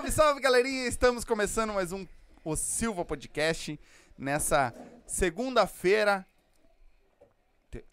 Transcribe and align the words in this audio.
Salve, 0.00 0.12
salve, 0.12 0.40
galerinha! 0.40 0.86
Estamos 0.86 1.24
começando 1.24 1.74
mais 1.74 1.92
um 1.92 2.06
O 2.42 2.56
Silva 2.56 3.04
Podcast 3.04 3.78
nessa 4.16 4.72
segunda-feira. 5.06 6.26
Te- 7.70 7.84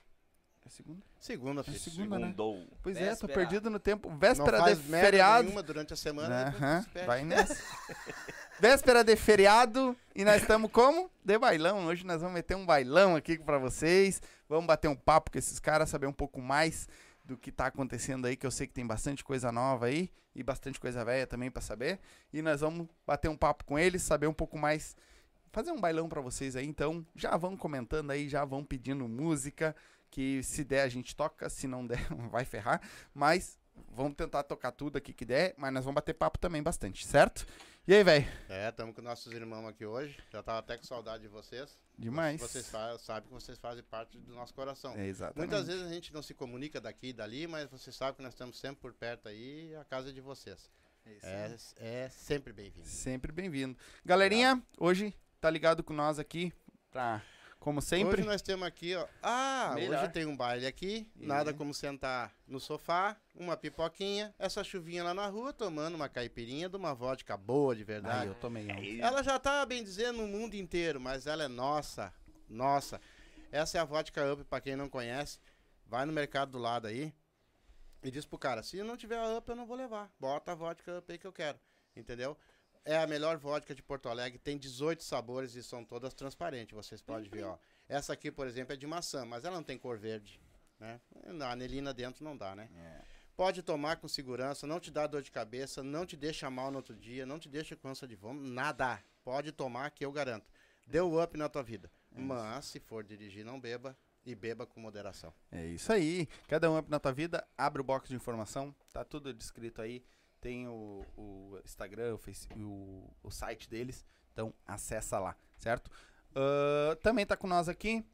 É 0.66 0.70
segunda? 0.70 1.02
Segunda, 1.20 1.62
É 1.62 1.64
segunda, 1.74 2.18
né? 2.20 2.26
Segundou. 2.28 2.66
Pois 2.82 2.96
é, 2.96 3.02
tô 3.16 3.28
Véspera. 3.28 3.34
perdido 3.34 3.70
no 3.70 3.80
tempo. 3.80 4.10
Não 4.10 4.18
Véspera 4.18 4.58
de 4.58 4.64
faz 4.64 4.86
merda 4.88 5.06
feriado. 5.06 5.44
nenhuma 5.44 5.62
durante 5.64 5.94
a 5.94 5.98
semana. 5.98 6.46
depois 6.46 6.64
Aham, 6.64 6.84
perde. 6.94 7.08
vai 7.08 7.24
nessa. 7.26 7.58
Véspera 8.60 9.04
de 9.04 9.16
feriado 9.16 9.96
e 10.16 10.24
nós 10.24 10.42
estamos 10.42 10.72
como? 10.72 11.12
De 11.26 11.38
bailão. 11.38 11.86
Hoje 11.88 12.06
nós 12.06 12.22
vamos 12.22 12.36
meter 12.36 12.56
um 12.56 12.66
bailão 12.66 13.16
aqui 13.18 13.38
pra 13.38 13.58
vocês. 13.58 14.22
Vamos 14.48 14.66
bater 14.66 14.88
um 14.88 14.96
papo 14.96 15.30
com 15.32 15.38
esses 15.38 15.60
caras, 15.60 15.90
saber 15.90 16.08
um 16.08 16.14
pouco 16.14 16.40
mais 16.42 16.88
do 17.28 17.38
que 17.38 17.52
tá 17.52 17.68
acontecendo 17.68 18.26
aí, 18.26 18.38
que 18.38 18.48
eu 18.48 18.52
sei 18.52 18.66
que 18.66 18.74
tem 18.74 18.88
bastante 18.88 19.24
coisa 19.24 19.52
nova 19.52 19.88
aí 19.88 20.10
e 20.34 20.42
bastante 20.42 20.80
coisa 20.80 21.04
velha 21.04 21.28
também 21.28 21.52
pra 21.52 21.62
saber. 21.62 22.00
E 22.32 22.42
nós 22.42 22.62
vamos 22.62 22.88
bater 23.06 23.30
um 23.30 23.36
papo 23.36 23.66
com 23.66 23.78
eles, 23.78 24.02
saber 24.02 24.28
um 24.28 24.34
pouco 24.34 24.58
mais, 24.58 24.96
fazer 25.52 25.72
um 25.72 25.80
bailão 25.80 26.08
pra 26.08 26.22
vocês 26.22 26.56
aí. 26.56 26.66
Então, 26.66 27.06
já 27.16 27.36
vão 27.36 27.58
comentando 27.58 28.12
aí, 28.12 28.30
já 28.30 28.46
vão 28.46 28.64
pedindo 28.64 29.08
música, 29.08 29.76
que 30.10 30.42
se 30.42 30.64
der 30.64 30.84
a 30.84 30.90
gente 30.90 31.16
toca, 31.16 31.50
se 31.50 31.68
não 31.68 31.86
der 31.86 32.02
vai 32.32 32.46
ferrar, 32.46 32.82
mas 33.14 33.60
vamos 33.92 34.16
tentar 34.16 34.44
tocar 34.44 34.72
tudo 34.72 34.98
aqui 34.98 35.14
que 35.14 35.26
der, 35.26 35.54
mas 35.58 35.74
nós 35.74 35.84
vamos 35.84 35.96
bater 35.96 36.14
papo 36.14 36.40
também 36.40 36.64
bastante, 36.64 37.06
certo? 37.06 37.46
E 37.88 37.94
aí, 37.94 38.04
velho? 38.04 38.28
É, 38.50 38.68
estamos 38.68 38.94
com 38.94 39.02
nossos 39.02 39.32
irmãos 39.32 39.66
aqui 39.66 39.86
hoje. 39.86 40.20
Já 40.30 40.44
tava 40.44 40.60
até 40.60 40.78
com 40.78 40.84
saudade 40.84 41.24
de 41.24 41.30
vocês. 41.30 41.80
Demais. 41.98 42.42
Vocês 42.42 42.66
sabem 42.66 43.30
que 43.30 43.34
vocês 43.34 43.58
fazem 43.58 43.82
parte 43.82 44.20
do 44.20 44.36
nosso 44.36 44.54
coração. 44.54 44.94
É, 44.98 45.08
exatamente. 45.08 45.38
Muitas 45.38 45.68
vezes 45.68 45.84
a 45.84 45.94
gente 45.94 46.14
não 46.14 46.22
se 46.22 46.34
comunica 46.34 46.82
daqui 46.82 47.08
e 47.08 47.14
dali, 47.14 47.48
mas 47.48 47.70
vocês 47.70 47.96
sabem 47.96 48.16
que 48.16 48.24
nós 48.24 48.34
estamos 48.34 48.60
sempre 48.60 48.82
por 48.82 48.92
perto 48.92 49.30
aí 49.30 49.70
e 49.70 49.76
a 49.78 49.86
casa 49.86 50.10
é 50.10 50.12
de 50.12 50.20
vocês. 50.20 50.70
É, 51.24 51.56
é 51.78 52.10
sempre 52.10 52.52
bem-vindo. 52.52 52.86
Sempre 52.86 53.32
bem-vindo. 53.32 53.78
Galerinha, 54.04 54.62
hoje 54.78 55.14
tá 55.40 55.50
ligado 55.50 55.82
com 55.82 55.94
nós 55.94 56.20
aqui 56.20 56.52
pra, 56.92 57.24
como 57.68 57.82
sempre. 57.82 58.22
Hoje 58.22 58.24
nós 58.30 58.42
temos 58.42 58.66
aqui, 58.66 58.96
ó. 58.96 59.06
Ah, 59.22 59.74
Melhor. 59.76 60.02
hoje 60.02 60.14
tem 60.14 60.26
um 60.26 60.38
baile 60.38 60.66
aqui. 60.66 61.12
E- 61.18 61.26
Nada 61.26 61.54
como 61.54 61.74
sentar 61.74 62.34
no 62.48 62.62
sofá, 62.62 63.18
uma 63.36 63.58
pipoquinha, 63.58 64.34
essa 64.40 64.64
chuvinha 64.64 65.04
lá 65.04 65.14
na 65.14 65.28
rua, 65.28 65.52
tomando 65.52 65.96
uma 65.96 66.08
caipirinha 66.08 66.70
de 66.70 66.78
uma 66.78 66.96
vodka 66.96 67.36
boa 67.36 67.76
de 67.76 67.84
verdade. 67.84 68.20
Ai, 68.20 68.28
eu 68.30 68.36
tomei 68.36 68.72
ontem. 68.72 69.02
Ela 69.02 69.22
já 69.22 69.38
tá, 69.38 69.66
bem 69.66 69.84
dizer, 69.84 70.14
no 70.14 70.26
mundo 70.26 70.54
inteiro, 70.56 70.98
mas 71.02 71.28
ela 71.28 71.44
é 71.44 71.50
nossa, 71.50 72.14
nossa. 72.48 73.02
Essa 73.52 73.80
é 73.80 73.82
a 73.82 73.84
vodka 73.84 74.32
Up, 74.32 74.46
pra 74.46 74.62
quem 74.62 74.78
não 74.78 74.88
conhece. 74.88 75.38
Vai 75.86 76.06
no 76.06 76.14
mercado 76.14 76.52
do 76.54 76.58
lado 76.58 76.88
aí 76.88 77.14
e 78.02 78.10
diz 78.10 78.26
pro 78.26 78.40
cara, 78.40 78.64
se 78.64 78.82
não 78.82 78.96
tiver 78.96 79.18
a 79.20 79.38
Up, 79.40 79.50
eu 79.50 79.58
não 79.58 79.66
vou 79.66 79.76
levar. 79.76 80.10
Bota 80.18 80.54
a 80.54 80.56
vodka 80.56 81.00
Up 81.00 81.12
aí 81.12 81.18
que 81.18 81.28
eu 81.28 81.34
quero, 81.34 81.60
entendeu? 81.98 82.38
É 82.86 82.98
a 82.98 83.08
melhor 83.08 83.38
vodka 83.38 83.76
de 83.76 83.82
Porto 83.84 84.10
Alegre, 84.10 84.40
tem 84.40 84.58
18 84.58 85.04
sabores 85.04 85.56
e 85.56 85.64
são 85.64 85.84
todas 85.84 86.14
transparentes, 86.14 86.76
vocês 86.76 87.02
podem 87.02 87.30
ver, 87.30 87.44
ó. 87.44 87.58
Essa 87.88 88.14
aqui, 88.14 88.32
por 88.32 88.48
exemplo, 88.48 88.74
é 88.74 88.78
de 88.78 88.88
maçã, 88.88 89.26
mas 89.26 89.46
ela 89.46 89.56
não 89.56 89.64
tem 89.64 89.78
cor 89.78 89.98
verde, 89.98 90.40
né? 90.80 91.00
A 91.42 91.52
anelina 91.52 91.94
dentro 91.94 92.24
não 92.24 92.36
dá, 92.36 92.56
né? 92.56 92.70
Pode 93.36 93.62
tomar 93.62 93.98
com 93.98 94.08
segurança, 94.08 94.66
não 94.66 94.80
te 94.80 94.90
dá 94.90 95.06
dor 95.06 95.22
de 95.22 95.30
cabeça, 95.30 95.84
não 95.84 96.06
te 96.06 96.18
deixa 96.18 96.50
mal 96.50 96.72
no 96.72 96.78
outro 96.78 96.96
dia, 96.96 97.26
não 97.26 97.38
te 97.38 97.48
deixa 97.48 97.76
com 97.76 97.88
ânsia 97.88 98.08
de 98.08 98.16
vômito, 98.16 98.48
nada. 98.48 99.00
Pode 99.24 99.52
tomar 99.52 99.92
que 99.92 100.04
eu 100.04 100.12
garanto. 100.12 100.50
Deu 100.88 101.22
up 101.22 101.38
na 101.38 101.48
tua 101.48 101.62
vida. 101.62 101.92
Mas 102.12 102.66
se 102.66 102.80
for 102.80 103.04
dirigir, 103.04 103.46
não 103.46 103.60
beba 103.60 103.96
e 104.26 104.34
beba 104.34 104.66
com 104.66 104.80
moderação. 104.80 105.32
É 105.52 105.66
isso 105.68 105.94
aí. 105.94 106.28
Cada 106.48 106.72
um 106.72 106.78
up 106.78 106.90
na 106.90 107.00
tua 107.00 107.12
vida, 107.12 107.48
abre 107.56 107.80
o 107.80 107.84
box 107.84 108.10
de 108.10 108.16
informação, 108.16 108.76
tá 108.92 109.06
tudo 109.06 109.34
descrito 109.34 109.82
aí. 109.82 110.04
Tem 110.40 110.68
o, 110.68 111.06
o 111.16 111.60
Instagram, 111.66 112.16
o, 112.16 112.60
o, 112.60 113.14
o 113.24 113.32
site 113.32 113.70
deles, 113.70 114.06
então 114.32 114.54
acessa 114.66 115.20
lá, 115.20 115.36
certo? 115.58 115.90
Ahn, 116.36 116.96
também 117.02 117.26
tá 117.26 117.36
com 117.36 117.48
nós 117.48 117.68
aqui, 117.68 118.06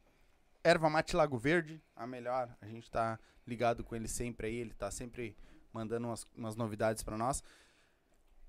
Erva 0.63 0.89
Mate 0.89 1.15
Lago 1.15 1.37
Verde, 1.37 1.81
a 1.95 2.07
melhor, 2.07 2.55
a 2.61 2.67
gente 2.67 2.89
tá 2.89 3.19
ligado 3.45 3.83
com 3.83 3.95
ele 3.95 4.07
sempre 4.07 4.47
aí, 4.47 4.55
ele 4.55 4.73
tá 4.73 4.89
sempre 4.89 5.35
mandando 5.73 6.07
umas, 6.07 6.25
umas 6.35 6.55
novidades 6.55 7.03
pra 7.03 7.17
nós. 7.17 7.43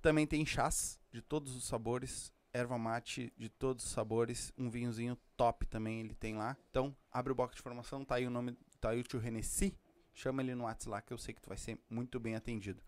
Também 0.00 0.26
tem 0.26 0.44
chás 0.46 1.00
de 1.10 1.20
todos 1.20 1.56
os 1.56 1.66
sabores, 1.66 2.32
erva 2.52 2.78
mate 2.78 3.32
de 3.36 3.48
todos 3.48 3.84
os 3.84 3.90
sabores, 3.90 4.52
um 4.56 4.70
vinhozinho 4.70 5.18
top 5.36 5.66
também 5.66 6.00
ele 6.00 6.14
tem 6.14 6.36
lá. 6.36 6.56
Então, 6.70 6.94
abre 7.10 7.32
o 7.32 7.34
box 7.34 7.54
de 7.56 7.60
informação, 7.60 8.04
tá 8.04 8.14
aí 8.14 8.26
o 8.26 8.30
nome, 8.30 8.56
tá 8.80 8.90
aí 8.90 9.00
o 9.00 9.02
tio 9.02 9.18
Renessi, 9.18 9.76
chama 10.12 10.40
ele 10.40 10.54
no 10.54 10.64
WhatsApp 10.64 10.90
lá 10.90 11.02
que 11.02 11.12
eu 11.12 11.18
sei 11.18 11.34
que 11.34 11.40
tu 11.40 11.48
vai 11.48 11.56
ser 11.58 11.78
muito 11.90 12.20
bem 12.20 12.36
atendido. 12.36 12.80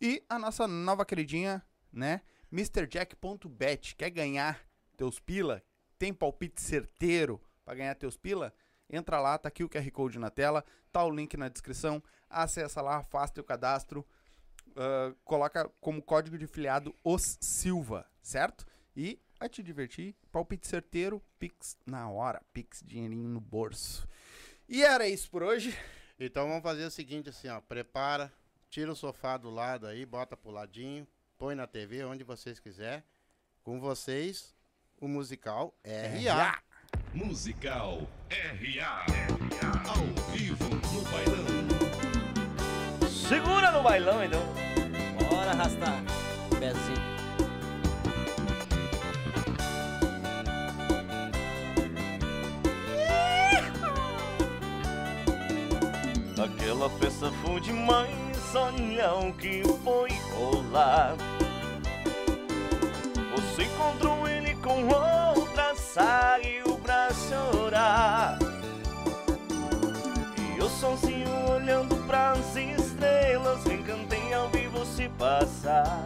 E 0.00 0.22
a 0.28 0.38
nossa 0.38 0.66
nova 0.66 1.04
queridinha, 1.04 1.64
né, 1.92 2.22
MrJack.bet, 2.50 3.96
quer 3.96 4.10
ganhar 4.10 4.60
teus 4.96 5.18
pila? 5.18 5.62
Tem 5.98 6.12
palpite 6.12 6.60
certeiro 6.60 7.40
pra 7.64 7.74
ganhar 7.74 7.94
teus 7.94 8.16
pila? 8.16 8.54
Entra 8.90 9.20
lá, 9.20 9.38
tá 9.38 9.48
aqui 9.48 9.64
o 9.64 9.68
QR 9.68 9.90
Code 9.90 10.18
na 10.18 10.30
tela, 10.30 10.64
tá 10.92 11.02
o 11.04 11.10
link 11.10 11.36
na 11.36 11.48
descrição, 11.48 12.02
acessa 12.28 12.82
lá, 12.82 13.02
faz 13.02 13.30
teu 13.30 13.42
cadastro, 13.42 14.06
ah, 14.76 15.14
coloca 15.24 15.70
como 15.80 16.02
código 16.02 16.36
de 16.36 16.46
filiado 16.46 16.94
os 17.02 17.38
Silva, 17.40 18.06
certo? 18.20 18.66
E 18.96 19.20
vai 19.38 19.48
te 19.48 19.62
divertir, 19.62 20.14
palpite 20.30 20.66
certeiro, 20.66 21.22
Pix 21.38 21.76
na 21.86 22.08
hora, 22.08 22.42
Pix 22.52 22.82
dinheirinho 22.84 23.28
no 23.28 23.40
bolso. 23.40 24.06
E 24.68 24.82
era 24.82 25.08
isso 25.08 25.30
por 25.30 25.42
hoje. 25.42 25.76
Então 26.18 26.48
vamos 26.48 26.62
fazer 26.62 26.84
o 26.84 26.90
seguinte 26.90 27.28
assim, 27.28 27.48
ó. 27.48 27.60
Prepara, 27.60 28.32
tira 28.74 28.90
o 28.90 28.96
sofá 28.96 29.36
do 29.36 29.50
lado 29.50 29.86
aí, 29.86 30.04
bota 30.04 30.36
pro 30.36 30.50
ladinho, 30.50 31.06
põe 31.38 31.54
na 31.54 31.64
TV, 31.64 32.04
onde 32.04 32.24
vocês 32.24 32.58
quiser. 32.58 33.04
Com 33.62 33.78
vocês, 33.78 34.52
o 35.00 35.06
musical 35.06 35.72
R.A. 35.84 36.60
Musical 37.12 38.02
RA. 38.28 39.06
Ao 39.88 40.32
vivo 40.32 40.64
no 40.64 41.02
bailão. 41.02 41.54
Segura 43.08 43.70
no 43.70 43.80
bailão, 43.80 44.24
então. 44.24 44.42
Bora 45.30 45.52
arrastar. 45.52 46.02
Pezinho. 46.58 47.14
Aquela 56.44 56.90
festa 56.98 57.30
foi 57.30 57.60
demais, 57.60 58.23
olha 58.56 59.14
o 59.14 59.32
que 59.34 59.62
foi 59.82 60.10
rolar. 60.32 61.16
Você 63.34 63.64
encontrou 63.64 64.28
ele 64.28 64.54
com 64.56 64.86
outra, 64.86 65.74
saiu 65.74 66.78
pra 66.78 67.08
chorar. 67.12 68.38
E 70.36 70.58
eu 70.58 70.68
sozinho 70.68 71.28
olhando 71.50 71.96
pras 72.06 72.56
estrelas, 72.56 73.66
encantei 73.66 74.32
ao 74.32 74.48
ver 74.48 74.68
você 74.68 75.10
passar. 75.18 76.04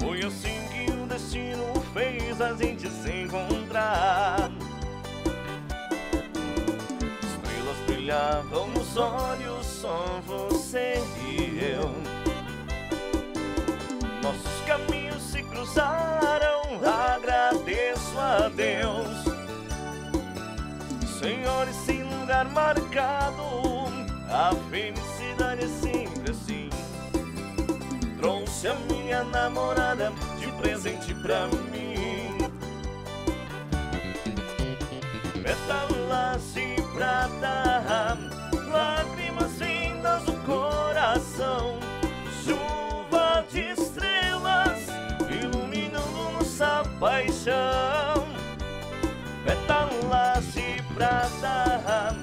Foi 0.00 0.24
assim 0.24 0.58
que 0.72 0.90
o 0.92 1.06
destino 1.06 1.72
fez 1.92 2.40
a 2.40 2.54
gente 2.54 2.88
se 2.90 3.10
encontrar. 3.22 4.50
Estrelas 7.22 7.76
brilhavam 7.86 8.68
nos 8.68 8.96
olhos, 8.96 9.57
só 9.80 10.20
você 10.26 11.00
e 11.24 11.72
eu. 11.72 11.90
Nossos 14.22 14.66
caminhos 14.66 15.22
se 15.22 15.42
cruzaram, 15.44 16.62
agradeço 17.14 18.18
a 18.18 18.48
Deus. 18.48 19.24
Senhor, 21.20 21.68
esse 21.68 22.02
lugar 22.02 22.46
marcado, 22.46 23.42
a 24.28 24.52
felicidade 24.68 25.64
é 25.64 25.68
sempre 25.68 26.30
assim. 26.32 26.70
Trouxe 28.18 28.68
a 28.68 28.74
minha 28.74 29.22
namorada 29.22 30.12
de 30.40 30.48
presente 30.60 31.14
pra 31.14 31.46
mim. 31.46 32.36
Pétalas 35.40 36.52
de 36.52 36.82
prata, 36.92 38.37
do 40.16 40.32
coração, 40.44 41.78
chuva 42.44 43.44
de 43.50 43.72
estrelas 43.72 44.86
iluminando 45.30 46.32
nossa 46.32 46.82
paixão. 46.98 48.26
Pétalas 49.44 50.52
de 50.52 50.82
prata, 50.94 52.14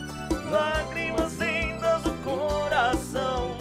lágrimas 0.50 1.34
vindas 1.34 2.01
do 2.04 2.13
coração, 2.24 3.56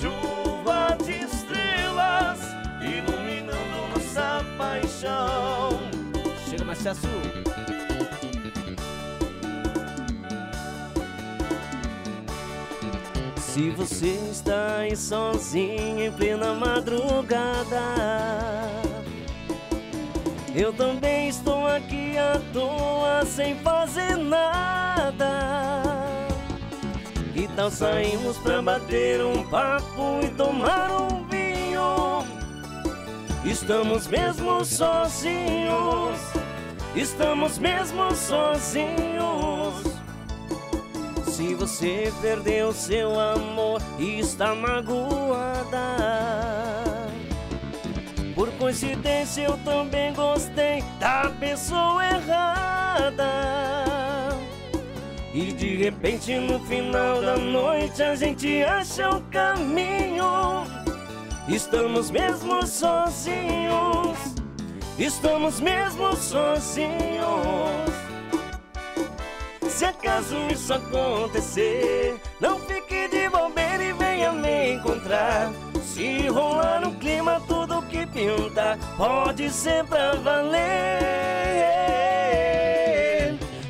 chuva 0.00 0.96
de 1.04 1.24
estrelas 1.24 2.40
iluminando 2.80 3.88
nossa 3.94 4.44
paixão. 4.58 5.80
Chega 6.48 6.64
mais 6.64 6.78
Celso. 6.78 7.08
Se 13.52 13.68
você 13.68 14.18
está 14.30 14.78
aí 14.78 14.96
sozinho 14.96 16.06
em 16.06 16.10
plena 16.10 16.54
madrugada, 16.54 17.82
eu 20.54 20.72
também 20.72 21.28
estou 21.28 21.66
aqui 21.66 22.16
à 22.16 22.40
toa 22.50 23.26
sem 23.26 23.54
fazer 23.56 24.16
nada. 24.16 25.82
Que 27.34 27.46
tal 27.48 27.70
sairmos 27.70 28.38
pra 28.38 28.62
bater 28.62 29.22
um 29.22 29.46
papo 29.50 30.20
e 30.22 30.28
tomar 30.30 30.90
um 30.90 31.22
vinho? 31.28 32.24
Estamos 33.44 34.06
mesmo 34.06 34.64
sozinhos, 34.64 36.18
estamos 36.96 37.58
mesmo 37.58 38.14
sozinhos. 38.14 39.51
Se 41.32 41.54
você 41.54 42.12
perdeu 42.20 42.74
seu 42.74 43.18
amor 43.18 43.80
e 43.98 44.20
está 44.20 44.54
magoada, 44.54 45.96
por 48.34 48.52
coincidência 48.58 49.44
eu 49.44 49.56
também 49.64 50.12
gostei 50.12 50.84
da 51.00 51.32
pessoa 51.40 52.04
errada. 52.04 53.24
E 55.32 55.52
de 55.52 55.76
repente 55.76 56.34
no 56.34 56.60
final 56.66 57.22
da 57.22 57.38
noite 57.38 58.02
a 58.02 58.14
gente 58.14 58.62
acha 58.62 59.08
o 59.08 59.22
caminho. 59.30 60.66
Estamos 61.48 62.10
mesmo 62.10 62.66
sozinhos, 62.66 64.18
estamos 64.98 65.60
mesmo 65.60 66.14
sozinhos. 66.14 67.91
Se 69.82 69.86
acaso 69.86 70.36
isso 70.48 70.72
acontecer, 70.72 72.14
não 72.38 72.56
fique 72.60 73.08
de 73.08 73.28
bobeira 73.28 73.82
e 73.82 73.92
venha 73.92 74.30
me 74.30 74.74
encontrar. 74.74 75.50
Se 75.82 76.28
rolar 76.28 76.80
no 76.82 76.94
clima, 77.00 77.42
tudo 77.48 77.82
que 77.88 78.06
pinta 78.06 78.78
pode 78.96 79.50
ser 79.50 79.84
pra 79.86 80.12
valer. 80.12 80.60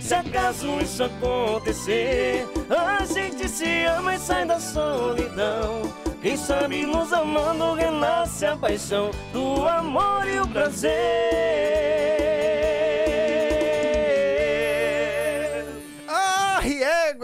Se 0.03 0.13
acaso 0.13 0.81
isso 0.81 1.03
acontecer, 1.03 2.47
a 2.69 3.07
gente 3.07 3.49
se 3.49 3.85
ama 3.85 4.15
e 4.15 4.19
sai 4.19 4.45
da 4.45 4.61
solidão. 4.61 5.91
Quem 6.21 6.37
sabe 6.37 6.85
nos 6.85 7.11
amando 7.11 7.73
renasce 7.73 8.45
a 8.45 8.55
paixão 8.55 9.11
do 9.33 9.67
amor 9.67 10.29
e 10.29 10.41
o 10.41 10.47
prazer. 10.47 12.42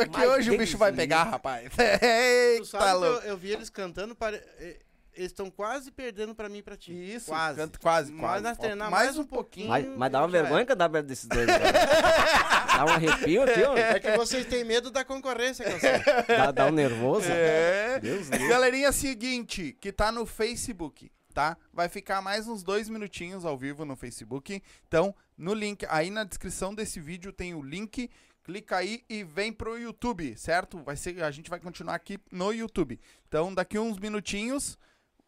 Égua, 0.02 0.12
que 0.12 0.18
Mas 0.26 0.28
hoje 0.30 0.50
o 0.50 0.58
bicho 0.58 0.78
vai 0.78 0.90
me 0.90 0.96
pegar, 0.96 1.24
rapaz. 1.24 1.70
Tu 1.74 1.80
Eita, 1.82 2.64
sabe 2.64 2.84
que 2.84 2.90
eu, 2.90 3.00
louco. 3.12 3.26
eu 3.26 3.36
vi 3.36 3.50
eles 3.50 3.68
cantando, 3.70 4.14
pare... 4.14 4.36
eh, 4.58 4.78
eles 5.14 5.32
estão 5.32 5.50
quase 5.50 5.90
perdendo 5.90 6.32
pra 6.34 6.48
mim 6.48 6.58
e 6.58 6.62
pra 6.62 6.76
ti. 6.76 6.92
Isso, 6.92 7.26
quase. 7.26 7.58
canta- 7.58 7.78
quase, 7.80 8.12
Mas 8.12 8.20
quase. 8.20 8.42
nós 8.44 8.56
Falta 8.56 8.62
treinar 8.68 8.90
mais 8.90 9.04
mais 9.06 9.18
um 9.18 9.24
pouquinho. 9.24 9.68
Mas, 9.68 9.84
mas 9.96 10.12
dá 10.12 10.20
uma 10.20 10.28
vergonha 10.28 10.62
é. 10.62 10.64
cantar 10.64 10.88
perto 10.88 11.06
desses 11.06 11.26
dois. 11.26 11.44
cara. 11.46 11.72
dá 12.78 12.84
um 12.84 12.88
arrepio 12.90 13.42
aqui, 13.42 13.62
ó. 13.64 13.76
É 13.76 13.98
que 13.98 14.16
vocês 14.16 14.46
têm 14.46 14.62
medo 14.62 14.90
da 14.92 15.04
concorrência, 15.04 15.64
que. 15.64 16.32
Dá, 16.32 16.50
dá 16.52 16.66
um 16.66 16.70
nervoso. 16.70 17.26
É. 17.28 17.98
Deus 17.98 18.28
Deus. 18.28 18.48
Galerinha, 18.48 18.92
seguinte, 18.92 19.76
que 19.80 19.90
tá 19.90 20.12
no 20.12 20.24
Facebook, 20.24 21.10
tá? 21.34 21.56
Vai 21.72 21.88
ficar 21.88 22.22
mais 22.22 22.46
uns 22.46 22.62
dois 22.62 22.88
minutinhos 22.88 23.44
ao 23.44 23.58
vivo 23.58 23.84
no 23.84 23.96
Facebook. 23.96 24.62
Então, 24.86 25.12
no 25.36 25.52
link, 25.52 25.84
aí 25.88 26.10
na 26.10 26.22
descrição 26.22 26.72
desse 26.72 27.00
vídeo 27.00 27.32
tem 27.32 27.54
o 27.54 27.62
link. 27.62 28.08
Clica 28.48 28.78
aí 28.78 29.04
e 29.10 29.22
vem 29.22 29.52
pro 29.52 29.76
YouTube, 29.76 30.34
certo? 30.38 30.82
Vai 30.82 30.96
ser, 30.96 31.22
a 31.22 31.30
gente 31.30 31.50
vai 31.50 31.60
continuar 31.60 31.94
aqui 31.94 32.18
no 32.32 32.50
YouTube. 32.50 32.98
Então, 33.28 33.52
daqui 33.52 33.78
uns 33.78 33.98
minutinhos, 33.98 34.78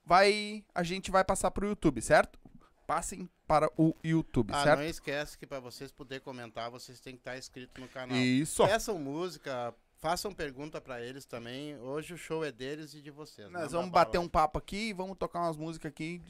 vai, 0.03 0.65
a 0.75 0.83
gente 0.83 1.11
vai 1.11 1.23
passar 1.23 1.51
pro 1.51 1.69
YouTube, 1.69 2.01
certo? 2.01 2.41
Passem 2.87 3.29
para 3.47 3.71
o 3.77 3.95
YouTube, 4.03 4.51
Ah, 4.55 4.65
certo? 4.65 4.79
não 4.79 4.87
esquece 4.87 5.37
que 5.37 5.47
pra 5.47 5.61
vocês 5.61 5.93
poderem 5.93 6.25
comentar, 6.25 6.71
vocês 6.71 6.99
têm 6.99 7.13
que 7.13 7.21
estar 7.21 7.37
inscritos 7.37 7.79
no 7.83 7.87
canal. 7.91 8.17
Isso. 8.17 8.67
Peçam 8.67 8.99
música, 8.99 9.75
façam 9.99 10.33
pergunta 10.33 10.81
pra 10.81 11.03
eles 11.03 11.27
também. 11.27 11.77
Hoje 11.79 12.15
o 12.15 12.17
show 12.17 12.43
é 12.43 12.51
deles 12.51 12.95
e 12.95 13.03
de 13.03 13.11
vocês. 13.11 13.51
Nós 13.51 13.65
não 13.65 13.81
vamos 13.81 13.91
bater 13.91 14.17
um 14.17 14.29
papo 14.31 14.59
aqui, 14.59 14.95
vamos 14.95 15.19
tocar 15.19 15.41
umas 15.41 15.59
músicas 15.59 15.91
aqui. 15.91 16.23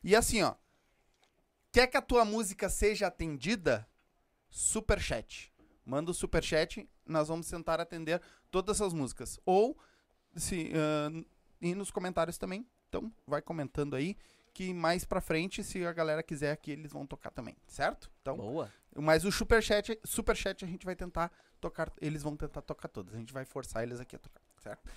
E 0.00 0.14
assim, 0.14 0.44
ó. 0.44 0.54
Quer 1.72 1.88
que 1.88 1.96
a 1.96 2.02
tua 2.02 2.24
música 2.24 2.68
seja 2.68 3.08
atendida? 3.08 3.84
Superchat. 4.48 5.52
Manda 5.86 6.10
o 6.10 6.14
superchat, 6.14 6.88
nós 7.06 7.28
vamos 7.28 7.48
tentar 7.48 7.80
atender 7.80 8.20
todas 8.50 8.76
essas 8.80 8.92
músicas. 8.92 9.38
Ou, 9.46 9.78
se, 10.34 10.72
ahn, 10.74 11.24
e 11.60 11.74
nos 11.76 11.92
comentários 11.92 12.36
também. 12.36 12.66
Então, 12.88 13.12
vai 13.24 13.40
comentando 13.40 13.94
aí. 13.94 14.16
Que 14.52 14.74
mais 14.74 15.04
pra 15.04 15.20
frente, 15.20 15.62
se 15.62 15.84
a 15.84 15.92
galera 15.92 16.22
quiser 16.22 16.50
aqui, 16.50 16.70
eles 16.70 16.90
vão 16.90 17.06
tocar 17.06 17.30
também, 17.30 17.54
certo? 17.66 18.10
Então, 18.22 18.38
Boa. 18.38 18.72
mas 18.96 19.24
o 19.26 19.30
superchat, 19.30 20.00
superchat 20.02 20.64
a 20.64 20.68
gente 20.68 20.86
vai 20.86 20.96
tentar 20.96 21.30
tocar, 21.60 21.92
eles 22.00 22.22
vão 22.22 22.34
tentar 22.34 22.62
tocar 22.62 22.88
todas. 22.88 23.14
A 23.14 23.18
gente 23.18 23.34
vai 23.34 23.44
forçar 23.44 23.82
eles 23.82 24.00
aqui 24.00 24.16
a 24.16 24.18
tocar, 24.18 24.40
certo? 24.62 24.90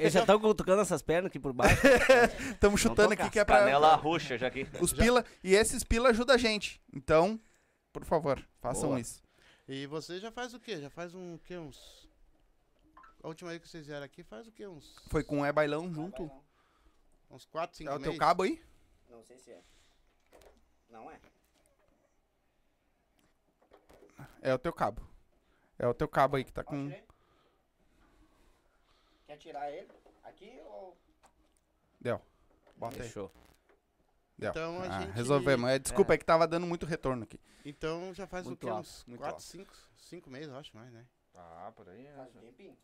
Eles 0.00 0.10
já 0.10 0.20
estão 0.20 0.40
tocando 0.54 0.80
essas 0.80 1.02
pernas 1.02 1.26
aqui 1.26 1.38
por 1.38 1.52
baixo. 1.52 1.82
Estamos 2.54 2.80
chutando 2.80 3.12
aqui 3.12 3.28
que 3.28 3.38
é 3.38 3.44
pra... 3.44 3.58
Canela 3.58 3.94
roxa 3.94 4.38
já 4.38 4.46
aqui. 4.46 4.66
Os 4.80 4.90
pila, 4.90 5.22
e 5.44 5.54
esses 5.54 5.84
pila 5.84 6.08
ajudam 6.08 6.34
a 6.34 6.38
gente. 6.38 6.80
Então, 6.94 7.38
por 7.92 8.06
favor, 8.06 8.42
façam 8.58 8.88
Boa. 8.88 9.00
isso. 9.00 9.25
E 9.68 9.86
você 9.86 10.20
já 10.20 10.30
faz 10.30 10.54
o 10.54 10.60
quê? 10.60 10.80
Já 10.80 10.88
faz 10.90 11.14
um 11.14 11.38
quê? 11.38 11.56
Uns. 11.56 12.08
A 13.22 13.28
última 13.28 13.50
vez 13.50 13.62
que 13.62 13.68
vocês 13.68 13.86
vieram 13.86 14.04
aqui 14.04 14.22
faz 14.22 14.46
o 14.46 14.52
quê? 14.52 14.66
Uns. 14.66 14.94
Foi 15.08 15.24
com 15.24 15.40
o 15.40 15.44
É 15.44 15.52
Bailão 15.52 15.92
junto. 15.92 16.30
Uns 17.30 17.44
4, 17.46 17.76
5 17.76 17.90
É 17.90 17.92
o 17.94 17.98
meses? 17.98 18.10
teu 18.12 18.18
cabo 18.18 18.44
aí? 18.44 18.62
Não 19.08 19.22
sei 19.24 19.38
se 19.38 19.50
é. 19.50 19.62
Não 20.88 21.10
é? 21.10 21.18
É 24.40 24.54
o 24.54 24.58
teu 24.58 24.72
cabo. 24.72 25.02
É 25.78 25.86
o 25.86 25.94
teu 25.94 26.08
cabo 26.08 26.36
aí 26.36 26.44
que 26.44 26.52
tá 26.52 26.62
com. 26.62 26.88
Quer 29.26 29.36
tirar 29.38 29.70
ele 29.72 29.90
aqui 30.22 30.60
ou. 30.64 30.96
Deu. 32.00 32.22
Bota 32.76 33.02
aí. 33.02 33.12
Deu. 34.38 34.50
Então 34.50 34.82
a 34.82 34.84
Ah, 34.96 35.00
gente- 35.00 35.12
resolvemos. 35.14 35.70
É, 35.70 35.78
desculpa, 35.78 36.14
é. 36.14 36.18
que 36.18 36.24
tava 36.24 36.46
dando 36.46 36.66
muito 36.66 36.84
retorno 36.86 37.22
aqui. 37.24 37.40
Então 37.64 38.12
já 38.14 38.26
faz 38.26 38.44
Muito 38.46 38.62
o 38.62 38.66
quê? 38.66 38.70
alto, 38.70 38.86
Uns 38.88 39.04
muito 39.06 39.18
4, 39.20 39.34
alto. 39.36 39.42
5, 39.42 39.72
5 39.96 40.30
meses, 40.30 40.48
eu 40.48 40.56
acho 40.56 40.76
mais, 40.76 40.92
né? 40.92 41.04
Ah, 41.34 41.72
por 41.74 41.88
aí. 41.88 42.06
Faz 42.16 42.28
um 42.36 42.40
tempinho. 42.40 42.76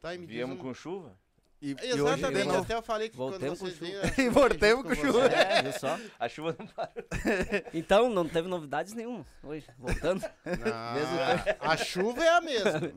Tá, 0.00 0.14
e 0.14 0.18
me 0.18 0.26
Viemos 0.26 0.56
um- 0.58 0.60
com 0.62 0.72
chuva? 0.74 1.16
E, 1.60 1.70
e 1.70 1.74
hoje 1.74 1.82
de 1.82 1.98
Exatamente, 2.00 2.46
novo. 2.46 2.60
até 2.62 2.74
eu 2.76 2.82
falei 2.82 3.08
que 3.08 3.16
Voltemos 3.16 3.58
quando 3.58 3.72
vocês 3.74 3.78
com 4.00 4.06
chuva. 4.08 4.22
E 4.22 4.28
voltemos 4.28 4.84
junto 4.84 4.88
com 4.88 4.94
chuva. 5.12 5.26
É, 5.26 5.62
viu 5.62 5.72
só? 5.72 5.98
A 6.18 6.28
chuva 6.28 6.56
não 6.58 6.66
para. 6.68 6.92
Então, 7.74 8.08
não 8.08 8.28
teve 8.28 8.46
novidades 8.48 8.92
nenhuma 8.94 9.26
hoje. 9.42 9.66
Voltando. 9.76 10.20
Não, 10.44 11.68
a 11.68 11.76
chuva 11.76 12.22
é 12.24 12.28
a 12.28 12.40
mesma. 12.40 12.92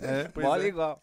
É, 0.00 0.28
Bola 0.28 0.62
é. 0.62 0.68
igual. 0.68 1.02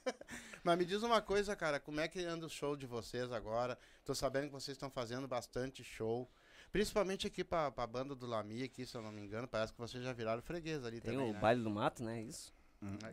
Mas 0.70 0.78
me 0.78 0.86
diz 0.86 1.02
uma 1.02 1.20
coisa, 1.20 1.56
cara, 1.56 1.80
como 1.80 2.00
é 2.00 2.08
que 2.08 2.24
anda 2.24 2.46
o 2.46 2.50
show 2.50 2.76
de 2.78 2.86
vocês 2.86 3.32
agora? 3.32 3.76
Tô 4.06 4.14
sabendo 4.14 4.46
que 4.46 4.52
vocês 4.54 4.76
estão 4.76 4.88
fazendo 4.88 5.28
bastante 5.28 5.84
show. 5.84 6.30
Principalmente 6.72 7.26
aqui 7.26 7.44
pra, 7.44 7.72
pra 7.72 7.88
banda 7.88 8.14
do 8.14 8.28
Lami, 8.28 8.62
aqui, 8.62 8.86
se 8.86 8.96
eu 8.96 9.02
não 9.02 9.12
me 9.12 9.20
engano. 9.20 9.48
Parece 9.48 9.74
que 9.74 9.80
vocês 9.80 10.04
já 10.04 10.14
viraram 10.14 10.44
freguês 10.44 10.86
ali 10.86 11.02
Tem 11.02 11.14
também, 11.14 11.32
o 11.32 11.34
né? 11.34 11.40
baile 11.40 11.64
do 11.64 11.72
mato, 11.72 12.04
né? 12.04 12.22
Isso. 12.22 12.54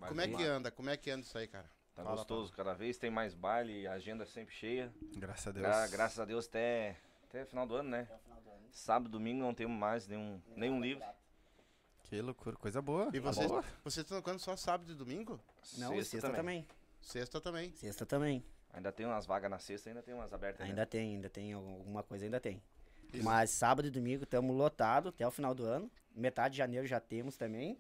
Como 0.06 0.20
é 0.20 0.28
que 0.28 0.44
anda? 0.44 0.70
Como 0.70 0.90
é 0.90 0.98
que 0.98 1.10
anda 1.10 1.22
isso 1.22 1.38
aí, 1.38 1.48
cara? 1.48 1.64
Tá 1.94 2.02
Fala, 2.04 2.16
gostoso, 2.16 2.52
cada 2.52 2.74
vez 2.74 2.98
tem 2.98 3.08
mais 3.10 3.32
baile, 3.32 3.86
a 3.86 3.92
agenda 3.92 4.26
sempre 4.26 4.54
cheia. 4.54 4.92
Graças 5.16 5.46
a 5.46 5.52
Deus. 5.52 5.64
Gra- 5.66 5.86
graças 5.88 6.20
a 6.20 6.26
Deus 6.26 6.46
até, 6.46 6.94
até 7.24 7.46
final 7.46 7.66
do 7.66 7.74
ano, 7.74 7.88
né? 7.88 8.06
Sábado, 8.70 9.08
domingo 9.10 9.40
não 9.40 9.54
temos 9.54 9.74
mais 9.78 10.06
nenhum, 10.06 10.42
nenhum 10.54 10.78
livro. 10.78 11.02
Que 12.02 12.20
loucura, 12.20 12.54
coisa 12.56 12.82
boa. 12.82 13.08
E 13.14 13.18
vocês, 13.18 13.48
Boa. 13.48 13.64
vocês 13.82 14.04
estão 14.04 14.18
tocando 14.18 14.38
só 14.40 14.54
sábado 14.56 14.92
e 14.92 14.94
domingo? 14.94 15.40
Não, 15.78 15.88
sexta, 16.04 16.30
também. 16.30 16.66
Sexta 17.06 17.40
também. 17.40 17.72
Sexta 17.76 18.04
também. 18.04 18.44
Ainda 18.72 18.90
tem 18.90 19.06
umas 19.06 19.24
vagas 19.26 19.48
na 19.50 19.58
sexta, 19.60 19.88
ainda 19.88 20.02
tem 20.02 20.12
umas 20.12 20.32
abertas. 20.32 20.58
né? 20.60 20.66
Ainda 20.70 20.84
tem, 20.84 21.14
ainda 21.14 21.30
tem 21.30 21.52
alguma 21.52 22.02
coisa, 22.02 22.24
ainda 22.24 22.40
tem. 22.40 22.60
Mas 23.22 23.50
sábado 23.50 23.86
e 23.86 23.90
domingo 23.90 24.24
estamos 24.24 24.54
lotados 24.54 25.10
até 25.10 25.26
o 25.26 25.30
final 25.30 25.54
do 25.54 25.64
ano. 25.64 25.90
Metade 26.14 26.52
de 26.52 26.58
janeiro 26.58 26.84
já 26.86 26.98
temos 26.98 27.36
também. 27.36 27.78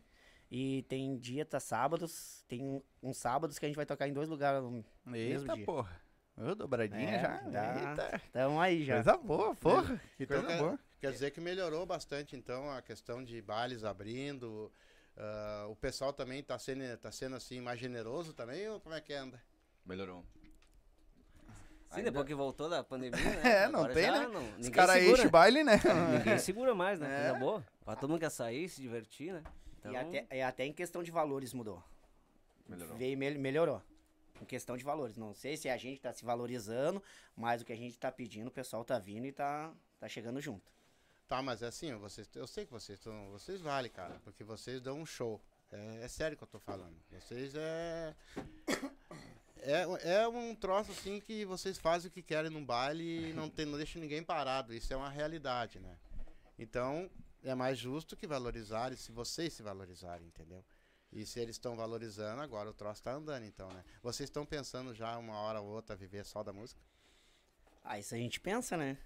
E 0.48 0.84
tem 0.84 1.18
dia, 1.18 1.44
tá 1.44 1.58
sábados, 1.58 2.44
tem 2.46 2.80
uns 3.02 3.16
sábados 3.16 3.58
que 3.58 3.66
a 3.66 3.68
gente 3.68 3.76
vai 3.76 3.84
tocar 3.84 4.06
em 4.06 4.12
dois 4.12 4.28
lugares 4.28 4.62
no 4.62 4.84
mesmo 5.04 5.42
Eita, 5.42 5.54
dia. 5.56 5.64
porra. 5.66 6.00
Ô, 6.38 6.54
dobradinha 6.54 7.10
É, 7.10 7.20
já. 7.20 7.36
dá. 7.50 7.90
Eita. 7.90 8.22
Então 8.30 8.60
aí 8.60 8.84
já. 8.84 8.94
Coisa 9.02 9.16
boa, 9.16 9.54
porra. 9.56 10.00
Que 10.16 10.22
Então, 10.22 10.40
coisa 10.40 10.54
quer, 10.56 10.62
boa. 10.62 10.78
quer 11.00 11.10
dizer 11.12 11.30
que 11.32 11.40
melhorou 11.40 11.84
bastante, 11.84 12.36
então, 12.36 12.70
a 12.70 12.80
questão 12.80 13.24
de 13.24 13.42
bailes 13.42 13.82
abrindo. 13.82 14.70
Ah, 15.16 15.66
o 15.68 15.76
pessoal 15.76 16.12
também 16.12 16.42
tá 16.42 16.58
sendo, 16.58 16.96
tá 16.98 17.10
sendo 17.10 17.36
assim 17.36 17.60
mais 17.60 17.78
generoso 17.80 18.32
também, 18.32 18.68
ou 18.68 18.80
como 18.80 18.94
é 18.94 19.00
que 19.00 19.12
anda? 19.12 19.40
Melhorou. 19.84 20.24
Sim, 21.90 21.98
Ainda- 21.98 22.10
depois 22.10 22.26
que 22.26 22.34
voltou 22.34 22.68
da 22.68 22.82
pandemia, 22.82 23.18
né? 23.44 23.64
É, 23.64 23.68
não 23.68 23.80
Agora 23.80 23.94
tem, 23.94 24.04
já 24.04 24.12
né? 24.20 24.26
não- 24.26 24.44
Os 24.44 24.56
ninguém 24.56 24.70
caras 24.72 24.94
segura. 24.96 25.18
enchem 25.18 25.30
baile, 25.30 25.64
né? 25.64 25.80
Ninguém 26.18 26.38
segura 26.38 26.74
mais, 26.74 26.98
né? 27.00 27.06
É. 27.26 27.30
Coisa 27.30 27.38
boa. 27.38 27.66
Pra 27.84 27.96
todo 27.96 28.10
mundo 28.10 28.20
quer 28.20 28.30
sair, 28.30 28.68
se 28.68 28.80
divertir, 28.82 29.32
né? 29.32 29.42
Então, 29.78 29.92
E 29.92 29.96
até, 29.96 30.26
e 30.36 30.42
até 30.42 30.66
em 30.66 30.72
questão 30.72 31.02
de 31.02 31.10
valores 31.10 31.52
mudou. 31.54 31.82
Melhorou. 32.68 32.96
Veio, 32.96 33.16
mel- 33.16 33.38
melhorou. 33.38 33.82
em 34.42 34.44
questão 34.44 34.76
de 34.76 34.82
valores. 34.84 35.16
Não 35.16 35.32
sei 35.32 35.56
se 35.56 35.68
a 35.68 35.76
gente 35.76 36.00
tá 36.00 36.12
se 36.12 36.24
valorizando, 36.24 37.00
mas 37.36 37.62
o 37.62 37.64
que 37.64 37.72
a 37.72 37.76
gente 37.76 37.96
tá 37.96 38.10
pedindo, 38.10 38.48
o 38.48 38.50
pessoal 38.50 38.84
tá 38.84 38.98
vindo 38.98 39.24
e 39.26 39.32
tá, 39.32 39.72
tá 40.00 40.08
chegando 40.08 40.40
junto. 40.40 40.70
Tá, 41.28 41.42
mas 41.42 41.60
é 41.60 41.66
assim, 41.66 41.92
vocês, 41.96 42.28
eu 42.36 42.46
sei 42.46 42.64
que 42.64 42.72
vocês 42.72 42.98
estão. 42.98 43.30
Vocês 43.30 43.60
valem, 43.60 43.90
cara, 43.90 44.20
porque 44.22 44.44
vocês 44.44 44.80
dão 44.80 45.00
um 45.00 45.06
show. 45.06 45.42
É, 45.72 46.04
é 46.04 46.08
sério 46.08 46.36
que 46.36 46.44
eu 46.44 46.48
tô 46.48 46.60
falando. 46.60 46.96
Vocês 47.10 47.54
é. 47.54 48.14
É, 49.58 50.18
é 50.18 50.28
um 50.28 50.54
troço 50.54 50.92
assim 50.92 51.18
que 51.18 51.44
vocês 51.44 51.76
fazem 51.76 52.08
o 52.08 52.12
que 52.12 52.22
querem 52.22 52.50
num 52.50 52.64
baile 52.64 53.30
e 53.30 53.32
não, 53.32 53.50
tem, 53.50 53.66
não 53.66 53.76
deixa 53.76 53.98
ninguém 53.98 54.22
parado. 54.22 54.72
Isso 54.72 54.92
é 54.92 54.96
uma 54.96 55.10
realidade, 55.10 55.80
né? 55.80 55.98
Então, 56.56 57.10
é 57.42 57.52
mais 57.52 57.76
justo 57.76 58.16
que 58.16 58.28
valorizarem 58.28 58.96
se 58.96 59.10
vocês 59.10 59.52
se 59.52 59.64
valorizarem, 59.64 60.28
entendeu? 60.28 60.64
E 61.12 61.26
se 61.26 61.40
eles 61.40 61.56
estão 61.56 61.74
valorizando, 61.74 62.42
agora 62.42 62.70
o 62.70 62.74
troço 62.74 63.02
tá 63.02 63.12
andando, 63.12 63.44
então, 63.44 63.68
né? 63.72 63.84
Vocês 64.02 64.28
estão 64.28 64.46
pensando 64.46 64.94
já 64.94 65.18
uma 65.18 65.34
hora 65.40 65.60
ou 65.60 65.68
outra 65.68 65.96
viver 65.96 66.24
só 66.24 66.44
da 66.44 66.52
música? 66.52 66.80
Ah, 67.82 67.98
isso 67.98 68.14
a 68.14 68.18
gente 68.18 68.38
pensa, 68.38 68.76
né? 68.76 68.96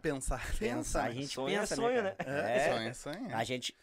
Pensar, 0.00 0.38
Pensar, 0.40 0.58
pensar. 0.58 1.02
a 1.04 1.10
gente 1.12 1.28
Sonho 1.34 1.54
é 1.56 1.60
pensa, 1.60 1.76
sonho, 1.76 2.02
né? 2.02 2.10
né? 2.10 2.16
É, 2.26 2.56
É, 2.56 2.72
sonho, 2.74 2.94
sonho. 2.94 3.36
a 3.36 3.44
gente... 3.44 3.76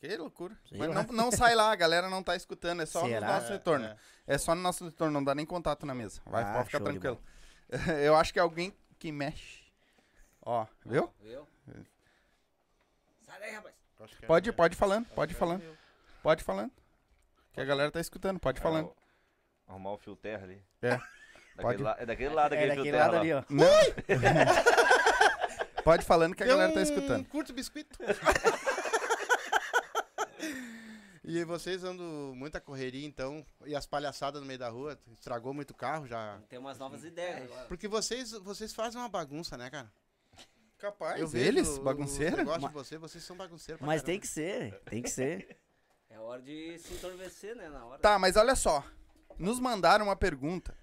Que 0.00 0.16
loucura. 0.16 0.56
Sei 0.66 0.78
Mas 0.78 0.88
não, 0.94 1.02
não 1.14 1.30
sai 1.30 1.54
lá, 1.54 1.70
a 1.70 1.76
galera 1.76 2.08
não 2.08 2.22
tá 2.22 2.34
escutando, 2.34 2.80
é 2.80 2.86
só 2.86 3.04
Será? 3.04 3.26
no 3.26 3.32
nosso 3.34 3.46
É, 3.48 3.50
retorno. 3.52 3.84
é. 3.84 3.96
É. 4.26 4.38
só 4.38 4.54
no 4.54 4.62
nosso 4.62 4.84
retorno, 4.86 5.12
não 5.12 5.22
dá 5.22 5.34
nem 5.34 5.44
contato 5.44 5.84
na 5.84 5.94
mesa. 5.94 6.22
Vai, 6.24 6.42
Ah, 6.42 6.54
pode 6.54 6.66
ficar 6.66 6.80
tranquilo. 6.80 7.22
Eu 8.02 8.16
acho 8.16 8.32
que 8.32 8.38
é 8.38 8.42
alguém 8.42 8.74
que 8.98 9.12
mexe. 9.12 9.60
Ó, 10.40 10.66
viu? 10.86 11.12
Viu? 11.20 11.46
Sai 13.26 13.38
daí, 13.40 13.50
rapaz. 13.54 13.74
É- 14.22 14.26
Pode, 14.26 14.50
pode 14.52 14.74
falando, 14.76 15.06
pode 15.10 15.34
é 15.34 15.36
falando, 15.36 15.78
pode 16.22 16.42
falando. 16.42 16.72
Que 17.52 17.60
a 17.60 17.64
galera 17.66 17.90
tá 17.90 18.00
escutando, 18.00 18.40
pode 18.40 18.58
falando. 18.58 18.88
É, 18.88 19.70
arrumar 19.70 19.92
o 19.92 19.98
fio 19.98 20.16
terra 20.16 20.44
ali. 20.44 20.64
É. 20.80 20.98
Pode. 21.62 21.82
la- 21.82 21.96
é 21.98 22.06
daquele 22.06 22.34
lado, 22.34 22.54
É 22.54 22.58
aquele 22.58 22.76
daquele 22.76 22.96
lado 22.96 23.16
ali, 23.16 23.32
ó. 23.32 23.42
Não. 23.48 23.66
pode 25.84 26.04
falando 26.04 26.34
que 26.34 26.42
a 26.42 26.46
Deu 26.46 26.56
galera 26.56 26.72
tá 26.72 26.80
um 26.80 26.82
escutando. 26.82 27.26
curto 27.28 27.52
biscoito. 27.52 27.98
e 31.24 31.44
vocês 31.44 31.84
andam 31.84 32.34
muita 32.34 32.60
correria, 32.60 33.06
então, 33.06 33.44
e 33.66 33.74
as 33.76 33.86
palhaçadas 33.86 34.40
no 34.40 34.46
meio 34.46 34.58
da 34.58 34.68
rua, 34.68 34.98
estragou 35.12 35.52
muito 35.54 35.74
carro 35.74 36.06
já. 36.06 36.38
Tem 36.48 36.58
umas 36.58 36.78
novas 36.78 37.04
ideias 37.04 37.42
agora. 37.42 37.66
Porque 37.66 37.86
vocês, 37.86 38.32
vocês 38.32 38.72
fazem 38.74 39.00
uma 39.00 39.08
bagunça, 39.08 39.56
né, 39.56 39.70
cara? 39.70 39.90
Capaz, 40.78 41.20
Eu 41.20 41.28
vejo 41.28 41.46
eles, 41.46 41.78
bagunceiro. 41.78 42.38
negócios 42.38 42.62
Ma- 42.62 42.68
de 42.68 42.74
vocês, 42.74 43.00
vocês 43.00 43.22
são 43.22 43.36
bagunceiros 43.36 43.80
Mas 43.82 44.00
caramba. 44.00 44.06
tem 44.06 44.18
que 44.20 44.26
ser, 44.26 44.80
tem 44.86 45.02
que 45.02 45.10
ser. 45.10 45.58
É 46.08 46.18
hora 46.18 46.40
de 46.40 46.78
se 46.78 46.94
entorpecer, 46.94 47.54
né? 47.54 47.68
Na 47.68 47.84
hora. 47.84 47.98
Tá, 48.00 48.18
mas 48.18 48.34
olha 48.36 48.56
só. 48.56 48.82
Nos 49.38 49.60
mandaram 49.60 50.06
uma 50.06 50.16
pergunta. 50.16 50.74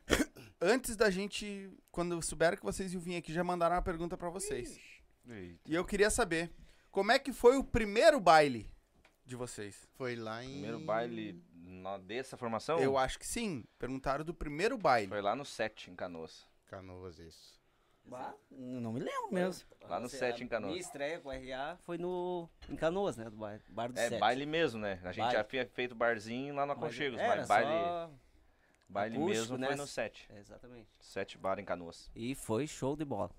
Antes 0.62 0.96
da 0.96 1.10
gente. 1.10 1.70
Quando 1.92 2.22
souberam 2.22 2.58
que 2.58 2.64
vocês 2.64 2.94
iam 2.94 3.02
vir 3.02 3.16
aqui, 3.18 3.32
já 3.34 3.44
mandaram 3.44 3.76
uma 3.76 3.82
pergunta 3.82 4.18
pra 4.18 4.30
vocês. 4.30 4.80
Eita. 5.30 5.60
E 5.66 5.76
eu 5.76 5.86
queria 5.86 6.10
saber: 6.10 6.52
como 6.92 7.12
é 7.12 7.20
que 7.20 7.32
foi 7.34 7.58
o 7.58 7.64
primeiro 7.64 8.20
baile 8.20 8.70
de 9.26 9.36
vocês? 9.36 9.88
Foi 9.96 10.16
lá 10.16 10.44
em... 10.44 10.50
Primeiro 10.52 10.80
baile 10.80 11.44
na, 11.54 11.98
dessa 11.98 12.38
formação? 12.38 12.80
Eu 12.80 12.98
acho 12.98 13.20
que 13.20 13.28
sim. 13.28 13.64
Perguntaram 13.78 14.24
do 14.24 14.34
primeiro 14.34 14.78
baile. 14.78 15.10
Foi 15.10 15.22
lá 15.22 15.36
no 15.36 15.46
7, 15.46 15.92
em 15.92 15.96
Canoas. 15.96 16.46
Canoas, 16.66 17.20
isso. 17.20 17.58
Bah, 18.06 18.34
não 18.50 18.94
me 18.94 19.02
lembro 19.02 19.34
mesmo. 19.34 19.68
Lá 19.82 20.00
no 20.00 20.08
Você- 20.08 20.18
7 20.18 20.42
em 20.44 20.48
Canoas. 20.48 20.72
Minha 20.72 20.82
estreia 20.82 21.20
com 21.20 21.28
o 21.28 21.32
RA 21.34 21.78
foi 21.84 21.98
no, 21.98 22.50
em 22.70 22.76
Canoas, 22.78 23.18
né? 23.18 23.26
Do 23.30 23.36
bar, 23.36 23.60
bar 23.68 23.92
do 23.92 24.00
É, 24.00 24.08
7. 24.10 24.20
baile 24.20 24.46
mesmo, 24.46 24.80
né? 24.80 24.94
A 25.04 25.12
gente 25.12 25.24
Baile. 25.26 25.38
já 25.38 25.44
tinha 25.44 25.66
feito 25.66 25.94
barzinho 25.94 26.56
lá 26.56 26.66
no 26.66 26.72
Aconchegos, 26.72 27.20
Era 27.20 27.36
mas 27.36 27.48
baile, 27.50 27.70
só- 27.70 28.10
baile 28.90 29.16
acústico, 29.16 29.40
mesmo 29.40 29.58
né? 29.58 29.68
foi 29.68 29.76
no 29.76 29.88
7. 29.88 30.28
É, 30.34 30.40
exatamente. 30.40 30.88
7 31.00 31.38
bar 31.38 31.60
em 31.60 31.66
Canoas. 31.66 32.10
E 32.16 32.36
foi 32.36 32.66
show 32.68 32.96
de 32.96 33.06
bola. 33.06 33.30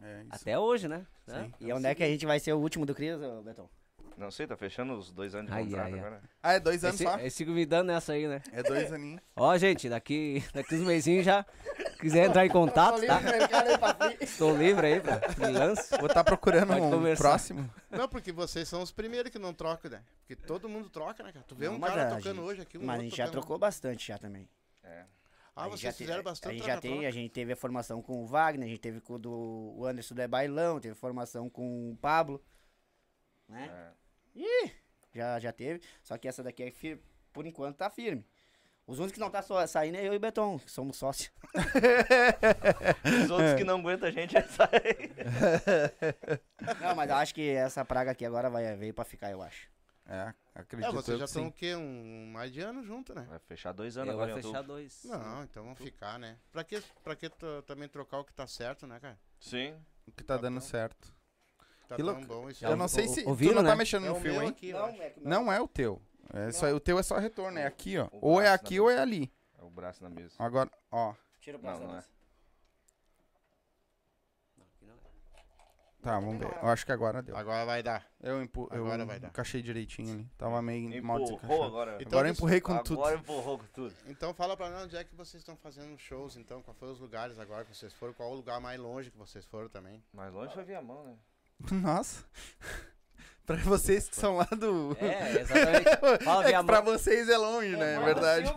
É, 0.00 0.22
isso. 0.22 0.28
Até 0.30 0.58
hoje, 0.58 0.88
né? 0.88 1.06
Né? 1.26 1.44
Sim. 1.44 1.54
E 1.66 1.72
onde 1.72 1.86
é 1.86 1.94
que 1.94 2.02
a 2.02 2.08
gente 2.08 2.26
vai 2.26 2.38
ser 2.40 2.52
o 2.52 2.58
último 2.58 2.84
do 2.84 2.94
Cris, 2.94 3.16
Betão? 3.44 3.68
Não 4.14 4.30
sei, 4.30 4.46
tá 4.46 4.54
fechando 4.58 4.92
os 4.94 5.10
dois 5.10 5.34
anos 5.34 5.50
de 5.50 5.56
Ai, 5.56 5.64
contrato 5.64 5.86
ai, 5.86 5.92
ai. 5.94 5.98
agora. 5.98 6.22
Ah, 6.42 6.52
é 6.52 6.60
dois 6.60 6.84
anos 6.84 7.00
Esse, 7.00 7.04
só? 7.10 7.18
esse 7.18 7.44
me 7.46 7.64
dando 7.64 7.86
nessa 7.86 8.12
aí, 8.12 8.28
né? 8.28 8.42
É 8.52 8.62
dois 8.62 8.92
aninhos. 8.92 9.22
Ó, 9.34 9.56
gente, 9.56 9.88
daqui, 9.88 10.44
daqui 10.52 10.74
uns 10.74 10.82
mesinhos 10.86 11.24
já 11.24 11.46
quiser 11.98 12.26
entrar 12.28 12.44
em 12.44 12.50
contato, 12.50 13.00
tá? 13.06 13.20
Estou 14.20 14.54
livre 14.54 14.86
aí 14.86 15.00
pra 15.00 15.18
freelance. 15.30 15.96
Vou 15.96 16.08
estar 16.08 16.22
procurando 16.24 16.68
Pode 16.68 16.80
um 16.82 16.90
conversar. 16.90 17.22
próximo. 17.30 17.70
Não, 17.90 18.06
porque 18.06 18.32
vocês 18.32 18.68
são 18.68 18.82
os 18.82 18.92
primeiros 18.92 19.32
que 19.32 19.38
não 19.38 19.54
trocam, 19.54 19.90
né? 19.90 20.02
Porque 20.20 20.36
todo 20.36 20.68
mundo 20.68 20.90
troca, 20.90 21.22
né, 21.22 21.32
cara? 21.32 21.44
Tu 21.48 21.54
vê 21.54 21.68
Não, 21.68 21.76
um 21.76 21.80
cara 21.80 22.10
tocando 22.10 22.22
gente- 22.36 22.40
hoje 22.40 22.60
aqui, 22.62 22.76
um 22.76 22.84
Mas 22.84 23.00
a 23.00 23.02
gente 23.04 23.16
já 23.16 23.24
tocando- 23.24 23.40
trocou 23.40 23.58
bastante 23.58 24.08
já 24.08 24.18
também. 24.18 24.46
É. 24.84 25.04
Ah, 25.54 25.68
vocês 25.68 25.80
já 25.80 25.92
te- 25.92 25.98
fizeram 25.98 26.20
A 26.20 26.22
bastante 26.22 26.56
gente 26.56 26.66
já 26.66 26.80
tem, 26.80 27.06
a 27.06 27.10
gente 27.10 27.30
teve 27.30 27.52
a 27.52 27.56
formação 27.56 28.00
com 28.00 28.22
o 28.22 28.26
Wagner, 28.26 28.66
a 28.66 28.70
gente 28.70 28.80
teve 28.80 29.00
com 29.00 29.14
o 29.14 29.18
do 29.18 29.74
o 29.76 29.84
Anderson 29.86 30.14
do 30.14 30.22
É 30.22 30.26
Bailão, 30.28 30.80
teve 30.80 30.94
formação 30.94 31.50
com 31.50 31.90
o 31.92 31.96
Pablo, 31.96 32.42
né? 33.48 33.92
É. 34.34 34.70
Já, 35.14 35.38
já 35.38 35.52
teve, 35.52 35.82
só 36.02 36.16
que 36.16 36.26
essa 36.26 36.42
daqui 36.42 36.62
é 36.62 36.70
firme, 36.70 37.02
por 37.34 37.46
enquanto 37.46 37.76
tá 37.76 37.90
firme. 37.90 38.24
Os 38.86 38.98
únicos 38.98 39.12
que 39.12 39.20
não 39.20 39.30
tá 39.30 39.42
só, 39.42 39.64
saindo 39.66 39.96
é 39.96 40.08
eu 40.08 40.14
e 40.14 40.16
o 40.16 40.20
Beton, 40.20 40.58
que 40.58 40.70
somos 40.70 40.96
sócios. 40.96 41.30
Os 43.24 43.30
outros 43.30 43.54
que 43.54 43.62
não 43.62 43.78
aguentam 43.78 44.08
a 44.08 44.10
gente 44.12 44.36
é 44.36 44.42
sair. 44.42 45.12
Não, 46.80 46.94
mas 46.96 47.08
eu 47.10 47.16
acho 47.16 47.34
que 47.34 47.48
essa 47.50 47.84
praga 47.84 48.10
aqui 48.10 48.24
agora 48.24 48.50
vai 48.50 48.74
veio 48.76 48.92
pra 48.94 49.04
ficar, 49.04 49.30
eu 49.30 49.40
acho. 49.42 49.68
É, 50.06 50.34
acredito 50.54 50.88
É, 50.88 50.92
vocês 50.92 51.18
já 51.18 51.24
estão 51.26 51.46
o 51.46 51.52
quê? 51.52 51.74
Um, 51.76 52.30
mais 52.32 52.52
de 52.52 52.60
ano 52.60 52.82
junto, 52.82 53.14
né? 53.14 53.24
Vai 53.28 53.38
fechar 53.38 53.72
dois 53.72 53.96
anos 53.96 54.08
Eu 54.08 54.14
agora 54.20 54.32
em 54.32 54.34
fechar 54.34 54.48
outubro. 54.48 54.66
dois. 54.74 55.04
Não, 55.04 55.44
então 55.44 55.62
vamos 55.64 55.78
ficar, 55.78 56.18
né? 56.18 56.36
Pra 56.50 56.64
que, 56.64 56.82
pra 57.04 57.14
que 57.16 57.30
também 57.66 57.88
trocar 57.88 58.18
o 58.18 58.24
que 58.24 58.32
tá 58.34 58.46
certo, 58.46 58.86
né, 58.86 58.98
cara? 59.00 59.18
Sim. 59.38 59.74
O 60.06 60.10
que 60.12 60.24
tá 60.24 60.36
dando 60.36 60.60
certo. 60.60 61.14
Tá 61.88 61.96
Que 61.96 62.02
tão 62.02 62.12
louco. 62.14 62.26
bom 62.26 62.50
isso. 62.50 62.64
Eu 62.64 62.76
não 62.76 62.88
sei 62.88 63.06
o- 63.06 63.08
se. 63.08 63.24
ouviram, 63.24 63.52
tu 63.54 63.56
não 63.56 63.62
tá 63.64 63.70
né? 63.70 63.76
mexendo 63.76 64.06
É 64.06 64.08
no 64.08 64.14
fio, 64.16 64.42
hein? 64.42 64.48
aqui, 64.48 64.70
eu 64.70 64.84
acho. 64.84 64.98
Não 65.20 65.52
é 65.52 65.60
o 65.60 65.68
teu. 65.68 66.02
É 66.32 66.50
só, 66.50 66.66
o 66.72 66.80
teu 66.80 66.98
é 66.98 67.02
só 67.02 67.18
retorno, 67.18 67.58
é 67.58 67.66
aqui, 67.66 67.98
ó. 67.98 68.08
Ou 68.12 68.40
é 68.40 68.44
braço 68.44 68.54
aqui 68.64 68.80
ou 68.80 68.90
é 68.90 68.98
ali. 68.98 69.32
É 69.58 69.62
o 69.62 69.70
braço 69.70 70.02
na 70.02 70.08
mesa. 70.10 70.34
Agora, 70.38 70.70
ó. 70.90 71.14
Tira 71.40 71.58
o 71.58 71.62
Não, 71.62 71.78
não 71.78 71.96
é. 71.98 72.04
Tá, 76.02 76.18
vamos 76.18 76.38
ver. 76.38 76.52
Eu 76.60 76.68
acho 76.68 76.84
que 76.84 76.90
agora 76.90 77.22
deu. 77.22 77.36
Agora 77.36 77.64
vai 77.64 77.80
dar. 77.80 78.04
Eu, 78.20 78.42
empu 78.42 78.68
eu 78.72 78.84
Agora 78.84 79.06
vai 79.06 79.20
dar. 79.20 79.28
encaixei 79.28 79.62
direitinho 79.62 80.12
ali. 80.14 80.28
Tava 80.36 80.60
meio 80.60 80.88
mal 81.04 81.16
Empurrou 81.20 81.24
desencaixado. 81.38 81.64
agora. 81.64 81.94
Então, 82.00 82.06
Agora 82.18 82.28
eu 82.28 82.32
empurrei 82.32 82.60
com 82.60 82.78
tudo. 82.82 83.00
Agora 83.00 83.16
empurrou 83.16 83.58
com 83.58 83.66
tudo. 83.66 83.94
Então 84.06 84.34
fala 84.34 84.56
pra 84.56 84.68
nós 84.68 84.82
onde 84.84 84.96
é 84.96 85.04
que 85.04 85.14
vocês 85.14 85.40
estão 85.40 85.56
fazendo 85.56 85.96
shows, 85.96 86.36
então. 86.36 86.60
Qual 86.60 86.74
foi 86.74 86.90
os 86.90 86.98
lugares 86.98 87.38
agora 87.38 87.64
que 87.64 87.74
vocês 87.76 87.92
foram? 87.92 88.12
Qual 88.14 88.32
o 88.32 88.34
lugar 88.34 88.60
mais 88.60 88.80
longe 88.80 89.12
que 89.12 89.16
vocês 89.16 89.44
foram 89.46 89.68
também? 89.68 90.02
Mais 90.12 90.32
longe 90.34 90.52
foi 90.52 90.64
Viamão, 90.64 91.04
né? 91.04 91.16
Nossa. 91.70 92.24
Pra 93.46 93.56
vocês 93.56 94.08
que 94.08 94.16
são 94.16 94.36
lá 94.36 94.44
do. 94.44 94.96
É, 95.00 95.40
exatamente. 95.40 95.90
Fala, 96.24 96.48
É 96.48 96.52
que 96.58 96.64
pra 96.64 96.80
vocês 96.80 97.28
é 97.28 97.36
longe, 97.36 97.76
né? 97.76 97.94
É 97.96 98.00
verdade. 98.00 98.52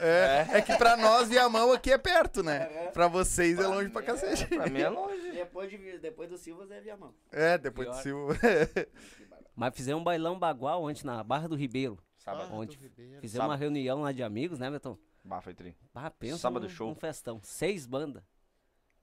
é 0.00 0.46
É, 0.54 0.58
é 0.58 0.62
que 0.62 0.76
pra 0.76 0.96
nós 0.96 1.28
Viamão 1.28 1.72
aqui 1.72 1.92
é 1.92 1.98
perto, 1.98 2.42
né? 2.42 2.66
Pra 2.92 3.08
vocês 3.08 3.58
é 3.58 3.66
longe 3.66 3.88
pra 3.90 4.02
cacete. 4.02 4.46
Pra 4.46 4.68
mim 4.68 4.80
é 4.80 4.88
longe. 4.88 5.30
Depois, 5.32 5.70
de, 5.70 5.98
depois 5.98 6.28
do 6.30 6.38
Silvas 6.38 6.70
é 6.70 6.80
Viamão. 6.80 7.14
É, 7.32 7.58
depois 7.58 7.88
do 7.88 7.92
Pior. 7.92 8.02
Silva. 8.02 8.34
Mas 9.54 9.74
fizemos 9.74 10.00
um 10.00 10.04
bailão 10.04 10.38
bagual 10.38 10.86
antes 10.86 11.02
na 11.02 11.22
Barra 11.24 11.48
do 11.48 11.56
Ribeiro. 11.56 11.98
Sábado. 12.18 12.52
Onde 12.52 12.76
do 12.76 12.82
Ribeiro. 12.82 13.20
Fizemos 13.20 13.44
uma 13.46 13.54
Sábado. 13.54 13.60
reunião 13.60 14.02
lá 14.02 14.12
de 14.12 14.22
amigos, 14.22 14.58
né, 14.58 14.70
Betão? 14.70 14.98
Bah, 15.24 15.40
foi 15.40 15.54
tri. 15.54 15.74
Ah, 15.94 16.10
pensa 16.10 16.38
Sábado 16.38 16.66
um, 16.66 16.68
show. 16.68 16.90
um 16.90 16.94
festão. 16.94 17.40
Seis 17.42 17.86
bandas. 17.86 18.22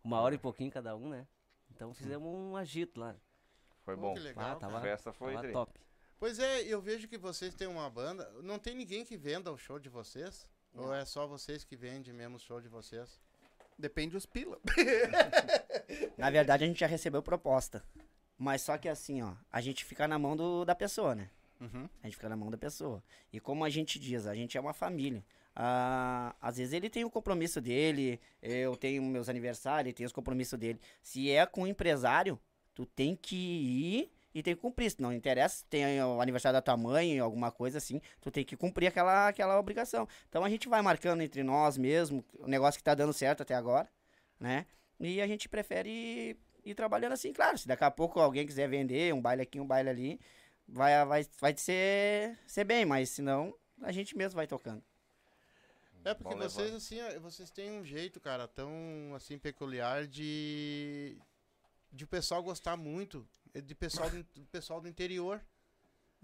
Uma 0.03 0.19
hora 0.21 0.35
e 0.35 0.37
pouquinho 0.37 0.69
cada 0.71 0.95
um, 0.95 1.09
né? 1.09 1.25
Então 1.75 1.93
fizemos 1.93 2.27
um 2.27 2.55
agito 2.55 2.99
lá. 2.99 3.15
Foi 3.84 3.96
Pô, 3.96 4.02
bom. 4.02 4.13
que 4.13 4.19
legal, 4.19 4.52
Ah, 4.52 4.56
tava, 4.56 4.78
A 4.78 4.82
festa 4.82 5.12
foi 5.13 5.34
tava 5.34 5.52
top. 5.52 5.80
Pois 6.17 6.39
é, 6.39 6.62
eu 6.62 6.82
vejo 6.82 7.08
que 7.08 7.17
vocês 7.17 7.54
têm 7.54 7.67
uma 7.67 7.89
banda. 7.89 8.30
Não 8.41 8.58
tem 8.58 8.76
ninguém 8.76 9.04
que 9.04 9.17
venda 9.17 9.52
o 9.52 9.58
show 9.58 9.78
de 9.78 9.89
vocês? 9.89 10.48
Ou 10.74 10.93
é 10.93 11.06
só 11.06 11.28
vocês 11.28 11.63
que 11.63 11.76
vendem 11.76 12.13
mesmo 12.13 12.38
o 12.38 12.39
show 12.39 12.60
de 12.62 12.67
vocês? 12.67 13.22
Depende 13.78 14.13
dos 14.13 14.26
pila. 14.26 14.58
Na 16.17 16.30
verdade, 16.30 16.63
a 16.63 16.67
gente 16.67 16.80
já 16.80 16.88
recebeu 16.88 17.22
proposta. 17.22 17.84
Mas 18.38 18.62
só 18.62 18.78
que 18.78 18.88
assim, 18.89 19.22
ó, 19.22 19.34
a 19.52 19.62
gente 19.62 19.86
fica 19.86 20.08
na 20.08 20.17
mão 20.17 20.36
do, 20.36 20.65
da 20.65 20.74
pessoa, 20.76 21.13
né? 21.13 21.30
Uhum. 21.60 21.88
A 22.02 22.08
gente 22.08 22.15
fica 22.15 22.30
na 22.30 22.36
mão 22.36 22.50
da 22.50 22.58
pessoa. 22.58 23.04
E 23.32 23.39
como 23.39 23.63
a 23.63 23.69
gente 23.69 24.00
diz, 24.00 24.26
a 24.26 24.36
gente 24.36 24.58
é 24.58 24.62
uma 24.62 24.74
família. 24.74 25.24
Ah, 25.56 26.36
às 26.41 26.58
vezes 26.58 26.74
ele 26.74 26.89
tem 26.89 27.06
o 27.06 27.10
compromisso 27.12 27.62
dele, 27.62 28.19
eu 28.41 28.76
tenho 28.76 29.04
meus 29.04 29.30
aniversários, 29.30 29.88
ele 29.88 29.93
tem 29.93 30.06
os 30.06 30.12
compromissos 30.12 30.58
dele. 30.58 30.80
Se 31.02 31.30
é 31.30 31.46
com 31.46 31.63
o 31.63 31.67
empresário, 31.67 32.39
tu 32.73 32.86
tem 32.86 33.15
que 33.15 33.36
ir 33.36 34.12
e 34.33 34.41
tem 34.41 34.55
que 34.55 34.62
cumprir. 34.62 34.91
Se 34.91 35.01
não 35.01 35.13
interessa, 35.13 35.57
se 35.57 35.65
tem 35.65 36.01
o 36.01 36.21
aniversário 36.21 36.57
da 36.57 36.62
tua 36.62 36.75
mãe, 36.75 37.19
alguma 37.19 37.51
coisa 37.51 37.77
assim, 37.77 38.01
tu 38.21 38.31
tem 38.31 38.43
que 38.43 38.55
cumprir 38.55 38.88
aquela, 38.88 39.27
aquela 39.27 39.59
obrigação. 39.59 40.07
Então 40.29 40.43
a 40.43 40.49
gente 40.49 40.67
vai 40.67 40.81
marcando 40.81 41.21
entre 41.21 41.43
nós 41.43 41.77
mesmo, 41.77 42.23
o 42.39 42.47
negócio 42.47 42.77
que 42.77 42.83
tá 42.83 42.95
dando 42.95 43.13
certo 43.13 43.41
até 43.41 43.55
agora, 43.55 43.89
né? 44.39 44.65
E 44.99 45.21
a 45.21 45.27
gente 45.27 45.49
prefere 45.49 45.89
ir, 45.89 46.38
ir 46.65 46.75
trabalhando 46.75 47.13
assim, 47.13 47.33
claro. 47.33 47.57
Se 47.57 47.67
daqui 47.67 47.83
a 47.83 47.91
pouco 47.91 48.19
alguém 48.19 48.45
quiser 48.45 48.67
vender 48.67 49.13
um 49.13 49.21
baile 49.21 49.41
aqui, 49.41 49.59
um 49.59 49.67
baile 49.67 49.89
ali, 49.89 50.19
vai, 50.67 51.05
vai, 51.05 51.25
vai 51.39 51.57
ser, 51.57 52.38
ser 52.47 52.63
bem, 52.63 52.86
mas 52.86 53.09
se 53.09 53.21
não, 53.21 53.53
a 53.81 53.91
gente 53.91 54.17
mesmo 54.17 54.36
vai 54.36 54.47
tocando. 54.47 54.83
É 56.05 56.13
porque 56.13 56.33
Bom 56.33 56.39
levar. 56.39 56.49
vocês, 56.49 56.73
assim, 56.73 57.01
ó, 57.01 57.19
vocês 57.21 57.49
têm 57.49 57.71
um 57.71 57.83
jeito, 57.83 58.19
cara, 58.19 58.45
tão, 58.47 58.71
assim, 59.15 59.38
peculiar 59.38 60.05
de... 60.05 61.17
De 61.93 62.03
o 62.03 62.08
pessoal 62.08 62.41
gostar 62.43 62.75
muito, 62.75 63.25
eh, 63.53 63.62
de 63.62 63.75
pessoal 63.75 64.10
do, 64.10 64.23
do 64.23 64.45
pessoal 64.47 64.82
do 64.82 64.88
interior. 64.89 65.39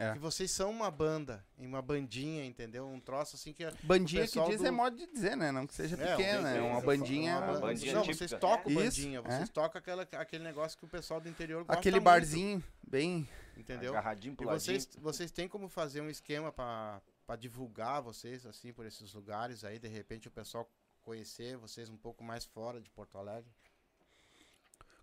É. 0.02 0.14
Que 0.14 0.20
vocês 0.20 0.50
são 0.52 0.72
uma 0.72 0.90
banda, 0.90 1.46
em 1.58 1.68
uma 1.68 1.82
bandinha, 1.82 2.46
entendeu? 2.46 2.88
Um 2.88 3.02
troço 3.02 3.36
assim 3.36 3.52
que... 3.52 3.66
é- 3.66 3.74
Bandinha 3.84 4.26
que 4.26 4.40
diz 4.48 4.62
do- 4.62 4.66
é 4.68 4.72
modo 4.72 4.96
de 4.96 5.06
dizer, 5.08 5.36
né? 5.36 5.52
Não 5.52 5.68
que 5.68 5.74
seja 5.74 5.98
É, 6.02 6.16
pequena, 6.16 6.50
é 6.52 6.62
um- 6.62 6.72
uma 6.72 6.80
bandinha. 6.82 7.38
uma 7.38 7.48
ban- 7.48 7.60
bandinha 7.60 7.94
Não, 7.96 8.04
típica. 8.04 8.18
vocês 8.30 8.40
tocam 8.40 8.72
Isso, 8.72 8.80
bandinha, 8.82 9.22
vocês 9.22 9.50
é. 9.50 9.52
tocam 9.52 9.78
aquela, 9.78 10.04
aquele 10.04 10.42
negócio 10.46 10.78
que 10.78 10.86
o 10.86 10.88
pessoal 10.88 11.20
do 11.20 11.28
interior 11.28 11.66
gosta 11.66 11.78
Aquele 11.78 11.98
muito, 11.98 12.06
barzinho, 12.06 12.64
bem. 12.82 13.28
entendeu? 13.58 13.92
Agarradinho 13.92 14.32
E 14.32 14.36
pro 14.38 14.46
vocês, 14.48 14.88
vocês 15.00 15.32
têm 15.32 15.50
como 15.50 15.68
fazer 15.68 16.00
um 16.00 16.10
esquema 16.10 16.50
pra 16.50 17.02
divulgar 17.38 18.02
vocês, 18.02 18.46
assim, 18.46 18.72
por 18.72 18.86
esses 18.86 19.14
lugares 19.14 19.66
aí, 19.66 19.80
de 19.80 19.90
repente 19.90 20.30
o 20.30 20.32
pessoal 20.32 20.66
conhecer 21.04 21.58
vocês 21.58 21.90
um 21.90 21.98
pouco 21.98 22.24
mais 22.24 22.46
fora 22.46 22.80
de 22.80 22.90
Porto 22.90 23.18
Alegre? 23.18 23.52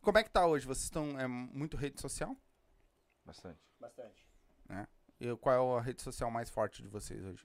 Como 0.07 0.19
é 0.19 0.23
que 0.23 0.31
tá 0.31 0.47
hoje? 0.47 0.65
Vocês 0.65 0.85
estão. 0.85 1.19
É 1.19 1.27
muito 1.27 1.77
rede 1.77 2.01
social? 2.01 2.37
Bastante. 3.25 3.59
Bastante. 3.81 4.25
E 5.19 5.35
qual 5.39 5.75
é 5.77 5.79
a 5.81 5.83
rede 5.83 6.01
social 6.01 6.31
mais 6.31 6.49
forte 6.49 6.81
de 6.81 6.87
vocês 6.87 7.25
hoje? 7.25 7.45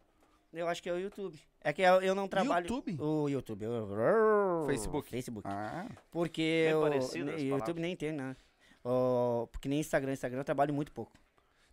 Eu 0.53 0.67
acho 0.67 0.83
que 0.83 0.87
é 0.87 0.93
o 0.93 0.99
YouTube. 0.99 1.39
É 1.61 1.73
que 1.73 1.81
eu, 1.81 1.99
eu 2.03 2.13
não 2.13 2.27
trabalho. 2.27 2.67
YouTube? 2.67 3.01
O 3.01 3.27
YouTube. 3.27 3.65
o- 3.65 4.65
Facebook. 4.67 5.09
Facebook. 5.09 5.47
Ah, 5.49 5.87
Porque 6.11 6.67
o 6.75 6.85
YouTube 6.85 7.49
palavras. 7.49 7.75
nem 7.77 7.95
tem, 7.95 8.11
né? 8.11 8.35
O- 8.85 9.47
porque 9.51 9.67
nem 9.67 9.79
Instagram. 9.79 10.13
Instagram 10.13 10.41
eu 10.41 10.45
trabalho 10.45 10.71
muito 10.71 10.91
pouco. 10.91 11.13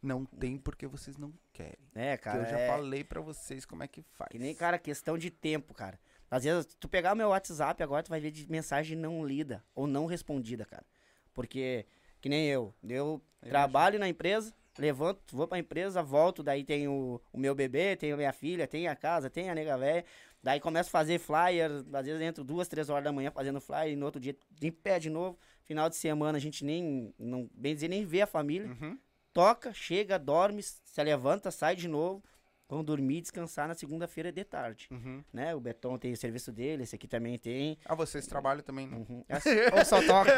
não 0.00 0.24
tem 0.24 0.56
porque 0.56 0.86
vocês 0.86 1.18
não 1.18 1.34
querem. 1.52 1.76
É, 1.94 2.16
Que 2.16 2.22
cara. 2.24 2.38
eu 2.38 2.44
já 2.50 2.58
é- 2.58 2.68
falei 2.68 3.04
pra 3.04 3.20
vocês 3.20 3.66
como 3.66 3.82
é 3.82 3.88
que 3.88 4.00
faz. 4.14 4.30
Que 4.30 4.38
nem, 4.38 4.54
cara, 4.54 4.78
questão 4.78 5.18
de 5.18 5.28
tempo, 5.28 5.74
cara. 5.74 6.00
Às 6.30 6.44
vezes, 6.44 6.66
tu 6.78 6.88
pegar 6.88 7.14
o 7.14 7.16
meu 7.16 7.28
WhatsApp 7.28 7.82
agora, 7.82 8.02
tu 8.02 8.10
vai 8.10 8.20
ver 8.20 8.30
de 8.30 8.50
mensagem 8.50 8.96
não 8.96 9.26
lida 9.26 9.64
ou 9.74 9.86
não 9.86 10.06
respondida, 10.06 10.64
cara. 10.64 10.84
Porque, 11.32 11.86
que 12.20 12.28
nem 12.28 12.46
eu, 12.46 12.74
eu 12.88 13.22
trabalho 13.48 13.98
na 13.98 14.08
empresa, 14.08 14.52
levanto, 14.78 15.36
vou 15.36 15.48
pra 15.48 15.58
empresa, 15.58 16.02
volto, 16.02 16.42
daí 16.42 16.64
tem 16.64 16.86
o, 16.88 17.20
o 17.32 17.38
meu 17.38 17.54
bebê, 17.54 17.96
tem 17.96 18.12
a 18.12 18.16
minha 18.16 18.32
filha, 18.32 18.66
tem 18.66 18.88
a 18.88 18.94
casa, 18.94 19.30
tem 19.30 19.48
a 19.48 19.54
nega 19.54 19.76
velha. 19.78 20.04
Daí 20.42 20.60
começo 20.60 20.88
a 20.88 20.92
fazer 20.92 21.18
flyer, 21.18 21.70
às 21.92 22.06
vezes 22.06 22.20
entro 22.20 22.44
duas, 22.44 22.68
três 22.68 22.88
horas 22.88 23.04
da 23.04 23.12
manhã 23.12 23.30
fazendo 23.30 23.60
flyer, 23.60 23.92
e 23.92 23.96
no 23.96 24.06
outro 24.06 24.20
dia 24.20 24.36
em 24.62 24.70
pé 24.70 24.98
de 24.98 25.10
novo. 25.10 25.38
Final 25.64 25.88
de 25.88 25.96
semana 25.96 26.38
a 26.38 26.40
gente 26.40 26.64
nem, 26.64 27.12
não, 27.18 27.48
bem 27.52 27.74
dizer, 27.74 27.88
nem 27.88 28.04
vê 28.04 28.22
a 28.22 28.26
família 28.26 28.68
Uhum. 28.68 28.98
toca, 29.32 29.72
chega, 29.74 30.18
dorme, 30.18 30.62
se 30.62 31.02
levanta, 31.02 31.50
sai 31.50 31.76
de 31.76 31.88
novo. 31.88 32.22
Vão 32.68 32.84
dormir 32.84 33.16
e 33.18 33.20
descansar 33.22 33.66
na 33.66 33.74
segunda-feira 33.74 34.30
de 34.30 34.44
tarde. 34.44 34.88
Uhum. 34.90 35.24
Né? 35.32 35.54
O 35.54 35.60
Beton 35.60 35.96
tem 35.96 36.12
o 36.12 36.16
serviço 36.16 36.52
dele, 36.52 36.82
esse 36.82 36.94
aqui 36.94 37.08
também 37.08 37.38
tem. 37.38 37.78
Ah, 37.84 37.94
vocês 37.94 38.26
trabalham 38.26 38.62
também, 38.62 38.86
não? 38.86 38.98
Uhum. 38.98 39.24
Ou 39.76 39.84
só 39.86 40.02
toca. 40.02 40.30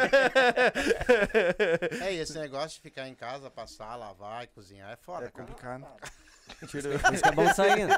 É, 2.01 2.13
e 2.13 2.19
esse 2.19 2.37
negócio 2.39 2.69
de 2.77 2.81
ficar 2.81 3.07
em 3.09 3.15
casa, 3.15 3.49
passar, 3.51 3.95
lavar 3.97 4.45
e 4.45 4.47
cozinhar 4.47 4.89
é 4.91 4.95
foda, 4.95 5.25
É 5.25 5.29
cara. 5.29 5.45
complicado. 5.45 5.85
Tira... 6.67 6.97
Por 6.99 7.13
isso 7.13 7.23
que 7.23 7.29
é 7.29 7.31
bom 7.33 7.53
sair, 7.53 7.87
né? 7.87 7.97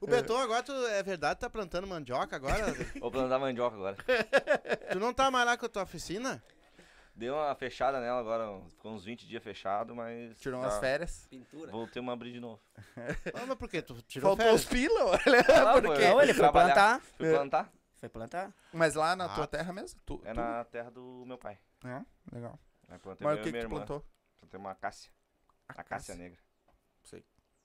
O 0.00 0.06
Beton 0.06 0.38
agora, 0.38 0.62
tu, 0.62 0.72
é 0.72 1.02
verdade, 1.02 1.40
tá 1.40 1.50
plantando 1.50 1.86
mandioca 1.86 2.36
agora? 2.36 2.72
Vou 2.98 3.10
plantar 3.10 3.38
mandioca 3.38 3.76
agora. 3.76 3.96
tu 4.92 4.98
não 4.98 5.12
tá 5.12 5.30
mais 5.30 5.46
lá 5.46 5.56
com 5.56 5.66
a 5.66 5.68
tua 5.68 5.82
oficina? 5.82 6.42
Deu 7.14 7.34
uma 7.34 7.54
fechada 7.54 8.00
nela 8.00 8.18
agora, 8.20 8.60
ficou 8.70 8.92
uns 8.92 9.04
20 9.04 9.26
dias 9.26 9.42
fechado, 9.42 9.94
mas. 9.94 10.38
Tirou 10.40 10.60
tá- 10.60 10.66
umas 10.68 10.78
férias. 10.80 11.26
Pintura. 11.28 11.70
Voltei 11.70 12.02
a 12.06 12.12
abrir 12.12 12.32
de 12.32 12.40
novo. 12.40 12.60
Ah, 13.34 13.44
mas 13.46 13.58
por 13.58 13.68
quê? 13.68 13.82
Tu 13.82 14.00
tirou 14.02 14.34
Faltou 14.34 14.54
os 14.54 14.64
férias? 14.64 14.88
pila, 14.88 15.04
olha. 15.04 15.40
Ah, 15.68 15.72
Por 15.74 15.86
foi- 15.88 15.96
quê? 15.98 16.08
Não, 16.08 16.22
ele 16.22 16.34
foi 16.34 16.50
plantar. 16.52 17.00
Fui 17.00 17.30
plantar? 17.30 17.72
Foi 18.00 18.08
plantar. 18.08 18.52
Mas 18.72 18.94
lá 18.94 19.14
na 19.14 19.26
Ah. 19.26 19.34
tua 19.34 19.46
terra 19.46 19.72
mesmo? 19.72 20.00
Tu, 20.06 20.20
É 20.24 20.32
tu- 20.32 20.40
na 20.40 20.64
terra 20.64 20.90
do 20.90 21.22
meu 21.26 21.36
pai. 21.38 21.58
É, 21.84 22.00
legal. 22.34 22.58
Aí 22.88 22.98
plantei 22.98 23.26
Mas 23.26 23.38
o 23.38 23.42
que, 23.42 23.52
que 23.52 23.60
tu 23.60 23.68
plantou? 23.68 24.04
Plantei 24.40 24.58
uma 24.58 24.70
acácia. 24.70 25.10
Acácia 25.68 25.82
Acácia. 25.82 26.14
negra. 26.16 26.38
Sei. 27.04 27.24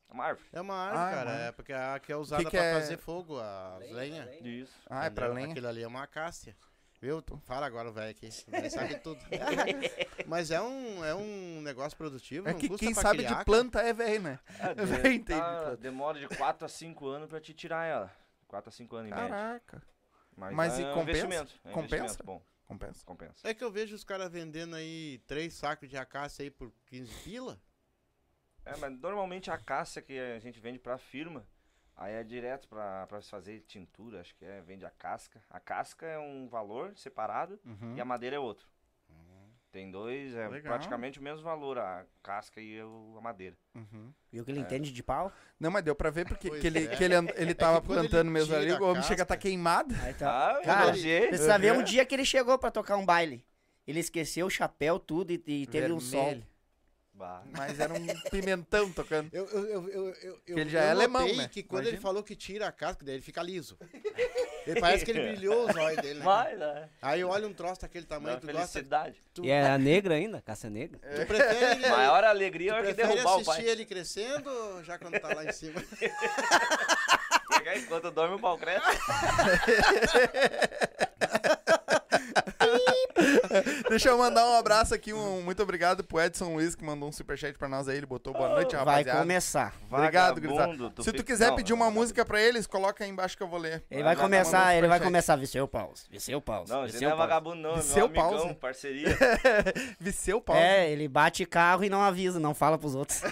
É 0.09 0.13
uma 0.13 0.25
árvore. 0.25 0.47
É 0.53 0.61
uma 0.61 0.75
árvore, 0.75 0.99
Ah, 1.03 1.09
é 1.09 1.13
cara. 1.15 1.29
uma 1.31 1.39
É 1.39 1.51
porque 1.51 1.73
a 1.73 1.99
que 1.99 2.11
é 2.11 2.15
usada 2.15 2.43
que 2.43 2.49
pra 2.51 2.63
é? 2.63 2.73
fazer 2.75 2.97
fogo, 2.97 3.39
as 3.39 3.89
lenhas. 3.91 4.29
Isso. 4.45 4.73
Ah, 4.89 5.05
é 5.05 5.09
pra 5.09 5.27
lenha? 5.27 5.51
Aquilo 5.51 5.67
ali 5.67 5.83
é 5.83 5.87
uma 5.87 6.03
acácia. 6.03 6.55
Viu? 6.99 7.21
Tu- 7.21 7.37
Fala 7.45 7.65
agora 7.67 7.89
o 7.89 7.93
velho 7.93 8.09
aqui. 8.11 8.29
O 8.47 8.51
velho 8.51 8.71
sabe 8.71 8.95
tudo. 9.01 9.19
Mas 10.25 10.49
é 10.51 10.59
um, 10.61 11.05
é 11.05 11.13
um 11.13 11.61
negócio 11.61 11.97
produtivo. 11.97 12.49
É 12.49 12.53
que 12.53 12.67
quem 12.77 12.93
sabe 12.93 13.19
criar, 13.19 13.27
de 13.29 13.33
cara. 13.35 13.45
planta 13.45 13.81
é 13.81 13.93
velho, 13.93 14.21
né? 14.23 14.39
É, 14.59 14.73
de- 14.73 14.81
entendi, 15.15 15.39
tá- 15.39 15.75
demora 15.75 16.19
de 16.19 16.27
4 16.35 16.65
a 16.65 16.69
5 16.69 17.07
anos 17.07 17.29
pra 17.29 17.39
te 17.39 17.53
tirar 17.53 17.85
ela. 17.85 18.11
4 18.47 18.69
a 18.69 18.71
5 18.71 18.95
anos 18.95 19.11
em 19.11 19.13
média. 19.13 19.29
Caraca. 19.29 19.83
Mas, 20.35 20.53
Mas 20.55 20.79
é 20.79 20.81
e 20.81 20.85
um 20.85 20.93
compensa? 20.93 21.01
investimento. 21.25 21.53
É 21.63 21.69
um 21.69 21.73
Compensa? 21.73 21.95
investimento 21.97 22.23
bom. 22.25 22.41
Compensa. 22.65 23.05
Compensa. 23.05 23.47
É 23.47 23.53
que 23.53 23.63
eu 23.63 23.71
vejo 23.71 23.95
os 23.95 24.03
caras 24.03 24.31
vendendo 24.31 24.75
aí 24.75 25.19
três 25.27 25.53
sacos 25.53 25.87
de 25.89 25.97
acácia 25.97 26.43
aí 26.43 26.49
por 26.51 26.71
15 26.87 27.11
pila. 27.23 27.59
É, 28.65 28.75
mas 28.77 28.91
normalmente 28.99 29.49
a 29.49 29.53
acácia 29.53 30.01
que 30.01 30.17
a 30.19 30.39
gente 30.39 30.59
vende 30.59 30.77
pra 30.77 30.97
firma, 30.97 31.47
aí 31.97 32.13
é 32.13 32.23
direto 32.23 32.67
pra, 32.69 33.05
pra 33.07 33.19
se 33.21 33.29
fazer 33.29 33.59
tintura, 33.67 34.21
acho 34.21 34.33
que 34.35 34.45
é, 34.45 34.61
vende 34.61 34.85
a 34.85 34.89
casca. 34.91 35.41
A 35.49 35.59
casca 35.59 36.05
é 36.05 36.17
um 36.19 36.47
valor 36.47 36.93
separado 36.95 37.59
Uhum. 37.65 37.95
e 37.97 37.99
a 38.01 38.05
madeira 38.05 38.35
é 38.35 38.39
outro. 38.39 38.65
Tem 39.69 39.91
dois, 39.91 40.33
é 40.33 40.47
Legal. 40.47 40.71
praticamente 40.73 41.19
o 41.19 41.21
mesmo 41.21 41.43
valor, 41.43 41.77
a 41.77 42.05
casca 42.23 42.59
e 42.59 42.81
o- 42.81 43.15
a 43.17 43.21
madeira. 43.21 43.55
Uhum. 43.75 44.11
Viu 44.31 44.43
que 44.45 44.49
ele 44.49 44.61
entende 44.61 44.91
de 44.91 45.03
pau? 45.03 45.31
Não, 45.59 45.69
mas 45.69 45.83
deu 45.83 45.93
pra 45.93 46.09
ver 46.09 46.25
porque 46.25 46.49
que 46.49 46.65
ele, 46.67 46.85
é. 46.85 46.95
que 46.95 47.03
ele, 47.03 47.13
ele 47.35 47.53
tava 47.53 47.81
quando 47.81 47.99
ele 47.99 48.07
plantando 48.09 48.31
mesmo 48.31 48.55
ali, 48.55 48.71
o 48.71 48.83
homem 48.85 49.03
chega 49.03 49.23
a 49.23 49.25
tá 49.25 49.35
queimado. 49.37 49.93
Aí 50.01 50.13
tá. 50.13 50.57
Ah, 50.57 50.61
Cara, 50.63 50.85
elogiei. 50.87 51.27
Precisa 51.27 51.59
ver 51.59 51.73
um 51.73 51.83
dia 51.83 52.05
que 52.05 52.15
ele 52.15 52.25
chegou 52.25 52.57
pra 52.57 52.71
tocar 52.71 52.95
um 52.95 53.05
baile. 53.05 53.45
Ele 53.85 53.99
esqueceu 53.99 54.47
o 54.47 54.49
chapéu, 54.49 54.97
tudo, 54.99 55.31
e, 55.31 55.43
e 55.45 55.67
teve 55.67 55.91
um 55.91 55.99
sol. 55.99 56.41
Bah. 57.17 57.41
Mas 57.57 57.79
era 57.79 57.91
um 57.93 58.05
pimentão 58.29 58.91
tocando. 58.91 59.29
Eu, 59.33 59.45
eu, 59.49 59.65
eu, 59.65 59.89
eu, 59.89 60.05
eu, 60.21 60.37
Que 60.45 60.51
ele 60.51 60.61
eu 60.61 60.69
já 60.69 60.81
é 60.83 60.91
alemão, 60.91 61.25
né? 61.35 61.47
que 61.51 61.63
quando 61.63 61.81
ele 61.87 61.95
Imagina. 61.95 62.01
falou 62.07 62.21
que 62.23 62.35
tira 62.35 62.67
a 62.67 62.71
casca 62.71 63.03
dele, 63.03 63.17
ele 63.17 63.23
fica 63.23 63.41
liso. 63.41 63.75
Ele 64.67 64.79
parece 64.79 65.03
que 65.03 65.09
ele 65.09 65.31
brilhou 65.31 65.67
os 65.67 65.75
olhos 65.75 65.99
dele, 65.99 66.19
né? 66.19 66.25
Mas, 66.25 66.61
é. 66.61 66.89
Aí 67.01 67.23
olha 67.23 67.47
um 67.47 67.53
troço 67.53 67.81
daquele 67.81 68.05
tamanho, 68.05 68.39
tu 68.39 68.45
gosta. 68.45 68.67
felicidade. 68.67 69.15
Tu, 69.33 69.43
E 69.45 69.49
é 69.49 69.65
a 69.67 69.79
negra 69.79 70.13
ainda, 70.13 70.39
caça 70.41 70.69
negra. 70.69 70.99
tu 70.99 71.25
prefere, 71.25 71.79
Maior 71.89 72.23
alegria 72.23 72.73
tu 72.73 72.79
é 72.79 72.83
que 72.87 72.93
derrubar 72.93 73.37
o 73.37 73.41
assistir 73.41 73.63
pai. 73.63 73.69
ele 73.69 73.85
crescendo 73.85 74.49
ou 74.51 74.83
já 74.83 74.99
quando 74.99 75.19
tá 75.19 75.33
lá 75.33 75.43
em 75.43 75.51
cima? 75.51 75.83
Pegar 77.49 77.77
enquanto 77.77 78.11
dorme 78.11 78.35
o 78.35 78.39
pau 78.39 78.57
cresce. 78.59 78.85
Deixa 83.89 84.09
eu 84.09 84.17
mandar 84.17 84.45
um 84.45 84.53
abraço 84.55 84.93
aqui, 84.93 85.13
um 85.13 85.41
muito 85.41 85.63
obrigado 85.63 86.03
pro 86.03 86.19
Edson 86.19 86.53
Luiz, 86.53 86.75
que 86.75 86.83
mandou 86.83 87.07
um 87.07 87.11
superchat 87.11 87.57
pra 87.57 87.69
nós 87.69 87.87
aí. 87.87 87.97
Ele 87.97 88.05
botou 88.05 88.33
boa 88.33 88.49
noite, 88.49 88.75
Vai 88.75 88.79
rapaziada. 88.85 89.19
começar. 89.19 89.73
Obrigado, 89.89 90.41
tu 90.93 91.03
Se 91.03 91.13
tu 91.13 91.23
quiser 91.23 91.49
Não, 91.49 91.55
pedir 91.55 91.73
uma 91.73 91.85
não, 91.85 91.91
música 91.93 92.25
pra 92.25 92.41
eles, 92.41 92.67
coloca 92.67 93.03
aí 93.03 93.09
embaixo 93.09 93.37
que 93.37 93.43
eu 93.43 93.47
vou 93.47 93.59
ler. 93.59 93.83
Ele 93.89 94.03
vai 94.03 94.15
tá 94.15 94.21
começar, 94.21 94.75
ele 94.75 94.87
vai 94.87 94.99
começar 94.99 95.33
a 95.33 95.37
Viseu 95.37 95.67
Paus. 95.67 96.05
Viseu 96.11 96.41
Paus. 96.41 96.69
Não, 96.69 96.85
Viseu 96.85 97.01
não 97.01 97.07
é 97.07 97.11
Paus. 97.11 97.19
vagabundo 97.29 97.61
não, 97.61 97.75
é 97.77 97.81
Seu 97.81 98.09
meu 98.09 98.21
amigão, 98.21 98.41
pause. 98.41 98.53
parceria. 98.55 99.17
Viseu 99.99 100.41
Paulo. 100.41 100.61
É, 100.61 100.89
ele 100.91 101.07
bate 101.07 101.45
carro 101.45 101.83
e 101.83 101.89
não 101.89 102.01
avisa, 102.01 102.39
não 102.39 102.53
fala 102.53 102.77
pros 102.77 102.95
outros. 102.95 103.21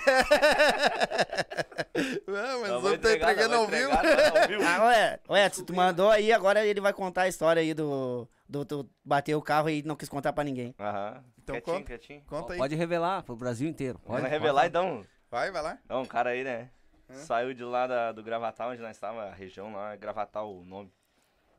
Não, 2.27 2.61
mas 2.61 2.69
Não, 2.69 2.81
vou 2.81 2.93
entregar, 2.93 3.31
entregando 3.31 3.55
não, 3.55 3.61
ao 3.61 3.67
vivo. 3.67 3.89
Ah, 4.65 4.85
ué, 4.87 5.19
ué, 5.29 5.49
se 5.49 5.63
tu 5.63 5.73
mandou 5.73 6.09
aí, 6.11 6.31
agora 6.31 6.65
ele 6.65 6.81
vai 6.81 6.91
contar 6.91 7.23
a 7.23 7.27
história 7.27 7.61
aí 7.61 7.73
do. 7.73 8.27
Do, 8.47 8.63
do 8.63 8.89
bater 9.03 9.33
o 9.35 9.41
carro 9.41 9.69
e 9.69 9.81
não 9.83 9.95
quis 9.95 10.07
contar 10.07 10.31
pra 10.33 10.43
ninguém. 10.43 10.75
Aham. 10.79 11.23
Então 11.39 11.55
quietinho, 11.55 11.75
conta. 11.77 11.85
quietinho. 11.87 12.21
Conta 12.27 12.53
aí. 12.53 12.59
Pode 12.59 12.75
revelar 12.75 13.23
pro 13.23 13.35
Brasil 13.35 13.67
inteiro. 13.67 13.97
Pode, 13.99 14.17
Vamos 14.21 14.29
revelar 14.29 14.67
então. 14.67 15.05
Vai, 15.31 15.51
vai 15.51 15.61
lá. 15.61 15.79
Não, 15.89 16.01
um 16.03 16.05
cara 16.05 16.29
aí, 16.31 16.43
né? 16.43 16.69
Saiu 17.09 17.53
de 17.53 17.63
lá 17.63 17.85
da- 17.87 18.11
do 18.11 18.23
Gravatal, 18.23 18.71
onde 18.71 18.81
nós 18.81 18.95
estávamos, 18.97 19.31
a 19.31 19.35
região 19.35 19.71
lá, 19.73 19.95
Gravatal 19.95 20.51
o 20.55 20.63
nome. 20.65 20.91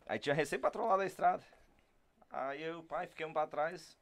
Aí 0.06 0.18
tinha 0.18 0.34
recém-patrolado 0.34 1.02
a 1.02 1.06
estrada. 1.06 1.42
Aí 2.30 2.62
eu 2.62 2.74
e 2.74 2.76
o 2.78 2.82
pai 2.82 3.06
ficamos 3.06 3.32
pra 3.32 3.46
trás, 3.46 3.96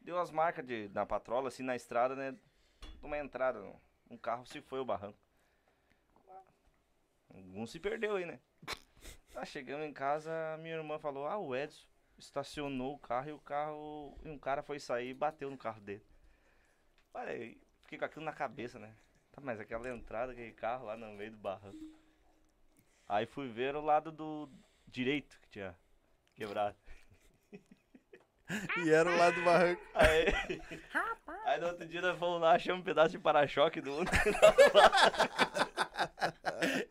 deu 0.00 0.18
as 0.18 0.30
marcas 0.30 0.66
de, 0.66 0.90
na 0.94 1.04
patrola, 1.06 1.48
assim, 1.48 1.62
na 1.62 1.76
estrada, 1.76 2.14
né? 2.14 2.34
Uma 3.02 3.18
entrada, 3.18 3.60
um 4.10 4.16
carro 4.16 4.46
se 4.46 4.60
foi 4.62 4.80
o 4.80 4.84
barranco. 4.84 5.18
Um 7.30 7.66
se 7.66 7.78
perdeu 7.78 8.16
aí, 8.16 8.24
né? 8.26 8.38
Tá 9.32 9.44
chegando 9.44 9.84
em 9.84 9.92
casa, 9.92 10.30
minha 10.60 10.74
irmã 10.74 10.98
falou, 10.98 11.26
ah, 11.26 11.38
o 11.38 11.54
Edson 11.54 11.86
estacionou 12.18 12.94
o 12.94 12.98
carro 12.98 13.28
e 13.28 13.32
o 13.32 13.38
carro. 13.38 14.18
E 14.24 14.28
um 14.28 14.38
cara 14.38 14.62
foi 14.62 14.78
sair 14.78 15.10
e 15.10 15.14
bateu 15.14 15.50
no 15.50 15.56
carro 15.56 15.80
dele. 15.80 16.04
Olha 17.14 17.32
aí, 17.32 17.60
fiquei 17.82 17.98
com 17.98 18.04
aquilo 18.04 18.24
na 18.24 18.32
cabeça, 18.32 18.78
né? 18.78 18.94
Tá, 19.32 19.40
mas 19.40 19.60
aquela 19.60 19.88
entrada, 19.88 20.32
aquele 20.32 20.52
carro 20.52 20.86
lá 20.86 20.96
no 20.96 21.12
meio 21.14 21.30
do 21.30 21.38
barranco. 21.38 21.78
Aí 23.08 23.26
fui 23.26 23.48
ver 23.48 23.74
o 23.74 23.80
lado 23.80 24.12
do 24.12 24.48
direito 24.86 25.38
que 25.40 25.48
tinha 25.48 25.74
quebrado. 26.34 26.76
E 28.78 28.90
era 28.90 29.10
o 29.10 29.16
lado 29.16 29.34
do 29.34 29.44
barranco. 29.44 29.82
Aí, 29.94 30.26
aí 31.44 31.60
no 31.60 31.66
outro 31.66 31.86
dia 31.86 32.00
nós 32.00 32.18
fomos 32.18 32.40
lá, 32.40 32.54
achamos 32.54 32.80
um 32.80 32.84
pedaço 32.84 33.10
de 33.10 33.18
para-choque 33.18 33.80
do 33.80 33.92
outro. 33.92 34.14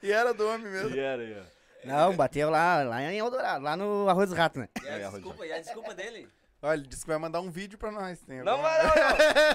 E 0.01 0.11
era 0.11 0.33
do 0.33 0.47
homem 0.47 0.71
mesmo. 0.71 0.95
E 0.95 0.99
era, 0.99 1.23
e 1.23 1.33
era. 1.33 1.56
Não, 1.83 2.13
bateu 2.15 2.49
lá, 2.49 2.83
lá 2.83 3.01
em 3.03 3.17
Eldorado, 3.17 3.63
lá 3.63 3.77
no 3.77 4.09
Arroz 4.09 4.29
dos 4.29 4.37
Ratos, 4.37 4.59
né? 4.61 4.67
E 4.83 4.87
a 4.89 5.09
desculpa, 5.09 5.45
e 5.45 5.51
a 5.53 5.59
desculpa 5.59 5.93
dele? 5.93 6.27
Olha, 6.59 6.79
ele 6.79 6.87
disse 6.87 7.03
que 7.03 7.07
vai 7.09 7.19
mandar 7.19 7.39
um 7.39 7.51
vídeo 7.51 7.77
pra 7.77 7.91
nós. 7.91 8.19
Tem 8.23 8.37
Não 8.41 8.57
não, 8.57 8.63
não. 8.63 8.69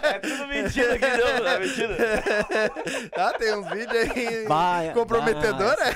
É 0.09 0.19
tudo 0.21 0.47
mentira 0.47 0.97
que 0.97 1.05
deu, 1.11 1.27
é 1.47 1.59
mentira. 1.59 1.97
Ah, 3.19 3.33
tem 3.37 3.55
uns 3.57 3.69
vídeos 3.69 4.11
aí 4.11 4.45
Vai, 4.47 4.93
comprometedor, 4.95 5.77
vai. 5.77 5.93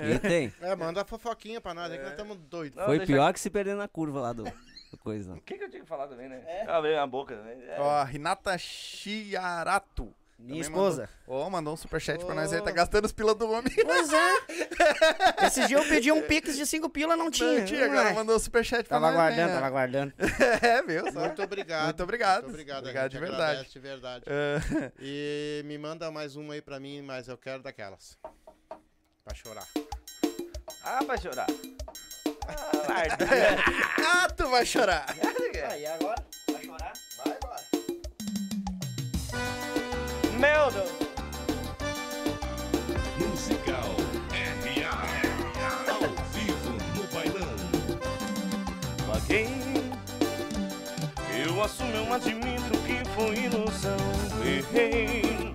é? 0.00 0.10
E 0.14 0.18
tem. 0.18 0.52
É, 0.60 0.76
manda 0.76 1.00
a 1.00 1.04
fofoquinha 1.04 1.60
pra 1.62 1.72
nós, 1.72 1.90
é 1.90 1.96
que 1.96 2.02
nós 2.02 2.10
estamos 2.12 2.36
doidos. 2.36 2.76
Não, 2.76 2.84
Foi 2.84 2.98
deixa- 2.98 3.12
pior 3.12 3.32
que 3.32 3.40
se 3.40 3.48
perder 3.48 3.74
na 3.74 3.88
curva 3.88 4.20
lá 4.20 4.32
do, 4.34 4.44
do 4.44 4.98
coisa. 4.98 5.32
O 5.32 5.40
que, 5.40 5.56
que 5.56 5.64
eu 5.64 5.70
tinha 5.70 5.82
que 5.82 5.88
falar 5.88 6.06
também, 6.08 6.28
né? 6.28 6.42
É. 6.46 6.70
Abri 6.70 6.90
minha 6.90 7.06
boca 7.06 7.34
também. 7.34 7.58
É. 7.66 7.76
Ó, 7.80 8.04
Renata 8.04 8.56
Chiarato. 8.58 10.14
Minha 10.40 10.48
Também 10.48 10.60
esposa. 10.62 11.08
Mandou, 11.28 11.46
Ó, 11.46 11.50
mandou 11.50 11.74
um 11.74 11.76
superchat 11.76 12.24
pra 12.24 12.34
nós 12.34 12.52
aí, 12.52 12.60
Ô. 12.60 12.62
tá 12.62 12.70
gastando 12.70 13.04
os 13.04 13.12
pila 13.12 13.34
do 13.34 13.50
homem. 13.50 13.72
Pois 13.84 14.10
é. 14.12 14.32
Esse 15.46 15.66
dia 15.66 15.76
eu 15.76 15.84
pedi 15.86 16.10
um 16.10 16.22
pix 16.22 16.56
de 16.56 16.66
5 16.66 16.88
pila, 16.88 17.14
não 17.16 17.30
tinha. 17.30 17.58
Não 17.60 17.64
tinha, 17.66 17.84
agora 17.84 18.12
mandou 18.14 18.34
um 18.36 18.38
superchat 18.38 18.88
pra 18.88 18.96
Tava 18.98 19.12
nós. 19.12 19.16
aguardando, 19.20 19.48
né? 19.48 19.54
tava 19.54 19.66
aguardando. 19.66 20.12
É, 20.62 20.82
viu? 20.82 21.12
Só. 21.12 21.20
Muito 21.20 21.42
obrigado. 21.42 21.84
Muito 21.84 22.02
obrigado. 22.02 22.42
Muito 22.44 22.50
obrigado, 22.54 22.78
Obrigado 22.80 23.10
de 23.10 23.18
verdade. 23.18 23.68
de 23.70 23.78
verdade. 23.78 24.24
É. 24.26 24.92
E 24.98 25.62
me 25.66 25.76
manda 25.78 26.10
mais 26.10 26.36
uma 26.36 26.54
aí 26.54 26.62
pra 26.62 26.80
mim, 26.80 27.02
mas 27.02 27.28
eu 27.28 27.36
quero 27.36 27.62
daquelas. 27.62 28.18
Pra 29.24 29.34
chorar. 29.34 29.66
Ah, 30.82 31.00
vai 31.06 31.18
chorar. 31.18 31.46
Ah, 32.48 34.24
ah, 34.24 34.28
tu 34.30 34.48
vai 34.48 34.64
chorar. 34.66 35.06
Aí 35.70 35.86
agora, 35.86 36.24
Deus. 40.40 40.72
Musical 43.18 43.94
RA. 44.32 45.92
Ao 45.92 46.00
vivo 46.32 46.70
no 46.96 47.04
bailão. 47.12 47.56
Paguei. 49.06 49.50
Eu 51.44 51.62
assumo, 51.62 51.92
eu 51.92 52.14
admito 52.14 52.70
que 52.86 53.06
foi 53.14 53.34
ilusão. 53.36 53.98
Errei. 54.42 55.52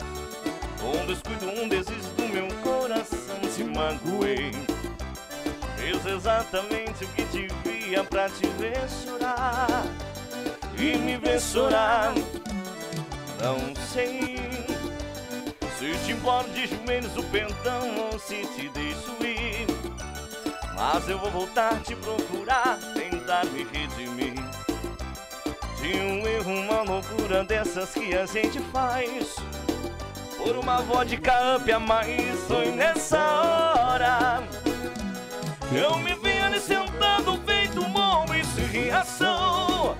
Um 0.83 1.05
descuido, 1.07 1.49
um 1.49 1.67
desiste 1.67 2.11
do 2.15 2.27
meu 2.27 2.47
coração. 2.61 3.39
Te 3.55 3.63
magoei. 3.63 4.51
Fiz 5.77 6.05
exatamente 6.05 7.05
o 7.05 7.07
que 7.07 7.23
devia 7.25 8.03
pra 8.03 8.29
te 8.29 8.45
ver 8.59 8.87
chorar. 9.03 9.83
E 10.77 10.95
me 10.95 11.17
ver 11.17 11.41
chorar. 11.41 12.13
Não 13.41 13.75
sei. 13.91 14.44
Se 15.85 15.93
te 16.03 16.13
imploro 16.13 16.49
de 16.49 16.65
joelhos 16.65 17.15
o 17.15 17.21
perdão 17.25 18.09
ou 18.11 18.17
se 18.17 18.43
te 18.55 18.67
deixo 18.69 19.15
ir. 19.23 19.67
Mas 20.73 21.07
eu 21.07 21.19
vou 21.19 21.29
voltar 21.29 21.79
te 21.81 21.95
procurar, 21.95 22.79
tentar 22.95 23.45
me 23.45 23.63
redimir. 23.65 24.33
De 25.79 25.95
um 25.99 26.27
erro, 26.27 26.53
uma 26.53 26.81
loucura 26.81 27.43
dessas 27.43 27.91
que 27.91 28.15
a 28.15 28.25
gente 28.25 28.59
faz. 28.73 29.35
Por 30.37 30.57
uma 30.57 30.81
vodka 30.81 31.55
up 31.55 31.71
a 31.71 31.79
mais, 31.79 32.39
foi 32.47 32.71
nessa 32.71 33.19
hora. 33.19 34.43
Eu 35.71 35.99
me 35.99 36.15
vi 36.15 36.39
ali 36.39 36.59
sentado, 36.59 37.39
feito 37.45 37.79
um 37.81 37.95
homem 37.95 38.43
sem 38.43 38.65
reação. 38.65 39.95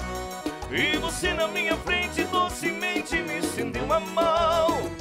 E 0.71 0.97
você 0.97 1.31
na 1.35 1.47
minha 1.47 1.77
frente 1.77 2.23
docemente 2.23 3.17
me 3.17 3.37
estendeu 3.37 3.93
a 3.93 3.99
mão 3.99 4.94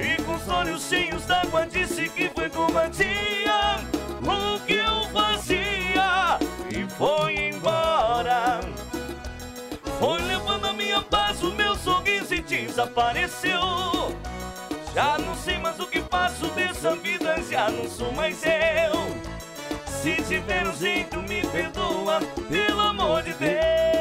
e 0.00 0.22
com 0.22 0.34
os 0.34 0.48
olhos 0.48 0.82
cheios 0.88 1.24
d'água 1.26 1.66
disse 1.66 2.08
que 2.08 2.30
foi 2.30 2.48
covardia 2.48 3.76
O 4.22 4.58
que 4.66 4.74
eu 4.74 5.04
fazia 5.12 6.38
E 6.70 6.88
foi 6.96 7.48
embora. 7.48 8.60
Foi 9.98 10.20
levando 10.22 10.66
a 10.66 10.72
minha 10.72 11.02
paz, 11.02 11.42
o 11.42 11.52
meu 11.52 11.76
sorriso 11.76 12.34
e 12.34 12.40
desapareceu. 12.40 13.60
Já 14.94 15.18
não 15.18 15.34
sei 15.34 15.58
mais 15.58 15.78
o 15.78 15.86
que 15.86 16.00
faço 16.00 16.46
dessa 16.48 16.96
vida, 16.96 17.36
já 17.48 17.70
não 17.70 17.88
sou 17.88 18.10
mais 18.12 18.42
eu. 18.42 19.20
Se 19.86 20.16
tiver 20.22 20.66
um 20.66 20.74
jeito 20.74 21.20
me 21.20 21.42
perdoa, 21.46 22.20
pelo 22.48 22.80
amor 22.80 23.22
de 23.22 23.34
Deus 23.34 23.99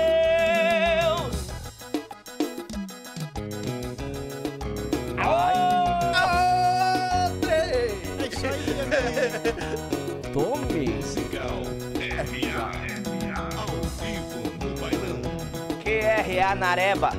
QRA 16.40 16.56
Nareba. 16.56 17.12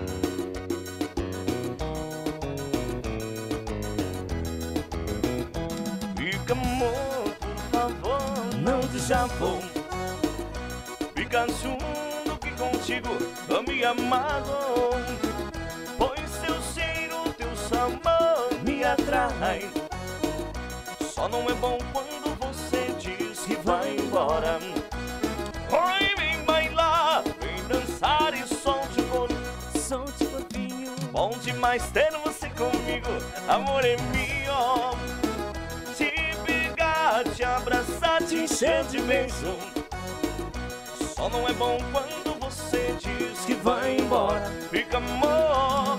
Fica 6.17 6.53
amor, 6.55 7.37
por 7.39 7.57
favor, 7.71 8.55
não 8.63 8.81
desabou. 8.81 9.61
Fica 11.15 11.47
junto 11.49 12.39
que 12.41 12.51
contigo 12.53 13.11
eu 13.51 13.63
me 13.63 13.85
amado. 13.85 14.57
Pois 15.99 16.31
seu 16.31 16.57
cheiro, 16.73 17.31
teu 17.37 17.55
sabor 17.57 18.49
me 18.65 18.83
atrai. 18.85 19.69
Só 21.15 21.29
não 21.29 21.43
é 21.43 21.55
bom 21.55 21.77
quando 21.93 22.39
você 22.39 22.95
diz 22.99 23.41
que 23.41 23.57
vai 23.57 23.97
embora. 23.97 24.59
Demais 31.61 31.91
ter 31.91 32.11
você 32.25 32.49
comigo, 32.49 33.07
amor 33.47 33.85
é 33.85 33.95
meu. 34.15 34.97
Te 35.95 36.11
pegar, 36.43 37.23
te 37.37 37.45
abraçar, 37.45 38.23
te 38.23 38.37
encher 38.37 38.83
de 38.85 38.99
beijo. 39.03 39.59
Só 41.15 41.29
não 41.29 41.47
é 41.47 41.53
bom 41.53 41.77
quando 41.93 42.41
você 42.41 42.97
diz 42.99 43.45
que 43.45 43.53
vai 43.53 43.99
embora. 43.99 44.51
Fica 44.71 44.97
amor. 44.97 45.99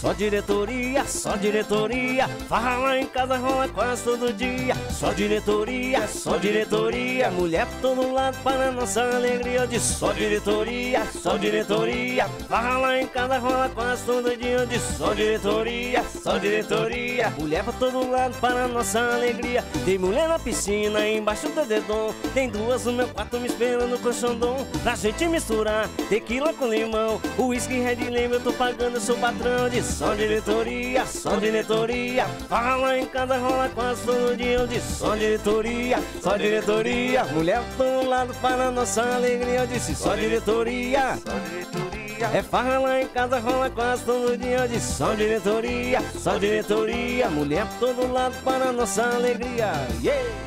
Só 0.00 0.12
diretoria, 0.12 1.06
só 1.06 1.36
diretoria. 1.36 2.28
Farra 2.48 2.76
lá 2.76 2.98
em 2.98 3.06
casa 3.06 3.38
rola 3.38 3.66
quase 3.66 4.04
todo 4.04 4.30
dia. 4.30 4.74
Só 4.90 5.12
diretoria, 5.12 6.06
só 6.06 6.36
diretoria. 6.36 7.30
Mulher 7.30 7.66
por 7.66 7.80
todo 7.80 8.12
lado 8.12 8.36
para 8.44 8.70
nossa 8.70 9.02
alegria. 9.02 9.66
De 9.66 9.80
só 9.80 10.12
diretoria, 10.12 11.02
só 11.22 11.38
diretoria. 11.38 12.28
Farra 12.46 12.78
lá 12.78 13.00
em 13.00 13.06
casa 13.06 13.38
rola 13.38 13.70
quase 13.70 14.04
todo 14.04 14.36
dia. 14.36 14.66
De 14.66 14.78
só 14.78 15.14
diretoria, 15.14 16.04
só 16.22 16.36
diretoria. 16.36 17.30
Mulher 17.38 17.64
por 17.64 17.74
todo 17.74 18.10
lado 18.10 18.38
para 18.38 18.68
nossa 18.68 19.00
alegria. 19.00 19.64
Tem 19.86 19.96
mulher 19.96 20.28
na 20.28 20.38
piscina, 20.38 21.08
embaixo 21.08 21.48
do 21.48 21.64
dedão. 21.64 22.14
Tem 22.34 22.50
duas 22.50 22.84
no 22.84 22.92
meu 22.92 23.08
quarto 23.08 23.40
me 23.40 23.46
esperando 23.46 23.88
no 23.88 23.98
colchondão. 23.98 24.66
Pra 24.82 24.94
gente 24.94 25.26
misturar 25.26 25.88
tequila 26.10 26.52
com 26.52 26.68
limão. 26.68 27.18
O 27.38 27.46
whisky 27.46 27.80
red 27.80 28.10
lembra, 28.10 28.36
eu 28.36 28.42
tô 28.42 28.52
pagando, 28.52 28.96
eu 28.96 29.00
sou 29.00 29.16
patrão 29.16 29.70
de 29.70 29.85
só 29.86 30.14
diretoria, 30.14 31.06
só 31.06 31.36
diretoria. 31.36 32.26
Lá 32.50 32.98
em 32.98 33.06
casa 33.06 33.38
rola 33.38 33.68
quase 33.68 34.04
todo 34.04 34.36
dia. 34.36 34.66
De 34.66 34.80
só 34.80 35.14
diretoria, 35.14 35.98
só 36.22 36.36
diretoria. 36.36 37.24
Mulher 37.24 37.62
todo 37.76 38.08
lado 38.08 38.34
para 38.40 38.70
nossa 38.70 39.02
alegria. 39.14 39.60
Eu 39.60 39.66
disse 39.66 39.94
só 39.94 40.14
diretoria. 40.14 41.16
Só 41.16 41.38
diretoria. 41.48 42.26
É 42.32 42.42
farra 42.42 42.78
lá 42.78 43.00
em 43.00 43.08
casa, 43.08 43.38
rola 43.38 43.68
quase 43.68 44.04
todo 44.04 44.36
dia 44.38 44.66
de 44.66 44.80
só 44.80 45.14
diretoria, 45.14 46.00
só 46.18 46.38
diretoria. 46.38 47.28
Mulher 47.28 47.66
por 47.78 47.94
todo 47.94 48.10
lado 48.10 48.34
para 48.42 48.72
nossa 48.72 49.02
alegria. 49.14 49.72
Yeah! 50.02 50.46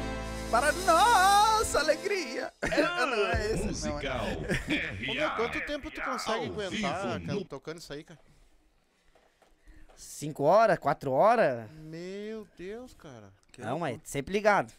Para 0.49 0.71
nossa 0.71 1.79
alegria. 1.79 2.51
não 2.63 3.27
é 3.27 3.51
esse, 3.51 3.63
não, 3.63 3.65
é. 3.65 3.65
Musical 3.65 4.25
Ô, 5.07 5.13
meu, 5.13 5.29
quanto 5.31 5.61
tempo 5.61 5.91
tu 5.91 6.01
consegue 6.01 6.45
aguentar 6.45 7.21
cara, 7.21 7.45
tocando 7.47 7.77
isso 7.77 7.93
aí, 7.93 8.03
cara? 8.03 8.19
5 9.99 10.43
horas, 10.43 10.79
4 10.79 11.11
horas? 11.11 11.69
Meu 11.71 12.47
Deus, 12.57 12.93
cara. 12.93 13.33
Não, 13.57 13.79
mas 13.79 13.99
sempre 14.05 14.31
ligado. 14.31 14.71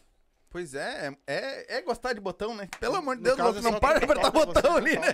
Pois 0.49 0.73
é, 0.73 1.15
é, 1.27 1.77
é 1.77 1.81
gostar 1.83 2.11
de 2.13 2.19
botão, 2.19 2.55
né? 2.55 2.67
Pelo 2.79 2.95
amor 2.95 3.15
de 3.15 3.21
Deus, 3.23 3.37
caso, 3.37 3.61
não, 3.61 3.69
é 3.69 3.71
não 3.73 3.79
para 3.79 3.99
de 3.99 4.05
apertar 4.05 4.31
toca, 4.31 4.45
botão 4.47 4.75
ali, 4.75 4.95
não 4.95 5.01
né? 5.01 5.07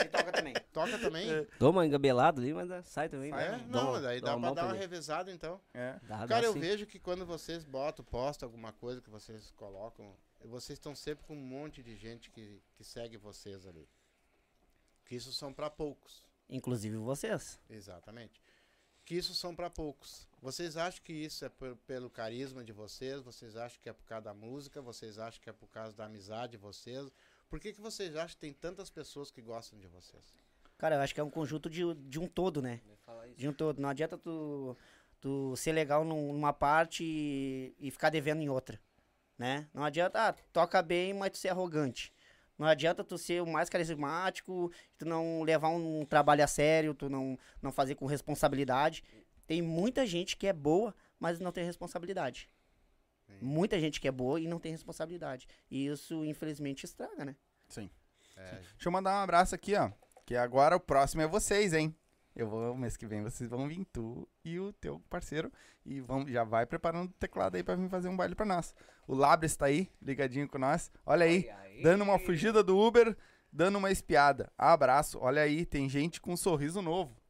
Ele 0.00 0.08
toca 0.10 0.32
também. 0.32 0.54
Toca 0.72 0.98
também? 0.98 1.46
Dou 1.58 1.70
uma 1.70 1.86
engabelada 1.86 2.40
ali, 2.42 2.52
mas 2.52 2.68
dá- 2.68 2.82
sai 2.82 3.08
também. 3.08 3.30
É? 3.32 3.34
né? 3.52 3.66
Não, 3.68 3.90
uma- 3.92 4.00
daí 4.00 4.20
dou 4.20 4.28
dá 4.28 4.38
pra 4.38 4.50
dar 4.52 4.64
uma 4.66 4.74
revezada 4.74 5.30
então. 5.30 5.58
É. 5.72 5.92
Dá, 6.02 6.18
dá 6.18 6.26
Cara, 6.26 6.44
eu 6.46 6.52
sim. 6.52 6.58
vejo 6.60 6.84
que 6.86 6.98
quando 6.98 7.24
vocês 7.24 7.64
botam, 7.64 8.04
postam 8.04 8.48
alguma 8.48 8.72
coisa 8.72 9.00
que 9.00 9.08
vocês 9.08 9.50
colocam, 9.56 10.12
vocês 10.44 10.76
estão 10.76 10.94
sempre 10.94 11.24
com 11.24 11.34
um 11.36 11.40
monte 11.40 11.82
de 11.82 11.96
gente 11.96 12.30
que, 12.30 12.60
que 12.74 12.82
segue 12.84 13.16
vocês 13.16 13.64
ali. 13.66 13.88
Que 15.06 15.14
isso 15.14 15.32
são 15.32 15.54
pra 15.54 15.70
poucos. 15.70 16.22
Inclusive 16.50 16.96
vocês. 16.98 17.58
Exatamente. 17.70 18.41
Que 19.12 19.18
isso 19.18 19.34
são 19.34 19.54
para 19.54 19.68
poucos. 19.68 20.26
Vocês 20.40 20.74
acham 20.74 21.02
que 21.04 21.12
isso 21.12 21.44
é 21.44 21.48
por- 21.50 21.76
pelo 21.86 22.08
carisma 22.08 22.64
de 22.64 22.72
vocês? 22.72 23.20
Vocês 23.20 23.56
acham 23.56 23.78
que 23.82 23.88
é 23.88 23.92
por 23.92 24.04
causa 24.06 24.24
da 24.24 24.32
música? 24.32 24.80
Vocês 24.80 25.18
acham 25.18 25.38
que 25.42 25.50
é 25.50 25.52
por 25.52 25.68
causa 25.68 25.94
da 25.94 26.06
amizade 26.06 26.52
de 26.52 26.56
vocês? 26.56 27.12
Por 27.50 27.60
que, 27.60 27.74
que 27.74 27.80
vocês 27.80 28.16
acham 28.16 28.28
que 28.34 28.36
tem 28.40 28.52
tantas 28.54 28.88
pessoas 28.88 29.30
que 29.30 29.42
gostam 29.42 29.78
de 29.78 29.86
vocês? 29.86 30.24
Cara, 30.78 30.94
eu 30.96 31.00
acho 31.02 31.12
que 31.12 31.20
é 31.20 31.22
um 31.22 31.28
conjunto 31.30 31.68
de, 31.68 31.82
de 31.94 32.18
um 32.18 32.26
todo, 32.26 32.62
né? 32.62 32.80
De 33.36 33.46
um 33.46 33.52
todo. 33.52 33.80
Não 33.82 33.90
adianta 33.90 34.16
tu, 34.16 34.74
tu 35.20 35.54
ser 35.56 35.72
legal 35.72 36.04
num- 36.04 36.32
numa 36.32 36.54
parte 36.54 37.04
e, 37.04 37.74
e 37.78 37.90
ficar 37.90 38.08
devendo 38.08 38.40
em 38.40 38.48
outra, 38.48 38.80
né? 39.36 39.68
Não 39.74 39.84
adianta, 39.84 40.28
ah, 40.28 40.32
toca 40.54 40.80
bem, 40.80 41.12
mas 41.12 41.32
tu 41.32 41.36
ser 41.38 41.50
arrogante. 41.50 42.14
Não 42.58 42.66
adianta 42.66 43.02
tu 43.02 43.18
ser 43.18 43.42
o 43.42 43.46
mais 43.46 43.68
carismático, 43.68 44.70
tu 44.98 45.04
não 45.04 45.42
levar 45.42 45.68
um 45.68 46.04
trabalho 46.04 46.44
a 46.44 46.46
sério, 46.46 46.94
tu 46.94 47.08
não, 47.08 47.38
não 47.60 47.72
fazer 47.72 47.94
com 47.94 48.06
responsabilidade. 48.06 49.02
Tem 49.46 49.60
muita 49.60 50.06
gente 50.06 50.36
que 50.36 50.46
é 50.46 50.52
boa, 50.52 50.94
mas 51.18 51.40
não 51.40 51.52
tem 51.52 51.64
responsabilidade. 51.64 52.48
Muita 53.40 53.80
gente 53.80 54.00
que 54.00 54.06
é 54.06 54.12
boa 54.12 54.40
e 54.40 54.46
não 54.46 54.58
tem 54.58 54.72
responsabilidade. 54.72 55.48
E 55.70 55.86
isso, 55.86 56.24
infelizmente, 56.24 56.84
estraga, 56.84 57.24
né? 57.24 57.36
Sim. 57.68 57.90
É, 58.36 58.56
Deixa 58.56 58.88
eu 58.88 58.92
mandar 58.92 59.18
um 59.18 59.22
abraço 59.22 59.54
aqui, 59.54 59.74
ó. 59.74 59.90
Que 60.24 60.36
agora 60.36 60.76
o 60.76 60.80
próximo 60.80 61.22
é 61.22 61.26
vocês, 61.26 61.72
hein? 61.72 61.96
Eu 62.34 62.48
vou, 62.48 62.74
mês 62.74 62.96
que 62.96 63.06
vem 63.06 63.22
vocês 63.22 63.48
vão 63.48 63.68
vir, 63.68 63.84
tu 63.92 64.26
e 64.44 64.58
o 64.58 64.72
teu 64.72 65.00
parceiro. 65.10 65.52
E 65.84 66.00
vão, 66.00 66.26
já 66.26 66.44
vai 66.44 66.64
preparando 66.64 67.10
o 67.10 67.14
teclado 67.14 67.56
aí 67.56 67.62
pra 67.62 67.76
vir 67.76 67.88
fazer 67.88 68.08
um 68.08 68.16
baile 68.16 68.34
pra 68.34 68.46
nós. 68.46 68.74
O 69.06 69.14
Labres 69.14 69.56
tá 69.56 69.66
aí, 69.66 69.90
ligadinho 70.00 70.48
com 70.48 70.58
nós. 70.58 70.90
Olha 71.04 71.26
aí, 71.26 71.48
dando 71.82 72.02
uma 72.02 72.18
fugida 72.18 72.62
do 72.62 72.78
Uber, 72.78 73.16
dando 73.52 73.76
uma 73.78 73.90
espiada. 73.90 74.50
Abraço, 74.56 75.18
olha 75.20 75.42
aí, 75.42 75.66
tem 75.66 75.88
gente 75.88 76.20
com 76.20 76.32
um 76.32 76.36
sorriso 76.36 76.80
novo. 76.80 77.21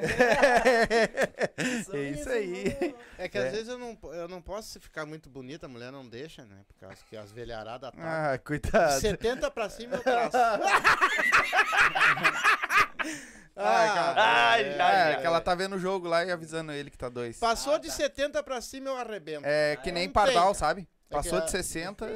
é 1.92 2.00
isso 2.10 2.28
aí. 2.30 2.94
É 3.18 3.28
que 3.28 3.38
É. 3.38 3.46
às 3.46 3.52
vezes 3.52 3.68
eu 3.68 3.78
não, 3.78 3.98
eu 4.12 4.28
não 4.28 4.40
posso 4.40 4.80
ficar 4.80 5.04
muito 5.06 5.28
bonita, 5.28 5.66
a 5.66 5.68
mulher 5.68 5.92
não 5.92 6.06
deixa, 6.08 6.44
né? 6.44 6.56
Por 6.66 6.76
causa 6.78 6.96
que 7.08 7.16
as 7.16 7.30
velharadas 7.32 7.90
tá. 7.92 8.30
Ah, 8.32 8.36
De 8.36 8.42
coitado. 8.44 9.00
70 9.00 9.50
pra 9.50 9.68
cima 9.68 9.96
eu 9.96 10.02
traço. 10.02 10.36
Ah, 13.62 13.92
cara. 13.94 14.22
Ai, 14.22 14.62
é, 14.62 14.80
ai, 14.80 14.96
É, 15.10 15.14
ai. 15.14 15.20
que 15.20 15.26
ela 15.26 15.40
tá 15.40 15.54
vendo 15.54 15.76
o 15.76 15.78
jogo 15.78 16.08
lá 16.08 16.24
e 16.24 16.30
avisando 16.30 16.72
ele 16.72 16.88
que 16.90 16.96
tá 16.96 17.10
dois. 17.10 17.38
Passou 17.38 17.78
de 17.78 17.90
70 17.90 18.42
pra 18.42 18.58
cima 18.60 18.88
eu 18.88 18.96
arrebento. 18.96 19.42
É 19.44 19.76
que 19.76 19.92
nem 19.92 20.06
Não 20.06 20.12
Pardal, 20.14 20.54
sabe? 20.54 20.88
É 21.10 21.14
Passou 21.14 21.40
de 21.42 21.50
60. 21.50 22.06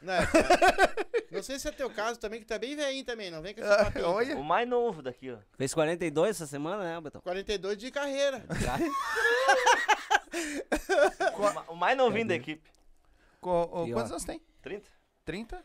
Não, 0.00 0.12
é, 0.14 0.18
não 1.32 1.42
sei 1.42 1.58
se 1.58 1.66
é 1.68 1.72
teu 1.72 1.90
caso 1.90 2.20
também, 2.20 2.38
que 2.40 2.46
tá 2.46 2.58
bem 2.58 2.76
velhinho 2.76 3.04
também, 3.04 3.30
não 3.30 3.42
vem 3.42 3.54
com 3.54 3.60
esse 3.60 3.68
papinho. 3.84 4.06
Olha. 4.06 4.36
O 4.36 4.44
mais 4.44 4.68
novo 4.68 5.02
daqui, 5.02 5.30
ó. 5.32 5.38
Fez 5.56 5.74
42 5.74 6.30
essa 6.36 6.46
semana, 6.46 6.84
né, 6.84 7.00
Betão? 7.00 7.20
42 7.20 7.76
de 7.76 7.90
carreira. 7.90 8.44
O 11.36 11.42
ma- 11.54 11.64
O 11.68 11.74
mais 11.76 11.96
novinho 11.96 12.26
da 12.28 12.34
equipe. 12.34 12.68
Co- 13.40 13.84
E, 13.86 13.92
ó. 13.92 13.94
quantos 13.94 14.10
anos 14.10 14.24
tem? 14.24 14.40
30? 14.62 14.90
30? 15.24 15.64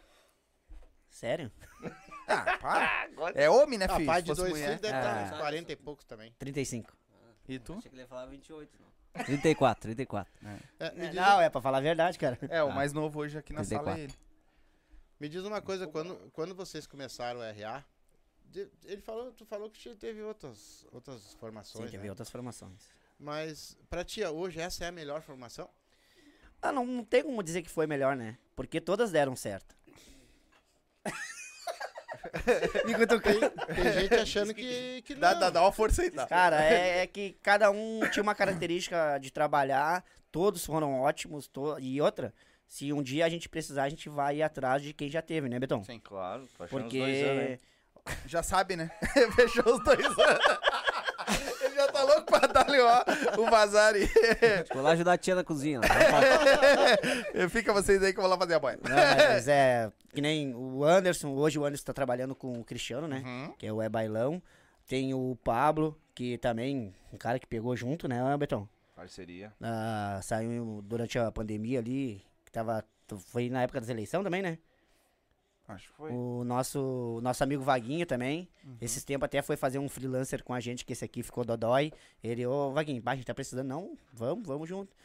Sério? 1.09 1.51
Ah, 2.27 2.57
para. 2.57 3.03
Agora. 3.03 3.39
É 3.39 3.49
homem, 3.49 3.77
né, 3.77 3.85
Ah, 3.89 3.95
filho? 3.95 4.05
pai 4.07 4.17
Se 4.21 4.23
de 4.23 4.29
fosse 4.31 4.41
dois 4.41 4.51
mulher. 4.53 4.65
filhos 4.67 4.81
deve 4.81 4.95
Ah. 4.95 4.99
estar 5.23 5.35
uns 5.35 5.39
40 5.39 5.71
e 5.71 5.75
poucos 5.75 6.05
também. 6.05 6.33
35. 6.39 6.93
E 7.47 7.59
tu? 7.59 7.73
Achei 7.73 7.89
que 7.89 7.95
ele 7.95 8.01
ia 8.03 8.07
falar 8.07 8.25
28, 8.27 8.71
não. 8.79 8.92
34, 9.25 9.81
34. 9.83 10.33
É, 10.79 10.91
me, 10.91 11.05
diz, 11.07 11.15
Não, 11.15 11.39
é 11.41 11.49
pra 11.49 11.61
falar 11.61 11.77
a 11.77 11.81
verdade, 11.81 12.17
cara. 12.17 12.37
É, 12.49 12.63
o 12.63 12.69
Ah. 12.69 12.73
mais 12.73 12.91
novo 12.93 13.19
hoje 13.19 13.37
aqui 13.37 13.53
na 13.53 13.63
sala 13.63 13.91
é 13.91 13.93
34. 13.95 14.01
ele. 14.03 14.13
me 15.19 15.29
diz 15.29 15.43
uma 15.43 15.61
coisa, 15.61 15.87
quando, 15.87 16.15
quando 16.31 16.53
vocês 16.55 16.85
começaram 16.87 17.39
o 17.39 17.43
RA, 17.43 17.83
de- 18.45 18.67
ele 18.85 19.01
falou, 19.01 19.31
tu 19.31 19.45
falou 19.45 19.69
que 19.69 19.95
teve 19.95 20.21
outras, 20.21 20.85
outras 20.91 21.21
Sim, 21.21 21.37
formações, 21.37 21.91
teve 21.91 22.03
né? 22.03 22.09
outras 22.09 22.29
formações. 22.29 22.81
Mas 23.19 23.77
pra 23.89 24.03
ti, 24.03 24.23
hoje 24.25 24.59
essa 24.59 24.83
é 24.83 24.87
a 24.87 24.91
melhor 24.91 25.21
formação? 25.21 25.69
Ah, 26.61 26.71
não, 26.71 26.85
não 26.85 27.03
tem 27.05 27.23
como 27.23 27.41
dizer 27.43 27.61
que 27.61 27.69
foi 27.69 27.85
melhor, 27.87 28.15
né? 28.15 28.37
Porque 28.55 28.81
todas 28.81 29.11
deram 29.11 29.35
certo. 29.35 29.75
Me. 32.85 33.75
Tem 33.75 33.93
gente 33.93 34.13
achando 34.15 34.53
que, 34.53 35.01
que 35.03 35.13
não. 35.13 35.21
Dá, 35.21 35.33
dá, 35.33 35.49
dá 35.49 35.61
uma 35.61 35.71
força 35.71 36.01
aí, 36.01 36.11
tá? 36.11 36.25
Cara, 36.25 36.63
é, 36.63 36.99
é 37.01 37.07
que 37.07 37.37
cada 37.41 37.69
um 37.71 38.01
tinha 38.11 38.23
uma 38.23 38.35
característica 38.35 39.17
de 39.19 39.31
trabalhar, 39.31 40.03
todos 40.31 40.65
foram 40.65 41.01
ótimos, 41.01 41.47
to- 41.47 41.77
e 41.79 42.01
outra, 42.01 42.33
se 42.67 42.91
um 42.93 43.03
dia 43.03 43.25
a 43.25 43.29
gente 43.29 43.47
precisar, 43.49 43.83
a 43.83 43.89
gente 43.89 44.09
vai 44.09 44.37
ir 44.37 44.43
atrás 44.43 44.81
de 44.81 44.93
quem 44.93 45.09
já 45.09 45.21
teve, 45.21 45.47
né, 45.49 45.59
Betão? 45.59 45.83
Sim. 45.83 45.99
Claro, 45.99 46.47
anos, 46.59 46.69
Porque 46.69 46.97
hein? 46.97 47.59
Já 48.27 48.43
sabe, 48.43 48.75
né? 48.75 48.91
Fechou 49.35 49.63
os 49.75 49.83
dois 49.83 50.05
anos. 50.05 50.59
Ali, 52.73 52.81
ó, 52.81 53.41
o 53.41 53.49
vazar 53.49 53.95
e... 53.95 54.07
Vou 54.73 54.81
lá 54.83 54.91
ajudar 54.91 55.13
a 55.13 55.17
tia 55.17 55.35
na 55.35 55.43
cozinha. 55.43 55.79
Fica 57.49 57.73
vocês 57.73 58.01
aí 58.03 58.11
que 58.11 58.19
eu 58.19 58.23
vou 58.23 58.31
lá 58.31 58.37
fazer 58.37 58.55
a 58.55 58.59
boia. 58.59 58.79
Não, 58.83 58.95
mas 58.95 59.47
é 59.47 59.91
que 60.13 60.21
nem 60.21 60.53
o 60.53 60.83
Anderson, 60.83 61.29
hoje 61.33 61.57
o 61.57 61.65
Anderson 61.65 61.85
tá 61.85 61.93
trabalhando 61.93 62.35
com 62.35 62.59
o 62.59 62.63
Cristiano, 62.63 63.07
né? 63.07 63.23
Uhum. 63.25 63.53
Que 63.57 63.67
é 63.67 63.73
o 63.73 63.81
É 63.81 63.89
Bailão. 63.89 64.41
Tem 64.87 65.13
o 65.13 65.37
Pablo, 65.43 65.97
que 66.13 66.37
também, 66.37 66.93
um 67.11 67.17
cara 67.17 67.39
que 67.39 67.47
pegou 67.47 67.75
junto, 67.75 68.07
né, 68.07 68.19
Betão? 68.37 68.67
Parceria. 68.95 69.53
Ah, 69.61 70.19
saiu 70.21 70.81
durante 70.83 71.17
a 71.17 71.31
pandemia 71.31 71.79
ali, 71.79 72.23
que 72.45 72.51
tava. 72.51 72.83
Foi 73.27 73.49
na 73.49 73.63
época 73.63 73.79
das 73.79 73.89
eleições 73.89 74.23
também, 74.23 74.41
né? 74.41 74.57
Acho 75.73 75.87
que 75.87 75.93
foi. 75.93 76.11
O 76.11 76.43
nosso, 76.43 77.17
o 77.17 77.21
nosso 77.21 77.43
amigo 77.43 77.63
Vaguinho 77.63 78.05
também. 78.05 78.47
Uhum. 78.63 78.77
Esses 78.81 79.03
tempos 79.03 79.25
até 79.25 79.41
foi 79.41 79.55
fazer 79.57 79.79
um 79.79 79.89
freelancer 79.89 80.43
com 80.43 80.53
a 80.53 80.59
gente, 80.59 80.85
que 80.85 80.93
esse 80.93 81.03
aqui 81.05 81.21
ficou 81.23 81.43
dodói. 81.45 81.91
Ele, 82.23 82.45
ô 82.45 82.71
Vaguinho, 82.71 83.01
a 83.05 83.15
gente 83.15 83.25
tá 83.25 83.33
precisando. 83.33 83.67
Não, 83.67 83.97
vamos, 84.13 84.47
vamos 84.47 84.67
junto. 84.69 84.95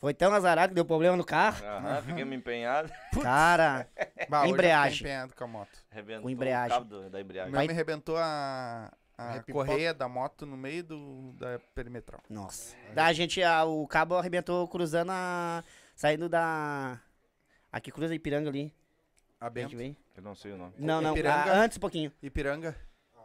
Foi 0.00 0.12
tão 0.12 0.32
azarado 0.32 0.70
que 0.70 0.74
deu 0.74 0.84
problema 0.84 1.16
no 1.16 1.24
carro. 1.24 1.64
Aham, 1.64 2.02
fiquei 2.02 2.24
empenhado. 2.24 2.90
Cara, 3.22 3.88
Bah, 4.28 4.48
embreagem. 4.48 5.00
empenhado 5.02 5.32
com 5.34 5.44
a 5.44 5.46
moto. 5.46 5.78
Arrebentou 5.92 6.22
Com 6.22 6.30
embreagem. 6.30 6.78
o 6.80 6.84
do- 6.84 7.08
da 7.10 7.18
O 7.18 7.20
embreagem. 7.20 7.52
meu 7.52 7.60
me 7.60 7.70
arrebentou 7.72 8.16
a, 8.16 8.92
a 9.16 9.40
correia 9.52 9.94
da 9.94 10.08
moto 10.08 10.44
no 10.44 10.56
meio 10.56 10.82
do, 10.82 11.32
da 11.34 11.60
perimetral. 11.72 12.20
nossa. 12.28 12.74
Da 12.94 13.12
gente, 13.12 13.40
a- 13.44 13.64
o 13.64 13.86
cabo 13.86 14.16
arrebentou 14.16 14.66
cruzando 14.66 15.10
a. 15.12 15.62
Saindo 15.94 16.28
da. 16.28 16.98
Aqui 17.70 17.92
cruza 17.92 18.12
Ipiranga 18.12 18.48
ali. 18.50 18.74
A 19.40 19.46
A 19.46 19.48
gente 19.50 19.54
Bento. 19.54 19.76
vem. 19.76 19.96
Eu 20.16 20.22
não 20.22 20.34
sei 20.34 20.52
o 20.52 20.56
nome. 20.56 20.74
Não, 20.78 21.00
não, 21.00 21.12
Ipiranga? 21.12 21.52
a- 21.52 21.56
antes 21.56 21.76
um 21.76 21.80
pouquinho. 21.80 22.12
Ipiranga. 22.22 22.76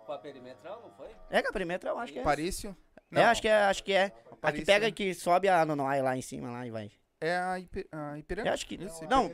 Com 0.05 0.11
a 0.13 0.17
perimetral, 0.17 0.81
não 0.81 0.91
foi? 0.95 1.09
É, 1.29 1.41
que 1.41 1.47
a 1.49 1.51
perimetral, 1.51 1.97
acho 1.99 2.13
que 2.13 2.19
é. 2.19 2.23
Parício. 2.23 2.75
É, 3.11 3.23
acho 3.23 3.41
que 3.41 3.47
é, 3.47 3.53
acho 3.63 3.83
que 3.83 3.93
é. 3.93 4.05
Aqui 4.05 4.35
Parício, 4.41 4.65
pega 4.65 4.85
né? 4.87 4.91
que 4.91 5.13
sobe 5.13 5.49
a 5.49 5.65
Nonoai 5.65 6.01
lá 6.01 6.15
em 6.15 6.21
cima 6.21 6.49
lá 6.51 6.65
e 6.65 6.71
vai. 6.71 6.91
É 7.19 7.35
a, 7.35 7.53
a 7.53 8.17
Ipiranga. 8.19 8.49
Eu 8.49 8.53
acho 8.53 8.65
que. 8.65 8.75
Isso, 8.75 9.03
Não. 9.09 9.31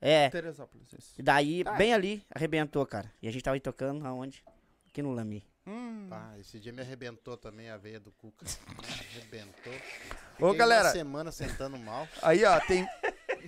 É. 0.00 0.30
Teresópolis, 0.30 0.92
isso. 0.92 1.14
E 1.18 1.22
daí, 1.22 1.64
bem 1.76 1.92
ali, 1.92 2.24
arrebentou, 2.32 2.86
cara. 2.86 3.12
E 3.20 3.26
a 3.26 3.32
gente 3.32 3.42
tava 3.42 3.54
aí 3.56 3.60
tocando 3.60 4.06
aonde? 4.06 4.44
Aqui 4.86 5.02
no 5.02 5.10
Lami. 5.12 5.44
Hum. 5.66 6.08
Ah, 6.12 6.34
esse 6.38 6.58
dia 6.60 6.72
me 6.72 6.80
arrebentou 6.80 7.36
também 7.36 7.68
a 7.68 7.76
veia 7.76 7.98
do 8.00 8.10
Cuca. 8.12 8.46
Arrebentou. 9.12 9.72
Ô, 9.72 10.36
Fiquei 10.36 10.54
galera, 10.54 10.84
Uma 10.86 10.92
semana 10.92 11.32
sentando 11.32 11.76
mal. 11.78 12.06
aí, 12.22 12.44
ó, 12.44 12.58
tem, 12.60 12.88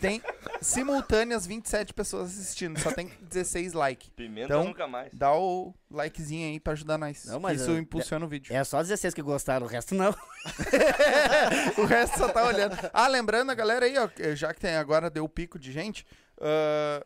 tem 0.00 0.22
simultâneas 0.60 1.46
27 1.46 1.92
pessoas 1.94 2.30
assistindo, 2.30 2.78
só 2.80 2.90
tem 2.92 3.10
16 3.22 3.72
likes. 3.72 4.08
Pimenta 4.10 4.46
Então, 4.46 4.64
nunca 4.64 4.86
mais. 4.86 5.10
Dá 5.12 5.32
o 5.34 5.74
likezinho 5.90 6.48
aí 6.50 6.60
pra 6.60 6.72
ajudar 6.72 6.98
nós. 6.98 7.24
Não, 7.26 7.38
mas 7.40 7.60
isso 7.60 7.70
eu- 7.70 7.78
impulsiona 7.78 8.24
o 8.24 8.28
vídeo. 8.28 8.54
É 8.54 8.62
só 8.64 8.80
16 8.82 9.14
que 9.14 9.22
gostaram, 9.22 9.66
o 9.66 9.68
resto 9.68 9.94
não. 9.94 10.14
o 11.78 11.84
resto 11.84 12.18
só 12.18 12.28
tá 12.28 12.44
olhando. 12.44 12.76
Ah, 12.92 13.06
lembrando 13.08 13.50
a 13.50 13.54
galera 13.54 13.86
aí, 13.86 13.94
ó, 13.98 14.08
já 14.34 14.52
que 14.54 14.60
tem 14.60 14.76
agora 14.76 15.10
deu 15.10 15.24
o 15.24 15.28
pico 15.28 15.58
de 15.58 15.72
gente, 15.72 16.06
ah, 16.40 17.04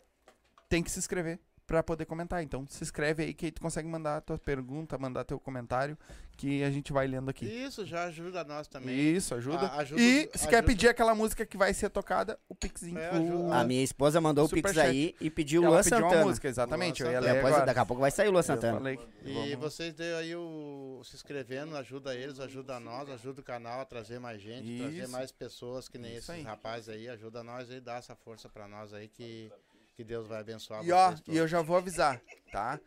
tem 0.69 0.83
que 0.83 0.91
se 0.91 0.99
inscrever 0.99 1.39
pra 1.67 1.83
poder 1.83 2.05
comentar. 2.05 2.43
Então 2.43 2.67
se 2.69 2.83
inscreve 2.83 3.23
aí 3.25 3.35
que 3.35 3.47
aí 3.47 3.53
tu 3.53 3.61
consegue 3.61 3.89
mandar 3.89 4.17
a 4.19 4.21
tua 4.21 4.39
pergunta, 4.39 4.99
mandar 4.99 5.25
teu 5.25 5.39
comentário, 5.41 5.97
que 6.37 6.63
a 6.65 6.71
gente 6.71 6.93
vai 6.93 7.07
lendo 7.07 7.29
aqui. 7.31 7.47
Isso 7.47 7.87
já 7.87 8.05
ajuda 8.05 8.43
nós 8.45 8.67
também. 8.67 8.95
Isso, 8.99 9.35
ajuda. 9.35 9.67
A- 9.69 9.77
ajuda 9.79 10.01
e 10.01 10.23
se 10.35 10.49
quer 10.49 10.57
ajuda- 10.57 10.63
pedir 10.65 10.89
aquela 10.89 11.15
música 11.15 11.47
que 11.47 11.57
vai 11.57 11.73
ser 11.73 11.89
tocada, 11.91 12.39
o 12.49 12.55
pixinho. 12.55 12.99
É, 12.99 13.13
o- 13.13 13.53
A 13.53 13.63
minha 13.65 13.83
esposa 13.85 14.21
mandou 14.21 14.47
o 14.47 14.49
Pix 14.49 14.77
aí 14.77 15.15
e 15.21 15.31
pediu 15.31 15.63
o 15.63 15.65
ela 15.67 15.75
Luan 15.75 15.83
pediu 15.85 15.99
Santana. 16.01 16.17
uma 16.23 16.27
música, 16.27 16.49
exatamente. 16.49 17.03
Luan 17.03 17.11
Eu 17.11 17.13
ia 17.13 17.19
Santana. 17.21 17.33
ler 17.33 17.37
Depois, 17.39 17.55
agora. 17.55 17.67
daqui 17.67 17.79
a 17.81 17.87
pouco 17.87 18.01
vai 18.01 18.11
sair 18.11 18.29
o 18.29 18.33
Luan 18.33 18.43
Santana. 18.43 18.79
falei, 18.79 18.99
E 19.25 19.33
vamos- 19.33 19.55
vocês 19.57 19.95
deu 19.95 20.17
aí 20.19 20.35
o 20.35 21.01
se 21.05 21.15
inscrevendo, 21.17 21.77
ajuda 21.77 22.15
eles, 22.15 22.41
ajuda 22.41 22.81
nós, 22.81 23.09
ajuda 23.11 23.41
o 23.41 23.45
canal 23.45 23.81
a 23.81 23.85
trazer 23.85 24.19
mais 24.19 24.41
gente, 24.43 24.79
trazer 24.79 25.03
Isso. 25.03 25.13
mais 25.13 25.31
pessoas 25.33 25.89
que 25.89 25.99
nem 25.99 26.11
Isso 26.17 26.19
esses 26.19 26.31
aí. 26.31 26.43
rapazes 26.43 26.89
aí, 26.89 27.09
ajuda 27.09 27.43
nós 27.45 27.71
aí, 27.71 27.81
dá 27.81 27.97
essa 27.97 28.15
força 28.17 28.49
pra 28.49 28.67
nós 28.67 28.93
aí 28.93 29.07
que, 29.09 29.53
que 29.97 30.05
Deus 30.05 30.27
vai 30.27 30.41
abençoar 30.41 30.85
E 30.85 30.93
ó, 30.93 31.11
vocês 31.11 31.23
e 31.29 31.37
eu 31.37 31.47
já 31.49 31.63
vou 31.63 31.77
avisar, 31.77 32.21
tá? 32.53 32.79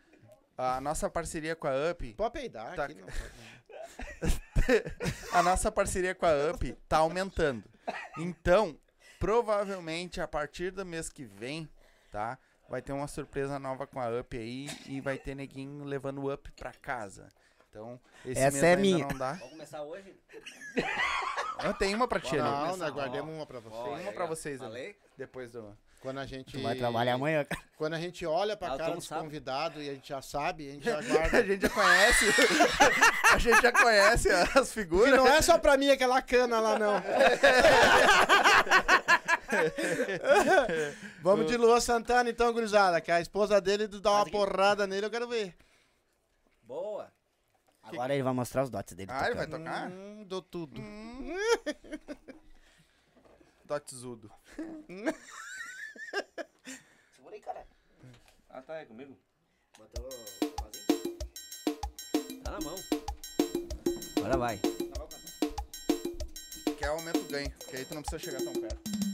A 0.56 0.80
nossa 0.80 1.08
parceria 1.08 1.54
com 1.56 1.66
a 1.68 1.90
UP 1.90 2.14
Pode 2.14 2.32
peidar 2.32 2.74
Tá. 2.74 2.84
aqui, 2.84 2.94
não 2.94 3.06
pode. 3.06 3.18
a 5.32 5.42
nossa 5.42 5.70
parceria 5.72 6.14
com 6.14 6.26
a 6.26 6.50
UP 6.52 6.72
tá 6.88 6.98
aumentando. 6.98 7.64
Então, 8.18 8.76
provavelmente 9.18 10.20
a 10.20 10.28
partir 10.28 10.70
do 10.70 10.84
mês 10.84 11.08
que 11.08 11.24
vem, 11.24 11.68
tá? 12.10 12.38
Vai 12.68 12.82
ter 12.82 12.92
uma 12.92 13.08
surpresa 13.08 13.58
nova 13.58 13.86
com 13.86 13.98
a 14.00 14.08
UP 14.20 14.36
aí 14.36 14.68
e 14.86 15.00
vai 15.00 15.16
ter 15.16 15.34
neguinho 15.34 15.84
levando 15.84 16.18
o 16.18 16.32
UP 16.32 16.50
pra 16.52 16.72
casa. 16.72 17.28
Então, 17.70 18.00
esse 18.24 18.40
Essa 18.40 18.50
mês 18.52 18.62
é 18.62 18.68
ainda 18.70 18.80
minha. 18.82 19.06
não 19.06 19.16
dá. 19.18 19.32
Vamos 19.34 19.50
começar 19.50 19.82
hoje? 19.82 20.14
Eu 21.64 21.74
tenho 21.74 21.96
uma 21.96 22.06
pra 22.08 22.20
ti 22.20 22.38
ali. 22.38 22.42
Não, 22.68 22.76
nós 22.76 22.92
guardemos 22.92 23.34
uma 23.34 23.46
pra 23.46 23.60
você. 23.60 23.82
Tem 23.84 24.02
uma 24.02 24.12
pra 24.12 24.26
vocês 24.26 24.60
ali. 24.62 24.96
Depois 25.16 25.52
do... 25.52 25.76
Quando 26.00 26.18
a 26.18 26.26
gente. 26.26 26.52
Tu 26.56 26.62
vai 26.62 26.76
trabalhar 26.76 27.14
amanhã, 27.14 27.44
cara. 27.44 27.60
Quando 27.76 27.94
a 27.94 28.00
gente 28.00 28.24
olha 28.24 28.56
pra 28.56 28.74
Ah, 28.74 28.78
cara 28.78 28.94
dos 28.94 29.04
sabe? 29.06 29.22
convidados 29.22 29.82
e 29.82 29.90
a 29.90 29.94
gente 29.94 30.08
já 30.08 30.22
sabe, 30.22 30.68
a 30.68 30.72
gente 30.74 30.84
já 30.84 30.98
A 30.98 31.02
guarda. 31.02 31.44
gente 31.44 31.62
já 31.62 31.70
conhece. 31.70 32.24
a 33.34 33.38
gente 33.38 33.62
já 33.62 33.72
conhece 33.72 34.30
as 34.30 34.70
E 34.70 34.74
figuras. 34.74 35.16
não 35.16 35.26
é 35.26 35.42
só 35.42 35.58
pra 35.58 35.76
mim 35.76 35.90
aquela 35.90 36.22
cana 36.22 36.60
lá, 36.60 36.78
não. 36.78 37.02
Vamos 41.22 41.46
de 41.46 41.56
Luan 41.56 41.80
Santana, 41.80 42.30
então, 42.30 42.52
gurizada. 42.52 43.00
Que 43.00 43.10
a 43.10 43.20
esposa 43.20 43.60
dele 43.60 43.86
dá 43.88 44.12
uma 44.12 44.30
porrada 44.30 44.86
nele, 44.86 45.06
eu 45.06 45.10
quero 45.10 45.26
ver. 45.28 45.54
Boa. 46.62 47.10
Agora 47.82 48.14
ele 48.14 48.22
vai 48.22 48.32
mostrar 48.32 48.62
os 48.62 48.70
dotes 48.70 48.94
dele. 48.94 49.10
Ah, 49.12 49.26
ele 49.26 49.34
vai 49.34 49.46
tocando. 49.46 49.64
tocar? 49.64 49.88
Hum, 49.90 50.24
dou 50.26 50.42
tudo. 50.42 50.80
Dotzudo. 53.64 54.30
Segura 57.16 57.34
aí, 57.34 57.40
cara. 57.40 57.66
Ah, 58.50 58.62
tá, 58.62 58.78
é 58.78 58.84
comigo? 58.84 59.16
Botou 59.78 60.08
Tá 62.42 62.50
na 62.50 62.60
mão. 62.60 62.76
Agora 64.16 64.36
vai. 64.36 64.58
Que 66.76 66.84
é 66.84 66.88
aumento 66.88 67.18
o 67.18 67.24
ganho. 67.24 67.50
Porque 67.58 67.76
aí 67.76 67.84
tu 67.84 67.94
não 67.94 68.02
precisa 68.02 68.30
chegar 68.30 68.42
tão 68.44 68.52
perto. 68.60 69.07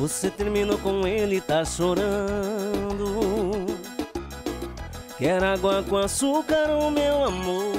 Você 0.00 0.30
terminou 0.30 0.78
com 0.78 1.06
ele, 1.06 1.42
tá 1.42 1.62
chorando. 1.62 3.66
Quer 5.18 5.44
água 5.44 5.84
com 5.86 5.98
açúcar, 5.98 6.70
o 6.70 6.90
meu 6.90 7.22
amor. 7.22 7.74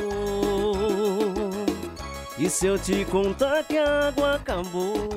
E 2.38 2.48
se 2.48 2.68
eu 2.68 2.78
te 2.78 3.04
contar 3.06 3.64
que 3.64 3.76
a 3.76 4.10
água 4.10 4.36
acabou? 4.36 5.10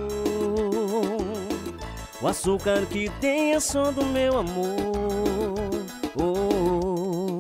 O 2.23 2.27
açúcar 2.27 2.87
que 2.87 3.11
tem 3.21 3.53
é 3.53 3.61
só 3.61 3.93
do 3.93 4.07
meu 4.07 4.39
amor. 4.39 4.73
Oh, 6.17 7.39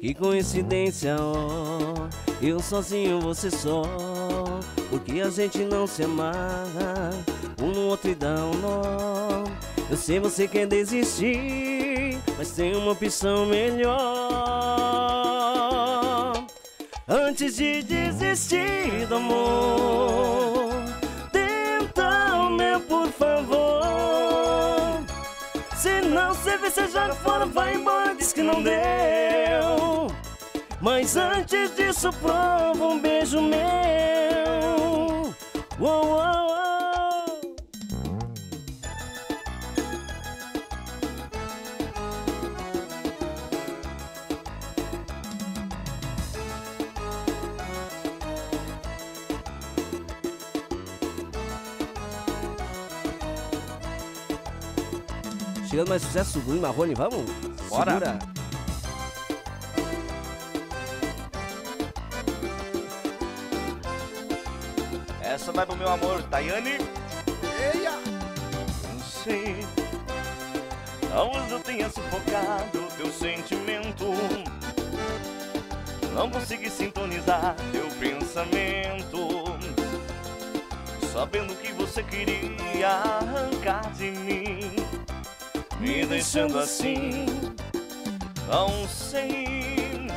que 0.00 0.14
coincidência, 0.14 1.14
ó. 1.20 2.08
Eu 2.42 2.58
sozinho, 2.58 3.20
você 3.20 3.52
só. 3.52 3.84
Porque 4.90 5.20
a 5.20 5.30
gente 5.30 5.58
não 5.58 5.86
se 5.86 6.02
amarra. 6.02 7.35
Um 8.04 8.58
nó. 8.60 9.44
Eu 9.88 9.96
sei 9.96 10.20
você 10.20 10.46
quer 10.46 10.66
desistir, 10.66 12.18
mas 12.36 12.50
tem 12.50 12.76
uma 12.76 12.92
opção 12.92 13.46
melhor. 13.46 13.96
Antes 17.08 17.56
de 17.56 17.82
desistir 17.82 19.06
do 19.08 19.16
amor, 19.16 20.70
tenta 21.32 22.34
o 22.34 22.50
meu, 22.50 22.80
por 22.80 23.08
favor. 23.08 25.02
Se 25.76 26.02
não 26.02 26.34
servir, 26.34 26.70
você 26.70 26.86
joga 26.88 27.14
fora, 27.14 27.46
vai 27.46 27.76
embora, 27.76 28.14
diz 28.14 28.32
que 28.32 28.42
não 28.42 28.62
deu. 28.62 30.08
Mas 30.82 31.16
antes 31.16 31.74
disso, 31.74 32.10
prova 32.20 32.84
um 32.84 33.00
beijo 33.00 33.40
meu. 33.40 33.56
Uou, 35.78 36.06
uou, 36.08 36.45
Chegando 55.76 55.90
mais 55.90 56.00
sucesso, 56.00 56.40
Bruno 56.40 56.62
Marrone, 56.62 56.94
vamos? 56.94 57.30
Bora. 57.68 57.92
Segura. 57.92 58.18
Essa 65.20 65.52
vai 65.52 65.66
pro 65.66 65.76
meu 65.76 65.90
amor, 65.90 66.22
Tayane. 66.30 66.78
Eia! 67.74 67.90
Não 67.90 69.00
sei. 69.22 69.66
Talvez 71.10 71.52
eu 71.52 71.60
tenha 71.60 71.90
sufocado 71.90 72.88
teu 72.96 73.12
sentimento. 73.12 74.06
Não 76.14 76.30
consegui 76.30 76.70
sintonizar 76.70 77.54
teu 77.70 77.86
pensamento. 78.00 79.44
Sabendo 81.12 81.54
que 81.56 81.70
você 81.72 82.02
queria 82.02 82.88
arrancar 82.88 83.92
de 83.92 84.10
mim, 84.10 84.74
me 85.86 86.04
deixando 86.04 86.58
assim. 86.58 87.26
Não 88.48 88.88
sei. 88.88 90.08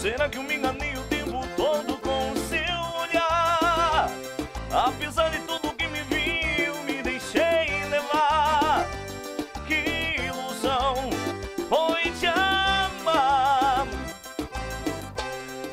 Será 0.00 0.28
que 0.28 0.38
eu 0.38 0.44
me 0.44 0.54
enganei 0.54 0.94
o 0.94 1.02
tempo 1.02 1.40
todo 1.56 1.96
com 1.98 2.30
o 2.30 2.36
seu 2.48 2.60
olhar? 3.02 4.08
Apesar 4.70 5.30
de 5.30 5.40
tudo 5.40 5.74
que 5.74 5.88
me 5.88 6.02
viu, 6.04 6.74
me 6.84 7.02
deixei 7.02 7.84
levar. 7.90 8.88
Que 9.66 10.22
ilusão 10.22 11.10
foi 11.68 12.12
te 12.12 12.26
amar. 12.26 13.88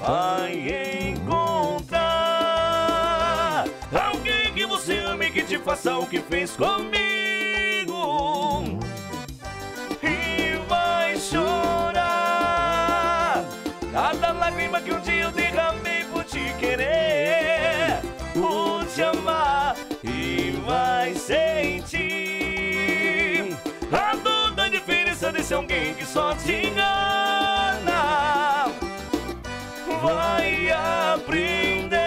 Vai 0.02 1.12
encontrar 1.12 2.06
alguém 3.94 4.54
que 4.54 4.66
você 4.66 4.98
ame 4.98 5.30
que 5.30 5.44
te 5.44 5.60
faça 5.60 5.96
o 5.98 6.08
que 6.08 6.20
fez 6.20 6.52
comigo. 6.52 7.17
Lágrima 14.78 14.82
que 14.82 14.92
um 14.92 15.00
dia 15.02 15.24
eu 15.24 15.32
derramei 15.32 16.04
por 16.12 16.24
te 16.24 16.54
querer, 16.60 18.00
por 18.34 18.86
te 18.86 19.02
amar. 19.02 19.76
E 20.04 20.52
vai 20.66 21.16
sentir 21.16 21.98
a 23.92 24.16
dor 24.16 24.52
da 24.52 24.68
diferença 24.68 25.32
desse 25.32 25.54
alguém 25.54 25.94
que 25.94 26.06
só 26.06 26.36
te 26.36 26.68
engana. 26.68 27.88
Vai 30.02 30.70
aprender 31.14 31.98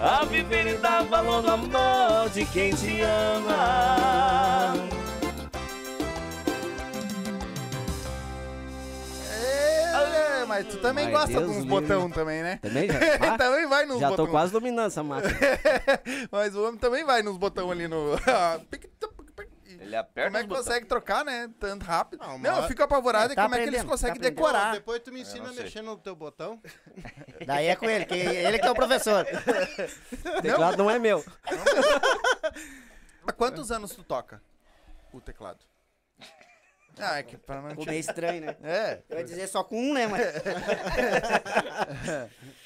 a 0.00 0.24
viver 0.24 0.66
e 0.68 0.74
dar 0.78 1.04
valor 1.04 1.42
no 1.42 1.52
amor 1.52 2.30
de 2.32 2.44
quem 2.46 2.72
te 2.72 3.00
ama. 3.02 4.95
Mas 10.56 10.68
tu 10.68 10.78
também 10.78 11.06
Ai, 11.06 11.12
gosta 11.12 11.28
Deus 11.28 11.42
de 11.44 11.50
uns 11.50 11.64
livre. 11.64 11.68
botão 11.68 12.10
também, 12.10 12.42
né? 12.42 12.58
Também 12.62 12.88
já? 12.88 12.98
Ah, 13.34 13.36
também 13.38 13.66
vai 13.66 13.84
nos 13.84 14.00
já 14.00 14.08
botão. 14.08 14.24
tô 14.24 14.30
quase 14.32 14.52
dominando 14.52 14.86
essa 14.86 15.02
máquina. 15.02 15.34
Mas 16.32 16.54
o 16.54 16.66
homem 16.66 16.78
também 16.78 17.04
vai 17.04 17.22
nos 17.22 17.36
botão 17.36 17.70
ali 17.70 17.86
no. 17.86 18.12
Ele 19.78 19.94
aperta 19.94 20.30
Como 20.30 20.36
é 20.38 20.48
que 20.48 20.48
consegue 20.48 20.86
trocar, 20.86 21.24
né? 21.24 21.48
Tanto 21.60 21.84
rápido. 21.84 22.20
Não, 22.20 22.38
Não, 22.38 22.62
eu 22.62 22.68
fico 22.68 22.82
apavorado 22.82 23.32
É, 23.32 23.36
tá 23.36 23.42
como 23.42 23.54
é 23.54 23.58
que 23.58 23.64
eles 23.64 23.80
aprendendo, 23.80 23.90
conseguem 23.90 24.20
tá 24.20 24.28
decorar. 24.28 24.72
Depois 24.72 25.00
tu 25.00 25.12
me 25.12 25.20
ensina 25.20 25.44
não 25.44 25.50
a 25.50 25.54
mexer 25.54 25.82
no 25.82 25.96
teu 25.96 26.16
botão. 26.16 26.60
Daí 27.46 27.66
é 27.66 27.76
com 27.76 27.88
ele, 27.88 28.04
que 28.04 28.14
ele 28.14 28.58
que 28.58 28.66
é 28.66 28.70
o 28.70 28.74
professor. 28.74 29.24
O 30.38 30.42
teclado 30.42 30.78
não 30.78 30.90
é 30.90 30.98
meu. 30.98 31.24
Há 33.26 33.32
quantos 33.32 33.70
anos 33.70 33.94
tu 33.94 34.02
toca 34.02 34.42
o 35.12 35.20
teclado? 35.20 35.60
Ah, 36.98 37.18
é 37.18 37.22
que 37.22 37.36
pra 37.36 37.60
não 37.60 37.70
Ficou 37.70 37.86
meio 37.86 38.00
estranho, 38.00 38.46
né? 38.46 38.56
É. 38.62 39.02
Eu 39.08 39.18
ia 39.18 39.24
dizer 39.24 39.46
só 39.48 39.62
com 39.62 39.78
um, 39.78 39.92
né, 39.94 40.06
mas... 40.06 40.22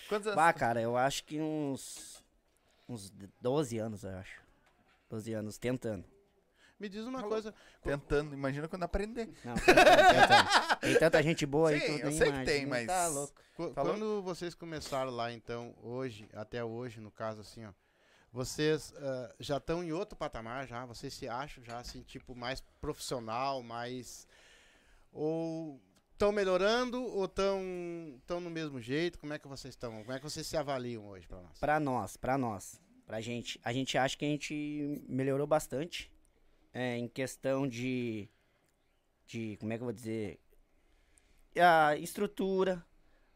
Quantos 0.09 0.27
anos? 0.27 0.37
Bah, 0.37 0.53
cara, 0.53 0.81
eu 0.81 0.97
acho 0.97 1.25
que 1.25 1.41
uns... 1.41 2.23
Uns 2.89 3.11
12 3.41 3.79
anos, 3.79 4.03
eu 4.03 4.11
acho. 4.19 4.41
12 5.09 5.33
anos, 5.33 5.59
tentando. 5.59 6.05
Me 6.79 6.89
diz 6.89 7.05
uma 7.05 7.23
coisa. 7.23 7.55
Tentando, 7.83 8.35
imagina 8.35 8.67
quando 8.67 8.83
aprender. 8.85 9.29
Não, 9.45 9.55
tentando. 9.55 10.81
Tem 10.81 10.99
tanta 10.99 11.23
gente 11.23 11.45
boa 11.47 11.71
aí 11.71 11.81
Sim, 11.81 11.87
que 11.87 11.93
eu 11.93 11.99
eu 12.07 12.13
sei 12.13 12.21
que 12.23 12.29
imagino. 12.29 12.45
tem, 12.47 12.67
mas- 12.67 12.87
Tá 12.87 13.07
louco. 13.09 13.35
Qu- 13.55 13.73
Falou? 13.75 13.93
Quando 13.93 14.23
vocês 14.23 14.55
começaram 14.55 15.11
lá, 15.11 15.31
então, 15.31 15.75
hoje, 15.83 16.29
até 16.33 16.65
hoje, 16.65 17.01
no 17.01 17.11
caso, 17.11 17.43
assim, 17.43 17.65
ó, 17.67 17.71
vocês 18.33 18.93
ah, 18.97 19.35
já 19.39 19.57
estão 19.57 19.83
em 19.83 19.93
outro 19.93 20.17
patamar 20.17 20.67
já? 20.67 20.85
Vocês 20.87 21.13
se 21.15 21.29
acham 21.29 21.63
já, 21.65 21.79
assim, 21.79 22.03
tipo, 22.03 22.35
mais 22.35 22.61
profissional, 22.81 23.63
mais... 23.63 24.27
Ou 25.13 25.81
estão 26.13 26.31
melhorando 26.31 27.03
ou 27.03 27.25
estão 27.25 27.61
tão 28.27 28.41
no 28.41 28.51
mesmo 28.51 28.79
jeito? 28.79 29.19
Como 29.19 29.33
é 29.33 29.39
que 29.39 29.49
vocês 29.49 29.73
estão? 29.73 29.91
Como 30.03 30.13
é 30.13 30.19
que 30.19 30.25
vocês 30.25 30.47
se 30.47 30.57
avaliam 30.57 31.07
hoje 31.09 31.27
pra 31.27 31.41
nós? 31.41 31.59
Pra 31.59 31.81
nós, 31.81 32.17
pra 32.17 32.39
nós, 32.39 32.81
pra 33.07 33.21
gente, 33.23 33.59
a 33.65 33.73
gente 33.73 33.97
acha 33.97 34.17
que 34.17 34.25
a 34.27 34.29
gente 34.29 35.03
melhorou 35.09 35.47
bastante 35.47 36.13
é, 36.73 36.97
em 36.97 37.09
questão 37.09 37.67
de, 37.67 38.29
de, 39.27 39.57
como 39.59 39.73
é 39.73 39.77
que 39.77 39.83
eu 39.83 39.87
vou 39.87 39.95
dizer, 39.95 40.39
a 41.57 41.97
estrutura, 41.97 42.85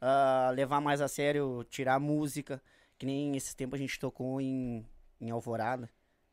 a 0.00 0.50
levar 0.54 0.80
mais 0.80 1.00
a 1.00 1.08
sério, 1.08 1.64
tirar 1.64 1.98
música, 1.98 2.62
que 3.04 3.06
nem 3.06 3.36
esses 3.36 3.54
tempos 3.54 3.78
a 3.78 3.82
gente 3.82 4.00
tocou 4.00 4.40
em, 4.40 4.82
em 5.20 5.30
Alvorada, 5.30 5.90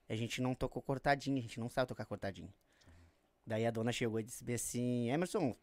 a 0.07 0.15
gente 0.15 0.41
não 0.41 0.55
tocou 0.55 0.81
cortadinha, 0.81 1.37
a 1.37 1.41
gente 1.41 1.59
não 1.59 1.67
sabe 1.67 1.89
tocar 1.89 2.05
cortadinha. 2.05 2.53
Daí 3.45 3.65
a 3.65 3.71
dona 3.71 3.91
chegou 3.91 4.21
e 4.21 4.23
disse 4.23 4.41
bem 4.41 4.55
assim, 4.55 5.09
Emerson, 5.09 5.53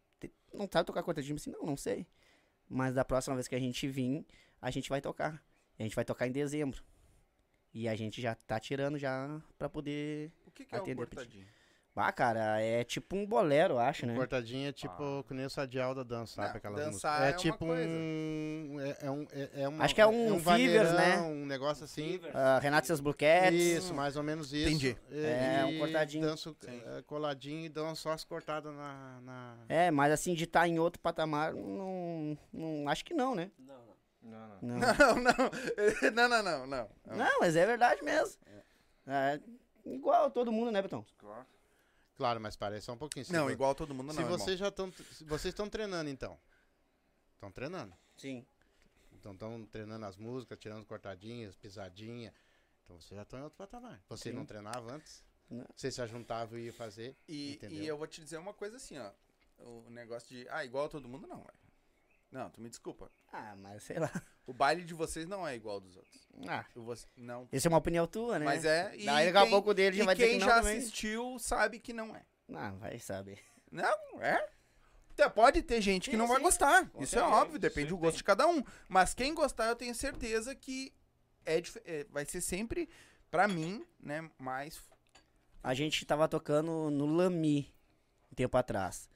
não 0.52 0.68
sabe 0.70 0.86
tocar 0.86 1.02
cortadinha? 1.02 1.32
Eu 1.32 1.36
disse, 1.36 1.48
não, 1.48 1.62
não 1.62 1.78
sei. 1.78 2.06
Mas 2.68 2.94
da 2.94 3.06
próxima 3.06 3.34
vez 3.34 3.48
que 3.48 3.54
a 3.54 3.58
gente 3.58 3.88
vir, 3.88 4.26
a 4.60 4.70
gente 4.70 4.90
vai 4.90 5.00
tocar. 5.00 5.42
A 5.78 5.82
gente 5.82 5.96
vai 5.96 6.04
tocar 6.04 6.26
em 6.26 6.32
dezembro. 6.32 6.84
E 7.72 7.88
a 7.88 7.96
gente 7.96 8.20
já 8.20 8.34
tá 8.34 8.60
tirando 8.60 8.98
já 8.98 9.40
pra 9.56 9.70
poder. 9.70 10.30
O 10.46 10.50
que, 10.50 10.66
que 10.66 10.74
é 10.74 10.78
o 10.78 10.94
cortadinho? 10.94 11.46
Ah, 12.00 12.12
cara, 12.12 12.60
é 12.62 12.84
tipo 12.84 13.16
um 13.16 13.26
bolero, 13.26 13.74
eu 13.74 13.78
acho, 13.78 14.06
né? 14.06 14.14
Cortadinha 14.14 14.68
é 14.68 14.72
tipo 14.72 15.24
que 15.26 15.34
nem 15.34 15.46
o 15.46 15.50
Sadial 15.50 15.94
da 15.94 16.02
dança, 16.02 16.34
sabe? 16.36 16.48
Não, 16.48 16.56
Aquela 16.56 16.76
dançar 16.78 17.20
música. 17.20 17.24
é 17.24 17.28
É 17.28 17.32
uma 17.32 17.38
tipo 17.38 17.58
coisa. 17.58 17.88
um. 17.88 18.76
É, 18.80 18.96
é 19.06 19.10
um. 19.10 19.26
É, 19.32 19.50
é 19.62 19.68
uma- 19.68 19.84
Acho 19.84 19.94
que 19.94 20.00
é 20.00 20.06
um 20.06 20.38
Fevers, 20.40 20.90
né? 20.92 20.96
vaneirão, 21.16 21.32
Um 21.32 21.46
negócio 21.46 21.84
assim. 21.84 22.20
Ah, 22.32 22.58
Renato 22.60 22.84
e 22.84 22.88
seus 22.88 23.00
Blue 23.00 23.14
Cats. 23.14 23.54
Isso, 23.54 23.92
mais 23.94 24.16
ou 24.16 24.22
menos 24.22 24.52
isso. 24.52 24.68
Entendi. 24.68 24.96
E, 25.10 25.24
É, 25.24 25.64
um 25.64 25.78
cortadinho. 25.78 26.26
Danço 26.26 26.56
é, 26.66 27.02
coladinho 27.02 27.64
e 27.64 27.68
dão 27.68 27.94
só 27.94 28.12
as 28.12 28.24
cortadas 28.24 28.72
na. 28.74 29.20
na- 29.22 29.56
É, 29.68 29.90
mas 29.90 30.12
assim, 30.12 30.34
de 30.34 30.44
estar 30.44 30.66
em 30.68 30.78
outro 30.78 31.00
patamar, 31.00 31.52
não, 31.54 32.36
não. 32.52 32.88
Acho 32.88 33.04
que 33.04 33.14
não, 33.14 33.34
né? 33.34 33.50
Não, 33.58 33.74
não. 33.76 34.58
Não. 34.60 34.78
Não, 34.78 35.14
não. 35.16 35.50
Não, 36.14 36.28
não, 36.28 36.42
não, 36.42 36.66
não. 36.66 36.88
Não, 37.16 37.40
mas 37.40 37.56
é 37.56 37.64
verdade 37.64 38.02
mesmo. 38.02 38.36
É, 39.06 39.40
igual 39.86 40.30
todo 40.30 40.52
mundo, 40.52 40.70
né, 40.70 40.82
Betão? 40.82 41.04
Claro. 41.16 41.46
Claro, 42.18 42.40
mas 42.40 42.56
parece 42.56 42.86
só 42.86 42.92
um 42.92 42.98
pouquinho. 42.98 43.24
Se 43.24 43.32
Não, 43.32 43.48
igual 43.48 43.74
todo 43.76 43.94
mundo 43.94 44.10
Se 44.10 44.16
não, 44.16 44.24
irmão. 44.24 44.38
vocês 44.38 44.58
já 44.58 44.68
estão. 44.68 44.90
Vocês 45.20 45.52
estão 45.54 45.70
treinando 45.70 46.10
então. 46.10 46.36
Estão 47.34 47.50
treinando. 47.52 47.94
Sim. 48.16 48.44
Então 49.12 49.32
estão 49.32 49.64
treinando 49.66 50.04
as 50.04 50.16
músicas, 50.16 50.58
tirando 50.58 50.84
cortadinhas, 50.84 51.54
pisadinha. 51.54 52.34
Então 52.84 53.00
vocês 53.00 53.16
já 53.16 53.22
estão 53.22 53.38
em 53.38 53.42
outro 53.44 53.56
patamar. 53.56 54.02
Você 54.08 54.30
Sim. 54.30 54.36
não 54.36 54.44
treinava 54.44 54.92
antes? 54.92 55.22
Não. 55.48 55.64
Você 55.76 55.92
se 55.92 56.02
ajuntava 56.02 56.58
e 56.58 56.64
ia 56.64 56.72
fazer. 56.72 57.16
E, 57.28 57.52
Entendeu? 57.54 57.78
e 57.78 57.86
eu 57.86 57.96
vou 57.96 58.06
te 58.08 58.20
dizer 58.20 58.36
uma 58.38 58.52
coisa 58.52 58.76
assim, 58.76 58.98
ó. 58.98 59.12
O 59.58 59.88
negócio 59.88 60.28
de. 60.28 60.48
Ah, 60.50 60.64
igual 60.64 60.88
todo 60.88 61.08
mundo, 61.08 61.26
não, 61.28 61.38
velho. 61.38 61.58
Não, 62.30 62.50
tu 62.50 62.60
me 62.60 62.68
desculpa. 62.68 63.10
Ah, 63.32 63.54
mas 63.56 63.82
sei 63.84 63.98
lá. 63.98 64.10
O 64.46 64.52
baile 64.52 64.84
de 64.84 64.92
vocês 64.94 65.26
não 65.26 65.46
é 65.46 65.54
igual 65.56 65.80
dos 65.80 65.96
outros. 65.96 66.26
Ah, 66.48 66.64
Eu 66.74 66.82
vou, 66.82 66.94
não. 67.16 67.48
essa 67.50 67.68
é 67.68 67.70
uma 67.70 67.78
opinião 67.78 68.06
tua, 68.06 68.38
né? 68.38 68.44
Mas 68.44 68.64
é. 68.64 68.94
E 68.96 69.04
Daí 69.06 69.26
daqui 69.26 69.36
a 69.38 69.42
quem- 69.42 69.50
pouco 69.50 69.74
dele 69.74 69.96
já 69.96 70.04
vai 70.04 70.14
dizer 70.14 70.28
quem 70.28 70.38
que 70.38 70.44
não 70.44 70.48
já 70.52 70.60
também. 70.60 70.78
assistiu 70.78 71.38
sabe 71.38 71.78
que 71.80 71.92
não 71.92 72.14
é. 72.14 72.22
Não, 72.46 72.78
vai 72.78 72.98
saber. 72.98 73.40
Não, 73.70 73.96
é. 74.22 74.46
Até 75.12 75.28
Pode 75.28 75.62
ter 75.62 75.80
gente 75.80 76.04
que 76.04 76.10
Sim, 76.12 76.16
não 76.16 76.28
vai 76.28 76.36
sim. 76.36 76.42
gostar. 76.44 76.88
Com 76.90 77.02
Isso 77.02 77.16
é 77.16 77.18
certeza, 77.20 77.42
óbvio, 77.42 77.58
depende 77.58 77.88
do 77.88 77.98
gosto 77.98 78.18
de 78.18 78.24
cada 78.24 78.46
um. 78.46 78.62
Mas 78.88 79.14
quem 79.14 79.34
gostar, 79.34 79.66
eu 79.66 79.74
tenho 79.76 79.94
certeza 79.94 80.54
que 80.54 80.92
é, 81.44 81.60
é, 81.84 82.04
vai 82.10 82.24
ser 82.24 82.40
sempre, 82.40 82.88
pra 83.30 83.48
mim, 83.48 83.84
né, 83.98 84.30
mais. 84.38 84.80
A 85.62 85.74
gente 85.74 86.04
tava 86.06 86.28
tocando 86.28 86.88
no 86.90 87.04
Lami 87.06 87.74
um 88.30 88.34
tempo 88.36 88.56
atrás. 88.56 89.08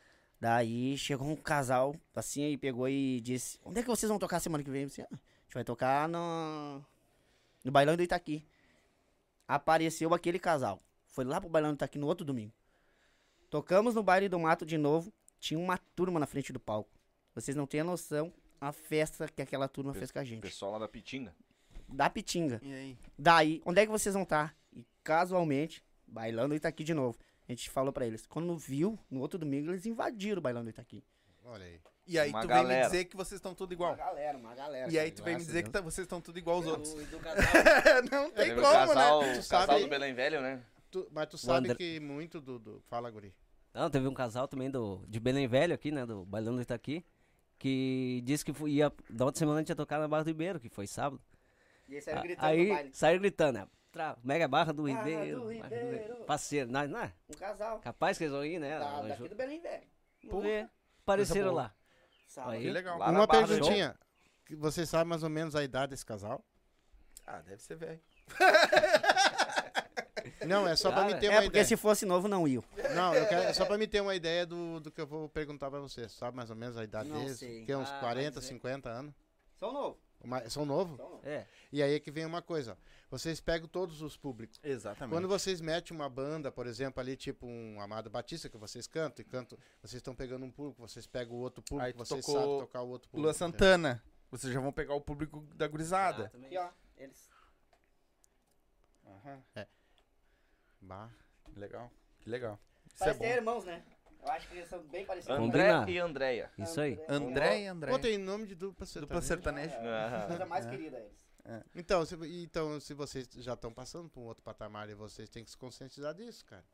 Daí 0.43 0.99
chegou 0.99 1.29
um 1.29 1.37
casal, 1.37 1.95
assim, 2.17 2.43
aí 2.43 2.59
pegou 2.59 2.89
e 2.89 3.21
disse: 3.21 3.61
Onde 3.65 3.79
é 3.79 3.83
que 3.83 3.89
vocês 3.89 4.11
vão 4.11 4.19
tocar 4.19 4.41
semana 4.41 4.65
que 4.65 4.71
vem? 4.73 4.83
Eu 4.83 4.89
disse, 4.89 5.01
"Ah, 5.01 5.07
a 5.09 5.15
gente 5.15 5.55
vai 5.55 5.63
tocar 5.63 6.09
no. 6.09 6.85
No 7.65 7.71
bailão 7.71 7.97
do 7.97 8.03
Itaqui. 8.03 8.45
Apareceu 9.47 10.13
aquele 10.13 10.41
casal. 10.41 10.83
Foi 11.07 11.25
lá 11.25 11.41
pro 11.41 11.49
bailão 11.49 11.71
do 11.71 11.77
Itaqui 11.77 11.97
no 11.97 12.09
outro 12.09 12.27
domingo. 12.27 12.53
Tocamos 13.51 13.95
no 13.95 14.03
baile 14.03 14.29
do 14.29 14.37
mato 14.37 14.67
de 14.67 14.77
novo. 14.77 15.13
Tinha 15.39 15.61
uma 15.61 15.79
turma 15.79 16.19
na 16.19 16.27
frente 16.27 16.53
do 16.53 16.59
palco. 16.59 16.91
Vocês 17.37 17.57
não 17.57 17.65
têm 17.65 17.83
a 17.83 17.85
noção 17.85 18.33
a 18.61 18.73
festa 18.73 19.29
que 19.29 19.43
aquela 19.43 19.69
turma 19.69 19.95
fez 19.95 20.11
com 20.11 20.19
a 20.19 20.25
gente. 20.25 20.43
Pessoal 20.43 20.73
lá 20.73 20.81
da 20.81 20.89
Pitinga. 20.89 21.33
Da 21.89 22.11
Pitinga. 22.11 22.61
E 22.65 22.75
aí? 22.75 22.99
Daí, 23.17 23.63
onde 23.65 23.81
é 23.81 23.87
que 23.87 23.93
vocês 23.93 24.13
vão 24.13 24.25
estar? 24.25 24.57
E 24.73 24.85
casualmente, 25.05 25.85
bailando 26.05 26.49
do 26.49 26.57
Itaqui 26.57 26.83
de 26.83 26.95
novo. 26.95 27.17
A 27.53 27.55
gente 27.55 27.71
falou 27.71 27.93
pra 27.93 28.07
eles. 28.07 28.27
Quando 28.27 28.57
viu, 28.57 28.99
no 29.11 29.21
outro 29.21 29.39
domingo, 29.39 29.71
eles 29.71 29.85
invadiram 29.87 30.39
o 30.39 30.43
bailão 30.43 30.65
do 30.65 30.71
Itaqui. 30.71 31.05
Olha 31.45 31.65
aí. 31.65 31.81
E 32.07 32.19
aí 32.19 32.31
Uma 32.31 32.41
tu 32.41 32.49
vem 32.49 32.57
me 32.57 32.63
galera. 32.63 32.87
dizer 32.87 33.05
que 33.05 33.17
vocês 33.17 33.39
estão 33.39 33.55
tudo 33.55 33.73
igual. 33.73 33.95
galera, 33.95 34.37
uma 34.39 34.55
galera. 34.55 34.91
E 34.91 34.99
aí 34.99 35.11
tu 35.13 35.23
vem 35.23 35.37
me 35.37 35.45
dizer 35.45 35.63
que 35.63 35.71
tá- 35.71 35.81
vocês 35.81 36.05
estão 36.05 36.21
tudo 36.21 36.39
igual 36.39 36.57
aos 36.57 36.67
outros. 36.67 36.95
Casal, 36.95 37.43
não 38.11 38.31
tem 38.31 38.49
como, 38.55 38.61
o 38.61 38.63
casal, 38.63 39.23
né? 39.23 39.35
Tu 39.35 39.39
o 39.39 39.43
sabe- 39.43 39.67
casal 39.67 39.81
do 39.81 39.89
Belém 39.89 40.15
Velho, 40.15 40.41
né? 40.41 40.63
Tu- 40.91 41.07
mas 41.13 41.27
tu 41.29 41.39
sabe 41.39 41.59
André- 41.69 41.75
que 41.77 42.01
muito 42.01 42.41
do, 42.41 42.59
do- 42.59 42.81
Fala, 42.89 43.11
Guri. 43.11 43.33
Não, 43.73 43.89
teve 43.89 44.09
um 44.09 44.15
casal 44.15 44.49
também 44.49 44.71
do, 44.71 45.05
de 45.09 45.21
Belém 45.21 45.47
Velho 45.47 45.75
aqui, 45.75 45.91
né? 45.93 46.05
Do 46.05 46.25
Bailão 46.25 46.55
do 46.57 46.63
Itaqui. 46.63 47.05
Que 47.59 48.21
disse 48.25 48.45
que 48.45 48.53
foi- 48.53 48.73
ia. 48.73 48.93
Da 49.09 49.25
outra 49.25 49.39
semana 49.39 49.59
a 49.59 49.61
gente 49.63 49.69
ia 49.69 49.77
tocar 49.77 50.01
na 50.01 50.09
Barra 50.09 50.25
do 50.25 50.29
Ribeiro, 50.29 50.59
que 50.59 50.69
foi 50.69 50.87
sábado. 50.87 51.23
E 51.89 51.93
eles 51.95 52.05
saíram 52.05 52.21
A- 52.21 52.25
gritando 52.25 52.47
Aí 52.47 52.91
saíram 52.93 53.21
gritando, 53.21 53.59
né? 53.61 53.69
Tra, 53.93 54.17
Mega 54.25 54.49
Barra 54.49 54.73
do 54.73 54.83
Barra 54.85 55.03
do 55.03 55.09
Ribeiro. 55.11 55.41
Barra 55.41 55.69
do 55.69 55.75
Ribeiro. 55.75 56.17
Parceiro, 56.25 56.71
não, 56.73 56.89
não 56.89 57.01
é? 57.01 57.13
Um 57.29 57.35
casal. 57.35 57.79
Capaz 57.81 58.17
que 58.19 58.25
eles 58.25 58.33
vão 58.33 58.43
ir, 58.45 58.59
né? 58.59 58.79
Da, 58.79 58.91
Nós 58.91 59.09
daqui 59.09 59.29
do 59.29 59.35
Belém 59.37 59.61
Velho. 59.61 59.87
Vamos 60.25 60.45
ver. 60.45 60.71
Apareceram 61.03 61.53
lá. 61.53 61.75
Aí. 62.39 62.63
Que 62.63 62.71
legal. 62.71 62.99
Lá 62.99 63.11
Uma 63.11 63.29
perguntinha. 63.29 63.95
Que 64.47 64.57
Você 64.57 64.87
sabe 64.87 65.09
mais 65.11 65.23
ou 65.23 65.29
menos 65.29 65.55
a 65.55 65.63
idade 65.63 65.91
desse 65.91 66.07
casal? 66.07 66.43
Ah, 67.27 67.41
deve 67.43 67.61
ser 67.63 67.77
velho. 67.77 68.01
Não, 70.47 70.67
é 70.67 70.75
só 70.77 70.91
pra 70.91 71.03
Cara, 71.03 71.15
me 71.15 71.21
ter 71.21 71.27
É, 71.27 71.31
uma 71.31 71.37
porque 71.43 71.49
ideia. 71.59 71.65
se 71.65 71.77
fosse 71.77 72.07
novo, 72.07 72.29
não 72.29 72.47
ia. 72.47 72.61
Não, 72.95 73.15
eu 73.15 73.27
quero, 73.29 73.43
é 73.43 73.53
só 73.53 73.65
pra 73.65 73.79
me 73.79 73.87
ter 73.87 74.01
uma 74.01 74.15
ideia 74.15 74.47
do, 74.47 74.81
do 74.81 74.91
que 74.91 75.01
eu 75.01 75.07
vou 75.07 75.29
perguntar 75.29 75.71
pra 75.71 75.81
você. 75.81 76.09
Sabe 76.09 76.37
mais 76.37 76.51
ou 76.51 76.57
menos 76.57 76.77
a 76.77 76.85
idade 76.85 77.09
Não 77.09 77.21
deles? 77.21 77.39
sei. 77.39 77.65
Que 77.65 77.73
é 77.73 77.77
uns 77.77 77.91
Ah, 77.91 77.99
40, 78.01 78.37
mas 78.37 78.45
é- 78.45 78.49
50 78.49 78.89
anos? 78.89 79.15
São 79.57 79.73
novo. 79.73 79.99
Uma- 80.23 80.49
São 80.49 80.65
novos? 80.65 80.99
É. 81.25 81.47
E 81.73 81.83
aí 81.83 81.95
é 81.95 82.01
que 82.01 82.11
vem 82.11 82.25
uma 82.25 82.41
coisa. 82.43 82.77
Vocês 83.11 83.41
pegam 83.41 83.69
todos 83.69 84.01
os 84.01 84.17
públicos. 84.17 84.59
Exatamente. 84.63 85.15
Quando 85.15 85.29
vocês 85.29 85.61
metem 85.61 85.95
uma 85.97 86.09
banda, 86.09 86.51
por 86.51 86.67
exemplo, 86.67 87.01
ali, 87.01 87.17
tipo 87.17 87.47
um 87.47 87.81
Amado 87.81 88.09
Batista, 88.09 88.49
que 88.49 88.57
vocês 88.57 88.87
cantam 88.87 89.23
e 89.23 89.25
cantam, 89.29 89.59
vocês 89.83 89.95
estão 89.99 90.15
pegando 90.15 90.45
um 90.47 90.51
público, 90.51 90.81
vocês 90.81 91.07
pegam 91.07 91.35
o 91.35 91.39
outro 91.41 91.63
público, 91.63 91.87
Aí 91.87 91.93
vocês 91.93 92.25
tocou 92.25 92.41
sabem 92.41 92.59
tocar 92.61 92.83
o 92.83 92.89
outro 92.89 93.09
público. 93.11 93.23
Lua 93.25 93.35
Santana. 93.35 94.03
Vocês 94.31 94.51
já 94.53 94.61
vão 94.61 94.73
pegar 94.73 94.95
o 94.95 95.01
público 95.01 95.41
da 95.55 95.69
gurizada. 95.69 96.33
Aqui, 96.35 96.57
ó. 96.57 96.71
Eles. 96.97 97.29
Aham. 99.07 99.43
Bah. 100.81 101.11
Legal. 101.55 101.91
Que 102.21 102.31
legal. 102.31 102.59
Isso 102.87 102.97
Parece 102.99 103.23
é 103.25 103.29
ter 103.29 103.37
irmãos, 103.37 103.65
né? 103.65 103.85
Eu 104.23 104.29
acho 104.31 104.49
que 104.49 104.57
eles 104.57 104.69
são 104.69 104.81
bem 104.85 105.05
parecidos. 105.05 105.37
André 105.37 105.73
Combina. 105.73 105.91
e 105.91 105.99
Andréia. 105.99 106.51
Isso 106.57 106.81
aí. 106.81 106.99
André 107.09 107.63
e 107.63 107.67
André. 107.67 107.91
Pô, 107.91 107.99
tem 107.99 108.17
nome 108.19 108.47
de 108.47 108.55
dupla 108.55 108.87
sertaneja. 108.87 109.07
Dupla 109.07 109.23
sertaneja. 109.23 109.79
Aham. 109.79 110.27
Coisa 110.29 110.47
mais 110.47 110.67
querida 110.67 110.99
eles. 110.99 111.23
Então 111.75 112.07
se, 112.07 112.17
então, 112.45 112.79
se 112.79 112.95
vocês 112.95 113.29
já 113.39 113.55
estão 113.55 113.73
passando 113.73 114.09
por 114.09 114.21
um 114.21 114.25
outro 114.25 114.45
patamar 114.45 114.89
e 114.89 114.95
vocês 114.95 115.29
têm 115.29 115.45
que 115.45 115.51
se 115.51 115.57
conscientizar 115.57 116.15
disso, 116.15 116.45
cara. 116.45 116.65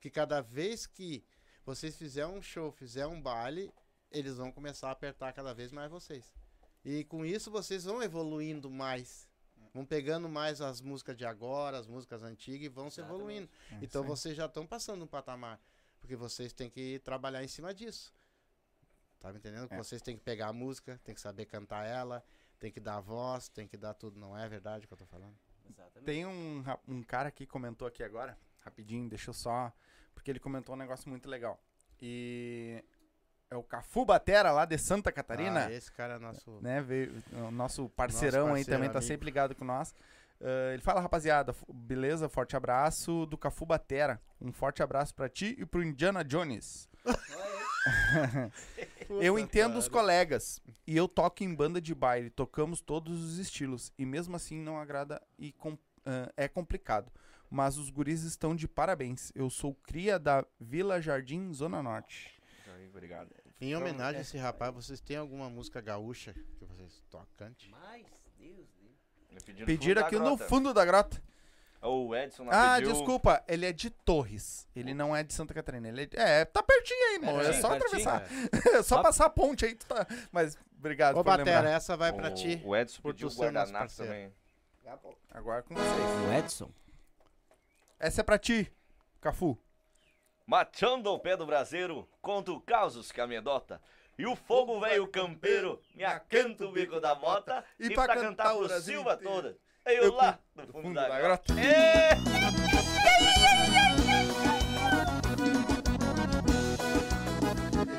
Que 0.00 0.10
cada 0.10 0.40
vez 0.40 0.86
que 0.86 1.24
vocês 1.64 1.96
fizerem 1.96 2.30
um 2.30 2.42
show, 2.42 2.72
fizerem 2.72 3.10
um 3.10 3.20
baile, 3.20 3.72
eles 4.10 4.36
vão 4.36 4.50
começar 4.50 4.88
a 4.88 4.92
apertar 4.92 5.32
cada 5.32 5.54
vez 5.54 5.70
mais 5.70 5.90
vocês. 5.90 6.34
E 6.84 7.04
com 7.04 7.24
isso 7.24 7.50
vocês 7.50 7.84
vão 7.84 8.02
evoluindo 8.02 8.70
mais. 8.70 9.28
Vão 9.72 9.84
pegando 9.84 10.28
mais 10.28 10.60
as 10.60 10.80
músicas 10.80 11.16
de 11.16 11.24
agora, 11.24 11.78
as 11.78 11.86
músicas 11.86 12.22
antigas 12.22 12.66
e 12.66 12.68
vão 12.68 12.90
se 12.90 13.00
evoluindo. 13.00 13.48
Então 13.82 14.02
vocês 14.02 14.36
já 14.36 14.46
estão 14.46 14.66
passando 14.66 15.04
um 15.04 15.06
patamar. 15.06 15.60
Porque 16.00 16.16
vocês 16.16 16.52
têm 16.52 16.70
que 16.70 17.00
trabalhar 17.00 17.42
em 17.42 17.48
cima 17.48 17.74
disso. 17.74 18.14
Tá 19.20 19.32
me 19.32 19.38
entendendo? 19.38 19.68
Que 19.68 19.74
É. 19.74 19.76
Vocês 19.76 20.00
têm 20.00 20.16
que 20.16 20.22
pegar 20.22 20.48
a 20.48 20.52
música, 20.52 21.00
tem 21.04 21.14
que 21.14 21.20
saber 21.20 21.46
cantar 21.46 21.84
ela, 21.84 22.24
tem 22.58 22.70
que 22.70 22.80
dar 22.80 22.96
a 22.96 23.00
voz, 23.00 23.48
tem 23.48 23.66
que 23.66 23.76
dar 23.76 23.94
tudo. 23.94 24.18
Não 24.18 24.36
é 24.36 24.48
verdade 24.48 24.84
o 24.84 24.88
que 24.88 24.94
eu 24.94 24.98
tô 24.98 25.06
falando? 25.06 25.36
Exatamente. 25.68 26.04
Tem 26.04 26.24
um, 26.26 26.64
um 26.86 27.02
cara 27.02 27.30
que 27.30 27.46
comentou 27.46 27.86
aqui 27.86 28.02
agora, 28.02 28.38
rapidinho, 28.60 29.08
deixa 29.08 29.30
eu 29.30 29.34
só. 29.34 29.72
Porque 30.14 30.30
ele 30.30 30.40
comentou 30.40 30.74
um 30.74 30.78
negócio 30.78 31.08
muito 31.08 31.28
legal. 31.28 31.60
E 32.00 32.82
é 33.50 33.56
o 33.56 33.62
Cafu 33.62 34.04
Batera 34.04 34.50
lá 34.52 34.64
de 34.64 34.78
Santa 34.78 35.10
Catarina. 35.10 35.66
Ah, 35.66 35.72
esse 35.72 35.90
cara 35.92 36.14
é 36.14 36.18
nosso. 36.18 36.60
né? 36.60 36.80
Veio, 36.80 37.22
o 37.32 37.50
nosso 37.50 37.88
parceirão 37.90 38.46
aí 38.48 38.52
parceiro, 38.52 38.70
também 38.70 38.88
tá 38.90 38.98
amigo. 38.98 39.08
sempre 39.08 39.24
ligado 39.26 39.54
com 39.54 39.64
nós. 39.64 39.94
Ah, 40.40 40.72
ele 40.72 40.82
fala, 40.82 41.00
rapaziada, 41.00 41.54
beleza? 41.72 42.28
Forte 42.28 42.56
abraço 42.56 43.26
do 43.26 43.36
Cafu 43.36 43.66
Batera. 43.66 44.20
Um 44.40 44.52
forte 44.52 44.82
abraço 44.82 45.14
pra 45.14 45.28
ti 45.28 45.56
e 45.58 45.66
pro 45.66 45.82
Indiana 45.82 46.24
Jones. 46.24 46.88
eu 49.08 49.38
entendo 49.38 49.78
os 49.78 49.88
colegas. 49.88 50.60
E 50.86 50.96
eu 50.96 51.08
toco 51.08 51.42
em 51.42 51.54
banda 51.54 51.80
de 51.80 51.94
baile. 51.94 52.30
Tocamos 52.30 52.80
todos 52.80 53.22
os 53.22 53.38
estilos. 53.38 53.92
E 53.98 54.04
mesmo 54.04 54.36
assim 54.36 54.60
não 54.60 54.78
agrada 54.78 55.20
e 55.38 55.52
com- 55.52 55.78
ah, 56.04 56.32
é 56.36 56.48
complicado. 56.48 57.10
Mas 57.50 57.78
os 57.78 57.88
guris 57.88 58.22
estão 58.22 58.54
de 58.54 58.68
parabéns. 58.68 59.32
Eu 59.34 59.48
sou 59.48 59.74
cria 59.74 60.18
da 60.18 60.44
Vila 60.60 61.00
Jardim, 61.00 61.52
Zona 61.52 61.82
Norte. 61.82 62.38
Obrigado. 62.90 63.30
Em 63.60 63.74
homenagem 63.74 64.18
a 64.18 64.22
esse 64.22 64.36
rapaz, 64.36 64.72
vocês 64.72 65.00
têm 65.00 65.16
alguma 65.16 65.50
música 65.50 65.80
gaúcha 65.80 66.32
que 66.58 66.64
vocês 66.64 67.02
tocam? 67.10 67.50
Mas, 67.70 68.06
Deus, 68.38 68.68
pediram 69.44 69.66
Pediram 69.66 70.02
aqui 70.02 70.18
no 70.18 70.36
fundo 70.36 70.72
da 70.74 70.84
grota. 70.84 71.20
O 71.80 72.14
Edson 72.14 72.44
lá 72.44 72.74
Ah, 72.74 72.76
pediu... 72.78 72.92
desculpa, 72.92 73.42
ele 73.46 73.64
é 73.64 73.72
de 73.72 73.88
Torres. 73.88 74.66
Ele 74.74 74.92
não 74.92 75.14
é 75.14 75.22
de 75.22 75.32
Santa 75.32 75.54
Catarina. 75.54 75.86
Ele 75.88 76.08
é, 76.14 76.40
é, 76.40 76.44
tá 76.44 76.60
pertinho 76.62 77.06
aí, 77.06 77.14
irmão. 77.14 77.40
É 77.40 77.44
Pertinho, 77.44 77.62
só 77.62 77.68
pertinho. 77.68 78.08
atravessar. 78.08 78.76
É 78.78 78.82
só 78.82 79.02
passar 79.02 79.26
a 79.26 79.30
ponte 79.30 79.64
aí, 79.64 79.74
tu 79.76 79.86
tá. 79.86 80.04
Mas 80.32 80.58
obrigado 80.76 81.14
Ô, 81.14 81.18
por 81.22 81.30
Batera, 81.30 81.60
lembrar. 81.60 81.70
essa 81.70 81.96
vai 81.96 82.12
pra 82.12 82.30
o, 82.30 82.34
ti. 82.34 82.60
O 82.64 82.74
Edson 82.76 83.00
por 83.00 83.12
pediu 83.14 83.26
nosso 83.28 83.40
guardanapo 83.40 83.96
também. 83.96 84.32
Agora 85.30 85.62
com 85.62 85.74
vocês. 85.74 86.28
O 86.28 86.32
Edson. 86.32 86.70
Essa 88.00 88.22
é 88.22 88.24
pra 88.24 88.38
ti, 88.38 88.72
Cafu. 89.20 89.56
Machando 90.46 91.12
o 91.12 91.18
pé 91.18 91.36
do 91.36 91.44
braseiro, 91.46 92.08
conto 92.22 92.60
causos 92.62 93.12
que 93.12 93.20
amedota. 93.20 93.80
E 94.18 94.26
o 94.26 94.34
fogo 94.34 94.80
velho 94.80 95.06
campeiro 95.06 95.80
me 95.94 96.04
acanta 96.04 96.66
o 96.66 96.72
bico 96.72 97.00
da 97.00 97.14
mota. 97.14 97.64
E, 97.78 97.88
pra, 97.90 98.16
cantar 98.16 98.50
pro 98.50 98.66
Brasil 98.66 98.94
Silva 98.96 99.14
inteiro, 99.14 99.32
toda, 99.32 99.56
eu, 99.86 100.02
eu 100.02 100.12
lá 100.12 100.40
do 100.56 100.66
no 100.66 100.72
fundo, 100.72 100.94
da, 100.94 101.20
grota. 101.20 101.54
grota. 101.54 101.54
Ê! 101.60 102.08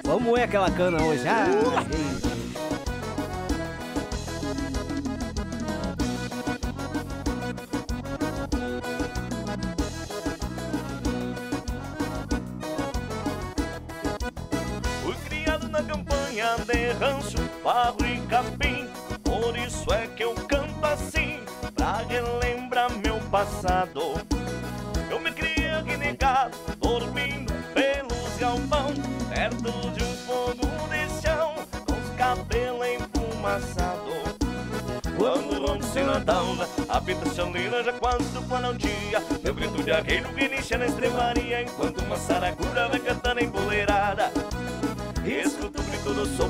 Vamos 0.04 0.24
moer 0.24 0.44
aquela 0.44 0.70
cana 0.70 1.02
hoje. 1.02 1.24
Ah, 1.26 2.29
na 16.30 16.56
campanha 16.56 16.56
de 16.66 16.92
rancho, 16.94 17.38
barro 17.64 18.06
e 18.06 18.20
capim. 18.28 18.88
Por 19.24 19.58
isso 19.58 19.92
é 19.92 20.08
que 20.08 20.24
eu 20.24 20.34
canto 20.36 20.86
assim, 20.86 21.40
pra 21.76 22.04
relembrar 22.08 22.92
meu 23.04 23.20
passado. 23.32 24.02
Eu 25.10 25.20
me 25.20 25.32
criei 25.32 25.70
aqui 25.72 25.98
negado, 25.98 26.56
dormindo 26.80 27.54
pelos 27.74 28.38
galpão, 28.40 28.94
perto 29.34 29.72
de 29.92 30.04
um 30.04 30.16
fogo 30.28 30.68
de 30.90 31.22
chão, 31.22 31.56
com 31.86 31.94
os 31.94 32.16
cabelos 32.18 32.88
enfumaçados. 32.88 34.10
Quando 35.18 35.84
se 35.84 36.02
nadava, 36.02 36.68
a 36.88 37.02
pita 37.02 37.34
chaleira 37.34 37.84
já 37.84 37.94
quase 37.94 38.24
do 38.24 38.78
dia. 38.78 39.22
Meu 39.44 39.54
grito 39.54 39.84
de 39.84 39.92
arreio 39.92 40.24
que 40.34 40.46
inicia 40.46 40.78
na 40.78 40.86
estrebaria, 40.86 41.62
enquanto 41.62 42.02
uma 42.04 42.16
saracura 42.16 42.88
vai 42.88 43.00
cantando 43.00 43.44
empoleirada. 43.44 44.32
Escuto 45.26 45.89
do 46.20 46.26
som, 46.36 46.50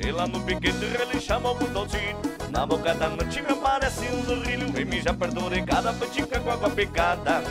e 0.00 0.12
lá 0.12 0.28
no 0.28 0.40
piquete 0.40 0.84
relixava 0.96 1.50
o 1.50 1.54
botãozinho. 1.54 2.16
Na 2.50 2.64
boca 2.64 2.94
da 2.94 3.08
noite 3.08 3.42
me 3.42 3.50
aparece 3.50 4.06
um 4.06 4.24
sorrilho, 4.24 4.78
e 4.78 4.84
me 4.84 5.00
já 5.00 5.12
perdurei 5.12 5.62
cada 5.62 5.92
patica 5.92 6.38
com 6.38 6.50
água 6.50 6.70
picada. 6.70 7.42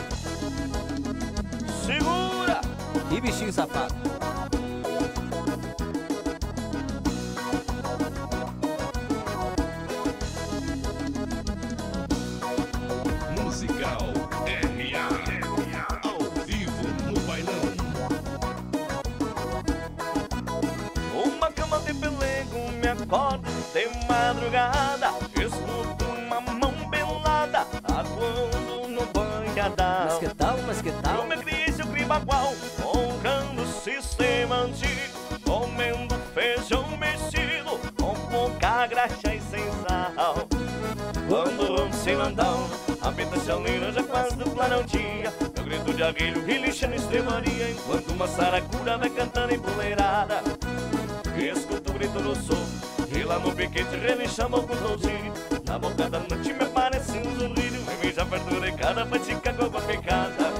Segura! 1.84 2.60
Que 3.10 3.20
bichinho 3.20 3.52
safado. 3.52 4.17
Acorda 23.08 23.48
de 23.72 24.06
madrugada. 24.06 25.14
Escuto 25.34 26.04
uma 26.04 26.40
mão 26.40 26.74
pelada 26.90 27.66
aguando 27.84 28.88
no 28.88 29.06
banhadão 29.06 30.04
Mas 30.04 30.18
que 30.18 30.28
tal, 30.34 30.58
mas 30.66 30.82
que 30.82 30.88
Eu 30.88 31.02
tal? 31.02 31.26
me 31.26 31.36
criei 31.38 31.72
seu 31.72 31.86
cribagual 31.86 32.52
honrando 32.84 33.62
o 33.62 33.66
sistema 33.66 34.56
antigo. 34.56 35.18
Comendo 35.44 36.14
feijão 36.34 36.84
mexido 36.98 37.80
com 37.98 38.14
pouca 38.30 38.86
graxa 38.86 39.34
e 39.34 39.40
sem 39.40 39.64
sal. 39.86 40.46
Quando 41.26 41.88
o 41.88 41.92
se 41.92 42.14
landão 42.14 42.68
apita 43.00 43.40
chaleira 43.40 43.92
já 43.92 44.02
quase 44.02 44.36
do 44.36 44.48
planão 44.50 44.82
dia 44.82 45.32
Meu 45.54 45.64
grito 45.64 45.94
de 45.94 46.02
aguilho 46.02 46.44
relixa 46.44 46.86
na 46.86 46.96
estrebaria. 46.96 47.70
Enquanto 47.70 48.10
uma 48.10 48.28
saracura 48.28 48.98
vai 48.98 49.07
E 53.74 53.82
lá 53.82 53.84
no 53.84 53.90
piquete 53.90 53.96
relixava 53.96 54.56
o 54.58 54.62
controlzinho 54.66 55.32
Na 55.66 55.78
boca 55.78 56.08
da 56.08 56.18
noite 56.20 56.52
me 56.52 56.64
aparece 56.64 57.12
um 57.18 57.38
sorrilho 57.38 57.80
E 58.02 58.06
me 58.06 58.12
já 58.12 58.24
perdurei 58.24 58.72
cada 58.72 59.04
patica 59.06 59.52
com 59.52 59.64
água 59.64 59.80
picada 59.82 60.52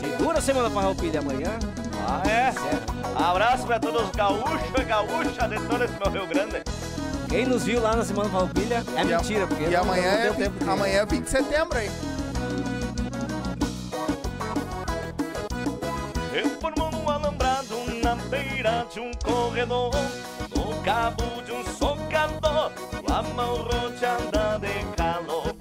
Segura 0.00 0.38
a 0.38 0.40
semana 0.40 0.70
farroupilha 0.70 1.20
amanhã. 1.20 1.58
Ah 2.08 2.22
é? 2.28 2.52
Certo. 2.52 2.94
Abraço 3.16 3.66
pra 3.66 3.78
todos 3.80 4.02
os 4.02 4.10
gaúchos 4.10 4.60
e 4.78 4.84
gaúchas 4.84 5.48
de 5.50 5.66
todo 5.66 5.84
esse 5.84 5.94
meu 5.98 6.10
Rio 6.12 6.26
Grande 6.26 6.62
Quem 7.28 7.46
nos 7.46 7.64
viu 7.64 7.80
lá 7.80 7.96
na 7.96 8.04
semana 8.04 8.28
farroupilha 8.28 8.84
é 8.96 9.04
E 9.04 9.14
a- 9.14 9.18
mentira, 9.18 9.46
porque 9.46 9.64
E 9.64 9.70
não- 9.70 9.80
amanhã, 9.82 10.32
não 10.32 10.70
é, 10.70 10.72
amanhã 10.72 10.98
é 11.00 11.06
20 11.06 11.24
de 11.24 11.30
setembro 11.30 11.78
aí. 11.78 11.90
Beira 18.28 18.86
de 18.92 19.00
um 19.00 19.10
corredor 19.24 19.90
No 20.54 20.82
cabo 20.82 21.42
de 21.44 21.52
um 21.52 21.64
socador 21.64 22.72
a 23.08 23.22
mão 23.22 23.56
rodeada 23.56 24.58
de 24.58 24.84
calor 24.96 25.54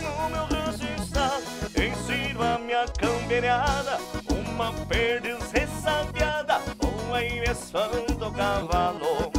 No 0.00 0.30
meu 0.30 0.44
rancho 0.44 0.84
está 1.02 1.38
cima 2.06 2.54
a 2.54 2.58
minha 2.58 2.86
cambeirada 2.98 3.98
Uma 4.28 4.72
perdiz 4.86 5.50
ressabiada 5.52 6.60
Com 6.78 7.14
a 7.14 7.22
esfando 7.24 8.30
cavalo 8.32 9.30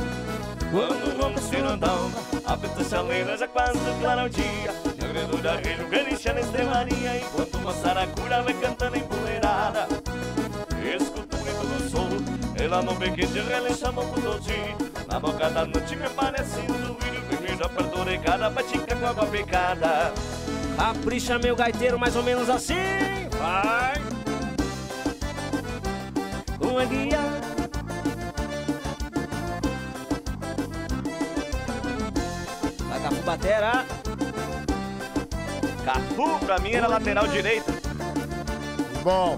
quando 0.72 1.18
vamos 1.18 1.42
cirandão, 1.42 2.10
a 2.46 2.56
pista 2.56 2.82
chaleira 2.86 3.38
já 3.38 3.46
quase 3.46 3.78
declara 3.78 4.24
o 4.24 4.30
dia. 4.30 4.74
E 4.86 5.04
o 5.04 5.10
grito 5.10 5.38
da 5.44 5.58
rilho 5.58 5.90
relincha 5.90 6.32
na 6.32 6.40
estrebaria, 6.40 7.18
enquanto 7.18 7.56
uma 7.56 7.74
saracura 7.74 8.42
vai 8.42 8.54
cantando 8.54 8.96
empoleirada. 8.96 9.86
Escuto 10.96 11.36
o 11.36 11.44
grito 11.44 11.66
do 11.66 11.90
sol, 11.90 12.08
e 12.72 12.74
lá 12.74 12.82
no 12.82 12.96
bequete 12.96 13.40
relincha 13.40 13.92
no 13.92 14.02
todinho. 14.22 14.78
Na 15.12 15.20
boca 15.20 15.50
da 15.50 15.66
noite 15.66 15.94
me 15.96 16.10
parece 16.10 16.60
um 16.60 16.88
zumbido, 16.88 17.34
e 17.34 17.42
me 17.42 17.58
já 17.58 17.68
perdurei 17.68 18.18
cada 18.18 18.50
batica 18.50 18.96
com 18.96 19.06
água 19.06 19.26
picada. 19.26 20.14
Capricha 20.78 21.38
meu 21.38 21.54
gaiteiro, 21.54 22.00
mais 22.00 22.16
ou 22.16 22.24
menos 22.24 22.50
assim. 22.50 22.76
Vai. 23.38 23.94
Uma 26.62 26.86
guia. 26.86 27.20
Vai, 32.88 33.00
Cafu 33.02 33.22
Batera. 33.24 33.86
Cafu 35.84 36.40
pra 36.46 36.60
mim 36.60 36.72
era 36.72 36.88
lateral 36.88 37.28
direita. 37.28 37.74
Bom, 39.04 39.38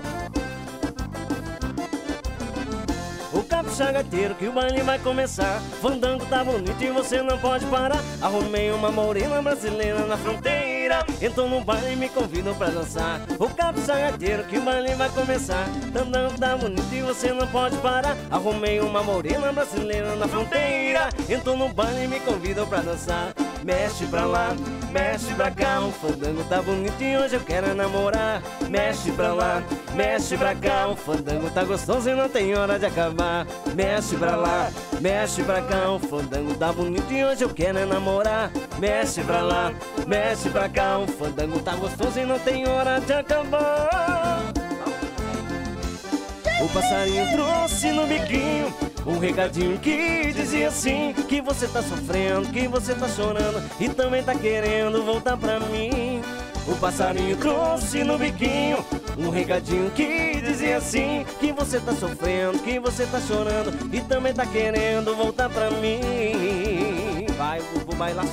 O 3.53 3.55
capricha 3.55 3.91
gaiteiro 3.91 4.33
que 4.33 4.47
o 4.47 4.51
baile 4.51 4.81
vai 4.81 4.97
começar. 4.97 5.61
Fandango 5.79 6.25
tá 6.25 6.43
bonito 6.43 6.83
e 6.83 6.89
você 6.89 7.21
não 7.21 7.37
pode 7.37 7.63
parar. 7.67 8.03
Arrumei 8.19 8.71
uma 8.71 8.91
morena 8.91 9.39
brasileira 9.43 10.07
na 10.07 10.17
fronteira. 10.17 11.05
Entrou 11.21 11.47
no 11.47 11.63
baile 11.63 11.93
e 11.93 11.95
me 11.95 12.09
convidam 12.09 12.55
pra 12.55 12.71
dançar. 12.71 13.21
O 13.37 13.47
capricha 13.47 13.93
gaiteiro 13.93 14.43
que 14.45 14.57
o 14.57 14.61
baile 14.61 14.95
vai 14.95 15.07
começar. 15.09 15.67
Fandango 15.93 16.35
tá 16.39 16.57
bonito 16.57 16.91
e 16.91 17.03
você 17.03 17.31
não 17.31 17.45
pode 17.45 17.77
parar. 17.77 18.17
Arrumei 18.31 18.79
uma 18.79 19.03
morena 19.03 19.53
brasileira 19.53 20.15
na 20.15 20.27
fronteira. 20.27 21.09
Entrou 21.29 21.55
no 21.55 21.69
baile 21.69 22.05
e 22.05 22.07
me 22.07 22.19
convidam 22.21 22.65
pra 22.65 22.81
dançar. 22.81 23.35
Mexe 23.64 24.05
pra 24.07 24.26
lá, 24.26 24.49
mexe 24.91 25.34
pra 25.36 25.49
cá. 25.49 25.80
O 25.80 25.91
fandango 25.91 26.43
tá 26.45 26.61
bonito 26.61 27.01
e 27.01 27.18
hoje 27.18 27.36
eu 27.36 27.39
quero 27.39 27.74
namorar. 27.74 28.41
Mexe 28.70 29.11
pra 29.11 29.34
lá, 29.34 29.64
mexe 29.93 30.38
pra 30.38 30.53
cá. 30.53 30.88
O 30.89 30.95
fandango 30.95 31.49
tá 31.49 31.64
gostoso 31.64 32.09
e 32.09 32.14
não 32.14 32.28
tem 32.28 32.55
hora 32.55 32.78
de 32.78 32.86
acabar. 32.86 33.47
Mexe 33.74 34.16
pra 34.16 34.36
lá, 34.36 34.70
mexe 34.99 35.43
pra 35.43 35.61
cá. 35.61 35.91
O 35.91 35.99
fandango 35.99 36.53
tá 36.55 36.72
bonito 36.74 37.11
e 37.11 37.24
hoje 37.24 37.43
eu 37.43 37.49
quero 37.49 37.86
namorar. 37.86 38.51
Mexe 38.78 39.22
pra 39.22 39.41
lá, 39.41 39.72
mexe 40.05 40.49
pra 40.49 40.68
cá. 40.68 40.99
O 40.99 41.07
fandango 41.07 41.59
tá 41.59 41.76
gostoso 41.76 42.20
e 42.20 42.26
não 42.26 42.39
tem 42.39 42.68
hora 42.68 42.99
de 42.99 43.14
acabar. 43.14 44.52
O 46.61 46.69
passarinho 46.69 47.31
trouxe 47.31 47.91
no 47.91 48.07
biquinho 48.07 48.73
um 49.05 49.19
recadinho 49.19 49.77
que 49.79 50.31
dizia 50.31 50.69
assim 50.69 51.13
Que 51.27 51.41
você 51.41 51.67
tá 51.67 51.81
sofrendo, 51.81 52.49
que 52.49 52.67
você 52.67 52.95
tá 52.95 53.07
chorando 53.09 53.61
E 53.79 53.89
também 53.89 54.23
tá 54.23 54.33
querendo 54.33 55.03
voltar 55.03 55.35
pra 55.35 55.59
mim 55.59 56.21
O 56.65 56.75
passarinho 56.77 57.35
trouxe 57.35 58.03
no 58.03 58.17
biquinho 58.17 58.83
um 59.17 59.29
recadinho 59.29 59.91
que 59.91 60.41
dizia 60.41 60.77
assim: 60.77 61.25
Que 61.39 61.51
você 61.51 61.79
tá 61.79 61.93
sofrendo, 61.93 62.59
que 62.59 62.79
você 62.79 63.05
tá 63.05 63.21
chorando 63.21 63.93
e 63.93 64.01
também 64.01 64.33
tá 64.33 64.45
querendo 64.45 65.15
voltar 65.15 65.49
pra 65.49 65.69
mim. 65.69 67.27
Vai, 67.37 67.59
o 67.59 67.95
bailar 67.95 68.25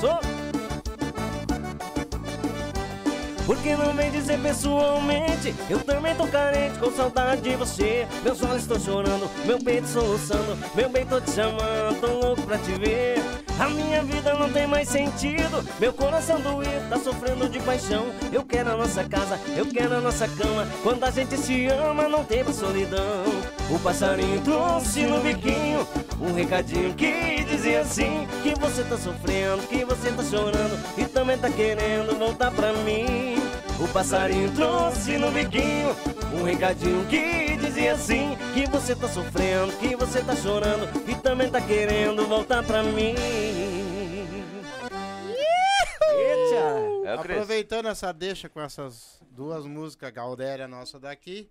Porque 3.45 3.75
não 3.75 3.93
vem 3.93 4.11
dizer 4.11 4.39
pessoalmente? 4.39 5.53
Eu 5.69 5.79
também 5.79 6.15
tô 6.15 6.27
carente 6.27 6.77
com 6.79 6.91
saudade 6.91 7.41
de 7.41 7.55
você. 7.55 8.07
Meus 8.23 8.41
olhos 8.43 8.61
estão 8.63 8.79
chorando, 8.79 9.29
meu 9.45 9.59
peito 9.59 9.87
soluçando 9.87 10.57
Meu 10.75 10.89
bem 10.89 11.05
tô 11.05 11.19
te 11.19 11.31
chamando, 11.31 11.99
tô 11.99 12.07
louco 12.07 12.41
pra 12.43 12.57
te 12.57 12.71
ver. 12.73 13.15
A 13.59 13.69
minha 13.69 14.03
vida 14.03 14.33
não 14.33 14.51
tem 14.51 14.65
mais 14.65 14.89
sentido 14.89 15.63
Meu 15.79 15.93
coração 15.93 16.39
doído, 16.41 16.89
tá 16.89 16.97
sofrendo 16.97 17.49
de 17.49 17.59
paixão. 17.59 18.07
Eu 18.31 18.43
quero 18.43 18.71
a 18.71 18.77
nossa 18.77 19.03
casa, 19.03 19.39
eu 19.55 19.65
quero 19.65 19.95
a 19.95 20.01
nossa 20.01 20.27
cama. 20.27 20.67
Quando 20.83 21.03
a 21.03 21.11
gente 21.11 21.37
se 21.37 21.67
ama 21.67 22.07
não 22.07 22.23
tem 22.23 22.41
solidão 22.51 23.60
O 23.73 23.79
passarinho 23.79 24.41
trouxe 24.43 25.05
no 25.05 25.21
biquinho 25.21 25.87
um 26.19 26.33
recadinho 26.33 26.93
que 26.93 27.43
dizia 27.45 27.81
assim 27.81 28.27
Que 28.43 28.53
você 28.59 28.83
tá 28.83 28.97
sofrendo, 28.97 29.65
que 29.67 29.85
você 29.85 30.11
tá 30.11 30.23
chorando 30.23 30.77
E 30.97 31.05
também 31.05 31.37
tá 31.37 31.49
querendo 31.49 32.17
voltar 32.19 32.51
pra 32.51 32.73
mim 32.73 33.37
O 33.79 33.87
passarinho 33.93 34.53
trouxe 34.53 35.17
no 35.17 35.31
biquinho 35.31 35.95
Um 36.33 36.43
recadinho 36.43 37.05
que 37.07 37.55
dizia 37.55 37.93
assim 37.93 38.37
Que 38.53 38.69
você 38.69 38.93
tá 38.93 39.07
sofrendo, 39.07 39.71
que 39.77 39.95
você 39.95 40.21
tá 40.21 40.35
chorando 40.35 40.89
E 41.09 41.15
também 41.15 41.49
tá 41.49 41.61
querendo 41.61 42.27
voltar 42.27 42.63
pra 42.63 42.83
mim 42.83 43.15
Eita! 46.13 47.05
É. 47.05 47.13
Aproveitando 47.13 47.87
essa 47.87 48.11
deixa 48.11 48.49
com 48.49 48.59
essas 48.59 49.21
duas 49.31 49.65
músicas 49.65 50.11
Galdéria 50.11 50.67
nossa 50.67 50.99
daqui. 50.99 51.49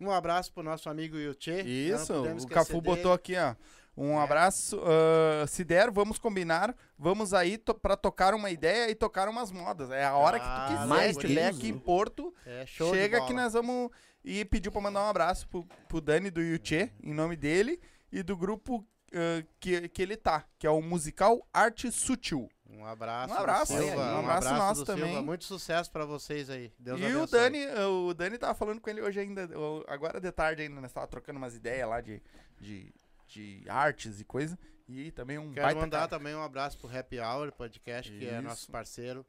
Um 0.00 0.10
abraço 0.10 0.52
pro 0.52 0.62
nosso 0.62 0.88
amigo 0.88 1.16
Yuchê. 1.16 1.62
Isso, 1.62 2.12
o 2.22 2.48
Cafu 2.48 2.80
dele. 2.80 2.96
botou 2.96 3.12
aqui, 3.12 3.34
ó. 3.36 3.54
Um 3.96 4.18
É. 4.18 4.22
abraço. 4.22 4.80
ah, 4.82 5.46
se 5.46 5.62
der, 5.62 5.90
vamos 5.90 6.18
combinar. 6.18 6.74
Vamos 6.98 7.34
aí 7.34 7.58
to 7.58 7.74
pra 7.74 7.96
tocar 7.96 8.32
uma 8.34 8.50
ideia 8.50 8.90
e 8.90 8.94
tocar 8.94 9.28
umas 9.28 9.52
modas. 9.52 9.90
É 9.90 10.04
a 10.04 10.14
hora 10.16 10.38
que 10.38 10.46
tu 10.46 10.50
Ah, 10.50 10.66
quiser. 10.70 10.86
mais 10.86 11.10
estiver 11.16 11.48
aqui 11.48 11.68
em 11.68 11.78
Porto, 11.78 12.34
É, 12.46 12.64
chega 12.66 13.20
que 13.26 13.32
nós 13.34 13.52
vamos. 13.52 13.90
E 14.24 14.44
pediu 14.44 14.70
pra 14.72 14.80
mandar 14.80 15.02
um 15.04 15.08
abraço 15.08 15.46
pro, 15.48 15.66
pro 15.88 16.00
Dani 16.00 16.30
do 16.30 16.40
Yuchê, 16.42 16.90
em 17.02 17.12
nome 17.14 17.36
dele, 17.36 17.80
e 18.12 18.22
do 18.22 18.36
grupo 18.36 18.86
ah, 19.12 19.42
que, 19.58 19.88
que 19.88 20.00
ele 20.02 20.16
tá, 20.16 20.44
que 20.58 20.66
é 20.66 20.70
o 20.70 20.80
musical 20.80 21.46
Arte 21.52 21.90
Sutil. 21.92 22.48
Um 22.80 22.86
abraço. 22.86 23.34
Um 23.34 23.36
abraço, 23.36 23.76
Silva, 23.76 24.14
um 24.14 24.18
abraço 24.20 24.48
nosso 24.54 24.80
do 24.84 24.86
Silva. 24.86 25.00
também. 25.02 25.22
Muito 25.22 25.44
sucesso 25.44 25.90
pra 25.90 26.04
vocês 26.04 26.48
aí. 26.48 26.72
Deus 26.78 26.98
e 27.00 27.04
abençoe. 27.04 27.22
o 27.22 27.26
Dani, 27.26 27.66
o 28.08 28.14
Dani 28.14 28.38
tava 28.38 28.54
falando 28.54 28.80
com 28.80 28.88
ele 28.88 29.02
hoje 29.02 29.20
ainda, 29.20 29.48
agora 29.86 30.20
de 30.20 30.32
tarde 30.32 30.62
ainda, 30.62 30.80
nós 30.80 30.92
tava 30.92 31.06
trocando 31.06 31.38
umas 31.38 31.54
ideias 31.54 31.88
lá 31.88 32.00
de, 32.00 32.22
de, 32.58 32.92
de 33.26 33.64
artes 33.68 34.20
e 34.20 34.24
coisa. 34.24 34.58
E 34.88 35.12
também 35.12 35.38
um 35.38 35.52
Quero 35.52 35.76
mandar 35.76 35.98
cara. 35.98 36.08
também 36.08 36.34
um 36.34 36.42
abraço 36.42 36.76
pro 36.78 36.88
Happy 36.98 37.20
Hour 37.20 37.52
Podcast, 37.52 38.10
que 38.10 38.26
é 38.26 38.32
Isso. 38.34 38.42
nosso 38.42 38.70
parceiro. 38.70 39.24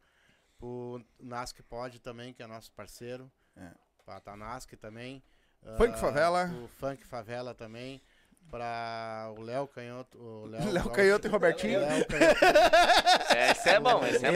Pro 0.58 1.04
Nasc 1.20 1.60
Pod 1.64 1.99
também, 1.99 2.34
que 2.34 2.41
é 2.41 2.47
nosso 2.47 2.72
parceiro. 2.72 3.32
É. 3.56 3.72
Pra 4.06 4.20
Tanask 4.20 4.72
também. 4.78 5.22
Funk 5.78 5.93
Ah, 5.93 5.97
Favela. 5.97 6.45
O 6.64 6.68
Funk 6.68 7.06
Favela 7.06 7.54
também. 7.54 8.02
Pra 8.50 9.34
o 9.38 9.42
Léo 9.42 9.66
Canhoto. 9.68 10.18
O 10.18 10.46
Léo, 10.46 10.72
Léo 10.72 10.89
Canhoto 10.89 11.26
e 11.28 11.30
Robertinho. 11.30 11.80
Léo 11.80 12.06
Canhoto. 12.06 12.46
É, 13.36 13.52
esse 13.52 13.70
é 13.70 13.80
bom, 13.80 14.06
esse 14.06 14.26
é 14.26 14.32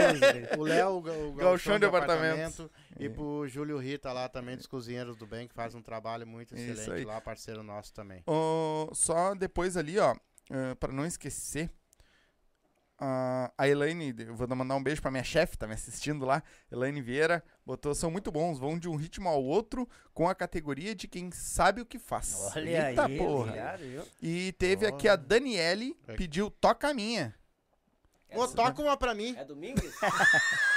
bom. 0.55 0.61
o 0.61 0.63
Léo, 0.63 0.89
o, 0.97 1.01
ga- 1.01 1.11
o 1.11 1.33
Gauchão 1.33 1.73
de 1.73 1.79
do 1.81 1.87
apartamento. 1.87 2.71
E 2.97 3.09
pro 3.09 3.45
Júlio 3.47 3.77
Rita 3.77 4.13
lá 4.13 4.29
também, 4.29 4.55
dos 4.55 4.67
Cozinheiros 4.67 5.17
do 5.17 5.25
Bem, 5.27 5.47
que 5.49 5.53
faz 5.53 5.75
um 5.75 5.81
trabalho 5.81 6.25
muito 6.25 6.55
excelente 6.55 7.03
lá, 7.05 7.19
parceiro 7.19 7.61
nosso 7.61 7.93
também. 7.93 8.23
Ô, 8.25 8.89
só 8.93 9.35
depois 9.35 9.75
ali, 9.75 9.99
ó, 9.99 10.15
ah, 10.49 10.75
pra 10.79 10.93
não 10.93 11.05
esquecer, 11.05 11.69
ah, 12.99 13.51
a 13.57 13.67
Elaine, 13.67 14.15
eu 14.19 14.35
vou 14.35 14.47
mandar 14.55 14.75
um 14.75 14.83
beijo 14.83 15.01
pra 15.01 15.11
minha 15.11 15.23
chefe, 15.23 15.57
tá 15.57 15.67
me 15.67 15.73
assistindo 15.73 16.25
lá, 16.25 16.41
Elaine 16.71 17.01
Vieira, 17.01 17.43
botou, 17.65 17.93
são 17.93 18.09
muito 18.09 18.31
bons, 18.31 18.57
vão 18.57 18.77
de 18.79 18.87
um 18.87 18.95
ritmo 18.95 19.27
ao 19.27 19.43
outro 19.43 19.87
com 20.13 20.27
a 20.29 20.35
categoria 20.35 20.95
de 20.95 21.07
quem 21.07 21.31
sabe 21.31 21.81
o 21.81 21.85
que 21.85 21.99
faz. 21.99 22.51
Olha 22.55 22.89
Eita 22.89 23.05
aí, 23.05 23.17
porra. 23.17 23.79
E 24.21 24.51
teve 24.53 24.85
aqui 24.85 25.07
a 25.07 25.15
Daniele, 25.15 25.97
É. 26.07 26.15
pediu 26.15 26.49
Toca 26.49 26.89
a 26.89 26.93
Minha. 26.93 27.35
Ô, 28.33 28.47
toca 28.47 28.81
uma 28.81 28.97
pra 28.97 29.13
mim. 29.13 29.35
É 29.37 29.45
domingo? 29.45 29.79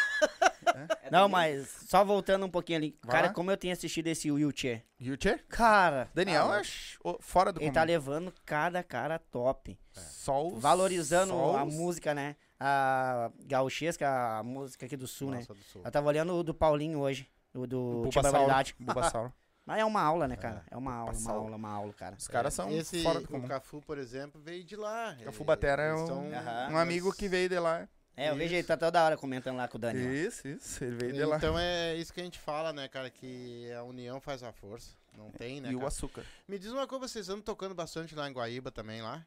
É 1.02 1.10
Não, 1.10 1.20
domingo? 1.22 1.30
mas 1.30 1.68
só 1.88 2.04
voltando 2.04 2.44
um 2.46 2.50
pouquinho 2.50 2.78
ali. 2.78 2.98
Vai 3.02 3.12
Cara, 3.12 3.26
lá. 3.28 3.32
como 3.32 3.50
eu 3.50 3.56
tenho 3.56 3.72
assistido 3.72 4.06
esse 4.08 4.30
wheelchair. 4.30 4.84
Yuchê? 5.00 5.38
Cara, 5.48 6.10
Daniel, 6.14 6.50
ah, 6.50 6.58
acho, 6.58 6.98
ô, 7.02 7.16
fora 7.20 7.52
do 7.52 7.60
ele 7.60 7.70
tá 7.70 7.80
comum. 7.80 7.92
levando 7.92 8.34
cada 8.44 8.82
cara 8.82 9.18
top. 9.18 9.78
Só 9.92 10.46
os- 10.46 10.60
Valorizando 10.62 11.32
só 11.32 11.56
a 11.58 11.64
música, 11.64 12.14
né? 12.14 12.36
A 12.60 13.30
gauchesca, 13.44 14.38
a 14.38 14.42
música 14.42 14.86
aqui 14.86 14.96
do 14.96 15.06
sul, 15.06 15.30
né? 15.30 15.38
Nossa, 15.38 15.54
do 15.54 15.62
Sul. 15.62 15.82
Eu 15.84 15.90
tava 15.90 16.08
olhando 16.08 16.34
o 16.34 16.42
do 16.42 16.52
Paulinho 16.54 16.98
hoje. 17.00 17.28
O 17.54 17.66
do 17.66 17.78
Bulbasauro. 18.02 18.10
Tia 18.12 18.22
Barbaridade. 18.22 18.74
Bulbasauro. 18.78 19.32
Mas 19.64 19.80
é 19.80 19.84
uma 19.84 20.00
aula, 20.00 20.26
né, 20.26 20.34
cara? 20.36 20.64
É 20.70 20.76
uma 20.76 20.92
aula, 20.94 21.02
uma 21.04 21.12
Bulbasauro. 21.12 21.40
aula, 21.44 21.56
uma 21.56 21.70
aula, 21.70 21.92
cara. 21.92 22.16
Os 22.18 22.26
caras 22.26 22.54
são 22.54 22.70
Esse, 22.70 23.02
fora 23.02 23.20
do 23.20 23.24
o 23.26 23.28
comum. 23.28 23.46
Cafu, 23.46 23.80
por 23.82 23.98
exemplo, 23.98 24.40
veio 24.40 24.64
de 24.64 24.76
lá. 24.76 25.14
Cafu 25.22 25.44
Batera 25.44 25.82
é 25.82 25.88
eles 25.90 26.00
um, 26.02 26.06
são- 26.06 26.32
Aham. 26.32 26.68
um 26.72 26.78
amigo 26.78 27.12
que 27.12 27.28
veio 27.28 27.48
de 27.48 27.58
lá. 27.58 27.86
É, 28.18 28.30
eu 28.30 28.36
vejo 28.36 28.54
ele 28.54 28.62
tá 28.66 28.76
toda 28.76 29.04
hora 29.04 29.16
comentando 29.16 29.56
lá 29.56 29.68
com 29.68 29.76
o 29.78 29.80
Dani. 29.80 30.04
ó. 30.06 30.10
Isso, 30.10 30.48
isso, 30.48 30.82
ele 30.84 30.96
veio 30.96 31.12
de 31.12 31.24
lá. 31.24 31.36
Então 31.36 31.58
é 31.58 31.94
isso 31.94 32.12
que 32.12 32.20
a 32.20 32.24
gente 32.24 32.38
fala, 32.38 32.72
né, 32.72 32.88
cara? 32.88 33.08
Que 33.10 33.70
a 33.72 33.82
união 33.84 34.20
faz 34.20 34.42
a 34.42 34.52
força. 34.52 34.96
Não 35.16 35.30
tem, 35.30 35.60
né? 35.60 35.70
e 35.70 35.74
o 35.74 35.78
cara? 35.78 35.88
açúcar. 35.88 36.24
Me 36.46 36.58
diz 36.58 36.70
uma 36.72 36.86
coisa, 36.86 37.06
vocês 37.06 37.28
andam 37.28 37.42
tocando 37.42 37.74
bastante 37.74 38.14
lá 38.14 38.28
em 38.28 38.32
Guaíba 38.32 38.70
também, 38.70 39.02
lá? 39.02 39.24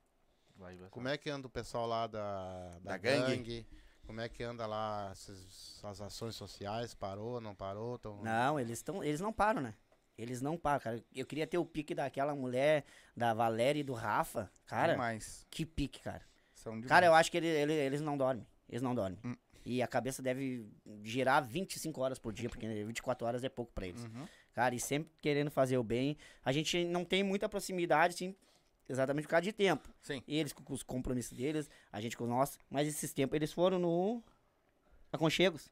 Vai, 0.57 0.75
vai. 0.77 0.89
Como 0.89 1.07
é 1.07 1.17
que 1.17 1.29
anda 1.29 1.47
o 1.47 1.49
pessoal 1.49 1.87
lá 1.87 2.07
da, 2.07 2.69
da, 2.81 2.91
Da 2.91 2.97
gangue? 2.97 3.35
gangue? 3.35 3.67
Como 4.05 4.19
é 4.19 4.27
que 4.27 4.43
anda 4.43 4.65
lá 4.65 5.09
essas, 5.11 5.79
as 5.83 6.01
ações 6.01 6.35
sociais? 6.35 6.93
Parou, 6.93 7.39
não 7.39 7.55
parou? 7.55 7.97
Tão... 7.97 8.21
Não, 8.21 8.59
eles, 8.59 8.79
estão, 8.79 9.03
eles 9.03 9.21
não 9.21 9.31
param, 9.31 9.61
né? 9.61 9.73
Eles 10.17 10.41
não 10.41 10.57
param, 10.57 10.79
cara. 10.81 11.03
Eu 11.15 11.25
queria 11.25 11.47
ter 11.47 11.57
o 11.57 11.65
pique 11.65 11.95
daquela 11.95 12.35
mulher, 12.35 12.83
da 13.15 13.33
Valéria 13.33 13.79
e 13.79 13.83
do 13.83 13.93
Rafa. 13.93 14.51
Cara, 14.65 14.93
Demais. 14.93 15.45
que 15.49 15.65
pique, 15.65 16.01
cara. 16.01 16.21
São 16.53 16.73
demais. 16.73 16.89
Cara, 16.89 17.05
eu 17.05 17.13
acho 17.15 17.31
que 17.31 17.37
ele, 17.37 17.47
ele- 17.47 17.73
eles 17.73 18.01
não 18.01 18.17
dormem. 18.17 18.45
Eles 18.71 18.81
não 18.81 18.95
dormem. 18.95 19.19
Hum. 19.23 19.35
E 19.63 19.81
a 19.81 19.87
cabeça 19.87 20.23
deve 20.23 20.65
girar 21.03 21.43
25 21.43 22.01
horas 22.01 22.17
por 22.17 22.33
dia, 22.33 22.49
porque 22.49 22.67
24 22.83 23.27
horas 23.27 23.43
é 23.43 23.49
pouco 23.49 23.71
pra 23.73 23.85
eles. 23.85 24.03
Uhum. 24.05 24.27
Cara, 24.53 24.73
e 24.73 24.79
sempre 24.79 25.11
querendo 25.21 25.51
fazer 25.51 25.77
o 25.77 25.83
bem. 25.83 26.17
A 26.43 26.51
gente 26.51 26.83
não 26.85 27.05
tem 27.05 27.21
muita 27.21 27.47
proximidade, 27.47 28.15
sim, 28.15 28.35
exatamente 28.89 29.25
por 29.25 29.31
causa 29.31 29.43
de 29.43 29.53
tempo. 29.53 29.87
Sim. 30.01 30.23
Eles 30.27 30.51
com 30.51 30.73
os 30.73 30.81
compromissos 30.81 31.37
deles, 31.37 31.69
a 31.91 32.01
gente 32.01 32.17
com 32.17 32.23
os 32.23 32.29
nossos. 32.29 32.57
Mas 32.69 32.87
esses 32.87 33.13
tempos 33.13 33.35
eles 33.35 33.53
foram 33.53 33.77
no 33.77 34.23
Aconchegos. 35.11 35.69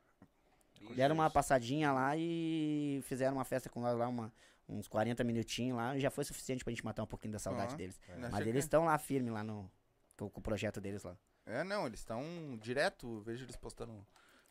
Deram 0.95 1.15
uma 1.15 1.29
passadinha 1.29 1.91
lá 1.91 2.15
e 2.15 3.01
fizeram 3.03 3.37
uma 3.37 3.45
festa 3.45 3.69
com 3.69 3.81
nós 3.81 3.97
lá, 3.97 4.07
uma, 4.07 4.31
uns 4.67 4.87
40 4.87 5.23
minutinhos 5.23 5.77
lá. 5.77 5.97
Já 5.97 6.09
foi 6.09 6.23
suficiente 6.23 6.63
pra 6.63 6.71
gente 6.71 6.85
matar 6.85 7.03
um 7.03 7.07
pouquinho 7.07 7.33
da 7.33 7.39
saudade 7.39 7.73
Ah, 7.73 7.77
deles. 7.77 7.99
Achei 8.07 8.29
Mas 8.29 8.47
eles 8.47 8.65
estão 8.65 8.85
lá 8.85 8.97
firme 8.97 9.29
lá 9.29 9.43
no. 9.43 9.69
Com, 10.17 10.29
com 10.29 10.39
o 10.39 10.43
projeto 10.43 10.79
deles 10.79 11.03
lá. 11.03 11.17
É, 11.49 11.63
não, 11.63 11.85
eles 11.87 11.99
estão 11.99 12.23
direto, 12.61 13.07
eu 13.17 13.21
vejo 13.21 13.43
eles 13.45 13.55
postando 13.55 14.05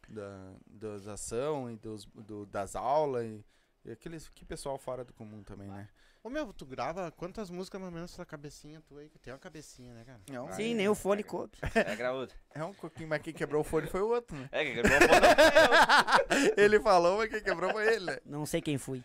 da, 0.08 0.52
das 0.66 1.06
ação 1.06 1.70
e 1.70 1.76
dos, 1.76 2.04
do- 2.06 2.46
das 2.46 2.74
aulas 2.74 3.24
e, 3.24 3.44
e 3.84 3.90
aqueles 3.92 4.28
que 4.28 4.44
pessoal 4.44 4.76
fora 4.78 5.04
do 5.04 5.12
comum 5.12 5.42
também, 5.42 5.68
né? 5.68 5.88
Ô 6.24 6.28
meu, 6.28 6.52
tu 6.52 6.66
grava 6.66 7.12
quantas 7.12 7.48
músicas 7.48 7.80
mais 7.80 7.92
ou 7.92 7.94
menos 7.94 8.18
na 8.18 8.26
cabecinha 8.26 8.82
tu 8.86 8.98
aí? 8.98 9.08
Que 9.08 9.18
tem 9.20 9.32
uma 9.32 9.38
cabecinha, 9.38 9.94
né, 9.94 10.04
cara? 10.04 10.20
Não, 10.28 10.52
Sim, 10.52 10.74
nem 10.74 10.88
o 10.88 10.94
fone 10.94 11.22
coube. 11.22 11.56
É 11.74 11.94
graúdo. 11.94 12.32
É 12.52 12.64
um 12.64 12.74
pouquinho, 12.74 13.08
mas 13.08 13.22
quem 13.22 13.32
quebrou 13.32 13.60
o 13.60 13.64
fone 13.64 13.86
foi 13.86 14.02
o 14.02 14.08
outro, 14.08 14.36
né? 14.36 14.48
É, 14.50 14.64
que 14.64 14.74
quebrou 14.74 14.98
o 14.98 15.00
fone. 15.02 16.52
ele 16.58 16.80
falou, 16.80 17.18
mas 17.18 17.30
quem 17.30 17.40
quebrou 17.40 17.70
foi 17.70 17.94
ele, 17.94 18.06
né? 18.06 18.18
Não 18.26 18.44
sei 18.44 18.60
quem 18.60 18.76
fui. 18.76 18.98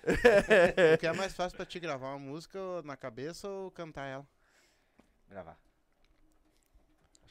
o 0.96 0.98
que 0.98 1.06
é 1.06 1.14
mais 1.14 1.34
fácil 1.36 1.56
pra 1.56 1.66
te 1.68 1.80
gravar 1.80 2.10
uma 2.10 2.20
música 2.20 2.58
na 2.84 2.98
cabeça 2.98 3.48
ou 3.48 3.70
cantar 3.70 4.08
ela? 4.08 4.28
Gravar. 5.30 5.58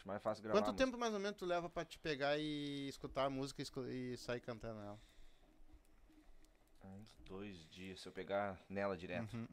Acho 0.03 0.09
mais 0.09 0.21
fácil 0.21 0.43
gravar. 0.43 0.61
Quanto 0.61 0.77
tempo 0.77 0.99
mais 0.99 1.15
ou 1.15 1.21
menos 1.21 1.39
tu 1.39 1.47
leva 1.47 1.71
pra 1.71 1.85
te 1.85 1.97
pegar 1.97 2.37
e 2.37 2.89
escutar 2.89 3.27
a 3.27 3.31
música 3.31 3.63
e, 3.63 4.13
e 4.13 4.17
sair 4.17 4.41
cantando 4.41 4.81
ela? 4.81 4.99
Uns 6.83 7.09
dois 7.25 7.57
dias. 7.71 8.01
Se 8.01 8.09
eu 8.09 8.13
pegar 8.13 8.61
nela 8.69 8.97
direto. 8.97 9.33
Uhum. 9.33 9.47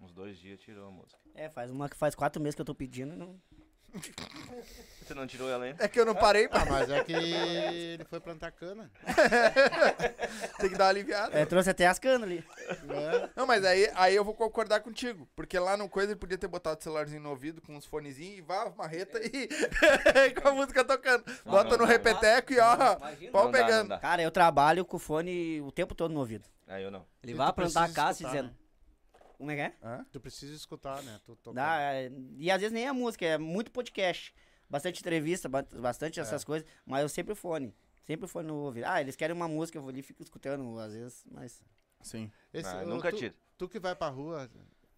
Uns 0.00 0.14
dois 0.14 0.38
dias 0.38 0.58
tirou 0.58 0.88
a 0.88 0.90
música. 0.90 1.20
É, 1.34 1.50
faz 1.50 1.70
uma 1.70 1.86
que 1.86 1.96
faz 1.96 2.14
quatro 2.14 2.40
meses 2.40 2.54
que 2.54 2.62
eu 2.62 2.64
tô 2.64 2.74
pedindo 2.74 3.12
e 3.12 3.16
não. 3.16 3.38
Você 5.02 5.14
não 5.14 5.26
tirou 5.26 5.48
ela 5.50 5.64
ainda? 5.64 5.84
É 5.84 5.88
que 5.88 5.98
eu 5.98 6.04
não 6.06 6.14
parei, 6.14 6.44
Ah, 6.46 6.48
pá. 6.60 6.64
mas 6.66 6.88
é 6.90 7.02
que 7.02 7.12
ele 7.12 8.04
foi 8.04 8.20
plantar 8.20 8.52
cana. 8.52 8.90
Tem 10.60 10.70
que 10.70 10.76
dar 10.76 10.84
uma 10.84 10.90
aliviada. 10.90 11.36
É, 11.38 11.44
trouxe 11.44 11.70
até 11.70 11.86
as 11.86 11.98
canas 11.98 12.22
ali. 12.22 12.44
É. 12.68 13.28
Não, 13.34 13.46
mas 13.46 13.64
aí, 13.64 13.90
aí 13.94 14.14
eu 14.14 14.24
vou 14.24 14.34
concordar 14.34 14.80
contigo. 14.80 15.28
Porque 15.34 15.58
lá 15.58 15.76
no 15.76 15.88
coisa 15.88 16.12
ele 16.12 16.18
podia 16.20 16.38
ter 16.38 16.46
botado 16.46 16.78
o 16.78 16.82
celularzinho 16.82 17.20
no 17.22 17.30
ouvido 17.30 17.60
com 17.60 17.74
uns 17.76 17.86
fonezinhos 17.86 18.38
e 18.38 18.40
vá, 18.40 18.70
marreta 18.76 19.18
e 19.20 19.48
com 20.40 20.48
a 20.48 20.52
música 20.52 20.84
tocando. 20.84 21.24
Bota 21.44 21.64
não, 21.70 21.78
no 21.78 21.78
não. 21.78 21.86
repeteco 21.86 22.52
e 22.52 22.60
ó, 22.60 22.96
Imagina. 22.96 23.32
pau 23.32 23.44
Não 23.44 23.50
dá, 23.50 23.58
não 23.58 23.66
pegando. 23.66 23.88
dá. 23.88 23.98
Cara, 23.98 24.22
eu 24.22 24.30
trabalho 24.30 24.84
com 24.84 24.96
o 24.96 25.00
fone 25.00 25.60
o 25.60 25.72
tempo 25.72 25.94
todo 25.94 26.12
no 26.14 26.20
ouvido. 26.20 26.44
Aí 26.68 26.84
eu 26.84 26.90
não. 26.90 27.04
Ele 27.22 27.32
E 27.32 27.34
vai 27.34 27.52
plantar 27.52 27.84
a 27.84 27.88
casa 27.88 28.10
escutar, 28.12 28.28
dizendo. 28.30 28.46
né? 28.48 28.54
Como 29.40 29.50
é 29.52 29.56
que 29.56 29.62
é? 29.62 30.04
Tu 30.12 30.20
precisa 30.20 30.54
escutar, 30.54 31.02
né? 31.02 31.18
Tu 31.24 31.34
tocar. 31.36 31.54
Dá, 31.54 31.80
é, 31.94 32.12
e 32.36 32.50
às 32.50 32.60
vezes 32.60 32.74
nem 32.74 32.86
é 32.86 32.92
música, 32.92 33.24
é 33.24 33.38
muito 33.38 33.70
podcast. 33.70 34.34
Bastante 34.68 35.00
entrevista, 35.00 35.48
ba- 35.48 35.62
bastante 35.72 36.20
essas 36.20 36.44
coisas, 36.44 36.68
mas 36.84 37.00
eu 37.00 37.08
sempre 37.08 37.34
fone. 37.34 37.74
Sempre 38.06 38.28
fone 38.28 38.48
no 38.48 38.56
ouvido. 38.56 38.84
Ah, 38.86 39.00
eles 39.00 39.16
querem 39.16 39.34
uma 39.34 39.48
música, 39.48 39.78
eu 39.78 39.82
vou 39.82 39.88
ali 39.88 40.00
e 40.00 40.02
fico 40.02 40.22
escutando, 40.22 40.78
às 40.78 40.92
vezes, 40.92 41.24
mas. 41.30 41.62
Sim. 42.02 42.30
Esse- 42.52 42.68
Ah, 42.68 42.82
ô, 42.82 42.86
nunca 42.86 43.10
tu, 43.10 43.16
tiro. 43.16 43.34
Tu 43.56 43.66
que 43.66 43.78
vai 43.80 43.96
pra 43.96 44.08
rua 44.08 44.46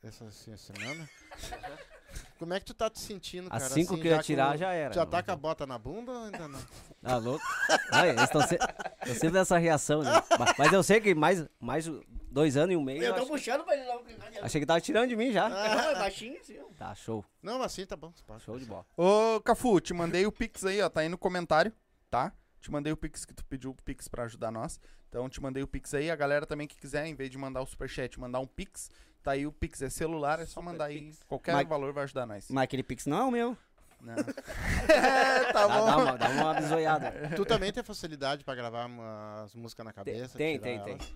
essa, 0.03 0.25
essa 0.25 0.57
semana, 0.57 1.09
como 2.39 2.55
é 2.55 2.61
que 2.61 2.67
tu 2.67 2.75
tá 2.75 2.89
te 2.91 2.99
sentindo, 3.01 3.49
cara? 3.51 3.61
cinco 3.69 3.93
assim, 3.95 4.03
que 4.03 4.09
eu 4.09 4.13
ia 4.13 4.17
com- 4.19 4.23
tirar 4.23 4.57
já 4.57 4.73
era. 4.73 4.93
Já 4.95 5.05
tá 5.07 5.23
com 5.23 5.31
a 5.33 5.37
bota 5.37 5.67
na 5.67 5.79
bunda 5.79 6.13
ou 6.13 6.25
ainda 6.25 6.49
não? 6.49 6.61
Tá 7.03 7.17
louco? 7.17 7.45
Ai, 7.91 8.11
eles 8.11 8.23
estão 8.23 8.41
se... 8.43 8.57
tão 8.57 9.15
sempre 9.15 9.31
nessa 9.33 9.59
reação, 9.59 10.03
né? 10.03 10.11
Mas, 10.39 10.55
mas 10.57 10.73
eu 10.73 10.83
sei 10.85 11.01
que 11.01 11.13
mais, 11.17 11.45
mais 11.59 11.91
dois 12.31 12.57
anos 12.57 12.73
e 12.75 12.77
um 12.77 12.83
mês. 12.83 13.03
Eu, 13.03 13.15
acho- 13.17 13.27
puxando 13.27 13.65
pra 13.65 13.75
ele 13.77 13.85
não. 13.85 14.03
achei 14.41 14.61
que 14.61 14.67
tava 14.67 14.81
tirando 14.81 15.09
de 15.09 15.17
mim 15.17 15.33
já. 15.33 15.47
Ah, 15.47 15.95
baixinho, 15.99 16.39
assim. 16.39 16.59
ó. 16.61 16.73
Tá, 16.79 16.95
show. 16.95 17.25
Não, 17.43 17.61
assim 17.61 17.85
tá 17.85 17.97
bom. 17.97 18.13
Show 18.45 18.57
de 18.57 18.65
bola. 18.67 18.87
Ô, 18.97 19.41
Cafu, 19.41 19.81
te 19.81 19.93
mandei 19.93 20.25
o 20.27 20.31
Pix 20.33 20.65
aí, 20.65 20.81
ó. 20.81 20.89
Tá 20.89 21.01
aí 21.01 21.09
no 21.09 21.19
comentário, 21.19 21.73
tá? 22.09 22.33
Te 22.61 22.71
mandei 22.71 22.93
o 22.93 22.97
Pix 22.97 23.25
que 23.25 23.35
tu 23.35 23.45
pediu 23.47 23.71
o 23.71 23.75
Pix 23.75 24.07
pra 24.07 24.23
ajudar 24.23 24.53
nós. 24.53 24.79
Então 25.09 25.29
te 25.29 25.43
mandei 25.43 25.61
o 25.63 25.67
Pix 25.67 25.93
aí. 25.95 26.09
A 26.09 26.15
galera 26.15 26.47
também 26.47 26.69
que 26.69 26.77
quiser, 26.77 27.05
em 27.07 27.15
vez 27.17 27.31
de 27.31 27.37
mandar 27.37 27.61
o 27.63 27.67
Superchat, 27.67 28.19
mandar 28.21 28.39
um 28.39 28.47
Pix, 28.47 28.89
tá 29.23 29.33
aí 29.33 29.47
o 29.47 29.53
Pix. 29.53 29.81
É 29.83 29.89
celular, 29.91 30.41
é 30.41 30.47
só 30.47 30.61
mandar 30.63 30.87
aí. 30.87 31.13
Qualquer 31.29 31.53
Mas- 31.55 31.69
valor 31.69 31.93
vai 31.93 32.05
ajudar 32.05 32.27
nós. 32.27 32.47
Mas 32.51 32.65
aquele 32.65 32.83
pix 32.83 33.07
não 33.07 33.17
é 33.19 33.25
o 33.25 33.31
meu. 33.31 33.57
Não. 34.01 34.15
é, 34.89 35.53
tá 35.53 35.67
Dá, 35.67 35.69
bom. 35.69 35.87
dá 35.87 35.97
uma, 35.97 36.19
dá 36.19 36.29
uma 36.31 36.55
bisoiada. 36.55 37.13
Tu 37.37 37.45
também 37.47 37.73
tem 37.73 37.83
facilidade 37.85 38.45
pra 38.45 38.55
gravar 38.55 38.87
umas 38.87 39.55
músicas 39.55 39.85
na 39.87 39.93
cabeça? 39.93 40.37
tem, 40.37 40.59
tirar 40.59 40.63
tem, 40.65 40.81
tem. 40.85 40.93
elas? 40.95 41.15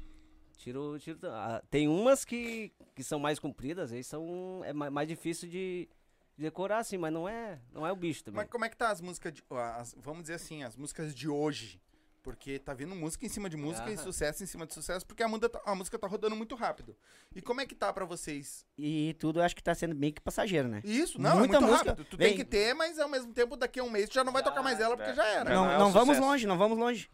Tiro, 0.57 0.99
tiro, 0.99 1.19
ah, 1.25 1.63
tem 1.71 1.87
umas 1.89 2.25
que, 2.25 2.73
que 2.95 3.03
são 3.05 3.19
mais 3.19 3.39
compridas, 3.39 3.93
aí 3.93 4.03
são 4.03 4.63
é 4.65 4.73
ma- 4.73 4.91
mais 4.91 5.07
difícil 5.09 5.49
de 5.49 5.89
de 6.37 6.43
decorar 6.43 6.79
assim, 6.81 6.99
mas 6.99 7.11
não 7.15 7.27
é, 7.27 7.59
não 7.73 7.87
é 7.87 7.91
o 7.91 7.97
bicho 7.97 8.23
também. 8.23 8.37
Mas 8.43 8.51
como 8.51 8.63
é 8.67 8.69
que 8.69 8.77
tá 8.77 8.91
as 8.91 9.01
músicas 9.01 9.33
de. 9.33 9.43
as- 9.51 9.95
vamos 9.99 10.23
dizer 10.23 10.35
assim, 10.35 10.63
as 10.65 10.77
músicas 10.77 11.15
de 11.15 11.29
hoje. 11.29 11.81
Porque 12.27 12.59
tá 12.59 12.75
vindo 12.75 12.93
música 12.93 13.25
em 13.25 13.29
cima 13.29 13.49
de 13.49 13.57
música 13.57 13.89
e 13.89 13.97
sucesso 13.97 14.43
em 14.43 14.47
cima 14.47 14.67
de 14.67 14.75
sucesso, 14.75 15.07
porque 15.07 15.23
a, 15.23 15.29
muda 15.29 15.49
tá- 15.49 15.63
a 15.65 15.77
música 15.77 15.97
tá 15.97 16.09
rodando 16.09 16.35
muito 16.35 16.57
rápido. 16.57 16.97
E 17.33 17.41
como 17.41 17.61
é 17.61 17.67
que 17.67 17.73
tá 17.73 17.93
pra 17.93 18.05
vocês? 18.05 18.67
E 18.77 19.15
tudo 19.21 19.41
acho 19.41 19.55
que 19.55 19.63
tá 19.63 19.73
sendo 19.77 19.95
bem 19.95 20.13
que 20.13 20.21
passageiro, 20.21 20.67
né? 20.67 20.81
Isso, 20.83 21.21
não, 21.21 21.39
Muita 21.39 21.59
é 21.59 21.61
muito 21.61 21.71
música. 21.73 21.91
rápido. 21.91 22.05
Tu 22.05 22.17
tem 22.17 22.29
Vem. 22.31 22.37
que 22.37 22.45
ter, 22.45 22.75
mas 22.75 22.99
ao 22.99 23.09
mesmo 23.09 23.33
tempo, 23.33 23.57
daqui 23.57 23.79
a 23.79 23.85
um 23.85 23.91
mês 23.91 24.09
tu 24.09 24.15
já 24.17 24.25
não 24.25 24.33
vai 24.33 24.43
tocar 24.43 24.61
mais 24.61 24.81
ela, 24.81 24.97
porque 24.97 25.13
é. 25.13 25.15
já 25.15 25.25
era. 25.25 25.45
Não, 25.55 25.67
Não, 25.67 25.71
é 25.71 25.79
não 25.79 25.93
vamos 25.93 26.19
longe, 26.19 26.49
não 26.49 26.59
vamos 26.59 26.77
longe. 26.77 27.09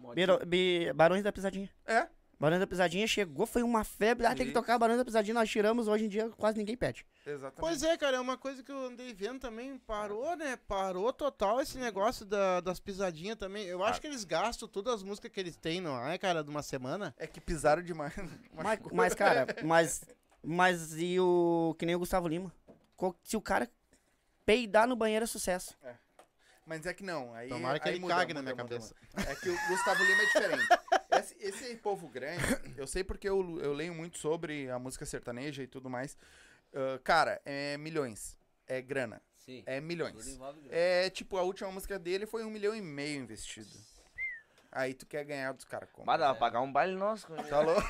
Barões 0.94 1.22
da 1.22 1.30
Pisadinha. 1.30 1.68
É. 1.84 2.06
Barões 2.42 2.58
da 2.58 2.66
Pisadinha 2.66 3.06
chegou, 3.06 3.46
foi 3.46 3.62
uma 3.62 3.84
febre. 3.84 4.26
Ah, 4.26 4.34
tem 4.34 4.46
que 4.48 4.52
tocar 4.52 4.76
Barões 4.76 4.98
da 4.98 5.04
Pisadinha, 5.04 5.32
nós 5.34 5.48
tiramos, 5.48 5.86
hoje 5.86 6.06
em 6.06 6.08
dia 6.08 6.28
quase 6.30 6.58
ninguém 6.58 6.76
pede. 6.76 7.06
Exatamente. 7.24 7.60
Pois 7.60 7.84
é, 7.84 7.96
cara, 7.96 8.16
é 8.16 8.20
uma 8.20 8.36
coisa 8.36 8.64
que 8.64 8.72
eu 8.72 8.86
andei 8.86 9.14
vendo 9.14 9.38
também, 9.38 9.78
parou, 9.78 10.34
né? 10.36 10.56
Parou 10.66 11.12
total 11.12 11.60
esse 11.60 11.78
negócio 11.78 12.26
da- 12.26 12.60
das 12.60 12.80
pisadinhas 12.80 13.36
também. 13.38 13.64
Eu 13.66 13.84
acho 13.84 14.00
que 14.00 14.08
eles 14.08 14.24
gastam 14.24 14.66
todas 14.66 14.94
as 14.94 15.02
músicas 15.04 15.30
que 15.30 15.38
eles 15.38 15.54
têm, 15.56 15.80
não 15.80 16.04
é, 16.04 16.18
cara, 16.18 16.42
de 16.42 16.50
uma 16.50 16.62
semana? 16.64 17.14
É 17.16 17.28
que 17.28 17.40
pisaram 17.40 17.80
demais. 17.80 18.12
Mas, 18.52 18.80
mas, 18.92 19.14
cara, 19.14 19.46
mas. 19.62 20.04
Mas 20.42 20.94
e 21.00 21.20
o. 21.20 21.76
Que 21.78 21.86
nem 21.86 21.94
o 21.94 22.00
Gustavo 22.00 22.26
Lima. 22.26 22.52
Se 23.22 23.36
o 23.36 23.40
cara 23.40 23.70
peidar 24.44 24.88
no 24.88 24.96
banheiro 24.96 25.22
é 25.22 25.26
sucesso. 25.28 25.76
Mas 26.66 26.86
é 26.86 26.92
que 26.94 27.02
não. 27.04 27.32
Aí, 27.34 27.48
Tomara 27.48 27.78
que 27.78 27.88
aí 27.88 27.94
ele 27.94 28.00
muda, 28.00 28.14
cague 28.16 28.34
na 28.34 28.40
muda, 28.42 28.54
minha 28.54 28.64
muda, 28.64 28.74
cabeça. 28.76 28.94
muda. 29.16 29.30
É 29.30 29.34
que 29.36 29.48
o 29.48 29.56
Gustavo 29.68 30.02
Lima 30.04 30.22
é 30.22 30.26
diferente. 30.26 30.66
Esse, 31.38 31.64
esse 31.64 31.76
povo 31.76 32.08
grande, 32.08 32.42
eu 32.76 32.86
sei 32.86 33.02
porque 33.04 33.28
eu, 33.28 33.60
eu 33.60 33.72
leio 33.72 33.94
muito 33.94 34.18
sobre 34.18 34.70
a 34.70 34.78
música 34.78 35.04
sertaneja 35.06 35.62
e 35.62 35.66
tudo 35.66 35.90
mais. 35.90 36.16
Ah, 36.74 37.00
cara, 37.02 37.40
é 37.44 37.76
milhões. 37.76 38.38
É 38.66 38.80
grana. 38.80 39.20
Sim. 39.38 39.62
É 39.66 39.80
milhões. 39.80 40.38
É 40.70 41.10
tipo, 41.10 41.36
a 41.36 41.42
última 41.42 41.70
música 41.70 41.98
dele 41.98 42.26
foi 42.26 42.44
um 42.44 42.50
milhão 42.50 42.74
e 42.74 42.80
meio 42.80 43.20
investido. 43.20 43.70
Aí 44.70 44.94
tu 44.94 45.04
quer 45.04 45.24
ganhar 45.24 45.52
dos 45.52 45.66
caras 45.66 45.90
como? 45.92 46.06
Mas 46.06 46.18
dá 46.18 46.30
pra 46.30 46.34
pagar 46.36 46.60
um 46.62 46.72
baile 46.72 46.94
nosso. 46.94 47.26
com 47.26 47.34
ele. 47.34 47.48
Tá 47.48 47.60
louco? 47.60 47.82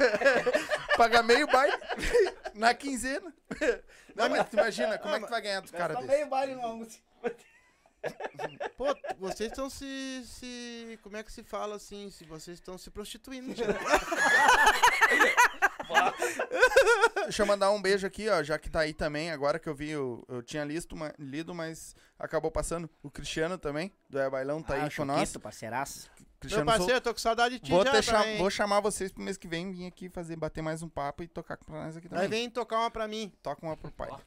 Pagar 0.96 1.22
meio 1.22 1.46
baile 1.46 1.76
na 2.54 2.74
quinzena. 2.74 3.32
Não, 4.16 4.28
mas 4.28 4.48
tu 4.48 4.54
imagina, 4.54 4.98
como 4.98 5.14
é 5.14 5.20
que 5.20 5.26
tu 5.26 5.30
vai 5.30 5.40
ganhar 5.40 5.60
dos 5.60 5.70
caras 5.70 6.04
desses? 6.04 6.28
baile 6.28 6.54
no 6.56 6.62
almoço. 6.62 7.00
Pô, 8.76 8.86
vocês 9.18 9.50
estão 9.50 9.70
se, 9.70 10.22
se. 10.26 10.98
Como 11.02 11.16
é 11.16 11.22
que 11.22 11.30
se 11.32 11.42
fala 11.44 11.76
assim? 11.76 12.10
Se 12.10 12.24
vocês 12.24 12.58
estão 12.58 12.76
se 12.76 12.90
prostituindo. 12.90 13.54
Deixa 17.24 17.42
eu 17.42 17.46
mandar 17.46 17.70
um 17.70 17.80
beijo 17.80 18.06
aqui, 18.06 18.28
ó, 18.28 18.42
já 18.42 18.58
que 18.58 18.68
tá 18.70 18.80
aí 18.80 18.92
também, 18.92 19.30
agora 19.30 19.58
que 19.58 19.68
eu 19.68 19.74
vi, 19.74 19.90
eu, 19.90 20.24
eu 20.28 20.42
tinha 20.42 20.64
listo, 20.64 20.96
ma- 20.96 21.12
lido, 21.18 21.54
mas 21.54 21.94
acabou 22.18 22.50
passando. 22.50 22.90
O 23.02 23.10
Cristiano 23.10 23.56
também, 23.58 23.92
do 24.08 24.18
É 24.18 24.28
Bailão, 24.28 24.62
tá 24.62 24.74
ah, 24.74 24.84
aí 24.84 24.90
com 24.94 25.04
nós. 25.04 25.36
Parceiraço. 25.36 26.10
Meu 26.18 26.26
Cristiano 26.40 26.66
parceiro, 26.66 26.94
eu 26.94 27.00
tô 27.00 27.12
com 27.14 27.20
saudade 27.20 27.54
de 27.60 27.64
ti 27.66 27.70
Vou, 27.70 27.84
já 27.84 27.92
deixar- 27.92 28.18
também. 28.22 28.38
vou 28.38 28.50
chamar 28.50 28.80
vocês 28.80 29.12
pro 29.12 29.22
mês 29.22 29.36
que 29.36 29.46
vem, 29.46 29.70
vir 29.70 29.86
aqui 29.86 30.08
fazer, 30.08 30.34
bater 30.34 30.60
mais 30.60 30.82
um 30.82 30.88
papo 30.88 31.22
e 31.22 31.28
tocar 31.28 31.56
pra 31.56 31.84
nós 31.84 31.96
aqui 31.96 32.08
Aí 32.08 32.14
também. 32.14 32.28
vem 32.28 32.50
tocar 32.50 32.78
uma 32.80 32.90
pra 32.90 33.06
mim. 33.06 33.32
Toca 33.42 33.64
uma 33.64 33.76
pro 33.76 33.92
pai. 33.92 34.10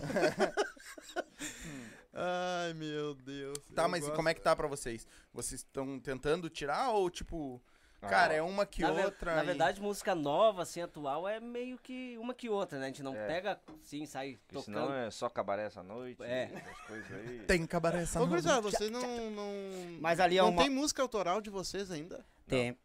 Ai, 2.12 2.72
meu 2.74 3.14
Deus. 3.14 3.58
Tá, 3.74 3.86
mas 3.86 4.06
e 4.06 4.10
como 4.12 4.28
é 4.28 4.34
que 4.34 4.40
tá 4.40 4.54
pra 4.56 4.66
vocês? 4.66 5.06
Vocês 5.32 5.60
estão 5.60 5.98
tentando 6.00 6.50
tirar 6.50 6.90
ou 6.90 7.08
tipo, 7.08 7.62
cara, 8.00 8.34
é 8.34 8.42
uma 8.42 8.66
que 8.66 8.82
na, 8.82 8.90
outra? 8.90 9.36
na 9.36 9.42
e- 9.44 9.46
verdade, 9.46 9.80
música 9.80 10.12
nova, 10.14 10.62
assim, 10.62 10.80
atual, 10.82 11.28
é 11.28 11.38
meio 11.38 11.78
que 11.78 12.16
uma 12.18 12.34
que 12.34 12.48
outra, 12.48 12.78
né? 12.80 12.86
A 12.86 12.88
gente 12.88 13.02
não 13.02 13.14
É. 13.14 13.26
pega, 13.28 13.60
sim, 13.82 14.04
sai 14.06 14.38
Porque 14.48 14.54
tocando. 14.54 14.64
senão 14.86 14.92
é 14.94 15.10
só 15.10 15.28
cabaré 15.28 15.66
essa 15.66 15.82
noite. 15.84 16.20
É. 16.22 16.50
Aí. 16.88 17.38
Tem 17.46 17.64
cabaré 17.64 18.02
essa 18.02 18.18
Ô, 18.18 18.26
noite. 18.26 18.30
gurizada, 18.42 18.60
vocês 18.60 18.90
não, 18.90 19.30
não. 19.30 19.52
Mas 20.00 20.18
ali 20.18 20.36
é 20.36 20.42
não 20.42 20.48
uma- 20.50 20.62
tem 20.62 20.70
música 20.70 21.02
autoral 21.02 21.40
de 21.40 21.48
vocês 21.50 21.90
ainda? 21.92 22.24
Tem. 22.48 22.76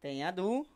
Tem 0.00 0.24
a 0.24 0.30
do. 0.30 0.66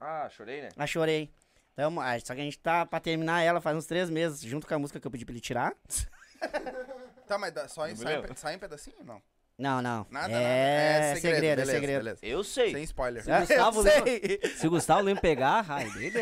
Ah, 0.00 0.28
chorei, 0.28 0.62
né? 0.62 0.68
A 0.76 0.86
Chorei. 0.86 1.30
Então, 1.72 1.98
ah, 2.00 2.18
só 2.20 2.34
que 2.34 2.40
a 2.40 2.44
gente 2.44 2.58
tá 2.58 2.84
pra 2.84 3.00
terminar 3.00 3.40
ela 3.42 3.60
faz 3.60 3.76
uns 3.76 3.86
três 3.86 4.10
meses, 4.10 4.40
junto 4.40 4.66
com 4.66 4.74
a 4.74 4.78
música 4.78 4.98
que 5.00 5.06
eu 5.06 5.10
pedi 5.10 5.24
pra 5.24 5.32
ele 5.32 5.40
tirar. 5.40 5.74
Tá, 7.26 7.38
mas 7.38 7.52
dá- 7.52 7.68
só 7.68 7.88
em, 7.88 7.96
sai, 7.96 8.16
beleza? 8.16 8.34
sai 8.36 8.54
em 8.54 8.58
pedacinho 8.58 8.96
ou 8.98 9.04
não? 9.04 9.22
Não, 9.56 9.80
não. 9.80 10.04
Nada, 10.10 10.32
é, 10.32 11.08
nada. 11.08 11.20
segredo, 11.20 11.44
é 11.44 11.50
beleza, 11.50 11.70
segredo. 11.72 11.98
beleza. 11.98 12.20
Eu 12.22 12.42
sei. 12.42 12.72
Sem 12.72 12.82
spoiler. 12.82 13.22
Se 13.22 13.30
o 13.30 13.38
Gustavo, 13.38 13.78
Eu 13.78 13.82
sei. 13.84 14.40
Se 14.56 14.66
o 14.66 14.70
Gustavo 14.70 15.20
pegar, 15.20 15.64
ai, 15.68 15.88
dele. 15.90 16.18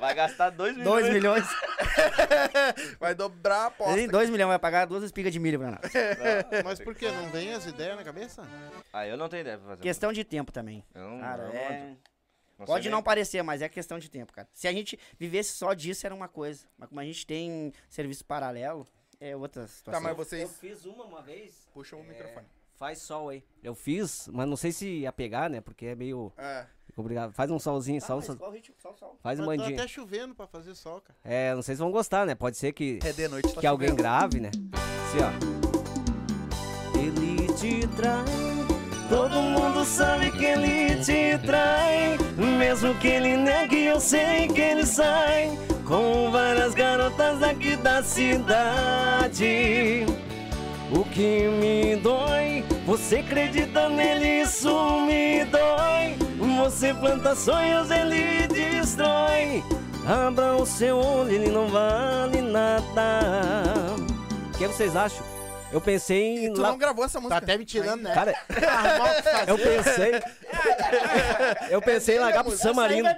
Vai 0.00 0.12
gastar 0.14 0.50
2 0.50 0.76
milhões. 0.76 1.02
2 1.04 1.14
milhões. 1.14 1.46
Vai 2.98 3.14
dobrar 3.14 3.58
a 3.58 3.66
aposta. 3.66 3.96
Ele 3.96 4.08
2 4.08 4.30
milhões 4.30 4.48
vai 4.48 4.58
pagar 4.58 4.86
duas 4.86 5.04
espigas 5.04 5.32
de 5.32 5.38
milho 5.38 5.58
pra 5.58 5.70
nós. 5.70 5.92
Mas 6.64 6.80
por 6.80 6.94
quê? 6.94 7.10
Não 7.10 7.28
vem 7.30 7.52
as 7.52 7.66
ideias 7.66 7.96
na 7.96 8.02
cabeça? 8.02 8.42
Ah, 8.92 9.06
eu 9.06 9.16
não 9.16 9.28
tenho 9.28 9.42
ideia 9.42 9.58
pra 9.58 9.68
fazer. 9.68 9.82
Questão 9.82 10.12
de 10.12 10.24
tempo 10.24 10.50
também. 10.50 10.84
Eu 10.94 11.02
não, 11.02 11.20
Cara, 11.20 11.46
não, 11.46 11.54
é... 11.54 11.96
não 12.58 12.66
Pode 12.66 12.88
não 12.88 13.02
parecer, 13.02 13.42
mas 13.42 13.62
é 13.62 13.68
questão 13.68 13.98
de 13.98 14.10
tempo, 14.10 14.32
cara. 14.32 14.48
Se 14.52 14.66
a 14.66 14.72
gente 14.72 14.98
vivesse 15.18 15.50
só 15.52 15.74
disso, 15.74 16.06
era 16.06 16.14
uma 16.14 16.28
coisa. 16.28 16.66
Mas 16.76 16.88
como 16.88 17.00
a 17.00 17.04
gente 17.04 17.26
tem 17.26 17.72
serviço 17.88 18.24
paralelo, 18.24 18.86
é 19.30 19.36
outra 19.36 19.62
Tá, 19.62 19.68
situação. 19.68 20.00
mas 20.02 20.10
Eu 20.10 20.16
vocês... 20.16 20.56
fiz 20.58 20.84
uma 20.84 21.04
uma 21.04 21.22
vez. 21.22 21.68
Puxa 21.72 21.96
o 21.96 22.00
é, 22.00 22.02
microfone. 22.02 22.46
Faz 22.74 22.98
sol 22.98 23.28
aí. 23.28 23.44
Eu 23.62 23.74
fiz, 23.74 24.28
mas 24.32 24.48
não 24.48 24.56
sei 24.56 24.72
se 24.72 24.86
ia 24.86 25.12
pegar, 25.12 25.48
né? 25.48 25.60
Porque 25.60 25.86
é 25.86 25.94
meio 25.94 26.32
É. 26.36 26.66
complicado. 26.96 27.32
Faz 27.32 27.50
um 27.50 27.58
solzinho, 27.58 27.98
Ah, 27.98 28.06
só, 28.06 28.16
mas 28.16 28.24
só- 28.24 28.34
qual 28.34 28.50
ritmo? 28.50 28.74
Só, 28.82 28.92
só. 28.94 29.14
faz 29.22 29.38
um 29.38 29.46
Mas 29.46 29.56
tá 29.58 29.62
bandinho. 29.64 29.78
até 29.80 29.88
chovendo 29.88 30.34
pra 30.34 30.46
fazer 30.48 30.74
sol, 30.74 31.00
cara. 31.00 31.16
É, 31.24 31.54
não 31.54 31.62
sei 31.62 31.76
se 31.76 31.80
vão 31.80 31.92
gostar, 31.92 32.26
né? 32.26 32.34
Pode 32.34 32.56
ser 32.56 32.72
que, 32.72 32.98
É 33.04 33.12
de 33.12 33.28
noite, 33.28 33.54
tá 33.54 33.60
que 33.60 33.66
alguém 33.66 33.88
chovendo. 33.90 34.02
grave, 34.02 34.40
né? 34.40 34.50
Assim, 34.72 35.18
ó. 35.22 35.62
Ele 36.98 37.52
te 37.54 37.86
trai, 37.96 38.24
todo 39.08 39.40
mundo 39.40 39.84
sabe 39.84 40.30
que 40.32 40.44
ele 40.44 40.96
te 41.04 41.38
trai. 41.46 42.18
Mesmo 42.58 42.98
que 42.98 43.08
ele 43.08 43.36
negue, 43.36 43.84
eu 43.84 44.00
sei 44.00 44.48
que 44.48 44.60
ele 44.60 44.86
sai 44.86 45.50
com 45.92 46.30
várias 46.30 46.72
garotas 46.72 47.40
daqui 47.40 47.76
da 47.76 48.02
cidade. 48.02 49.36
O 50.90 51.04
que 51.04 51.48
me 51.48 51.96
dói, 51.96 52.64
você 52.86 53.16
acredita 53.16 53.90
nele, 53.90 54.40
isso 54.40 54.72
me 55.02 55.44
dói. 55.44 56.16
Você 56.56 56.94
planta 56.94 57.34
sonhos, 57.34 57.90
ele 57.90 58.46
destrói. 58.48 59.62
Abra 60.06 60.56
o 60.56 60.64
seu 60.64 60.96
olho, 60.96 61.30
ele 61.30 61.50
não 61.50 61.68
vale 61.68 62.40
nada. 62.40 63.20
O 64.48 64.56
que 64.56 64.66
vocês 64.66 64.96
acham? 64.96 65.22
Eu 65.72 65.80
pensei 65.80 66.46
em. 66.46 66.52
Tu 66.54 66.60
la- 66.60 66.68
não 66.70 66.78
gravou 66.78 67.04
essa 67.04 67.14
Tá 67.14 67.20
música? 67.20 67.38
até 67.38 67.56
me 67.58 67.64
tirando, 67.64 68.02
né? 68.02 68.12
Cara, 68.14 68.34
eu 69.46 69.56
pensei. 69.58 70.20
eu 71.70 71.80
pensei 71.82 72.16
em 72.16 72.20
largar 72.20 72.44
pro 72.44 72.56
San 72.56 72.72
Marino. 72.74 73.08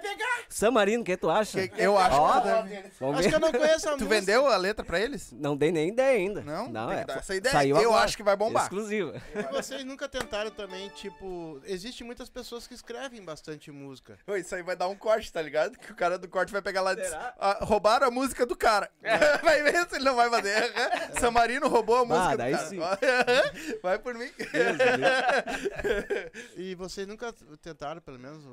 San 0.49 0.71
Marino, 0.71 1.03
o 1.03 1.05
que 1.05 1.17
tu 1.17 1.31
acha? 1.31 1.67
Que- 1.69 1.83
Eu 1.83 1.99
acho 1.99 2.17
Ó, 2.17 2.33
que 2.33 2.91
tu 2.99 3.07
Acho 3.19 3.29
que 3.29 3.35
eu 3.35 3.41
não 3.41 3.51
conheço 3.53 3.89
a 3.89 3.93
Tu 3.93 4.05
música. 4.05 4.15
vendeu 4.15 4.47
a 4.47 4.57
letra 4.57 4.85
pra 4.85 5.01
eles? 5.01 5.33
Não 5.33 5.57
dei 5.57 5.73
nem 5.73 5.89
ideia 5.89 6.17
ainda. 6.17 6.43
Não? 6.43 6.69
Não, 6.69 6.93
é. 6.93 7.05
essa 7.09 7.35
ideia. 7.35 7.53
Saiu 7.53 7.77
Eu 7.77 7.91
agora. 7.91 8.05
acho 8.05 8.17
que 8.17 8.23
vai 8.23 8.37
bombar. 8.37 8.63
Exclusiva. 8.65 9.21
E 9.35 9.43
vocês 9.53 9.85
nunca 9.85 10.09
tentaram 10.09 10.51
também, 10.51 10.89
tipo... 10.91 11.61
Existem 11.67 12.07
muitas 12.07 12.29
pessoas 12.29 12.67
que 12.69 12.75
escrevem 12.75 13.23
bastante 13.23 13.71
música. 13.71 14.17
Isso 14.37 14.55
aí 14.55 14.63
vai 14.63 14.77
dar 14.77 14.89
um 14.89 14.95
corte, 14.97 15.33
tá 15.33 15.43
ligado? 15.43 15.77
Que 15.79 15.91
o 15.93 15.95
cara 15.95 16.17
do 16.19 16.29
corte 16.29 16.53
vai 16.53 16.63
pegar 16.63 16.83
lá 16.83 16.93
e 16.93 16.97
diz, 16.97 17.13
"Ah, 17.13 17.59
roubaram 17.63 18.07
a 18.07 18.11
música 18.11 18.47
do 18.47 18.57
cara. 18.57 18.89
vai 19.43 19.63
ver 19.63 19.87
se 19.89 19.97
ele 19.97 20.05
não 20.05 20.15
vai 20.15 20.31
fazer. 20.31 20.73
Samarino 21.19 21.69
roubou 21.69 21.97
a 21.97 22.05
música 22.05 22.37
daí 22.37 22.44
do 22.44 22.44
cara. 22.53 22.69
sim. 22.69 22.79
vai 23.83 23.99
por 23.99 24.15
mim. 24.15 24.31
E 26.57 26.75
vocês 26.75 27.07
nunca 27.07 27.33
tentaram, 27.61 28.01
pelo 28.01 28.19
menos, 28.19 28.45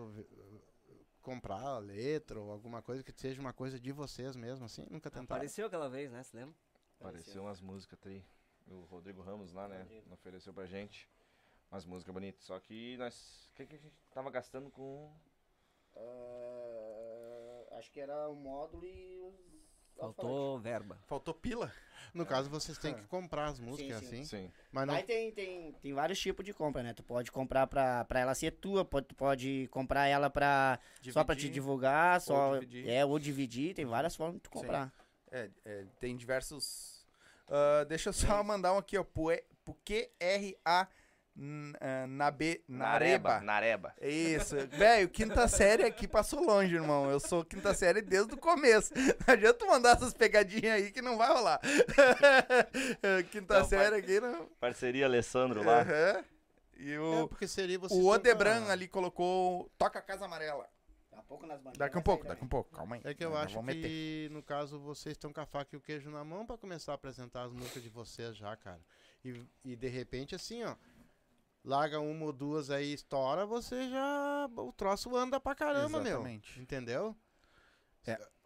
comprar 1.21 1.61
a 1.61 1.79
letra 1.79 2.39
ou 2.39 2.51
alguma 2.51 2.81
coisa 2.81 3.03
que 3.03 3.11
seja 3.11 3.39
uma 3.39 3.53
coisa 3.53 3.79
de 3.79 3.91
vocês 3.91 4.35
mesmo, 4.35 4.65
assim? 4.65 4.85
Nunca 4.89 5.09
tentaram? 5.09 5.23
Apareceu 5.23 5.67
aquela 5.67 5.89
vez, 5.89 6.11
né? 6.11 6.23
Você 6.23 6.37
lembra? 6.37 6.55
Apareceu 6.99 7.43
umas 7.43 7.61
músicas 7.61 7.99
tri. 7.99 8.25
O 8.67 8.81
Rodrigo 8.85 9.21
Ramos 9.21 9.51
lá, 9.51 9.67
né? 9.67 9.85
Ofereceu 10.11 10.53
pra 10.53 10.65
gente 10.65 11.09
umas 11.71 11.85
músicas 11.85 12.13
bonitas. 12.13 12.43
Só 12.43 12.59
que 12.59 12.97
nós. 12.97 13.49
O 13.51 13.55
que, 13.55 13.65
que 13.65 13.75
a 13.75 13.79
gente 13.79 13.95
tava 14.13 14.29
gastando 14.29 14.69
com. 14.69 15.11
Ah, 15.95 17.77
acho 17.77 17.91
que 17.91 17.99
era 17.99 18.29
o 18.29 18.35
módulo 18.35 18.85
e 18.85 19.19
os. 19.19 19.50
Faltou 19.97 20.59
verba. 20.59 20.97
Faltou 21.07 21.33
pila. 21.33 21.71
No 22.13 22.25
caso, 22.25 22.49
vocês 22.49 22.77
têm 22.77 22.93
que 22.93 23.03
comprar 23.03 23.45
as 23.45 23.59
músicas, 23.59 23.99
Sim, 23.99 24.05
sim. 24.07 24.21
assim. 24.21 24.25
Sim. 24.25 24.51
Mas 24.71 24.85
não... 24.85 24.95
Aí 24.95 25.03
tem, 25.03 25.31
tem, 25.31 25.71
tem 25.73 25.93
vários 25.93 26.19
tipos 26.19 26.43
de 26.45 26.53
compra, 26.53 26.83
né? 26.83 26.93
Tu 26.93 27.03
pode 27.03 27.31
comprar 27.31 27.67
pra, 27.67 28.03
pra 28.03 28.19
ela 28.19 28.33
ser 28.35 28.51
tua, 28.51 28.83
pode, 28.83 29.07
tu 29.07 29.15
pode 29.15 29.69
comprar 29.71 30.07
ela 30.07 30.29
pra, 30.29 30.77
só 31.11 31.23
pra 31.23 31.35
te 31.35 31.39
Dividir. 31.41 31.53
divulgar, 31.53 32.19
só. 32.19 32.55
dividir. 32.57 32.89
É, 32.89 33.05
ou 33.05 33.17
dividir, 33.17 33.73
tem 33.75 33.85
várias 33.85 34.15
formas 34.15 34.35
de 34.35 34.41
tu 34.41 34.49
comprar. 34.49 34.91
É, 35.31 35.49
é, 35.63 35.85
tem 35.99 36.17
diversos. 36.17 37.05
Ah, 37.47 37.85
deixa 37.85 38.09
eu 38.09 38.13
só 38.13 38.43
mandar 38.43 38.73
um 38.73 38.77
aqui, 38.77 38.97
ó. 38.97 39.05
N- 39.05 40.57
ah, 40.65 40.87
Nabe- 42.09 42.63
Nareba. 42.67 43.39
Nareba. 43.41 43.93
É 43.99 44.09
Isso, 44.09 44.55
velho, 44.67 45.09
quinta 45.09 45.47
série 45.47 45.83
aqui 45.83 46.07
passou 46.07 46.43
longe, 46.43 46.75
irmão. 46.75 47.09
Eu 47.09 47.19
sou 47.19 47.43
quinta 47.45 47.73
série 47.73 48.01
desde 48.01 48.33
o 48.33 48.37
começo. 48.37 48.93
Não 48.95 49.33
adianta 49.33 49.53
tu 49.59 49.67
mandar 49.67 49.95
essas 49.97 50.13
pegadinhas 50.13 50.75
aí 50.75 50.91
que 50.91 51.01
não 51.01 51.17
vai 51.17 51.29
rolar. 51.29 51.59
quinta 53.31 53.59
Não, 53.59 53.65
série 53.65 53.95
aqui 53.95 54.19
não. 54.19 54.45
Parceria 54.59 55.05
Alessandro 55.05 55.63
lá. 55.63 55.81
Aham. 55.81 56.23
E 56.77 56.93
É, 56.93 56.99
o, 56.99 57.27
porque 57.27 57.47
seria 57.47 57.77
vocês 57.77 57.99
o 57.99 58.07
Odebran 58.07 58.65
ali 58.67 58.87
colocou 58.87 59.69
Toca 59.77 59.99
a 59.99 60.01
Casa 60.01 60.25
Amarela. 60.25 60.67
Daqui 61.11 61.19
a 61.19 61.23
pouco 61.23 61.45
nas. 61.45 61.61
Daqui 61.77 61.97
um 61.97 62.01
pouco, 62.01 62.25
daqui 62.27 62.43
um 62.43 62.47
pouco, 62.47 62.71
calma 62.75 62.95
aí. 62.95 63.01
É 63.03 63.13
que 63.13 63.23
eu 63.23 63.37
acho 63.37 63.55
vamos 63.55 63.67
meter. 63.75 63.87
que, 63.87 64.29
no 64.31 64.41
caso, 64.41 64.79
vocês 64.79 65.13
estão 65.13 65.31
com 65.31 65.39
a 65.41 65.45
faca 65.45 65.69
e 65.75 65.77
o 65.77 65.81
queijo 65.81 66.09
na 66.09 66.23
mão 66.23 66.45
pra 66.45 66.57
começar 66.57 66.93
a 66.93 66.95
apresentar 66.95 67.43
as 67.43 67.53
músicas 67.53 67.83
de 67.83 67.89
vocês 67.89 68.35
já, 68.35 68.55
cara. 68.57 68.79
E, 69.23 69.45
e 69.63 69.75
de 69.75 69.87
repente, 69.87 70.33
assim, 70.33 70.63
ó, 70.63 70.75
larga 71.63 71.99
uma 71.99 72.25
ou 72.25 72.33
duas 72.33 72.69
aí, 72.69 72.93
estoura, 72.93 73.45
você 73.45 73.89
já. 73.89 74.49
O 74.57 74.71
troço 74.73 75.15
anda 75.15 75.39
pra 75.39 75.55
caramba, 75.55 75.99
Exatamente. 75.99 76.53
meu. 76.55 76.63
Entendeu? 76.63 77.15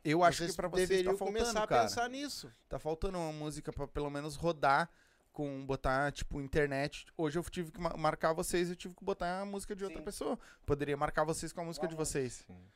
Eu 0.03 0.23
acho 0.23 0.37
vocês 0.37 0.51
que 0.51 0.55
pra 0.57 0.67
vocês 0.67 0.87
deveriam 0.87 1.13
tá 1.13 1.17
faltando, 1.17 1.39
começar 1.39 1.63
a 1.63 1.67
cara. 1.67 1.81
pensar 1.83 2.07
nisso. 2.09 2.51
Tá 2.69 2.77
faltando 2.77 3.17
uma 3.17 3.33
música 3.33 3.73
pra 3.73 3.87
pelo 3.87 4.09
menos 4.09 4.35
rodar 4.35 4.87
com 5.33 5.65
botar, 5.65 6.11
tipo, 6.11 6.39
internet. 6.39 7.07
Hoje 7.17 7.39
eu 7.39 7.43
tive 7.45 7.71
que 7.71 7.79
ma- 7.81 7.97
marcar 7.97 8.31
vocês, 8.31 8.69
eu 8.69 8.75
tive 8.75 8.93
que 8.93 9.03
botar 9.03 9.41
a 9.41 9.45
música 9.45 9.75
de 9.75 9.83
outra 9.83 9.97
Sim. 9.99 10.05
pessoa. 10.05 10.39
Poderia 10.63 10.95
marcar 10.95 11.23
vocês 11.23 11.51
com 11.51 11.61
a 11.61 11.63
música 11.65 11.87
de 11.87 11.95
vocês. 11.95 12.45
Sim. 12.47 12.67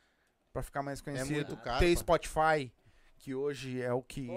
Pra 0.52 0.64
ficar 0.64 0.82
mais 0.82 1.02
conhecido. 1.02 1.32
muito 1.34 1.58
caro, 1.58 1.80
Ter. 1.80 1.96
Spotify, 1.96 2.74
que 3.20 3.36
hoje 3.36 3.80
é 3.80 3.94
o 3.94 4.02
que. 4.02 4.28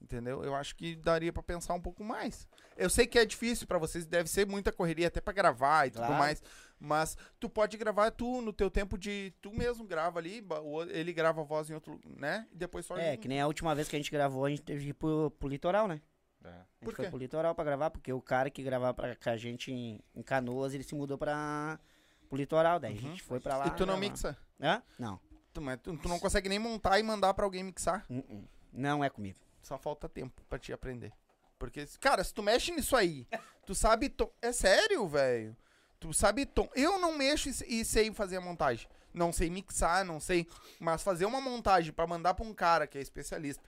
Entendeu? 0.00 0.44
Eu 0.44 0.54
acho 0.54 0.76
que 0.76 0.94
daria 0.96 1.32
pra 1.32 1.42
pensar 1.42 1.74
um 1.74 1.80
pouco 1.80 2.04
mais. 2.04 2.46
Eu 2.76 2.88
sei 2.90 3.06
que 3.06 3.18
é 3.18 3.24
difícil 3.24 3.66
pra 3.66 3.78
vocês, 3.78 4.06
deve 4.06 4.28
ser 4.28 4.46
muita 4.46 4.70
correria 4.70 5.08
até 5.08 5.20
pra 5.20 5.32
gravar 5.32 5.86
e 5.86 5.90
tudo 5.90 6.00
Claro. 6.06 6.14
mais. 6.18 6.42
Mas 6.78 7.16
tu 7.40 7.48
pode 7.48 7.76
gravar 7.78 8.10
tu 8.10 8.42
no 8.42 8.52
teu 8.52 8.70
tempo 8.70 8.98
de. 8.98 9.32
Tu 9.40 9.50
mesmo 9.50 9.84
grava 9.84 10.18
ali, 10.18 10.46
ele 10.90 11.12
grava 11.12 11.40
a 11.40 11.44
voz 11.44 11.70
em 11.70 11.74
outro. 11.74 11.98
né? 12.04 12.46
E 12.52 12.56
depois 12.56 12.84
só. 12.84 12.96
É, 12.98 13.16
que 13.16 13.26
nem 13.26 13.40
a 13.40 13.46
última 13.46 13.74
vez 13.74 13.88
que 13.88 13.96
a 13.96 13.98
gente 13.98 14.10
gravou, 14.10 14.44
a 14.44 14.50
gente 14.50 14.62
teve 14.62 14.84
que 14.84 14.90
ir 14.90 14.94
pro, 14.94 15.30
pro 15.38 15.48
litoral, 15.48 15.88
né? 15.88 16.00
É. 16.44 16.48
A 16.48 16.52
gente 16.52 16.66
Por 16.80 16.94
foi 16.94 17.04
quê? 17.06 17.10
pro 17.10 17.18
litoral 17.18 17.54
pra 17.54 17.64
gravar, 17.64 17.90
porque 17.90 18.12
o 18.12 18.20
cara 18.20 18.50
que 18.50 18.62
gravava 18.62 18.92
pra, 18.94 19.16
com 19.16 19.30
a 19.30 19.36
gente 19.38 19.72
em, 19.72 19.98
em 20.14 20.22
Canoas, 20.22 20.74
ele 20.74 20.84
se 20.84 20.94
mudou 20.94 21.16
pra, 21.16 21.80
pro 22.28 22.36
litoral. 22.36 22.78
Daí 22.78 22.92
a 22.92 23.00
gente 23.00 23.22
foi 23.22 23.40
pra 23.40 23.56
lá. 23.56 23.64
Uhum. 23.64 23.70
E 23.72 23.74
tu 23.76 23.86
não 23.86 23.98
gravar. 23.98 24.00
mixa? 24.00 24.36
Hã? 24.60 24.82
Não. 24.98 25.18
Tu, 25.54 25.62
mas 25.62 25.80
tu, 25.80 25.96
tu 25.96 26.08
não 26.08 26.18
consegue 26.18 26.48
nem 26.50 26.58
montar 26.58 26.98
e 27.00 27.02
mandar 27.02 27.32
pra 27.32 27.44
alguém 27.46 27.64
mixar. 27.64 28.04
Uh 28.10 28.18
-uh. 28.18 28.44
Não 28.70 29.02
é 29.02 29.08
comigo. 29.08 29.38
Só 29.66 29.76
falta 29.76 30.08
tempo 30.08 30.40
pra 30.48 30.60
te 30.60 30.72
aprender. 30.72 31.12
Porque, 31.58 31.84
cara, 32.00 32.22
se 32.22 32.32
tu 32.32 32.40
mexe 32.40 32.70
nisso 32.70 32.94
aí, 32.94 33.26
tu 33.64 33.74
sabe 33.74 34.08
tom. 34.08 34.30
É 34.40 34.52
sério, 34.52 35.08
velho. 35.08 35.56
Tu 35.98 36.12
sabe 36.14 36.46
tom. 36.46 36.70
Eu 36.72 37.00
não 37.00 37.18
mexo 37.18 37.48
e 37.48 37.52
se- 37.52 37.84
sei 37.84 38.12
fazer 38.12 38.36
a 38.36 38.40
montagem. 38.40 38.88
Não 39.12 39.32
sei 39.32 39.50
mixar, 39.50 40.04
não 40.04 40.20
sei. 40.20 40.46
Mas 40.78 41.02
fazer 41.02 41.24
uma 41.24 41.40
montagem 41.40 41.92
pra 41.92 42.06
mandar 42.06 42.34
pra 42.34 42.46
um 42.46 42.54
cara 42.54 42.86
que 42.86 42.96
é 42.96 43.00
especialista 43.00 43.60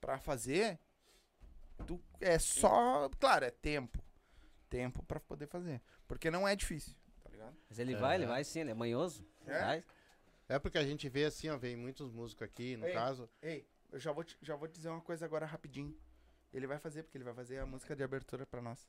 pra 0.00 0.18
fazer. 0.18 0.76
Tu 1.86 2.00
é 2.20 2.36
só. 2.36 3.08
Claro, 3.20 3.44
é 3.44 3.50
tempo. 3.52 4.02
Tempo 4.68 5.04
pra 5.04 5.20
poder 5.20 5.46
fazer. 5.46 5.80
Porque 6.08 6.32
não 6.32 6.48
é 6.48 6.56
difícil. 6.56 6.96
Tá 7.22 7.30
ligado? 7.30 7.54
Mas 7.70 7.78
ele 7.78 7.94
vai, 7.94 8.16
ele 8.16 8.26
vai 8.26 8.42
sim, 8.42 8.58
ele 8.58 8.72
é 8.72 8.74
manhoso. 8.74 9.24
É? 9.46 9.60
Vai. 9.60 9.84
É 10.48 10.58
porque 10.58 10.78
a 10.78 10.84
gente 10.84 11.08
vê 11.08 11.26
assim, 11.26 11.48
ó, 11.48 11.56
vem 11.56 11.76
muitos 11.76 12.10
músicos 12.10 12.42
aqui, 12.42 12.76
no 12.76 12.86
Ei. 12.88 12.92
caso. 12.92 13.30
Ei, 13.40 13.64
eu 13.94 14.00
já 14.00 14.12
vou, 14.12 14.24
te, 14.24 14.36
já 14.42 14.56
vou 14.56 14.68
dizer 14.68 14.88
uma 14.88 15.00
coisa 15.00 15.24
agora 15.24 15.46
rapidinho. 15.46 15.96
Ele 16.52 16.66
vai 16.66 16.78
fazer, 16.78 17.02
porque 17.02 17.16
ele 17.16 17.24
vai 17.24 17.34
fazer 17.34 17.58
a 17.58 17.66
música 17.66 17.96
de 17.96 18.02
abertura 18.02 18.44
pra 18.46 18.60
nós. 18.60 18.86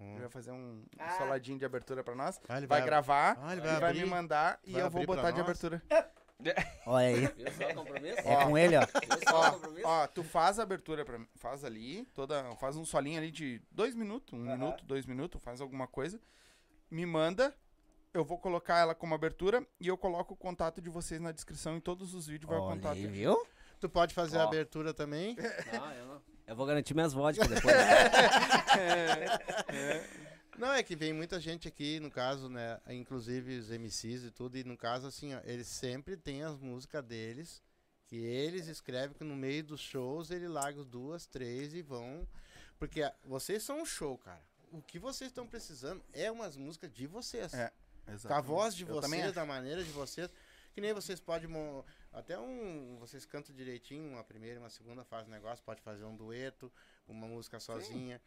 Hum. 0.00 0.12
Ele 0.12 0.20
vai 0.20 0.28
fazer 0.30 0.50
um 0.52 0.84
Ah. 0.98 1.10
soladinho 1.18 1.58
de 1.58 1.64
abertura 1.64 2.02
pra 2.02 2.14
nós. 2.14 2.40
Ah, 2.48 2.58
ele 2.58 2.66
vai, 2.66 2.80
vai- 2.80 2.86
gravar 2.88 3.38
Ah, 3.40 3.52
ele 3.52 3.60
e 3.60 3.64
vai 3.64 3.80
vai, 3.80 3.92
me 3.94 4.04
mandar 4.04 4.58
e 4.64 4.72
vai 4.72 4.82
eu 4.82 4.90
vou 4.90 5.06
botar 5.06 5.30
de 5.30 5.38
nós? 5.38 5.48
abertura. 5.48 5.82
Olha 6.86 7.06
aí. 7.06 7.26
Viu 7.28 7.52
só 7.52 7.68
o 7.70 7.74
compromisso? 7.76 8.18
É 8.20 8.44
com 8.44 8.58
ele, 8.58 8.76
ó. 8.76 8.80
Viu 8.80 9.28
só 9.28 9.48
o 9.48 9.52
compromisso? 9.52 9.86
Ó, 9.86 10.06
tu 10.08 10.24
faz 10.24 10.58
a 10.58 10.64
abertura 10.64 11.04
pra 11.04 11.18
mim, 11.18 11.28
faz 11.36 11.64
ali, 11.64 12.04
toda, 12.14 12.56
faz 12.56 12.76
um 12.76 12.84
solinho 12.84 13.18
ali 13.18 13.30
de 13.30 13.62
dois 13.70 13.94
minutos, 13.94 14.34
um 14.34 14.42
minuto, 14.42 14.84
dois 14.84 15.06
minutos, 15.06 15.40
faz 15.40 15.60
alguma 15.60 15.86
coisa, 15.86 16.20
me 16.90 17.06
manda, 17.06 17.54
eu 18.12 18.24
vou 18.24 18.38
colocar 18.38 18.78
ela 18.78 18.92
como 18.94 19.14
abertura 19.14 19.64
e 19.78 19.86
eu 19.86 19.96
coloco 19.96 20.34
o 20.34 20.36
contato 20.36 20.80
de 20.80 20.90
vocês 20.90 21.20
na 21.20 21.30
descrição 21.30 21.76
em 21.76 21.80
todos 21.80 22.12
os 22.12 22.26
vídeos 22.26 22.50
vai 22.50 22.58
o 22.58 22.62
contato. 22.62 22.94
aí, 22.94 23.06
viu? 23.06 23.46
Tu 23.82 23.88
pode 23.88 24.14
fazer 24.14 24.38
a 24.38 24.44
abertura 24.44 24.94
também. 24.94 25.34
Não, 25.72 25.92
eu 25.92 26.06
não. 26.06 26.22
Eu 26.46 26.54
vou 26.54 26.64
garantir 26.64 26.94
minhas 26.94 27.12
vodkas 27.12 27.48
depois. 27.50 27.74
Não, 30.56 30.72
é 30.72 30.84
que 30.84 30.94
vem 30.94 31.12
muita 31.12 31.40
gente 31.40 31.66
aqui, 31.66 31.98
no 31.98 32.08
caso, 32.08 32.48
né? 32.48 32.78
Inclusive 32.90 33.58
os 33.58 33.70
MCs 33.70 34.22
e 34.22 34.30
tudo, 34.30 34.56
e 34.56 34.62
no 34.62 34.76
caso, 34.76 35.08
assim, 35.08 35.34
ó, 35.34 35.40
eles 35.42 35.66
sempre 35.66 36.16
têm 36.16 36.44
as 36.44 36.60
músicas 36.60 37.04
deles, 37.04 37.60
que 38.06 38.14
eles 38.14 38.68
escrevem 38.68 39.16
que 39.16 39.24
no 39.24 39.34
meio 39.34 39.64
dos 39.64 39.80
shows 39.80 40.30
ele 40.30 40.46
larga 40.46 40.84
duas, 40.84 41.26
três 41.26 41.74
e 41.74 41.82
vão. 41.82 42.24
Porque 42.78 43.02
ah, 43.02 43.12
vocês 43.24 43.64
são 43.64 43.82
um 43.82 43.84
show, 43.84 44.16
cara. 44.16 44.42
O 44.70 44.80
que 44.80 45.00
vocês 45.00 45.30
estão 45.30 45.44
precisando 45.44 46.00
é 46.12 46.30
umas 46.30 46.56
músicas 46.56 46.92
de 46.92 47.08
vocês. 47.08 47.52
É, 47.52 47.72
Com 48.28 48.32
a 48.32 48.40
voz 48.40 48.76
de 48.76 48.84
Eu 48.84 49.00
também 49.00 49.18
vocês, 49.18 49.24
acho. 49.24 49.34
da 49.34 49.44
maneira 49.44 49.82
de 49.82 49.90
vocês. 49.90 50.30
Que 50.72 50.80
nem 50.80 50.92
vocês 50.92 51.18
podem. 51.20 51.50
Até 52.12 52.38
um. 52.38 52.96
Vocês 52.98 53.24
cantam 53.24 53.54
direitinho, 53.54 54.12
uma 54.12 54.24
primeira 54.24 54.56
e 54.56 54.58
uma 54.58 54.68
segunda 54.70 55.04
faz 55.04 55.26
negócio, 55.28 55.64
pode 55.64 55.80
fazer 55.80 56.04
um 56.04 56.14
dueto, 56.14 56.70
uma 57.08 57.26
música 57.26 57.58
sozinha. 57.58 58.20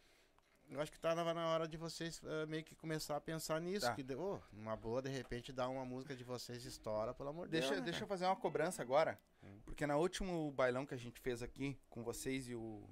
Eu 0.68 0.80
acho 0.80 0.90
que 0.90 0.98
tá 0.98 1.14
na, 1.14 1.22
hora 1.50 1.68
de 1.68 1.76
vocês 1.76 2.20
eh, 2.24 2.46
meio 2.46 2.64
que 2.64 2.74
começar 2.74 3.14
a 3.14 3.20
pensar 3.20 3.60
nisso. 3.60 3.86
Tá. 3.86 3.94
Que, 3.94 4.02
ô, 4.14 4.40
numa 4.52 4.74
boa, 4.74 5.00
de 5.00 5.08
repente, 5.08 5.52
dar 5.52 5.68
uma 5.68 5.84
música 5.84 6.16
de 6.16 6.24
vocês 6.24 6.64
estoura, 6.64 7.14
pelo 7.14 7.28
amor 7.28 7.46
de 7.46 7.52
Deixa, 7.52 7.68
Deus. 7.68 7.78
né, 7.80 7.84
deixa 7.84 8.02
eu 8.02 8.08
fazer 8.08 8.26
uma 8.26 8.34
cobrança 8.34 8.82
agora. 8.82 9.16
Hum. 9.44 9.60
Porque 9.64 9.86
na 9.86 9.96
último 9.96 10.50
bailão 10.50 10.84
que 10.84 10.92
a 10.92 10.96
gente 10.96 11.20
fez 11.20 11.40
aqui 11.40 11.78
com 11.88 12.02
vocês 12.02 12.48
e 12.48 12.56
o, 12.56 12.82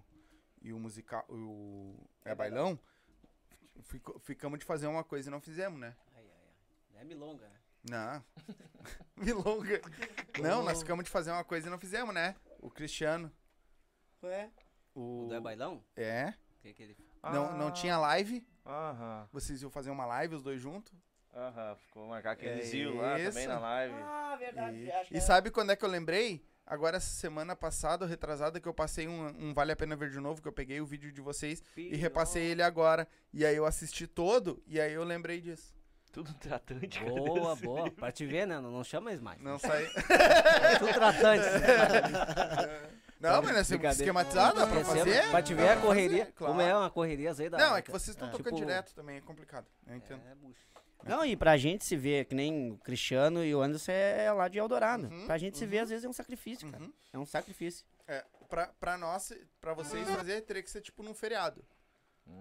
e 0.62 0.72
o 0.72 0.78
musical. 0.78 1.26
O, 1.28 1.98
é, 2.24 2.32
bailão. 2.32 2.78
fico- 3.82 4.20
ficamos 4.20 4.60
de 4.60 4.64
fazer 4.64 4.86
uma 4.86 5.02
coisa 5.02 5.28
e 5.28 5.32
não 5.32 5.40
fizemos, 5.40 5.80
né? 5.80 5.96
Ai, 6.14 6.22
ai, 6.24 6.48
ai. 6.94 7.00
É 7.02 7.04
milonga, 7.04 7.48
né? 7.48 7.60
Não. 7.88 8.24
Milonga. 9.16 9.80
Não, 10.40 10.62
nós 10.62 10.80
ficamos 10.80 11.04
de 11.04 11.10
fazer 11.10 11.30
uma 11.30 11.44
coisa 11.44 11.66
e 11.66 11.70
não 11.70 11.78
fizemos, 11.78 12.14
né? 12.14 12.34
O 12.60 12.70
Cristiano. 12.70 13.30
Ué? 14.22 14.50
O. 14.94 15.24
O 15.24 15.28
do 15.28 15.34
é 15.34 15.40
bailão? 15.40 15.84
É. 15.96 16.34
Que 16.60 16.72
que 16.72 16.82
ele... 16.82 16.96
Não, 17.22 17.56
não 17.56 17.70
tinha 17.70 17.96
live. 17.98 18.46
Aham, 18.66 19.28
Vocês 19.32 19.60
iam 19.62 19.70
fazer 19.70 19.90
uma 19.90 20.06
live, 20.06 20.34
os 20.34 20.42
dois 20.42 20.60
juntos. 20.60 20.92
aham. 21.34 21.76
Ficou 21.76 22.06
marcar 22.06 22.32
aquele 22.32 22.60
É 22.60 22.64
zio 22.64 22.96
lá 22.96 23.18
isso. 23.18 23.30
também 23.30 23.46
na 23.46 23.58
live. 23.58 23.94
Ah, 23.98 24.36
verdade. 24.38 24.76
E, 24.78 24.90
acho 24.92 25.10
que 25.10 25.16
e 25.16 25.20
sabe 25.20 25.50
quando 25.50 25.70
é 25.70 25.76
que 25.76 25.84
eu 25.84 25.88
lembrei? 25.88 26.44
agora 26.66 26.96
essa 26.96 27.10
semana 27.10 27.54
passada, 27.54 28.06
ou 28.06 28.08
retrasada, 28.08 28.58
que 28.58 28.66
eu 28.66 28.72
passei 28.72 29.06
um, 29.06 29.26
um 29.48 29.52
Vale 29.52 29.72
a 29.72 29.76
Pena 29.76 29.94
Ver 29.96 30.08
de 30.08 30.18
novo, 30.18 30.40
que 30.40 30.48
eu 30.48 30.52
peguei 30.52 30.80
o 30.80 30.86
vídeo 30.86 31.12
de 31.12 31.20
vocês 31.20 31.62
e 31.76 31.94
repassei 31.94 32.42
ele 32.42 32.62
agora. 32.62 33.06
E 33.34 33.44
aí 33.44 33.54
eu 33.54 33.66
assisti 33.66 34.06
todo, 34.06 34.62
e 34.66 34.80
aí 34.80 34.94
eu 34.94 35.04
lembrei 35.04 35.42
disso. 35.42 35.73
Tudo 36.14 36.32
tratante. 36.34 36.98
cara. 37.00 37.10
Boa, 37.12 37.56
boa. 37.56 37.90
Pra 37.90 38.10
te 38.12 38.24
ver, 38.24 38.46
né? 38.46 38.58
Não, 38.60 38.70
não 38.70 38.84
chama 38.84 39.10
eles 39.10 39.20
mais. 39.20 39.38
Não 39.42 39.58
saí. 39.58 39.86
Tudo 40.78 40.92
tratante. 40.94 41.44
Não, 43.20 43.40
mas 43.42 43.50
é 43.56 43.62
Brincadeira. 43.62 43.90
esquematizado, 43.92 44.58
dá 44.60 44.66
pra 44.66 44.84
fazer? 44.84 45.30
Pra 45.30 45.40
te 45.42 45.54
ver 45.54 45.68
a 45.70 45.76
correria. 45.80 46.18
fazer, 46.26 46.32
claro. 46.32 46.52
Como 46.52 46.60
é 46.66 46.76
uma 46.76 46.90
correria 46.90 47.30
às 47.30 47.38
vezes 47.38 47.50
da. 47.52 47.56
Não, 47.58 47.76
é 47.76 47.80
que 47.80 47.90
vocês 47.90 48.10
estão 48.10 48.28
É. 48.28 48.30
tocando 48.30 48.54
Tipo- 48.54 48.56
direto 48.66 48.94
também, 48.94 49.16
é 49.16 49.20
complicado. 49.22 49.66
Eu 49.86 49.96
entendo. 49.96 50.20
É, 50.30 50.34
bucho. 50.34 50.60
Não, 51.04 51.24
e 51.24 51.34
pra 51.36 51.56
gente 51.56 51.84
se 51.86 51.96
ver, 51.96 52.26
que 52.26 52.34
nem 52.34 52.72
o 52.72 52.78
Cristiano 52.78 53.42
e 53.44 53.54
o 53.54 53.62
Anderson 53.62 53.92
é 53.92 54.30
lá 54.32 54.46
de 54.48 54.58
Eldorado. 54.58 55.06
Uhum, 55.06 55.26
pra 55.26 55.38
gente 55.38 55.56
se 55.56 55.64
ver, 55.66 55.78
uhum. 55.78 55.82
às 55.84 55.88
vezes, 55.90 56.04
é 56.04 56.08
um 56.08 56.12
sacrifício, 56.12 56.70
cara. 56.70 56.82
Uhum. 56.82 56.92
É 57.14 57.18
um 57.18 57.24
sacrifício. 57.26 57.84
É, 58.06 58.24
pra, 58.48 58.66
pra 58.78 58.98
nós, 58.98 59.32
pra 59.60 59.72
vocês 59.74 60.06
fazer, 60.10 60.42
teria 60.42 60.62
que 60.62 60.70
ser 60.70 60.82
tipo 60.82 61.02
num 61.02 61.14
feriado. 61.14 61.64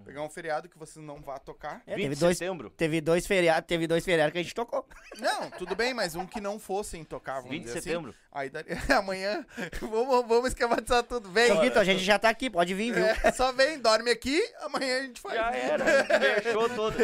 Pegar 0.06 0.22
um 0.22 0.30
feriado 0.30 0.68
que 0.70 0.78
vocês 0.78 1.04
não 1.04 1.22
vá 1.22 1.38
tocar. 1.38 1.82
É, 1.86 1.96
20 1.96 2.04
teve 2.04 2.16
de 2.16 2.20
dois, 2.22 2.38
setembro. 2.38 2.70
teve 2.72 3.02
dois 3.02 3.26
feriados, 3.28 3.68
teve 3.68 3.88
dois 3.88 4.04
feriados 4.04 4.32
que 4.34 4.40
a 4.40 4.44
gente 4.44 4.54
tocou. 4.56 4.86
Não, 5.20 5.50
tudo 5.52 5.76
bem, 5.76 5.94
mas 5.94 6.16
um 6.16 6.26
que 6.26 6.42
não 6.42 6.58
fossem 6.60 7.04
tocar, 7.04 7.36
vamos 7.36 7.52
20 7.52 7.64
de 7.64 7.70
assim. 7.70 7.82
setembro. 7.82 8.16
Aí 8.32 8.50
daria, 8.50 8.76
amanhã, 8.98 9.46
vamos, 9.80 10.28
vamos 10.28 10.48
esquematizar 10.50 11.04
tudo. 11.04 11.30
Vem, 11.30 11.52
Então, 11.52 11.62
Vitor, 11.62 11.82
a 11.82 11.86
gente 11.86 12.04
já 12.04 12.18
tá 12.20 12.30
aqui, 12.30 12.50
pode 12.50 12.74
vir, 12.74 12.94
viu? 12.94 13.06
É, 13.06 13.32
só 13.32 13.52
vem, 13.52 13.80
dorme 13.80 14.10
aqui, 14.12 14.42
amanhã 14.62 15.00
a 15.00 15.04
gente 15.04 15.22
faz. 15.22 15.36
Já 15.36 15.52
era. 15.56 15.86
Fechou 16.42 16.70
todo. 16.70 16.96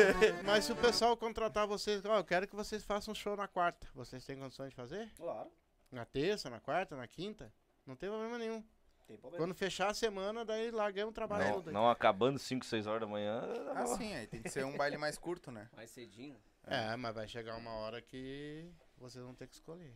Mas 0.43 0.65
se 0.65 0.71
o 0.71 0.75
pessoal 0.75 1.15
contratar 1.15 1.67
vocês, 1.67 2.03
ó, 2.05 2.17
eu 2.17 2.23
quero 2.23 2.47
que 2.47 2.55
vocês 2.55 2.83
façam 2.83 3.11
um 3.11 3.15
show 3.15 3.35
na 3.37 3.47
quarta. 3.47 3.87
Vocês 3.93 4.25
têm 4.25 4.37
condições 4.37 4.69
de 4.71 4.75
fazer? 4.75 5.09
Claro, 5.15 5.49
Na 5.91 6.05
terça, 6.05 6.49
na 6.49 6.59
quarta, 6.59 6.95
na 6.95 7.07
quinta? 7.07 7.51
Não 7.85 7.95
tem 7.95 8.09
problema 8.09 8.37
nenhum. 8.37 8.63
Tem 9.09 9.17
problema. 9.17 9.43
Quando 9.43 9.55
fechar 9.55 9.89
a 9.89 9.93
semana, 9.93 10.45
daí 10.45 10.69
largamos 10.69 11.11
o 11.11 11.13
trabalho 11.13 11.63
Não, 11.65 11.73
não 11.73 11.89
acabando 11.89 12.37
5, 12.37 12.63
6 12.63 12.85
horas 12.85 13.01
da 13.01 13.07
manhã. 13.07 13.41
Ah, 13.73 13.87
sim, 13.87 14.13
aí 14.13 14.27
tem 14.27 14.41
que 14.41 14.49
ser 14.49 14.63
um 14.63 14.77
baile 14.77 14.97
mais 14.97 15.17
curto, 15.17 15.51
né? 15.51 15.67
Mais 15.75 15.89
cedinho. 15.89 16.39
É, 16.63 16.95
mas 16.95 17.15
vai 17.15 17.27
chegar 17.27 17.55
uma 17.57 17.71
hora 17.71 18.01
que 18.01 18.69
vocês 18.97 19.23
vão 19.23 19.33
ter 19.33 19.47
que 19.47 19.55
escolher. 19.55 19.95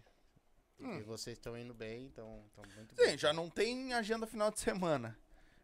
Porque 0.76 1.03
vocês 1.03 1.38
estão 1.38 1.55
indo 1.55 1.74
bem, 1.74 2.07
estão 2.07 2.43
muito 2.76 2.95
bem. 2.95 3.11
Sim, 3.11 3.18
já 3.18 3.32
não 3.32 3.49
tem 3.49 3.93
agenda 3.93 4.26
final 4.26 4.49
de 4.49 4.59
semana. 4.59 5.18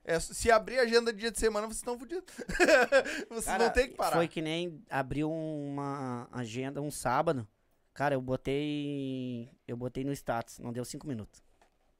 É, 0.04 0.20
se 0.20 0.52
abrir 0.52 0.80
a 0.80 0.84
agenda 0.84 1.12
de 1.12 1.20
dia 1.20 1.32
de 1.32 1.40
semana, 1.40 1.66
vocês 1.66 1.78
estão 1.78 1.98
fodidos. 1.98 2.34
vocês 3.28 3.46
Cara, 3.46 3.66
vão 3.66 3.74
ter 3.74 3.88
que 3.88 3.96
parar. 3.96 4.16
Foi 4.16 4.28
que 4.28 4.42
nem 4.42 4.84
abriu 4.90 5.32
uma 5.32 6.30
agenda 6.32 6.82
um 6.82 6.92
sábado. 6.92 7.48
Cara, 7.94 8.14
eu 8.14 8.22
botei. 8.22 9.50
Eu 9.68 9.76
botei 9.76 10.04
no 10.04 10.14
status, 10.14 10.60
não 10.60 10.72
deu 10.72 10.86
cinco 10.86 11.08
minutos. 11.08 11.44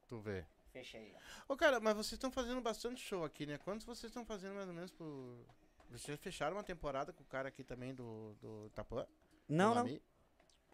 Tu 0.08 0.18
vê. 0.20 0.46
Fechei. 0.72 1.14
Ô, 1.48 1.56
cara, 1.56 1.80
mas 1.80 1.94
vocês 1.94 2.12
estão 2.12 2.30
fazendo 2.30 2.60
bastante 2.60 3.00
show 3.02 3.24
aqui, 3.24 3.46
né? 3.46 3.58
Quantos 3.58 3.84
vocês 3.84 4.10
estão 4.10 4.24
fazendo 4.24 4.54
mais 4.54 4.68
ou 4.68 4.74
menos 4.74 4.90
por... 4.90 5.44
Vocês 5.90 6.18
fecharam 6.20 6.56
uma 6.56 6.62
temporada 6.62 7.12
com 7.12 7.22
o 7.22 7.26
cara 7.26 7.48
aqui 7.48 7.64
também 7.64 7.92
do, 7.94 8.34
do 8.40 8.66
Itapuã? 8.68 9.04
Não, 9.48 9.74
do 9.74 9.88
não. 9.90 10.00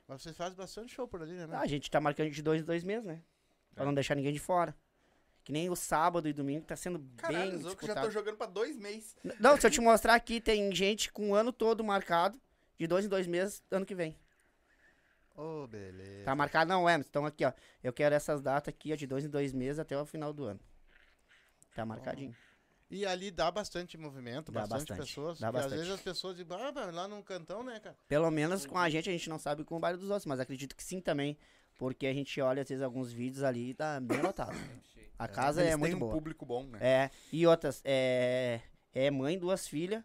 Mas 0.06 0.22
vocês 0.22 0.36
fazem 0.36 0.56
bastante 0.56 0.92
show 0.94 1.08
por 1.08 1.22
ali, 1.22 1.32
né? 1.32 1.48
Ah, 1.50 1.60
a 1.60 1.66
gente 1.66 1.90
tá 1.90 2.00
marcando 2.00 2.30
de 2.30 2.42
dois 2.42 2.60
em 2.60 2.64
dois 2.64 2.84
meses, 2.84 3.04
né? 3.04 3.22
Pra 3.74 3.82
É. 3.84 3.86
não 3.86 3.94
deixar 3.94 4.14
ninguém 4.14 4.32
de 4.32 4.38
fora. 4.38 4.76
Que 5.42 5.52
nem 5.52 5.70
o 5.70 5.76
sábado 5.76 6.28
e 6.28 6.32
domingo 6.32 6.66
tá 6.66 6.76
sendo 6.76 6.98
Caralho, 7.16 7.38
bem 7.52 7.58
os 7.58 7.64
outros 7.64 7.64
já 7.64 7.94
disputado. 7.94 7.98
estão 8.08 8.10
jogando 8.10 8.36
pra 8.36 8.46
dois 8.46 8.76
meses. 8.76 9.16
Não, 9.40 9.58
se 9.58 9.66
eu 9.66 9.70
te 9.70 9.80
mostrar 9.80 10.14
aqui, 10.14 10.40
tem 10.40 10.74
gente 10.74 11.10
com 11.12 11.30
o 11.30 11.34
ano 11.34 11.52
todo 11.52 11.82
marcado, 11.84 12.38
de 12.78 12.86
dois 12.86 13.04
em 13.04 13.08
dois 13.08 13.26
meses, 13.26 13.62
ano 13.70 13.86
que 13.86 13.94
vem. 13.94 14.18
Ô, 15.36 15.66
beleza. 15.66 16.24
Tá 16.24 16.34
marcado? 16.34 16.68
Não, 16.68 16.88
é, 16.88 16.94
então 16.96 17.26
aqui, 17.26 17.44
ó. 17.44 17.52
Eu 17.82 17.92
quero 17.92 18.14
essas 18.14 18.40
datas 18.40 18.72
aqui, 18.72 18.92
ó, 18.92 18.96
de 18.96 19.06
dois 19.06 19.24
em 19.24 19.28
dois 19.28 19.52
meses 19.52 19.78
até 19.78 19.96
o 19.98 20.06
final 20.06 20.32
do 20.32 20.44
ano. 20.44 20.60
Tá 21.74 21.84
marcadinho. 21.84 22.34
E 22.88 23.04
ali 23.04 23.30
dá 23.32 23.50
bastante 23.50 23.98
movimento, 23.98 24.52
Dá 24.52 24.60
bastante, 24.60 24.88
bastante, 24.90 24.98
pessoas. 25.08 25.40
dá 25.40 25.48
porque 25.48 25.58
às 25.58 25.64
bastante. 25.64 25.78
vezes 25.80 25.94
as 25.94 26.00
pessoas 26.00 26.36
dizem, 26.36 26.56
ah, 26.56 26.72
mas 26.72 26.94
lá 26.94 27.08
num 27.08 27.20
cantão, 27.20 27.62
né, 27.64 27.80
cara? 27.80 27.96
Pelo 28.06 28.30
menos 28.30 28.64
com 28.64 28.78
a 28.78 28.88
gente, 28.88 29.08
a 29.08 29.12
gente 29.12 29.28
não 29.28 29.38
sabe 29.38 29.64
com 29.64 29.76
o 29.76 29.80
bairro 29.80 29.98
dos 29.98 30.08
outros, 30.08 30.24
mas 30.26 30.38
acredito 30.38 30.74
que 30.74 30.82
sim 30.84 31.00
também. 31.00 31.36
Porque 31.78 32.06
a 32.06 32.14
gente 32.14 32.40
olha, 32.40 32.62
às 32.62 32.68
vezes, 32.68 32.82
alguns 32.82 33.12
vídeos 33.12 33.42
ali 33.42 33.70
e 33.70 33.74
tá 33.74 34.00
bem 34.00 34.22
lotado. 34.22 34.56
A 35.18 35.26
casa 35.26 35.62
Eles 35.62 35.72
é 35.72 35.76
muito 35.76 35.96
um 35.96 35.98
boa. 35.98 36.12
público 36.12 36.44
bom, 36.46 36.64
né? 36.64 36.78
É, 36.80 37.10
e 37.32 37.46
outras, 37.46 37.80
é, 37.84 38.60
é 38.92 39.10
mãe, 39.10 39.38
duas 39.38 39.66
filhas 39.66 40.02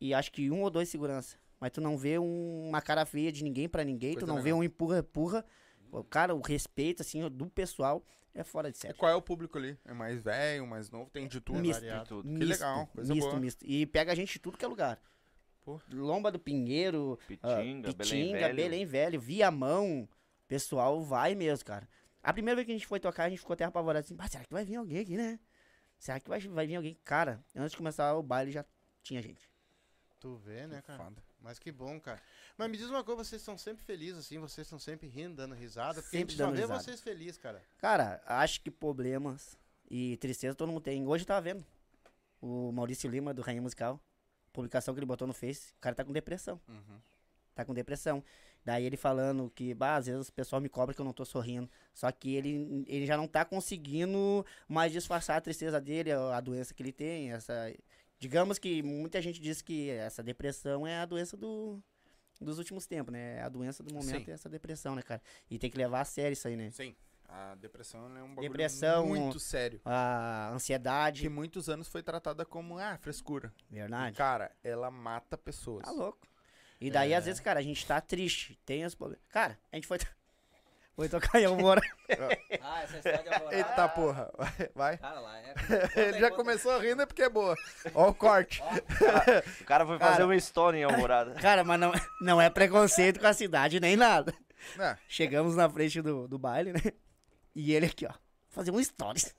e 0.00 0.12
acho 0.12 0.30
que 0.32 0.50
um 0.50 0.62
ou 0.62 0.70
dois 0.70 0.88
segurança. 0.88 1.36
Mas 1.60 1.70
tu 1.72 1.80
não 1.80 1.96
vê 1.98 2.18
um- 2.18 2.68
uma 2.68 2.80
cara 2.80 3.04
feia 3.04 3.30
de 3.30 3.44
ninguém 3.44 3.68
pra 3.68 3.84
ninguém, 3.84 4.14
Coisa 4.14 4.26
tu 4.26 4.28
não 4.28 4.36
vê 4.36 4.44
legal. 4.44 4.58
um 4.60 4.64
empurra-empurra. 4.64 5.44
O 5.92 6.02
Cara, 6.02 6.34
o 6.34 6.40
respeito, 6.40 7.02
assim, 7.02 7.28
do 7.28 7.50
pessoal 7.50 8.02
é 8.34 8.42
fora 8.42 8.70
de 8.70 8.78
E 8.78 8.80
série. 8.80 8.94
qual 8.94 9.10
é 9.10 9.14
o 9.14 9.20
público 9.20 9.58
ali? 9.58 9.76
É 9.84 9.92
mais 9.92 10.20
velho, 10.22 10.66
mais 10.66 10.88
novo? 10.90 11.10
Tem 11.10 11.26
de 11.28 11.40
tudo? 11.40 11.58
Misto. 11.58 11.80
variado. 11.80 12.06
Tudo. 12.08 12.38
Que 12.38 12.44
legal, 12.44 12.86
coisa 12.86 13.12
misto, 13.14 13.28
boa. 13.28 13.40
misto. 13.40 13.64
E 13.66 13.84
pega 13.86 14.12
a 14.12 14.14
gente 14.14 14.32
de 14.32 14.38
tudo 14.38 14.56
que 14.56 14.64
é 14.64 14.68
lugar. 14.68 14.98
Pô. 15.62 15.78
Lomba 15.92 16.30
do 16.32 16.38
Pinheiro, 16.38 17.18
Pitinga, 17.26 17.52
Belém 17.52 17.94
Pitinga, 17.94 18.38
Velho. 18.38 18.56
Belém 18.56 18.86
Velho, 18.86 19.20
Viamão. 19.20 20.08
Pessoal 20.48 21.02
vai 21.02 21.34
mesmo, 21.34 21.64
cara. 21.66 21.86
A 22.22 22.32
primeira 22.32 22.56
vez 22.56 22.66
que 22.66 22.72
a 22.72 22.74
gente 22.76 22.86
foi 22.86 22.98
tocar, 22.98 23.24
a 23.24 23.28
gente 23.28 23.40
ficou 23.40 23.54
até 23.54 23.64
apavorado 23.64 24.04
assim, 24.04 24.14
"Bah, 24.14 24.26
será 24.28 24.44
que 24.44 24.52
vai 24.52 24.64
vir 24.64 24.76
alguém 24.76 24.98
aqui, 24.98 25.16
né? 25.16 25.38
Será 25.98 26.18
que 26.18 26.28
vai, 26.28 26.40
vai 26.40 26.66
vir 26.66 26.76
alguém? 26.76 26.98
Cara, 27.04 27.44
antes 27.54 27.72
de 27.72 27.76
começar 27.76 28.14
o 28.14 28.22
baile 28.22 28.50
já 28.50 28.64
tinha 29.02 29.20
gente. 29.20 29.50
Tu 30.18 30.34
vê, 30.36 30.66
né, 30.66 30.80
cara? 30.82 31.02
Foda. 31.04 31.22
Mas 31.42 31.58
que 31.58 31.72
bom, 31.72 31.98
cara. 31.98 32.20
Mas 32.56 32.70
me 32.70 32.76
diz 32.76 32.88
uma 32.90 33.02
coisa, 33.02 33.24
vocês 33.24 33.40
estão 33.40 33.56
sempre 33.56 33.82
felizes, 33.84 34.18
assim, 34.18 34.38
vocês 34.38 34.66
estão 34.66 34.78
sempre 34.78 35.08
rindo, 35.08 35.36
dando 35.36 35.54
risada. 35.54 36.02
Porque 36.02 36.16
Sempre 36.18 36.34
a 36.34 36.36
gente 36.36 36.36
só 36.38 36.44
dando 36.46 36.54
vê 36.56 36.62
risada. 36.62 36.80
vocês 36.80 37.00
felizes, 37.00 37.38
cara. 37.38 37.62
Cara, 37.78 38.22
acho 38.26 38.60
que 38.60 38.70
problemas 38.70 39.56
e 39.90 40.16
tristeza 40.18 40.54
todo 40.54 40.68
mundo 40.68 40.82
tem. 40.82 41.06
Hoje 41.06 41.22
eu 41.22 41.26
tava 41.28 41.40
vendo 41.40 41.64
o 42.40 42.70
Maurício 42.72 43.08
Lima, 43.08 43.32
do 43.32 43.42
Rainha 43.42 43.62
Musical, 43.62 43.98
publicação 44.52 44.92
que 44.94 45.00
ele 45.00 45.06
botou 45.06 45.26
no 45.26 45.32
Face, 45.34 45.72
o 45.76 45.80
cara 45.80 45.94
tá 45.94 46.04
com 46.04 46.12
depressão. 46.12 46.60
Uhum. 46.68 47.00
tá 47.54 47.64
com 47.64 47.72
depressão. 47.74 48.22
Daí 48.62 48.84
ele 48.84 48.96
falando 48.98 49.50
que, 49.54 49.72
bah, 49.72 49.96
às 49.96 50.04
vezes 50.06 50.28
o 50.28 50.32
pessoal 50.34 50.60
me 50.60 50.68
cobra 50.68 50.94
que 50.94 51.00
eu 51.00 51.04
não 51.04 51.14
tô 51.14 51.24
sorrindo. 51.24 51.68
Só 51.94 52.12
que 52.12 52.34
ele, 52.34 52.84
ele 52.86 53.06
já 53.06 53.16
não 53.16 53.26
tá 53.26 53.42
conseguindo 53.42 54.44
mais 54.68 54.92
disfarçar 54.92 55.38
a 55.38 55.40
tristeza 55.40 55.80
dele, 55.80 56.12
a, 56.12 56.36
a 56.36 56.40
doença 56.42 56.74
que 56.74 56.82
ele 56.82 56.92
tem. 56.92 57.32
Essa, 57.32 57.72
digamos 58.20 58.58
que 58.58 58.82
muita 58.82 59.20
gente 59.20 59.40
diz 59.40 59.62
que 59.62 59.90
essa 59.90 60.22
depressão 60.22 60.86
é 60.86 60.98
a 60.98 61.06
doença 61.06 61.36
do, 61.36 61.82
dos 62.40 62.58
últimos 62.58 62.86
tempos, 62.86 63.12
né? 63.12 63.38
É 63.38 63.42
a 63.42 63.48
doença 63.48 63.82
do 63.82 63.92
momento 63.92 64.24
Sim. 64.26 64.30
é 64.30 64.34
essa 64.34 64.48
depressão, 64.48 64.94
né, 64.94 65.02
cara? 65.02 65.22
E 65.50 65.58
tem 65.58 65.70
que 65.70 65.78
levar 65.78 66.02
a 66.02 66.04
sério 66.04 66.34
isso 66.34 66.46
aí, 66.46 66.54
né? 66.54 66.70
Sim. 66.70 66.94
A 67.26 67.54
depressão 67.54 68.00
é 68.16 68.22
um 68.22 68.28
bagulho 68.28 68.48
Depressão, 68.48 69.06
muito 69.06 69.38
sério. 69.38 69.80
A 69.84 70.50
ansiedade. 70.52 71.22
Que 71.22 71.28
muitos 71.28 71.68
anos 71.68 71.86
foi 71.86 72.02
tratada 72.02 72.44
como, 72.44 72.76
ah, 72.76 72.98
frescura. 72.98 73.52
E, 73.70 73.76
Verdade. 73.76 74.16
cara, 74.16 74.50
ela 74.64 74.90
mata 74.90 75.38
pessoas. 75.38 75.84
Tá 75.84 75.92
louco. 75.92 76.26
E 76.80 76.90
daí, 76.90 77.14
às 77.14 77.26
vezes, 77.26 77.40
cara, 77.40 77.60
a 77.60 77.62
gente 77.62 77.86
tá 77.86 78.00
triste, 78.00 78.58
tem 78.64 78.84
os 78.84 78.94
problemas. 78.94 79.24
Cara, 79.28 79.58
a 79.70 79.76
gente 79.76 79.86
foi. 79.86 79.98
Foi 81.00 81.08
tocar 81.08 81.40
em 81.40 81.46
Almora. 81.46 81.80
Ah, 82.60 82.82
essa 82.82 82.96
história 82.96 83.22
de 83.22 83.28
Alvorada. 83.28 83.56
Eita 83.56 83.88
porra. 83.88 84.30
Vai. 84.36 84.70
vai. 84.74 84.98
Cara, 84.98 85.20
lá 85.20 85.38
é. 85.38 85.54
Ele 86.08 86.18
já 86.18 86.30
começou 86.30 86.78
rindo 86.78 87.00
é 87.00 87.06
porque 87.06 87.22
é 87.22 87.28
boa. 87.28 87.54
Ó 87.94 88.08
o 88.10 88.14
corte. 88.14 88.62
O 89.60 89.64
cara 89.64 89.86
foi 89.86 89.98
fazer 89.98 90.12
Cara. 90.12 90.24
uma 90.26 90.36
história 90.36 90.78
em 90.78 90.84
Alvorada. 90.84 91.34
Cara, 91.34 91.64
mas 91.64 91.80
não, 91.80 91.92
não 92.20 92.40
é 92.40 92.50
preconceito 92.50 93.18
com 93.18 93.26
a 93.26 93.32
cidade 93.32 93.80
nem 93.80 93.96
nada. 93.96 94.34
É. 94.78 94.96
Chegamos 95.08 95.56
na 95.56 95.70
frente 95.70 96.02
do, 96.02 96.28
do 96.28 96.38
baile, 96.38 96.72
né? 96.72 96.80
E 97.54 97.72
ele 97.72 97.86
aqui, 97.86 98.04
ó, 98.04 98.12
fazer 98.50 98.70
um 98.70 98.82
stories. 98.82 99.34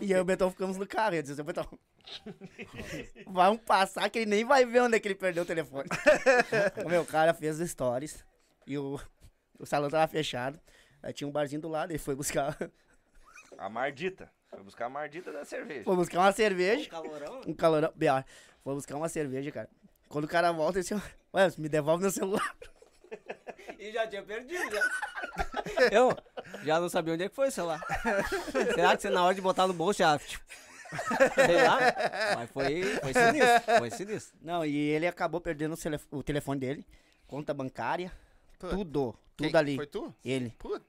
E 0.00 0.12
eu 0.12 0.18
e 0.18 0.20
o 0.20 0.24
Betão 0.24 0.50
ficamos 0.50 0.78
no 0.78 0.86
carro. 0.86 1.16
Eu 1.16 1.22
disse, 1.22 1.42
Betão, 1.42 1.66
vamos 3.26 3.60
passar 3.62 4.08
que 4.08 4.20
ele 4.20 4.30
nem 4.30 4.44
vai 4.44 4.64
ver 4.64 4.80
onde 4.80 4.96
é 4.96 5.00
que 5.00 5.08
ele 5.08 5.16
perdeu 5.16 5.42
o 5.42 5.46
telefone. 5.46 5.88
o 6.82 6.88
meu 6.88 7.04
cara 7.04 7.34
fez 7.34 7.60
os 7.60 7.68
stories 7.68 8.24
e 8.66 8.78
o, 8.78 8.98
o 9.60 9.66
salão 9.66 9.88
tava 9.90 10.08
fechado. 10.08 10.58
Aí 11.02 11.12
tinha 11.12 11.28
um 11.28 11.30
barzinho 11.32 11.60
do 11.62 11.68
lado, 11.68 11.92
ele 11.92 11.98
foi 11.98 12.14
buscar, 12.14 12.56
A 13.58 13.68
Mardita. 13.68 14.30
Foi 14.48 14.62
buscar 14.62 14.86
a 14.86 14.90
Mardita 14.90 15.30
da 15.32 15.44
cerveja. 15.44 15.84
foi 15.84 15.96
buscar 15.96 16.18
uma 16.18 16.32
cerveja. 16.32 16.90
Calorão? 16.90 17.40
Um 17.46 17.54
calorão. 17.54 17.92
Biar, 17.94 18.26
foi 18.64 18.74
buscar 18.74 18.96
uma 18.96 19.08
cerveja, 19.08 19.50
cara. 19.52 19.68
Quando 20.08 20.24
o 20.24 20.28
cara 20.28 20.50
volta, 20.50 20.78
ele 20.78 20.82
disse, 20.82 20.94
ué, 21.32 21.48
me 21.56 21.68
devolve 21.68 22.02
meu 22.02 22.10
celular. 22.10 22.56
E 23.78 23.92
já 23.92 24.06
tinha 24.06 24.22
perdido, 24.22 24.62
já. 24.70 24.90
Eu 25.90 26.16
já 26.64 26.78
não 26.80 26.88
sabia 26.88 27.14
onde 27.14 27.24
é 27.24 27.28
que 27.28 27.34
foi, 27.34 27.50
sei 27.50 27.62
lá. 27.62 27.80
Será 28.74 28.94
que 28.96 29.02
você 29.02 29.10
na 29.10 29.24
hora 29.24 29.34
de 29.34 29.40
botar 29.40 29.66
no 29.66 29.72
bolso 29.72 29.98
já. 30.00 30.18
tipo, 30.18 30.44
Sei 31.34 31.62
lá. 31.62 31.78
Mas 32.36 32.50
foi, 32.50 32.82
foi 32.96 33.12
sinistro. 33.14 33.78
Foi 33.78 33.90
sinistro. 33.90 34.38
Não, 34.42 34.64
e 34.64 34.76
ele 34.76 35.06
acabou 35.06 35.40
perdendo 35.40 35.74
o, 35.74 36.16
o 36.18 36.22
telefone 36.22 36.60
dele, 36.60 36.86
conta 37.26 37.54
bancária, 37.54 38.12
tudo, 38.58 39.14
tudo 39.40 39.50
Quem? 39.50 39.58
ali. 39.58 39.76
Foi 39.76 39.86
tu? 39.86 40.14
Ele. 40.24 40.54
Puta. 40.58 40.84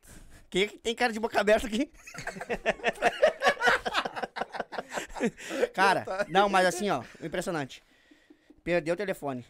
Quem 0.50 0.64
é 0.64 0.68
que 0.68 0.78
tem 0.78 0.94
cara 0.94 1.14
de 1.14 1.20
boca 1.20 1.40
aberta 1.40 1.68
aqui? 1.68 1.90
cara, 5.74 6.06
não, 6.28 6.50
mas 6.50 6.66
assim, 6.66 6.90
ó, 6.90 7.04
impressionante. 7.22 7.82
Perdeu 8.64 8.94
o 8.94 8.98
telefone. 8.98 9.46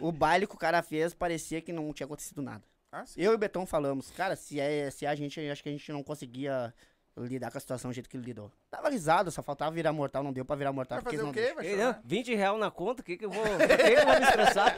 O 0.00 0.12
baile 0.12 0.46
que 0.46 0.54
o 0.54 0.58
cara 0.58 0.82
fez 0.82 1.12
parecia 1.12 1.60
que 1.60 1.72
não 1.72 1.92
tinha 1.92 2.04
acontecido 2.04 2.40
nada. 2.40 2.62
Ah. 2.92 3.04
Eu 3.16 3.32
e 3.32 3.34
o 3.34 3.38
Betão 3.38 3.66
falamos, 3.66 4.12
cara, 4.12 4.36
se, 4.36 4.60
é, 4.60 4.88
se 4.90 5.04
a 5.04 5.14
gente, 5.16 5.40
acho 5.40 5.62
que 5.62 5.68
a 5.68 5.72
gente 5.72 5.90
não 5.90 6.04
conseguia 6.04 6.72
lidar 7.16 7.50
com 7.50 7.58
a 7.58 7.60
situação 7.60 7.90
do 7.90 7.94
jeito 7.94 8.08
que 8.08 8.16
ele 8.16 8.26
lidou. 8.26 8.50
Tava 8.70 8.90
risado, 8.90 9.30
só 9.30 9.42
faltava 9.42 9.70
virar 9.70 9.92
mortal, 9.92 10.22
não 10.22 10.32
deu 10.32 10.44
pra 10.44 10.56
virar 10.56 10.72
mortal. 10.72 10.96
Vai 10.96 11.02
porque 11.04 11.16
fazer 11.16 11.30
o 11.30 11.32
quê? 11.32 11.54
Vai 11.54 11.66
Ei, 11.66 11.76
chorar? 11.76 11.92
né? 11.94 12.00
20 12.04 12.34
real 12.34 12.58
na 12.58 12.70
conta, 12.70 13.00
o 13.00 13.04
que 13.04 13.16
que 13.16 13.24
eu 13.24 13.30
vou, 13.30 13.44
eu 13.46 14.06
vou 14.06 14.14
me 14.14 14.22
estressar, 14.24 14.74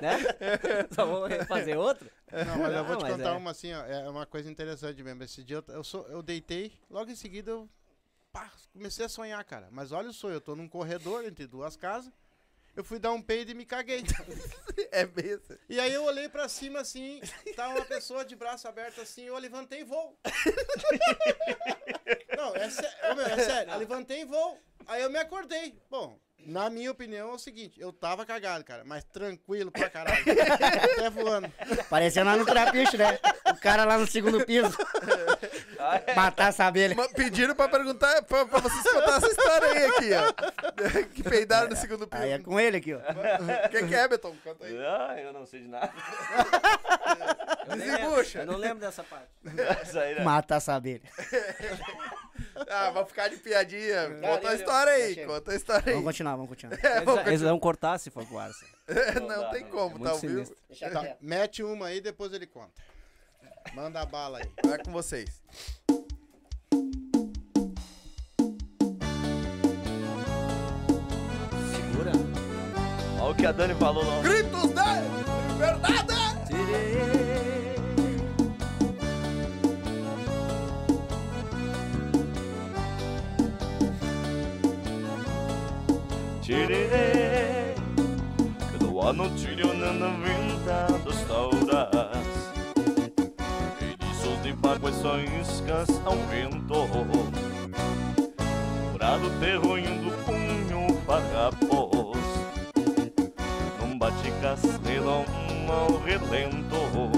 né? 0.00 0.18
Só 0.94 1.04
vou 1.06 1.28
fazer 1.46 1.76
outro? 1.76 2.08
Não, 2.30 2.58
mas 2.58 2.74
eu 2.74 2.84
vou 2.84 2.96
te 2.96 3.02
Não, 3.02 3.08
mas 3.08 3.16
contar 3.16 3.30
é. 3.30 3.36
uma 3.36 3.50
assim, 3.50 3.72
ó, 3.72 3.84
é 3.84 4.08
uma 4.08 4.26
coisa 4.26 4.50
interessante 4.50 5.02
mesmo. 5.02 5.22
Esse 5.24 5.42
dia 5.42 5.56
eu, 5.56 5.74
eu, 5.74 5.84
sou, 5.84 6.06
eu 6.08 6.22
deitei, 6.22 6.72
logo 6.88 7.10
em 7.10 7.16
seguida 7.16 7.50
eu 7.50 7.68
pá, 8.32 8.50
comecei 8.72 9.04
a 9.04 9.08
sonhar, 9.08 9.42
cara. 9.44 9.68
Mas 9.70 9.90
olha 9.92 10.10
o 10.10 10.12
sonho, 10.12 10.34
eu 10.34 10.40
tô 10.40 10.54
num 10.54 10.68
corredor 10.68 11.24
entre 11.24 11.46
duas 11.46 11.76
casas, 11.76 12.12
eu 12.80 12.84
fui 12.84 12.98
dar 12.98 13.12
um 13.12 13.22
peido 13.22 13.50
e 13.50 13.54
me 13.54 13.64
caguei. 13.64 14.02
É 14.92 15.04
mesmo. 15.06 15.56
E 15.68 15.78
aí 15.78 15.92
eu 15.92 16.02
olhei 16.04 16.28
pra 16.28 16.48
cima 16.48 16.80
assim, 16.80 17.20
tava 17.54 17.74
uma 17.74 17.84
pessoa 17.84 18.24
de 18.24 18.34
braço 18.34 18.66
aberto 18.66 19.00
assim, 19.00 19.22
eu 19.24 19.36
levantei 19.38 19.80
e 19.80 19.84
voo. 19.84 20.18
Não, 22.36 22.56
é, 22.56 22.70
sé- 22.70 22.96
ô, 23.10 23.14
meu, 23.14 23.26
é 23.26 23.38
sério, 23.38 23.72
eu 23.72 23.78
levantei 23.78 24.22
e 24.22 24.24
voo. 24.24 24.58
Aí 24.86 25.02
eu 25.02 25.10
me 25.10 25.18
acordei. 25.18 25.78
Bom, 25.90 26.18
na 26.46 26.68
minha 26.70 26.90
opinião 26.90 27.30
é 27.30 27.34
o 27.34 27.38
seguinte, 27.38 27.80
eu 27.80 27.92
tava 27.92 28.24
cagado, 28.26 28.64
cara, 28.64 28.82
mas 28.84 29.04
tranquilo 29.04 29.70
pra 29.70 29.88
caralho. 29.90 30.24
Até 30.94 31.10
voando. 31.10 31.52
Parecendo 31.88 32.30
lá 32.30 32.36
no 32.36 32.44
trapiche, 32.46 32.96
né? 32.96 33.18
O 33.46 33.56
cara 33.60 33.84
lá 33.84 33.98
no 33.98 34.06
segundo 34.06 34.44
piso. 34.44 34.76
Matar 36.14 36.48
essa 36.48 36.64
abelha. 36.66 36.94
Ma- 36.94 37.08
Pediram 37.08 37.54
pra 37.54 37.68
perguntar, 37.68 38.22
pra, 38.22 38.44
pra 38.46 38.58
vocês 38.60 38.82
contar 38.82 39.16
essa 39.16 39.26
história 39.28 39.68
aí 39.70 39.84
aqui, 39.86 40.10
ó. 40.14 40.30
Que 41.14 41.22
peidaram 41.22 41.68
no 41.68 41.76
segundo 41.76 42.06
piso. 42.06 42.22
Aí 42.22 42.30
é 42.32 42.38
com 42.38 42.58
ele 42.58 42.76
aqui, 42.78 42.94
ó. 42.94 42.98
O 42.98 43.68
que, 43.70 43.86
que 43.86 43.94
é, 43.94 44.08
Beton? 44.08 44.34
Conta 44.44 44.64
aí. 44.66 44.76
Ah, 44.78 45.16
eu 45.20 45.32
não 45.32 45.46
sei 45.46 45.60
de 45.60 45.68
nada. 45.68 45.92
Eu, 47.68 47.76
nem 47.76 47.86
lembro, 47.90 48.02
Desembucha. 48.08 48.38
eu 48.40 48.46
não 48.46 48.56
lembro 48.56 48.78
dessa 48.80 49.02
parte. 49.04 49.28
Isso 49.84 49.98
aí, 49.98 50.14
né? 50.16 50.24
Matar 50.24 50.56
essa 50.56 50.74
abelha. 50.74 51.02
Ah, 52.68 52.90
vamos 52.90 53.08
ficar 53.10 53.28
de 53.28 53.36
piadinha. 53.36 54.08
Conta 54.20 54.26
a 54.26 54.40
valeu. 54.40 54.56
história 54.58 54.92
aí, 54.92 55.14
Chega. 55.14 55.26
conta 55.26 55.52
a 55.52 55.54
história 55.56 55.82
aí. 55.86 55.92
Vamos 55.92 56.04
continuar, 56.06 56.36
vamos 56.36 56.48
continuar. 56.48 56.78
Eles, 56.84 57.26
eles 57.26 57.40
vão 57.42 57.58
cortar 57.58 57.98
se 57.98 58.10
for 58.10 58.24
pro 58.26 58.38
ar. 58.38 58.50
assim. 58.50 58.66
Não, 59.20 59.28
dá, 59.42 59.50
tem 59.50 59.62
não. 59.62 59.70
como, 59.70 60.06
É 60.06 60.10
tá 60.10 60.16
sinistro. 60.18 60.56
Tá, 60.78 61.16
mete 61.20 61.62
uma 61.62 61.86
aí, 61.86 62.00
depois 62.00 62.32
ele 62.32 62.46
conta. 62.46 62.72
Manda 63.74 64.00
a 64.00 64.06
bala 64.06 64.38
aí. 64.38 64.50
Vai 64.64 64.78
com 64.78 64.90
vocês. 64.90 65.40
Segura. 71.72 72.12
Olha 73.20 73.30
o 73.30 73.34
que 73.34 73.46
a 73.46 73.52
Dani 73.52 73.74
falou 73.74 74.04
lá. 74.04 74.22
Gritos 74.22 74.70
da 74.72 74.94
liberdade! 75.00 76.54
Cada 88.72 89.08
ano 89.08 89.30
tirando 89.36 89.84
das 91.04 91.22
tauras. 91.22 92.26
Eriços 93.80 94.42
de 94.42 94.52
baguações 94.54 95.62
ao 96.04 96.16
vento. 96.28 96.88
Dourado 98.90 99.30
terroinho 99.40 100.02
do 100.02 100.10
punho 100.24 100.96
farrapos. 101.06 102.18
Num 103.80 103.96
bate-castelo 103.98 105.24
ao 105.70 105.98
relento. 105.98 107.10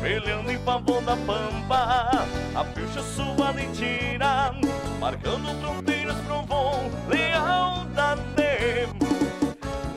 Brilhando 0.00 0.50
em 0.50 0.58
pavão 0.58 1.02
da 1.02 1.16
pampa, 1.16 2.26
a 2.54 2.64
pilcha 2.64 3.02
sua 3.02 3.52
de 3.52 3.66
tira, 3.72 4.54
marcando 5.00 5.48
fronteiras 5.60 6.16
pro 6.26 6.42
voo, 6.42 6.90
lealdade. 7.08 8.22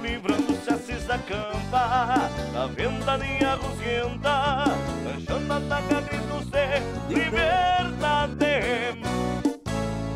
Livrando-se 0.01 0.69
assis 0.69 1.03
da 1.05 1.17
campa, 1.17 2.29
da 2.53 2.67
ventania 2.67 3.55
rusguenta, 3.55 4.63
lanchando 5.05 5.53
a 5.53 5.61
taca 5.61 6.01
gritos 6.01 6.45
de 6.49 7.13
liberdade. 7.13 8.47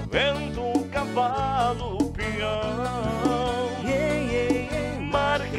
Vento, 0.09 0.87
cavalo, 0.89 2.13
yeah. 2.17 3.20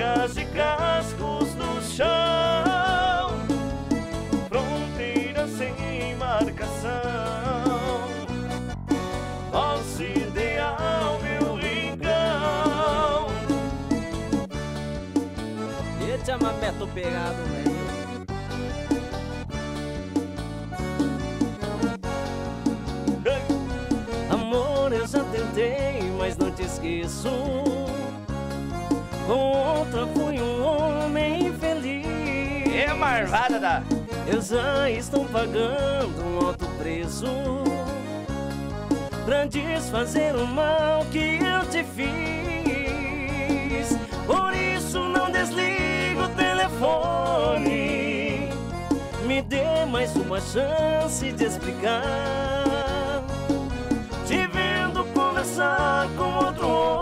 Marcas 0.03 0.37
e 0.37 0.45
cascos 0.47 1.55
no 1.55 1.81
chão 1.83 2.07
fronteira 4.49 5.47
sem 5.47 6.17
marcação. 6.17 6.91
Nosso 9.53 10.03
ideal, 10.03 11.21
meu 11.23 11.55
rincão. 11.55 13.29
E 16.01 16.27
chamamé, 16.27 16.73
tô 16.79 16.87
pegado, 16.89 17.37
velho. 17.53 17.73
Amor, 24.31 24.93
eu 24.93 25.07
já 25.07 25.23
tentei, 25.25 26.03
mas 26.19 26.37
não 26.37 26.51
te 26.51 26.63
esqueço. 26.63 27.72
Outra 29.33 30.07
fui 30.09 30.41
um 30.41 30.63
homem 30.63 31.47
infeliz. 31.47 32.07
É 32.75 32.93
marvada 32.93 33.59
da. 33.59 33.83
Eu 34.27 34.41
já 34.41 34.91
estou 34.91 35.25
pagando 35.27 36.23
um 36.25 36.47
alto 36.47 36.67
preço 36.79 37.27
Pra 39.25 39.45
desfazer 39.47 40.35
o 40.37 40.47
mal 40.47 41.05
que 41.11 41.39
eu 41.43 41.67
te 41.69 41.83
fiz 41.85 42.09
Por 44.27 44.55
isso 44.55 45.01
não 45.01 45.31
desliga 45.31 46.25
o 46.25 46.29
telefone 46.37 47.71
Me 49.27 49.43
dê 49.43 49.85
mais 49.91 50.15
uma 50.15 50.41
chance 50.41 51.33
de 51.33 51.45
explicar 51.45 53.25
Te 54.27 54.47
vendo 54.47 55.05
conversar 55.13 56.09
com 56.17 56.45
outro 56.47 56.69
homem 56.69 57.02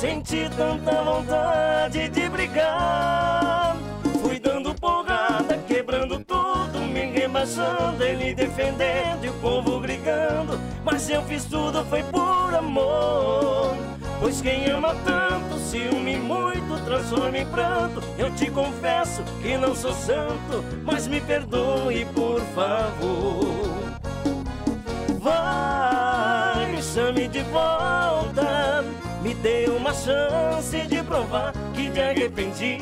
Senti 0.00 0.48
tanta 0.56 1.02
vontade 1.02 2.08
de 2.08 2.28
brigar. 2.28 3.76
Fui 4.22 4.38
dando 4.38 4.72
porrada, 4.72 5.58
quebrando 5.66 6.24
tudo 6.24 6.78
Me 6.82 7.06
rebaixando, 7.06 8.04
ele 8.04 8.32
defendendo 8.32 9.24
E 9.24 9.28
o 9.28 9.32
povo 9.40 9.80
brigando. 9.80 10.56
Mas 10.84 11.10
eu 11.10 11.20
fiz 11.24 11.46
tudo, 11.46 11.84
foi 11.86 12.04
por 12.04 12.54
amor. 12.54 13.76
Pois 14.20 14.40
quem 14.40 14.70
ama 14.70 14.94
tanto, 15.04 15.58
ciúme 15.58 16.16
muito 16.16 16.80
Transforma 16.84 17.36
em 17.36 17.46
pranto. 17.46 18.00
Eu 18.16 18.32
te 18.36 18.48
confesso 18.52 19.24
que 19.42 19.58
não 19.58 19.74
sou 19.74 19.92
santo 19.92 20.64
Mas 20.84 21.08
me 21.08 21.20
perdoe, 21.20 22.04
por 22.14 22.40
favor. 22.54 23.74
Vai, 25.18 26.70
me 26.70 26.80
chame 26.80 27.26
de 27.26 27.42
volta. 27.42 28.84
Me 29.22 29.34
dê 29.34 29.66
uma 29.68 29.92
chance 29.92 30.78
de 30.86 31.02
provar 31.02 31.52
que 31.74 31.90
te 31.90 32.00
arrependi. 32.00 32.78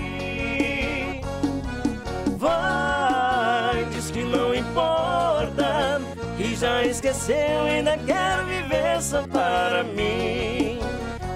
Vai, 2.37 3.85
diz 3.91 4.11
que 4.11 4.23
não 4.23 4.55
importa. 4.55 6.01
Que 6.37 6.55
já 6.55 6.85
esqueceu, 6.85 7.63
ainda 7.63 7.97
quer 7.99 8.45
viver 8.45 9.01
só 9.01 9.23
para 9.27 9.83
mim. 9.83 10.79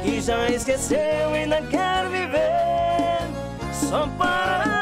Que 0.02 0.20
já 0.20 0.48
esqueceu, 0.48 1.32
ainda 1.32 1.62
quer 1.62 2.06
viver 2.08 3.18
só 3.72 4.06
para 4.18 4.66
mim. 4.66 4.79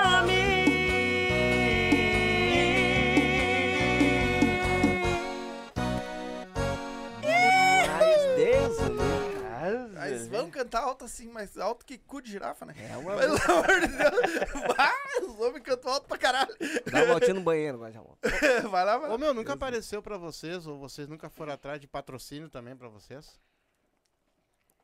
Cantar 10.58 10.82
alto 10.82 11.04
assim, 11.04 11.28
mais 11.28 11.56
alto 11.56 11.84
que 11.86 11.96
cu 11.98 12.20
de 12.20 12.30
girafa, 12.32 12.66
né? 12.66 12.74
É 12.90 12.96
uma... 12.96 13.16
Pelo 13.16 13.36
amor 13.36 13.80
de 13.80 13.86
Deus. 13.88 14.74
Vai, 14.76 15.20
os 15.22 15.40
homens 15.40 15.62
cantam 15.62 15.92
alto 15.92 16.08
pra 16.08 16.18
caralho. 16.18 16.54
Dá 16.90 16.98
uma 16.98 17.06
voltinha 17.06 17.34
no 17.34 17.42
banheiro, 17.42 17.78
mas 17.78 17.94
já. 17.94 18.00
Vai 18.68 18.84
lá, 18.84 18.98
vai 18.98 19.08
lá. 19.08 19.14
Ô 19.14 19.18
meu, 19.18 19.32
nunca 19.32 19.52
apareceu 19.52 20.02
pra 20.02 20.16
vocês, 20.18 20.66
ou 20.66 20.78
vocês 20.78 21.06
nunca 21.08 21.28
foram 21.30 21.52
atrás 21.52 21.80
de 21.80 21.86
patrocínio 21.86 22.48
também 22.48 22.76
pra 22.76 22.88
vocês? 22.88 23.38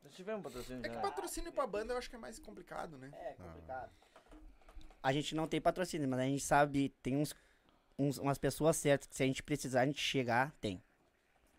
Já 0.03 0.11
tivemos 0.11 0.43
patrocínio 0.43 0.85
É 0.85 0.89
que 0.89 0.97
patrocínio 0.99 1.53
pra 1.53 1.67
banda 1.67 1.95
eu 1.95 1.99
acho 1.99 2.09
que 2.11 2.17
é 2.17 2.19
mais 2.19 2.39
complicado, 2.39 2.97
né? 2.99 3.11
É 3.13 3.33
complicado. 3.35 3.91
A 5.03 5.13
gente 5.13 5.35
não 5.35 5.47
tem 5.47 5.61
patrocínio, 5.61 6.09
mas 6.09 6.21
a 6.21 6.25
gente 6.25 6.43
sabe, 6.45 6.91
tem 7.03 7.17
uns, 7.17 7.35
uns- 7.99 8.19
umas 8.19 8.39
pessoas 8.39 8.77
certas 8.77 9.09
que 9.09 9.17
se 9.17 9.23
a 9.23 9.27
gente 9.27 9.43
precisar, 9.43 9.83
a 9.83 9.87
gente 9.87 10.01
chegar, 10.01 10.53
tem. 10.61 10.83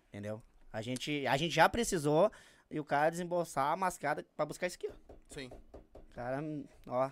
Entendeu? 0.10 0.42
A 0.72 0.82
gente, 0.82 1.26
a 1.28 1.36
gente 1.38 1.54
já 1.54 1.68
precisou 1.70 2.32
e 2.70 2.80
o 2.80 2.86
cara 2.86 3.10
desembolsar 3.10 3.72
a 3.72 3.76
mascada 3.76 4.26
pra 4.36 4.46
buscar 4.46 4.68
isso 4.68 4.78
aqui, 4.78 4.88
ó. 4.90 5.14
Sim, 5.30 5.50
O 5.94 6.14
cara, 6.14 6.40
ó, 6.88 7.12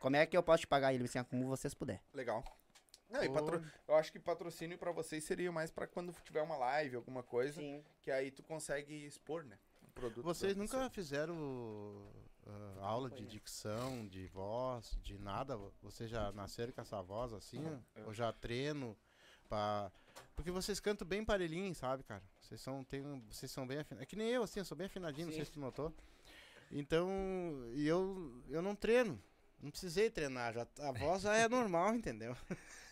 como 0.00 0.16
é 0.16 0.26
que 0.26 0.36
eu 0.36 0.42
posso 0.42 0.62
te 0.62 0.66
pagar 0.66 0.92
ele? 0.92 1.04
Assim, 1.04 1.18
ó, 1.18 1.24
como 1.24 1.46
vocês 1.46 1.74
puder. 1.74 2.02
legal. 2.12 2.42
Não, 3.08 3.22
e 3.22 3.28
patro- 3.30 3.62
eu 3.86 3.94
acho 3.94 4.10
que 4.10 4.18
patrocínio 4.18 4.78
pra 4.78 4.90
vocês 4.90 5.22
seria 5.24 5.52
mais 5.52 5.70
pra 5.70 5.86
quando 5.86 6.12
tiver 6.24 6.40
uma 6.40 6.56
live, 6.56 6.96
alguma 6.96 7.22
coisa, 7.22 7.60
Sim. 7.60 7.84
que 8.00 8.10
aí 8.10 8.30
tu 8.30 8.42
consegue 8.42 9.04
expor, 9.04 9.44
né? 9.44 9.58
O 9.82 9.90
produto 9.90 10.24
Vocês 10.24 10.56
nunca 10.56 10.88
fizeram 10.88 12.08
ah, 12.46 12.78
aula 12.86 13.10
de 13.10 13.26
dicção, 13.26 14.08
de 14.08 14.26
voz, 14.28 14.98
de 15.02 15.18
nada? 15.18 15.58
Vocês 15.82 16.08
já 16.08 16.32
nasceram 16.32 16.72
com 16.72 16.80
essa 16.80 17.02
voz 17.02 17.34
assim? 17.34 17.62
Ou 18.06 18.14
já 18.14 18.32
treino? 18.32 18.96
Pra... 19.46 19.92
Porque 20.34 20.50
vocês 20.50 20.80
cantam 20.80 21.06
bem 21.06 21.24
parelhinho, 21.24 21.74
sabe, 21.74 22.02
cara? 22.02 22.22
Vocês 22.40 22.60
são, 22.60 22.82
tem, 22.84 23.02
vocês 23.30 23.50
são 23.50 23.66
bem 23.66 23.78
afinados. 23.78 24.02
É 24.02 24.06
que 24.06 24.16
nem 24.16 24.28
eu, 24.28 24.42
assim, 24.42 24.60
eu 24.60 24.64
sou 24.64 24.76
bem 24.76 24.86
afinadinho, 24.86 25.26
não 25.28 25.34
sei 25.34 25.44
se 25.44 25.52
tu 25.52 25.60
notou. 25.60 25.94
Então, 26.70 27.08
e 27.74 27.86
eu, 27.86 28.42
eu 28.48 28.62
não 28.62 28.74
treino. 28.74 29.22
Não 29.60 29.70
precisei 29.70 30.10
treinar, 30.10 30.52
já, 30.52 30.66
a 30.80 30.92
voz 30.92 31.22
já 31.22 31.36
é 31.36 31.46
normal, 31.48 31.94
entendeu? 31.94 32.36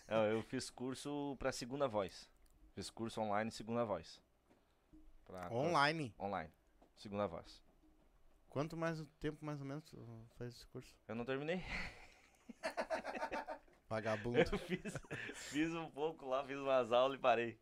Não, 0.07 0.23
eu 0.25 0.41
fiz 0.43 0.69
curso 0.69 1.35
pra 1.37 1.51
segunda 1.51 1.87
voz. 1.87 2.29
Fiz 2.73 2.89
curso 2.89 3.19
online 3.19 3.51
segunda 3.51 3.83
voz. 3.83 4.21
Pra- 5.25 5.51
Online. 5.51 6.13
Online. 6.17 6.49
Segunda 6.95 7.27
voz. 7.27 7.61
Quanto 8.49 8.77
mais 8.77 9.03
tempo, 9.19 9.43
mais 9.43 9.59
ou 9.59 9.65
menos, 9.65 9.93
fez 10.37 10.55
esse 10.55 10.67
curso? 10.67 10.95
Eu 11.07 11.15
não 11.15 11.25
terminei. 11.25 11.61
Vagabundo. 13.91 14.37
Eu 14.39 14.57
fiz, 14.57 14.97
fiz 15.33 15.73
um 15.73 15.89
pouco 15.89 16.25
lá, 16.25 16.45
fiz 16.45 16.57
umas 16.57 16.93
aulas 16.93 17.19
e 17.19 17.21
parei. 17.21 17.59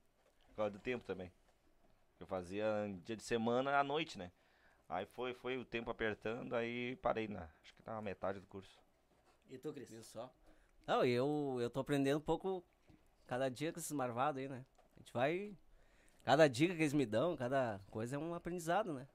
Por 0.49 0.57
causa 0.57 0.71
do 0.71 0.79
tempo 0.79 1.03
também. 1.03 1.31
Eu 2.19 2.27
fazia 2.27 2.65
dia 3.03 3.15
de 3.17 3.23
semana 3.23 3.79
à 3.79 3.83
noite, 3.83 4.15
né? 4.15 4.31
Aí 4.87 5.07
foi, 5.07 5.33
foi 5.33 5.57
o 5.57 5.65
tempo 5.65 5.89
apertando, 5.89 6.55
aí 6.55 6.95
parei 6.97 7.27
na. 7.27 7.49
Acho 7.63 7.73
que 7.73 7.81
tava 7.81 7.99
metade 8.03 8.39
do 8.39 8.45
curso. 8.45 8.79
E 9.49 9.57
tu, 9.57 9.73
Cris? 9.73 9.89
Viu 9.89 10.03
só? 10.03 10.31
Não, 10.85 11.03
eu, 11.03 11.57
eu 11.59 11.69
tô 11.69 11.79
aprendendo 11.79 12.19
um 12.19 12.23
pouco 12.23 12.63
cada 13.25 13.49
dia 13.49 13.73
com 13.73 13.79
esses 13.79 13.91
marvados 13.91 14.39
aí, 14.39 14.47
né? 14.47 14.63
A 14.97 14.99
gente 14.99 15.11
vai. 15.11 15.57
Cada 16.23 16.47
dica 16.47 16.75
que 16.75 16.81
eles 16.83 16.93
me 16.93 17.07
dão, 17.07 17.35
cada 17.35 17.81
coisa 17.89 18.17
é 18.17 18.19
um 18.19 18.35
aprendizado, 18.35 18.93
né? 18.93 19.07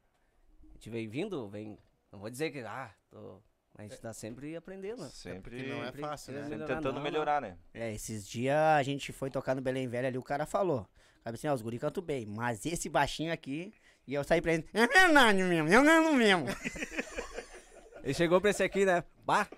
A 0.65 0.73
gente 0.73 0.91
vem 0.91 1.07
vindo, 1.07 1.49
vem. 1.49 1.79
Não 2.11 2.19
vou 2.19 2.29
dizer 2.29 2.51
que. 2.51 2.59
Ah, 2.59 2.93
tô. 3.09 3.41
Mas 3.77 3.87
a 3.87 3.89
gente 3.89 4.01
tá 4.01 4.13
sempre 4.13 4.55
aprendendo. 4.55 5.05
Sempre, 5.11 5.57
Porque 5.57 5.69
não 5.69 5.85
é 5.85 5.93
fácil, 5.93 6.33
né? 6.33 6.49
melhorar, 6.49 6.77
tentando 6.77 6.95
não, 6.95 7.03
melhorar, 7.03 7.43
né? 7.43 7.57
É, 7.73 7.93
esses 7.93 8.27
dias 8.27 8.57
a 8.57 8.83
gente 8.83 9.13
foi 9.13 9.31
tocar 9.31 9.55
no 9.55 9.61
Belém 9.61 9.89
Velho 9.89 10.07
ali, 10.07 10.19
o 10.19 10.23
cara 10.23 10.47
falou. 10.47 10.87
Sabe 11.25 11.35
assim, 11.35 11.49
ó, 11.49 11.55
os 11.55 11.63
guri 11.63 11.79
cantam 11.79 12.03
bem, 12.03 12.25
mas 12.27 12.65
esse 12.67 12.89
baixinho 12.89 13.33
aqui, 13.33 13.73
e 14.07 14.15
eu 14.15 14.23
saí 14.23 14.41
pra 14.41 14.53
ele, 14.55 14.69
é 14.73 14.87
verdade 14.87 15.43
mesmo, 15.43 15.69
eu 15.69 15.83
não 15.83 16.13
mesmo. 16.15 16.47
Ele 18.05 18.13
chegou 18.13 18.39
pra 18.39 18.51
esse 18.51 18.63
aqui, 18.63 18.85
né? 18.85 19.03
Bah, 19.25 19.49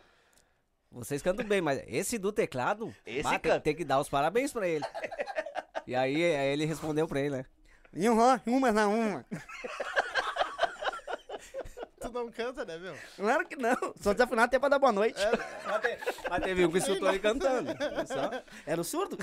vocês 0.88 1.20
cantam 1.20 1.44
bem, 1.44 1.60
mas 1.60 1.82
esse 1.88 2.16
do 2.16 2.32
teclado, 2.32 2.94
Esse 3.04 3.24
bah, 3.24 3.30
tem, 3.30 3.38
canta. 3.40 3.60
tem 3.60 3.74
que 3.74 3.84
dar 3.84 3.98
os 3.98 4.08
parabéns 4.08 4.52
pra 4.52 4.68
ele. 4.68 4.84
E 5.84 5.96
aí, 5.96 6.14
aí 6.14 6.52
ele 6.52 6.64
respondeu 6.64 7.08
pra 7.08 7.20
ele, 7.20 7.38
né? 7.38 7.44
E 7.92 8.08
uma, 8.08 8.40
uma 8.46 8.70
na 8.70 8.86
uma. 8.86 9.26
Não 12.16 12.32
canta, 12.32 12.64
né, 12.64 12.78
meu? 12.78 12.96
Claro 13.16 13.46
que 13.46 13.56
não, 13.56 13.76
sou 14.00 14.12
desafinado 14.14 14.46
até 14.46 14.58
pra 14.58 14.68
dar 14.70 14.78
boa 14.78 14.90
noite. 14.92 15.20
Mas, 15.66 15.80
te- 15.82 16.28
mas 16.30 16.42
teve 16.42 16.64
um 16.64 16.70
que 16.72 16.78
escutou 16.78 17.08
ele 17.10 17.18
cantando. 17.18 17.70
só? 18.06 18.42
Era 18.64 18.80
o 18.80 18.84
surdo? 18.84 19.18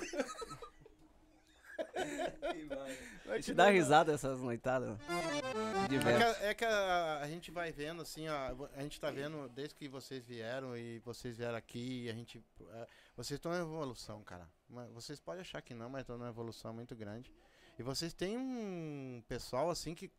A 3.27 3.35
gente 3.37 3.53
dá 3.53 3.69
risada 3.69 4.13
essas 4.13 4.39
noitadas. 4.39 4.97
É 4.99 6.33
que, 6.35 6.45
é 6.45 6.53
que 6.53 6.65
a, 6.65 7.19
a 7.21 7.27
gente 7.27 7.49
vai 7.51 7.71
vendo, 7.71 8.01
assim, 8.01 8.27
ó, 8.29 8.67
a 8.75 8.81
gente 8.81 8.99
tá 8.99 9.09
vendo 9.09 9.49
desde 9.49 9.73
que 9.75 9.87
vocês 9.87 10.23
vieram 10.23 10.77
e 10.77 10.99
vocês 10.99 11.37
vieram 11.37 11.55
aqui, 11.57 12.09
a 12.09 12.13
gente. 12.13 12.43
é, 12.73 12.87
vocês 13.15 13.37
estão 13.37 13.53
em 13.53 13.59
evolução, 13.61 14.21
cara. 14.23 14.47
Vocês 14.93 15.19
podem 15.19 15.41
achar 15.41 15.61
que 15.61 15.73
não, 15.73 15.89
mas 15.89 16.01
estão 16.01 16.17
numa 16.17 16.29
evolução 16.29 16.73
muito 16.73 16.95
grande. 16.95 17.33
E 17.77 17.81
vocês 17.83 18.13
têm 18.13 18.37
um 18.37 19.23
pessoal, 19.27 19.69
assim, 19.69 19.95
que, 19.95 20.11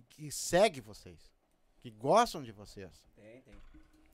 que 0.08 0.30
segue 0.30 0.80
vocês, 0.80 1.30
que 1.80 1.90
gostam 1.90 2.42
de 2.42 2.52
vocês. 2.52 2.90
Tem, 3.14 3.42
tem. 3.42 3.54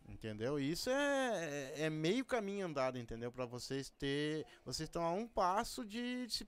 Entendeu? 0.08 0.58
Isso 0.58 0.88
é, 0.90 1.74
é 1.76 1.90
meio 1.90 2.24
caminho 2.24 2.66
andado, 2.66 2.98
entendeu? 2.98 3.30
Pra 3.30 3.44
vocês 3.44 3.90
ter. 3.90 4.44
Vocês 4.64 4.88
estão 4.88 5.04
a 5.04 5.12
um 5.12 5.28
passo 5.28 5.84
de, 5.84 6.26
de 6.26 6.32
se 6.32 6.46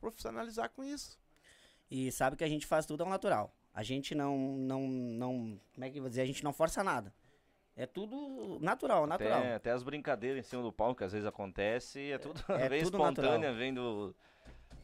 profissionalizar 0.00 0.70
com 0.70 0.82
isso. 0.82 1.18
E 1.90 2.10
sabe 2.10 2.36
que 2.36 2.44
a 2.44 2.48
gente 2.48 2.66
faz 2.66 2.84
tudo 2.84 3.04
ao 3.04 3.08
natural. 3.08 3.54
A 3.72 3.82
gente 3.82 4.14
não, 4.14 4.36
não, 4.36 4.88
não, 4.88 5.60
como 5.72 5.84
é 5.84 5.90
que 5.90 5.98
eu 5.98 6.02
vou 6.02 6.10
dizer? 6.10 6.22
A 6.22 6.26
gente 6.26 6.42
não 6.42 6.52
força 6.52 6.82
nada. 6.82 7.14
É 7.76 7.86
tudo 7.86 8.58
natural, 8.60 9.06
natural. 9.06 9.38
Até, 9.38 9.54
até 9.54 9.70
as 9.70 9.82
brincadeiras 9.82 10.44
em 10.44 10.48
cima 10.48 10.62
do 10.62 10.72
palco 10.72 10.98
que 10.98 11.04
às 11.04 11.12
vezes 11.12 11.26
acontece, 11.26 12.10
é 12.10 12.18
tudo 12.18 12.42
É 12.48 12.68
vem 12.68 12.82
tudo 12.82 12.96
espontânea, 12.96 13.30
natural. 13.32 13.54
vem 13.54 13.72
do. 13.72 14.14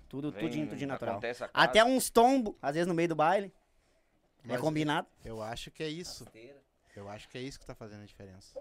Tudo, 0.09 0.31
vem- 0.31 0.41
tudinho, 0.41 0.69
tudinho 0.69 0.89
natural. 0.89 1.21
Até 1.53 1.85
uns 1.85 2.09
tombos, 2.09 2.55
às 2.63 2.75
vezes 2.75 2.87
no 2.87 2.95
meio 2.95 3.09
do 3.09 3.17
baile. 3.17 3.53
É 4.47 4.53
Mas- 4.53 4.61
combinado. 4.61 5.07
Eu 5.25 5.43
acho 5.43 5.71
que 5.71 5.83
é 5.83 5.89
isso. 5.89 6.27
Eu 6.95 7.09
acho 7.09 7.29
que 7.29 7.37
é 7.37 7.43
isso 7.43 7.59
que 7.61 7.67
tá 7.67 7.75
fazendo 7.75 8.03
a 8.03 8.07
diferença. 8.07 8.59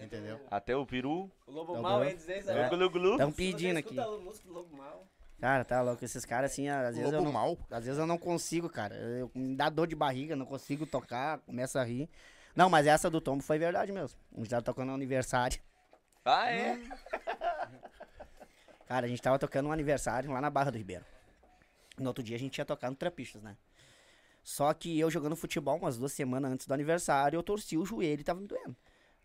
Entendeu? 0.00 0.38
Até 0.50 0.76
o 0.76 0.84
peru. 0.84 1.30
O 1.46 1.50
Lobo 1.50 1.74
Tá 1.74 1.80
Mal, 1.80 2.04
ia 2.04 2.14
dizer 2.14 2.40
isso 2.40 2.50
É. 2.50 2.64
aí. 2.64 2.70
Glu, 2.70 2.90
glu. 2.90 3.12
Estão 3.12 3.32
pedindo 3.32 3.78
aqui. 3.78 3.94
Música 3.94 4.48
Lobo 4.50 4.76
Mal. 4.76 5.06
Cara, 5.40 5.64
tá 5.64 5.80
louco. 5.82 6.04
Esses 6.04 6.24
caras, 6.24 6.50
assim, 6.52 6.68
às 6.68 6.96
vezes, 6.96 7.12
eu 7.12 7.22
não, 7.22 7.32
mal. 7.32 7.56
às 7.70 7.84
vezes 7.84 7.98
eu 7.98 8.06
não 8.06 8.18
consigo, 8.18 8.68
cara. 8.68 8.94
Eu, 8.96 9.30
me 9.34 9.54
dá 9.56 9.68
dor 9.70 9.86
de 9.86 9.94
barriga, 9.94 10.34
não 10.36 10.44
consigo 10.44 10.84
tocar, 10.84 11.38
começa 11.40 11.80
a 11.80 11.84
rir. 11.84 12.10
Não, 12.56 12.68
mas 12.68 12.86
essa 12.88 13.08
do 13.08 13.20
tombo 13.20 13.42
foi 13.42 13.56
verdade 13.58 13.92
mesmo. 13.92 14.18
A 14.34 14.38
gente 14.38 14.50
tava 14.50 14.62
tocando 14.62 14.88
no 14.88 14.94
aniversário. 14.94 15.58
Ah, 16.24 16.50
é? 16.50 16.80
Cara, 18.86 19.06
a 19.06 19.08
gente 19.08 19.22
tava 19.22 19.38
tocando 19.38 19.68
um 19.68 19.72
aniversário 19.72 20.30
lá 20.30 20.40
na 20.40 20.50
Barra 20.50 20.70
do 20.72 20.78
Ribeiro. 20.78 21.04
No 21.98 22.08
outro 22.08 22.22
dia 22.22 22.36
a 22.36 22.38
gente 22.40 22.58
ia 22.58 22.64
tocar 22.64 22.90
no 22.90 22.96
Trapistas, 22.96 23.42
né? 23.42 23.56
Só 24.48 24.72
que 24.72 24.98
eu 24.98 25.10
jogando 25.10 25.36
futebol 25.36 25.76
umas 25.76 25.98
duas 25.98 26.10
semanas 26.10 26.50
antes 26.50 26.66
do 26.66 26.72
aniversário, 26.72 27.36
eu 27.36 27.42
torci 27.42 27.76
o 27.76 27.84
joelho 27.84 28.22
e 28.22 28.24
tava 28.24 28.40
me 28.40 28.46
doendo. 28.46 28.74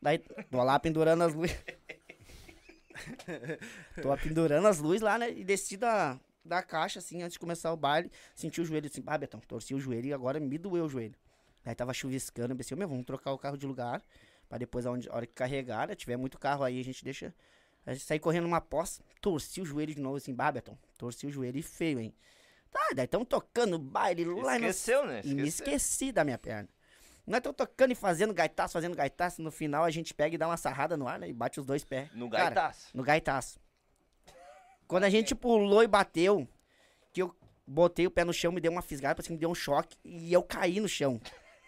Daí, 0.01 0.19
tô 0.19 0.61
lá 0.61 0.77
pendurando 0.77 1.23
as 1.23 1.33
luzes. 1.33 1.55
tô 4.03 4.17
pendurando 4.17 4.67
as 4.67 4.79
luzes 4.79 5.01
lá, 5.01 5.17
né? 5.17 5.31
E 5.31 5.45
desci 5.45 5.77
da, 5.77 6.19
da 6.43 6.61
caixa, 6.61 6.99
assim, 6.99 7.23
antes 7.23 7.33
de 7.33 7.39
começar 7.39 7.71
o 7.71 7.77
baile. 7.77 8.11
Senti 8.35 8.59
o 8.59 8.65
joelho, 8.65 8.87
assim, 8.87 9.01
ah, 9.07 9.17
Betão, 9.17 9.39
torci 9.39 9.73
o 9.73 9.79
joelho 9.79 10.07
e 10.07 10.13
agora 10.13 10.41
me 10.41 10.57
doeu 10.57 10.83
o 10.83 10.89
joelho. 10.89 11.15
Daí 11.63 11.73
tava 11.73 11.93
chuviscando, 11.93 12.51
eu 12.51 12.57
pensei, 12.57 12.75
meu, 12.75 12.89
vamos 12.89 13.05
trocar 13.05 13.31
o 13.31 13.37
carro 13.37 13.55
de 13.55 13.65
lugar. 13.65 14.03
Pra 14.49 14.57
depois, 14.57 14.85
a 14.85 14.91
hora 14.91 15.25
que 15.25 15.33
carregar, 15.33 15.87
né? 15.87 15.95
Tiver 15.95 16.17
muito 16.17 16.37
carro 16.37 16.65
aí, 16.65 16.81
a 16.81 16.83
gente 16.83 17.01
deixa 17.01 17.33
a 17.85 17.93
gente 17.93 18.03
saí 18.03 18.19
correndo 18.19 18.43
numa 18.43 18.59
poça, 18.59 19.01
torci 19.21 19.61
o 19.61 19.65
joelho 19.65 19.95
de 19.95 20.01
novo 20.01 20.17
assim, 20.17 20.33
Babeton. 20.33 20.77
Torci 20.97 21.27
o 21.27 21.31
joelho 21.31 21.57
e 21.57 21.63
feio, 21.63 22.01
hein? 22.01 22.13
Tá, 22.73 22.89
daí 22.95 23.05
estamos 23.05 23.27
tocando 23.27 23.77
baile 23.79 24.25
lá 24.25 24.57
no- 24.59 24.65
Esqueceu, 24.67 25.05
né? 25.05 25.21
E 25.23 25.33
me 25.33 25.47
Esqueceu. 25.47 25.75
esqueci 25.75 26.11
da 26.11 26.23
minha 26.25 26.37
perna. 26.37 26.67
Nós 27.25 27.37
estamos 27.37 27.55
tocando 27.55 27.91
e 27.91 27.95
fazendo 27.95 28.33
gaitaço, 28.33 28.73
fazendo 28.73 28.95
gaitaço. 28.97 29.41
No 29.41 29.51
final 29.51 29.83
a 29.85 29.91
gente 29.91 30.13
pega 30.13 30.35
e 30.35 30.37
dá 30.37 30.47
uma 30.47 30.57
sarrada 30.57 30.97
no 30.97 31.07
ar, 31.07 31.19
né? 31.19 31.29
E 31.29 31.33
bate 31.33 31.59
os 31.59 31.65
dois 31.65 31.83
pés. 31.85 32.09
No 32.13 32.29
Cara, 32.29 32.45
gaitaço. 32.45 32.87
no 32.93 33.03
gaitaço. 33.03 33.59
Quando 34.87 35.03
a 35.05 35.09
gente 35.09 35.33
pulou 35.33 35.83
e 35.83 35.87
bateu, 35.87 36.47
que 37.13 37.21
eu 37.21 37.33
botei 37.65 38.05
o 38.05 38.11
pé 38.11 38.25
no 38.25 38.33
chão, 38.33 38.51
me 38.51 38.59
deu 38.59 38.71
uma 38.71 38.81
fisgada, 38.81 39.21
assim, 39.21 39.33
me 39.33 39.39
deu 39.39 39.49
um 39.49 39.55
choque 39.55 39.95
e 40.03 40.33
eu 40.33 40.43
caí 40.43 40.79
no 40.79 40.87
chão. 40.89 41.21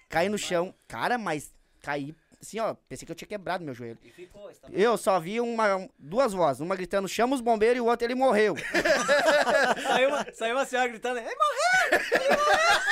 Caí 0.10 0.28
no 0.28 0.38
chão. 0.38 0.74
Cara, 0.88 1.18
mas 1.18 1.54
caí 1.82 2.14
assim, 2.46 2.60
ó. 2.60 2.76
Pensei 2.88 3.06
que 3.06 3.12
eu 3.12 3.16
tinha 3.16 3.28
quebrado 3.28 3.64
meu 3.64 3.74
joelho. 3.74 3.98
E 4.04 4.10
ficou, 4.10 4.50
está 4.50 4.68
Eu 4.72 4.98
só 4.98 5.20
vi 5.20 5.42
uma, 5.42 5.90
duas 5.98 6.34
vozes, 6.34 6.62
uma 6.62 6.76
gritando 6.76 7.08
chama 7.08 7.36
os 7.36 7.42
bombeiros 7.42 7.78
e 7.78 7.82
o 7.82 7.86
outro 7.86 8.06
ele 8.06 8.16
morreu. 8.16 8.56
Saiu 9.84 10.10
uma, 10.10 10.28
saiu 10.34 10.56
uma 10.56 10.66
senhora 10.66 10.88
gritando, 10.90 11.20
ele 11.20 11.36
morreu! 11.36 12.02
Ele 12.12 12.36
morreu! 12.36 12.86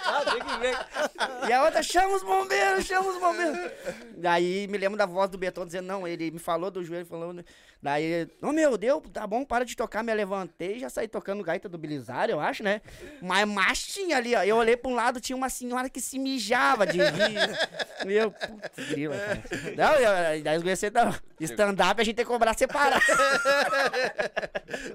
ah, 0.04 0.24
tem 0.30 0.40
que 0.40 0.58
ver. 0.58 1.48
E 1.48 1.52
a 1.52 1.64
outra 1.64 1.82
chama 1.82 2.14
os 2.14 2.22
bombeiros, 2.22 2.86
chama 2.86 3.08
os 3.08 3.18
bombeiros. 3.18 3.72
Daí 4.16 4.66
me 4.68 4.78
lembro 4.78 4.96
da 4.96 5.06
voz 5.06 5.30
do 5.30 5.38
Betão 5.38 5.66
dizendo, 5.66 5.86
não, 5.86 6.06
ele 6.06 6.30
me 6.30 6.38
falou 6.38 6.70
do 6.70 6.82
joelho, 6.82 7.06
falou. 7.06 7.34
Daí, 7.82 8.28
ô 8.42 8.52
meu, 8.52 8.76
deu, 8.76 9.00
tá 9.00 9.26
bom, 9.26 9.42
para 9.44 9.64
de 9.64 9.74
tocar, 9.74 10.02
me 10.02 10.12
levantei, 10.12 10.78
já 10.78 10.90
saí 10.90 11.08
tocando 11.08 11.42
gaita 11.42 11.68
do 11.68 11.78
Bilizar, 11.78 12.28
eu 12.28 12.38
acho, 12.38 12.62
né? 12.62 12.82
Mas, 13.22 13.48
mas 13.48 13.86
tinha 13.86 14.18
ali, 14.18 14.34
ó, 14.34 14.42
eu 14.42 14.56
olhei 14.56 14.76
pra 14.76 14.90
um 14.90 14.94
lado, 14.94 15.20
tinha 15.20 15.36
uma 15.36 15.48
senhora 15.48 15.88
que 15.88 16.00
se 16.00 16.18
mijava 16.18 16.86
de 16.86 16.98
rir. 16.98 18.04
Meu, 18.04 18.30
putz, 18.30 18.88
grila, 18.90 19.16
cara. 19.16 19.42
Não, 19.76 19.94
eu, 19.94 20.42
daí 20.42 20.56
eu 20.56 20.60
comecei, 20.60 20.90
não, 20.90 21.14
stand-up 21.40 22.00
a 22.00 22.04
gente 22.04 22.16
tem 22.16 22.24
que 22.24 22.30
cobrar 22.30 22.52
separado. 22.56 23.02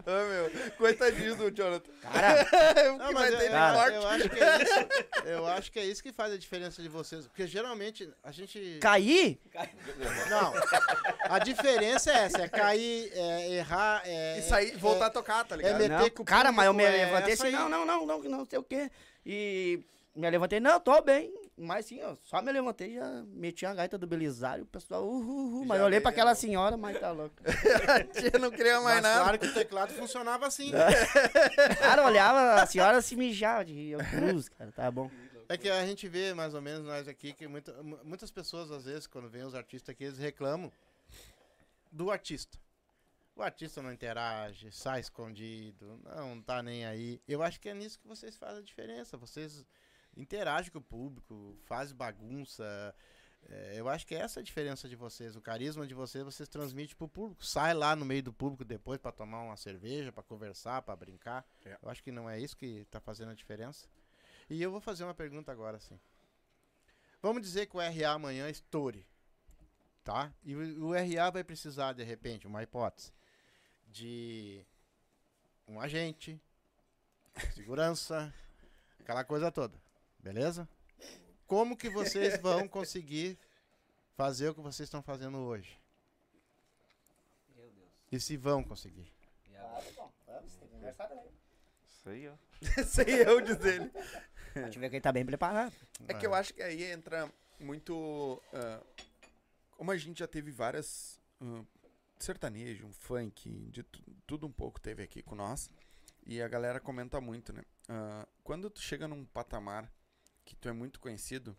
Ô, 0.05 0.29
meu, 0.29 0.71
coitadinho 0.77 1.35
do 1.35 1.51
Jonathan. 1.51 1.91
Cara, 2.01 2.45
o 2.93 2.97
Não, 2.97 3.11
mas 3.13 3.33
eu, 3.33 3.39
eu, 3.39 3.51
sorte? 3.51 3.95
eu 3.95 4.07
acho 4.07 4.29
que 4.29 4.39
é 4.39 4.61
isso. 4.61 4.87
Eu 5.25 5.47
acho 5.47 5.71
que 5.71 5.79
é 5.79 5.85
isso 5.85 6.03
que 6.03 6.13
faz 6.13 6.33
a 6.33 6.37
diferença 6.37 6.81
de 6.81 6.89
vocês. 6.89 7.27
Porque 7.27 7.47
geralmente 7.47 8.09
a 8.23 8.31
gente. 8.31 8.79
cair, 8.79 9.39
Não. 10.29 10.53
A 11.29 11.39
diferença 11.39 12.11
é 12.11 12.17
essa: 12.25 12.41
é 12.43 12.47
cair, 12.47 12.74
é 13.13 13.51
errar, 13.53 14.01
é. 14.05 14.39
E 14.39 14.41
sair, 14.43 14.77
voltar 14.77 15.05
é, 15.05 15.07
a 15.07 15.11
tocar, 15.11 15.43
tá 15.45 15.55
é 15.55 15.57
ligado? 15.57 15.77
meter 15.77 15.89
Não, 15.89 16.09
com 16.09 16.23
o 16.23 16.25
cara, 16.25 16.51
mas 16.51 16.65
eu 16.65 16.73
me 16.73 16.83
é 16.83 16.89
levantei 16.89 17.33
assim, 17.33 17.51
não, 17.51 17.67
não, 17.69 17.85
não, 17.85 18.05
não, 18.05 18.21
não 18.23 18.45
sei 18.45 18.59
o 18.59 18.63
quê. 18.63 18.89
E 19.25 19.81
me 20.15 20.29
levantei, 20.29 20.59
não, 20.59 20.79
tô 20.79 21.01
bem. 21.01 21.33
Mas 21.57 21.85
sim, 21.85 21.99
eu 21.99 22.17
só 22.23 22.41
me 22.41 22.51
levantei 22.51 22.91
e 22.91 22.95
já 22.95 23.23
meti 23.27 23.65
a 23.65 23.73
gaita 23.73 23.97
do 23.97 24.05
Belisário, 24.05 24.63
o 24.65 24.67
pessoal, 24.67 25.05
uhul, 25.05 25.21
uhul. 25.53 25.65
Mas 25.65 25.77
Já 25.77 25.83
eu 25.83 25.85
olhei 25.85 26.01
pra 26.01 26.11
aquela 26.11 26.31
né? 26.31 26.35
senhora, 26.35 26.75
mas 26.75 26.99
tá 26.99 27.11
louco. 27.11 27.33
A 27.87 28.03
tia 28.11 28.37
não 28.39 28.51
queria 28.51 28.81
mais 28.81 28.95
Mas 28.95 29.03
nada. 29.03 29.21
claro 29.23 29.39
que 29.39 29.47
o 29.47 29.53
teclado 29.53 29.93
funcionava 29.93 30.45
assim. 30.47 30.71
Cara, 31.79 32.01
eu 32.01 32.05
olhava, 32.07 32.61
a 32.61 32.65
senhora 32.65 33.01
se 33.01 33.15
mijava 33.15 33.63
de 33.63 33.73
rir. 33.73 33.91
Eu, 33.91 33.99
cruz, 33.99 34.49
cara, 34.49 34.69
tá 34.73 34.91
bom. 34.91 35.09
É 35.47 35.55
que 35.57 35.69
a 35.69 35.85
gente 35.85 36.07
vê, 36.09 36.33
mais 36.33 36.53
ou 36.53 36.61
menos, 36.61 36.85
nós 36.85 37.07
aqui, 37.07 37.31
que 37.31 37.47
muita- 37.47 37.71
mu- 37.83 37.99
muitas 38.03 38.31
pessoas, 38.31 38.69
às 38.71 38.83
vezes, 38.83 39.07
quando 39.07 39.29
vêm 39.29 39.43
os 39.43 39.55
artistas 39.55 39.93
aqui, 39.93 40.03
eles 40.03 40.17
reclamam 40.17 40.69
do 41.91 42.11
artista. 42.11 42.57
O 43.35 43.43
artista 43.43 43.81
não 43.81 43.91
interage, 43.91 44.71
sai 44.71 45.01
escondido, 45.01 45.99
não 46.05 46.41
tá 46.41 46.63
nem 46.63 46.85
aí. 46.85 47.21
Eu 47.27 47.43
acho 47.43 47.59
que 47.59 47.67
é 47.67 47.73
nisso 47.73 47.99
que 47.99 48.07
vocês 48.07 48.37
fazem 48.37 48.59
a 48.59 48.65
diferença. 48.65 49.17
Vocês 49.17 49.65
interagem 50.15 50.71
com 50.71 50.79
o 50.79 50.81
público, 50.81 51.57
fazem 51.65 51.95
bagunça. 51.95 52.95
É, 53.47 53.73
eu 53.75 53.87
acho 53.89 54.07
que 54.07 54.15
essa 54.15 54.39
é 54.39 54.41
a 54.41 54.43
diferença 54.43 54.87
de 54.87 54.95
vocês. 54.95 55.35
O 55.35 55.41
carisma 55.41 55.85
de 55.85 55.93
vocês, 55.93 56.23
vocês 56.23 56.47
transmitem 56.47 56.95
pro 56.95 57.07
público. 57.07 57.45
Sai 57.45 57.73
lá 57.73 57.95
no 57.95 58.05
meio 58.05 58.23
do 58.23 58.33
público 58.33 58.63
depois 58.63 58.99
pra 58.99 59.11
tomar 59.11 59.41
uma 59.41 59.57
cerveja, 59.57 60.11
pra 60.11 60.23
conversar, 60.23 60.81
pra 60.81 60.95
brincar. 60.95 61.45
É. 61.65 61.77
Eu 61.81 61.89
acho 61.89 62.01
que 62.01 62.11
não 62.11 62.29
é 62.29 62.39
isso 62.39 62.55
que 62.55 62.85
tá 62.85 62.99
fazendo 62.99 63.31
a 63.31 63.35
diferença. 63.35 63.87
E 64.49 64.61
eu 64.61 64.71
vou 64.71 64.79
fazer 64.79 65.03
uma 65.03 65.13
pergunta 65.13 65.51
agora, 65.51 65.79
sim. 65.79 65.99
Vamos 67.21 67.41
dizer 67.41 67.65
que 67.65 67.75
o 67.75 67.79
RA 67.79 68.11
amanhã 68.11 68.49
estoure, 68.49 69.05
tá? 70.03 70.31
E 70.43 70.55
o, 70.55 70.87
o 70.87 70.93
RA 70.93 71.31
vai 71.31 71.43
precisar, 71.43 71.93
de 71.93 72.03
repente, 72.03 72.45
uma 72.45 72.61
hipótese, 72.61 73.11
de 73.95 74.61
um 75.65 75.79
agente, 75.79 76.37
segurança, 77.53 78.33
aquela 78.99 79.23
coisa 79.23 79.49
toda, 79.49 79.73
beleza? 80.19 80.67
Como 81.47 81.77
que 81.77 81.89
vocês 81.89 82.37
vão 82.43 82.67
conseguir 82.67 83.39
fazer 84.17 84.49
o 84.49 84.53
que 84.53 84.59
vocês 84.59 84.87
estão 84.87 85.01
fazendo 85.01 85.37
hoje? 85.37 85.79
E 88.11 88.19
se 88.19 88.35
vão 88.35 88.61
conseguir? 88.61 89.09
Isso 91.87 92.09
aí, 92.09 92.27
ó. 92.27 92.35
Sei 92.83 93.25
eu 93.25 93.39
dizer 93.39 93.81
ele. 93.81 93.91
A 94.55 94.65
gente 94.65 94.77
vê 94.77 94.89
que 94.89 94.95
ele 94.97 95.01
tá 95.01 95.13
bem 95.13 95.25
preparado. 95.25 95.73
É 96.05 96.13
que 96.13 96.27
eu 96.27 96.33
acho 96.33 96.53
que 96.53 96.61
aí 96.61 96.83
entra 96.83 97.31
muito. 97.61 98.43
ah, 98.53 98.81
como 99.77 99.89
a 99.91 99.97
gente 99.97 100.19
já 100.19 100.27
teve 100.27 100.51
várias. 100.51 101.17
ah, 101.41 101.63
sertanejo, 102.19 102.85
um 102.87 102.93
funk, 102.93 103.49
de 103.71 103.83
tu- 103.83 104.03
tudo 104.25 104.47
um 104.47 104.51
pouco 104.51 104.79
teve 104.79 105.03
aqui 105.03 105.21
com 105.21 105.35
nós. 105.35 105.69
E 106.25 106.41
a 106.41 106.47
galera 106.47 106.79
comenta 106.79 107.21
muito, 107.21 107.53
né? 107.53 107.63
Ah, 107.87 108.27
quando 108.43 108.69
tu 108.69 108.81
chega 108.81 109.07
num 109.07 109.25
patamar 109.25 109.91
que 110.43 110.55
tu 110.55 110.67
é 110.67 110.71
muito 110.73 110.99
conhecido, 110.99 111.55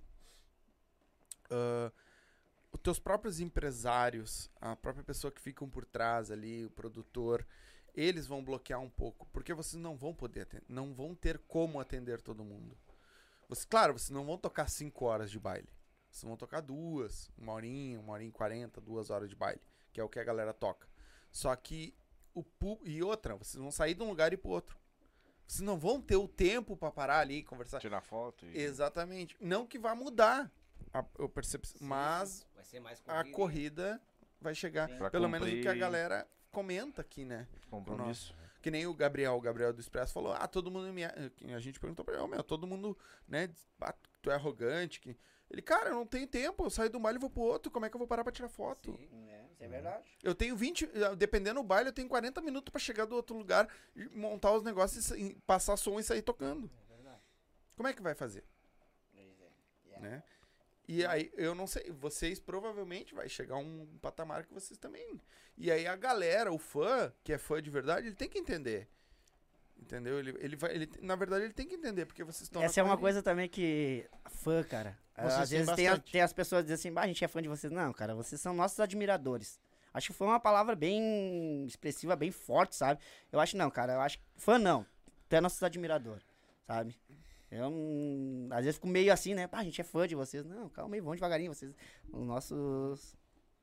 ah, 1.50 1.92
os 2.72 2.80
teus 2.80 2.98
próprios 2.98 3.40
empresários, 3.40 4.50
a 4.60 4.76
própria 4.76 5.04
pessoa 5.04 5.30
que 5.32 5.40
ficam 5.40 5.68
por 5.68 5.84
trás 5.84 6.30
ali, 6.30 6.64
o 6.66 6.70
produtor, 6.70 7.46
eles 7.94 8.26
vão 8.26 8.44
bloquear 8.44 8.80
um 8.80 8.90
pouco, 8.90 9.26
porque 9.32 9.54
vocês 9.54 9.80
não 9.80 9.96
vão 9.96 10.14
poder 10.14 10.42
atender, 10.42 10.64
não 10.68 10.92
vão 10.92 11.14
ter 11.14 11.38
como 11.38 11.80
atender 11.80 12.20
todo 12.20 12.44
mundo. 12.44 12.76
Você, 13.48 13.66
claro, 13.66 13.92
vocês 13.96 14.10
não 14.10 14.26
vão 14.26 14.36
tocar 14.36 14.68
5 14.68 15.04
horas 15.04 15.30
de 15.30 15.38
baile. 15.38 15.68
Vocês 16.10 16.24
vão 16.24 16.36
tocar 16.36 16.60
duas, 16.60 17.30
uma 17.38 17.52
horinha, 17.52 18.00
uma 18.00 18.12
horinha 18.12 18.28
e 18.28 18.32
quarenta, 18.32 18.80
duas 18.80 19.08
horas 19.10 19.28
de 19.30 19.36
baile, 19.36 19.60
que 19.96 20.00
é 20.00 20.04
o 20.04 20.10
que 20.10 20.20
a 20.20 20.24
galera 20.24 20.52
toca. 20.52 20.86
Só 21.32 21.56
que 21.56 21.94
o 22.34 22.44
e 22.84 23.02
outra, 23.02 23.34
vocês 23.34 23.58
vão 23.58 23.70
sair 23.70 23.94
de 23.94 24.02
um 24.02 24.08
lugar 24.08 24.30
e 24.30 24.34
ir 24.34 24.36
pro 24.36 24.50
outro. 24.50 24.78
Vocês 25.46 25.62
não 25.62 25.78
vão 25.78 26.02
ter 26.02 26.16
o 26.16 26.28
tempo 26.28 26.76
pra 26.76 26.90
parar 26.90 27.20
ali 27.20 27.36
e 27.38 27.42
conversar. 27.42 27.80
Tirar 27.80 28.02
foto 28.02 28.44
e... 28.44 28.58
Exatamente. 28.58 29.34
Não 29.40 29.66
que 29.66 29.78
vá 29.78 29.94
mudar 29.94 30.52
a, 30.92 30.98
a 30.98 31.28
percepção, 31.30 31.78
mas 31.80 32.46
Vai 32.54 32.64
ser 32.64 32.78
mais 32.80 33.02
a 33.06 33.24
corrida 33.24 33.98
vai 34.38 34.54
chegar. 34.54 34.86
Pra 34.98 35.10
Pelo 35.10 35.30
menos 35.30 35.48
o 35.48 35.50
que 35.50 35.60
a 35.60 35.62
cumprir 35.62 35.80
galera 35.80 36.28
comenta 36.52 37.00
aqui, 37.00 37.24
né? 37.24 37.48
Compromisso. 37.70 38.34
Que 38.60 38.70
nem 38.70 38.86
o 38.86 38.92
Gabriel, 38.92 39.34
o 39.34 39.40
Gabriel 39.40 39.72
do 39.72 39.80
Expresso 39.80 40.12
falou, 40.12 40.34
ah, 40.34 40.46
todo 40.46 40.70
mundo 40.70 40.92
me... 40.92 41.04
A 41.06 41.58
gente 41.58 41.80
perguntou 41.80 42.04
pra 42.04 42.14
ele, 42.16 42.22
"Ô, 42.22 42.26
meu, 42.26 42.44
todo 42.44 42.66
mundo, 42.66 42.98
né, 43.26 43.48
ah, 43.80 43.94
tu 44.20 44.30
é 44.30 44.34
arrogante. 44.34 45.00
Que... 45.00 45.16
Ele, 45.50 45.62
cara, 45.62 45.90
eu 45.90 45.94
não 45.94 46.06
tenho 46.06 46.26
tempo, 46.26 46.64
eu 46.64 46.70
saio 46.70 46.90
do 46.90 46.98
baile 46.98 47.18
e 47.18 47.20
vou 47.20 47.30
pro 47.30 47.42
outro, 47.42 47.70
como 47.70 47.86
é 47.86 47.88
que 47.88 47.96
eu 47.96 47.98
vou 47.98 48.08
parar 48.08 48.24
pra 48.24 48.32
tirar 48.32 48.48
foto? 48.48 48.98
É, 49.28 49.35
isso 49.56 49.64
é 49.64 49.68
verdade. 49.68 50.04
Eu 50.22 50.34
tenho 50.34 50.56
20, 50.56 50.84
eh, 50.94 51.16
dependendo 51.16 51.60
do 51.60 51.66
baile, 51.66 51.88
eu 51.88 51.92
tenio 51.92 52.08
40 52.08 52.40
minutos 52.40 52.70
pra 52.70 52.78
chegar 52.80 53.04
do 53.06 53.14
outro 53.16 53.36
lugar, 53.36 53.68
e 53.94 54.04
montar 54.10 54.52
os 54.52 54.62
negócios, 54.62 55.10
e 55.12 55.32
sa- 55.32 55.40
passar 55.46 55.76
som 55.76 55.98
e 55.98 56.02
sair 56.02 56.22
tocando. 56.22 56.70
Como 57.76 57.88
é 57.88 57.92
que 57.92 58.02
vai 58.02 58.14
fazer? 58.14 58.44
Né? 60.00 60.22
E 60.88 61.04
aí, 61.04 61.32
eu 61.34 61.54
não 61.54 61.66
sei, 61.66 61.90
vocês 61.90 62.38
provavelmente 62.38 63.14
vai 63.14 63.28
chegar 63.28 63.56
um 63.56 63.86
patamar 64.00 64.44
que 64.46 64.54
vocês 64.54 64.78
também. 64.78 65.20
E 65.56 65.70
aí 65.70 65.86
a 65.86 65.96
galera, 65.96 66.52
o 66.52 66.58
fã, 66.58 67.12
que 67.24 67.32
é 67.32 67.38
fã 67.38 67.60
de 67.62 67.70
verdade, 67.70 68.06
ele 68.06 68.14
tem 68.14 68.28
que 68.28 68.38
entender. 68.38 68.88
Entendeu? 69.80 70.18
Ele, 70.18 70.34
ele 70.40 70.56
vai, 70.56 70.74
ele, 70.74 70.90
na 71.00 71.14
verdade, 71.14 71.44
ele 71.44 71.52
tem 71.52 71.66
que 71.66 71.74
entender, 71.76 72.06
porque 72.06 72.24
vocês 72.24 72.42
estão. 72.42 72.62
Essa 72.62 72.80
é 72.80 72.82
uma 72.82 72.96
coisa 72.98 73.22
também 73.22 73.48
que. 73.48 74.04
Fã, 74.26 74.62
cara. 74.64 74.98
Vocês 75.16 75.34
Às 75.40 75.50
vezes 75.50 75.74
tem, 75.74 75.88
a- 75.88 75.98
tem 75.98 76.20
as 76.20 76.32
pessoas 76.32 76.62
que 76.62 76.68
dizem 76.70 76.74
assim, 76.90 76.92
bah, 76.92 77.02
a 77.02 77.06
gente 77.06 77.24
é 77.24 77.28
fã 77.28 77.40
de 77.40 77.48
vocês. 77.48 77.72
Não, 77.72 77.92
cara, 77.92 78.14
vocês 78.14 78.40
são 78.40 78.52
nossos 78.52 78.78
admiradores. 78.80 79.58
Acho 79.94 80.08
que 80.08 80.12
foi 80.12 80.26
uma 80.26 80.40
palavra 80.40 80.74
bem 80.76 81.64
expressiva, 81.64 82.14
bem 82.16 82.30
forte, 82.30 82.74
sabe? 82.76 83.00
Eu 83.32 83.40
acho 83.40 83.56
não, 83.56 83.70
cara. 83.70 83.94
Eu 83.94 84.00
acho 84.00 84.18
que 84.18 84.24
fã 84.36 84.58
não. 84.58 84.84
Tu 85.28 85.36
é 85.36 85.40
nossos 85.40 85.62
admirador, 85.62 86.20
sabe? 86.66 86.98
Eu 87.50 87.72
às 88.50 88.64
vezes 88.64 88.74
fico 88.74 88.88
meio 88.88 89.12
assim, 89.12 89.34
né? 89.34 89.46
Pá, 89.46 89.58
a 89.60 89.64
gente 89.64 89.80
é 89.80 89.84
fã 89.84 90.06
de 90.06 90.14
vocês. 90.14 90.44
Não, 90.44 90.68
calma 90.68 90.96
aí, 90.96 91.00
vamos 91.00 91.16
devagarinho. 91.16 91.54
Vocês, 91.54 91.72
os 92.12 92.26
nossos 92.26 93.16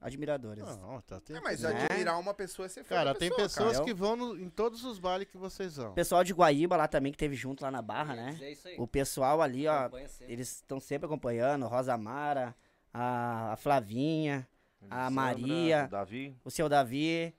admiradores. 0.04 0.64
Não, 0.64 1.02
tá, 1.02 1.20
tem, 1.22 1.36
É, 1.36 1.40
mas 1.40 1.62
Né? 1.62 1.86
admirar 1.90 2.20
uma 2.20 2.34
pessoa 2.34 2.66
é 2.66 2.70
ser 2.70 2.84
fã 2.84 2.96
Cara, 2.96 3.14
da 3.14 3.20
tem 3.20 3.30
pessoa, 3.30 3.48
pessoas 3.48 3.72
cara. 3.74 3.86
que 3.86 3.94
vão 3.94 4.16
no- 4.16 4.38
em 4.40 4.50
todos 4.50 4.84
os 4.84 5.00
bailes 5.00 5.28
que 5.28 5.38
vocês 5.38 5.78
vão. 5.78 5.92
O 5.92 5.94
pessoal 5.96 6.24
de 6.24 6.34
Guaíba 6.34 6.76
lá 6.78 6.88
também, 6.88 7.12
que 7.12 7.18
teve 7.18 7.36
junto 7.36 7.64
lá 7.64 7.72
na 7.72 7.82
Barra, 7.82 8.16
né? 8.16 8.38
É 8.42 8.52
isso 8.52 8.68
aí. 8.68 8.76
O 8.78 8.86
pessoal 8.88 9.42
ali, 9.42 9.68
ó, 9.68 9.90
eles 10.22 10.56
estão 10.58 10.80
sempre 10.80 11.06
acompanhando. 11.06 11.66
Rosa 11.68 11.98
Mara, 11.98 12.56
a, 12.94 13.54
a 13.54 13.56
Flavinha, 13.56 14.48
a 14.90 15.06
Sandra, 15.06 15.10
Maria, 15.10 15.86
o 15.88 15.92
Davi. 15.92 16.38
o 16.44 16.52
seu 16.52 16.68
Davi, 16.70 17.34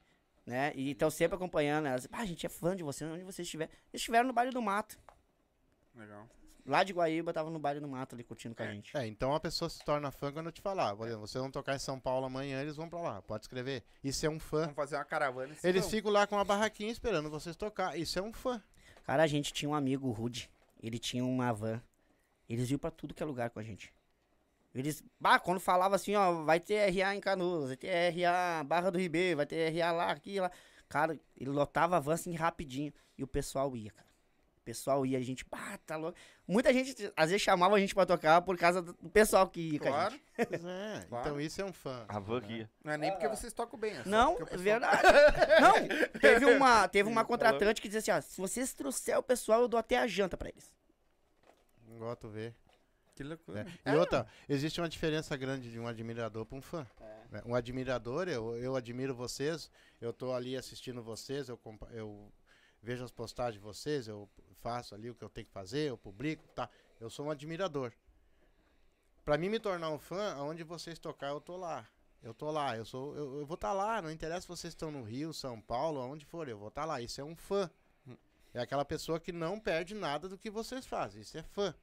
né? 0.46 0.72
E 0.74 0.90
estão 0.92 1.10
sempre 1.10 1.36
acompanhando. 1.36 1.86
Elas, 1.86 2.08
ah, 2.10 2.20
a 2.20 2.24
gente 2.26 2.44
é 2.46 2.48
fã 2.48 2.74
de 2.74 2.82
você, 2.82 3.04
onde 3.04 3.22
você 3.24 3.42
estiver. 3.42 3.64
Eles 3.92 4.00
estiveram 4.00 4.26
no 4.26 4.32
baile 4.32 4.50
do 4.50 4.62
mato. 4.62 4.98
Legal. 5.94 6.26
Lá 6.66 6.82
de 6.82 6.94
Guaíba, 6.94 7.32
tava 7.32 7.50
no 7.50 7.58
baile 7.58 7.78
do 7.78 7.86
mato 7.86 8.14
ali 8.14 8.24
curtindo 8.24 8.54
com 8.54 8.62
a 8.62 8.66
gente. 8.66 8.96
É, 8.96 9.06
então 9.06 9.34
a 9.34 9.40
pessoa 9.40 9.68
se 9.68 9.84
torna 9.84 10.10
fã 10.10 10.32
quando 10.32 10.46
eu 10.46 10.52
te 10.52 10.62
falar. 10.62 10.96
Por 10.96 11.06
exemplo, 11.06 11.26
vocês 11.26 11.40
vão 11.40 11.50
tocar 11.50 11.74
em 11.74 11.78
São 11.78 12.00
Paulo 12.00 12.24
amanhã, 12.24 12.62
eles 12.62 12.76
vão 12.76 12.88
pra 12.88 13.00
lá. 13.00 13.20
Pode 13.20 13.44
escrever. 13.44 13.84
Isso 14.02 14.24
é 14.24 14.30
um 14.30 14.40
fã. 14.40 14.60
Vamos 14.62 14.76
fazer 14.76 14.96
uma 14.96 15.04
caravana. 15.04 15.54
e 15.62 15.66
Eles 15.66 15.82
vão. 15.82 15.90
ficam 15.90 16.10
lá 16.10 16.26
com 16.26 16.36
uma 16.36 16.44
barraquinha 16.44 16.90
esperando 16.90 17.28
vocês 17.28 17.54
tocar. 17.54 17.98
Isso 17.98 18.18
é 18.18 18.22
um 18.22 18.32
fã. 18.32 18.62
Cara, 19.04 19.22
a 19.22 19.26
gente 19.26 19.52
tinha 19.52 19.68
um 19.68 19.74
amigo, 19.74 20.08
o 20.08 20.12
Rude. 20.12 20.50
Ele 20.82 20.98
tinha 20.98 21.22
uma 21.24 21.52
van. 21.52 21.82
Eles 22.48 22.70
iam 22.70 22.78
pra 22.78 22.90
tudo 22.90 23.12
que 23.12 23.22
é 23.22 23.26
lugar 23.26 23.50
com 23.50 23.58
a 23.58 23.62
gente. 23.62 23.92
Eles, 24.74 25.04
bah, 25.20 25.38
quando 25.38 25.60
falava 25.60 25.94
assim, 25.94 26.14
ó, 26.16 26.42
vai 26.44 26.58
ter 26.58 26.90
RA 26.90 27.14
em 27.14 27.20
Canoas, 27.20 27.68
vai 27.68 27.76
ter 27.76 28.10
RA 28.10 28.64
Barra 28.64 28.90
do 28.90 28.98
Ribeiro, 28.98 29.36
vai 29.36 29.46
ter 29.46 29.70
RA 29.70 29.92
lá, 29.92 30.10
aqui, 30.10 30.40
lá. 30.40 30.50
Cara, 30.88 31.18
ele 31.36 31.50
lotava 31.50 31.96
a 31.96 32.00
van 32.00 32.14
assim 32.14 32.34
rapidinho. 32.34 32.92
E 33.16 33.22
o 33.22 33.26
pessoal 33.26 33.76
ia, 33.76 33.90
cara. 33.90 34.08
O 34.64 34.70
pessoal 34.74 35.04
ia, 35.04 35.18
a 35.18 35.20
gente, 35.20 35.44
bah, 35.44 35.78
tá 35.84 35.94
louco. 35.94 36.16
Muita 36.48 36.72
gente, 36.72 37.12
às 37.14 37.28
vezes, 37.28 37.42
chamava 37.42 37.76
a 37.76 37.78
gente 37.78 37.94
pra 37.94 38.06
tocar 38.06 38.40
por 38.40 38.56
causa 38.56 38.80
do 38.80 38.94
pessoal 39.10 39.46
que 39.46 39.60
ia 39.60 39.78
com 39.78 39.88
a 39.88 39.90
Claro. 39.92 40.10
gente. 40.12 40.24
Pois 40.48 40.64
é, 40.64 41.04
Claro. 41.08 41.28
então 41.28 41.40
isso 41.40 41.60
é 41.60 41.64
um 41.66 41.72
fã. 41.72 42.06
A 42.08 42.18
van 42.18 42.40
que 42.40 42.52
ia. 42.54 42.70
Não 42.82 42.92
é 42.92 42.96
nem 42.96 43.10
porque 43.12 43.28
vocês 43.28 43.52
tocam 43.52 43.78
bem. 43.78 43.92
É 43.92 44.02
só 44.02 44.08
Não, 44.08 44.32
é 44.32 44.36
pessoal- 44.38 44.58
verdade. 44.60 45.02
Não, 45.60 46.18
teve 46.20 46.46
uma, 46.46 46.88
teve 46.88 47.08
uma 47.10 47.26
contratante 47.26 47.82
que 47.82 47.88
dizia 47.88 48.00
assim, 48.00 48.10
ó, 48.10 48.20
se 48.22 48.40
vocês 48.40 48.72
trouxer 48.72 49.18
o 49.18 49.22
pessoal, 49.22 49.60
eu 49.60 49.68
dou 49.68 49.78
até 49.78 49.98
a 49.98 50.06
janta 50.06 50.34
pra 50.34 50.48
eles. 50.48 50.72
Não 51.86 51.98
gosto 51.98 52.26
de 52.28 52.32
ver. 52.34 52.54
Que 53.14 53.22
loucura. 53.22 53.64
né? 53.64 53.72
E 53.86 53.94
outra, 53.96 54.26
existe 54.48 54.80
uma 54.80 54.88
diferença 54.88 55.36
grande 55.36 55.70
de 55.70 55.78
um 55.78 55.86
admirador 55.86 56.44
para 56.46 56.56
um 56.58 56.62
fã. 56.62 56.86
né? 57.30 57.42
Um 57.44 57.54
admirador, 57.54 58.28
eu, 58.28 58.56
eu 58.56 58.74
admiro 58.74 59.14
vocês, 59.14 59.70
eu 60.00 60.10
tô 60.12 60.32
ali 60.32 60.56
assistindo 60.56 61.02
vocês, 61.02 61.48
eu, 61.50 61.60
eu 61.92 62.32
vejo 62.84 63.02
as 63.02 63.10
postagens 63.10 63.54
de 63.54 63.60
vocês, 63.60 64.06
eu 64.06 64.28
faço 64.60 64.94
ali 64.94 65.10
o 65.10 65.14
que 65.14 65.24
eu 65.24 65.28
tenho 65.28 65.46
que 65.46 65.52
fazer, 65.52 65.88
eu 65.88 65.98
publico, 65.98 66.46
tá? 66.54 66.68
Eu 67.00 67.10
sou 67.10 67.26
um 67.26 67.30
admirador. 67.30 67.92
Pra 69.24 69.38
mim 69.38 69.48
me 69.48 69.58
tornar 69.58 69.90
um 69.90 69.98
fã, 69.98 70.34
aonde 70.34 70.62
vocês 70.62 70.98
tocar, 70.98 71.28
eu 71.28 71.40
tô 71.40 71.56
lá. 71.56 71.88
Eu 72.22 72.32
tô 72.32 72.50
lá, 72.50 72.76
eu 72.76 72.84
sou, 72.84 73.14
eu, 73.16 73.40
eu 73.40 73.46
vou 73.46 73.54
estar 73.54 73.72
lá, 73.72 74.00
não 74.00 74.10
interessa 74.10 74.42
se 74.42 74.48
vocês 74.48 74.72
estão 74.72 74.90
no 74.90 75.02
Rio, 75.02 75.32
São 75.32 75.60
Paulo, 75.60 76.00
aonde 76.00 76.24
for, 76.24 76.48
eu 76.48 76.58
vou 76.58 76.68
estar 76.68 76.84
lá. 76.84 77.00
Isso 77.00 77.20
é 77.20 77.24
um 77.24 77.34
fã. 77.34 77.70
É 78.52 78.60
aquela 78.60 78.84
pessoa 78.84 79.18
que 79.18 79.32
não 79.32 79.58
perde 79.58 79.94
nada 79.94 80.28
do 80.28 80.38
que 80.38 80.48
vocês 80.48 80.86
fazem. 80.86 81.22
Isso 81.22 81.36
é 81.36 81.42
fã. 81.42 81.74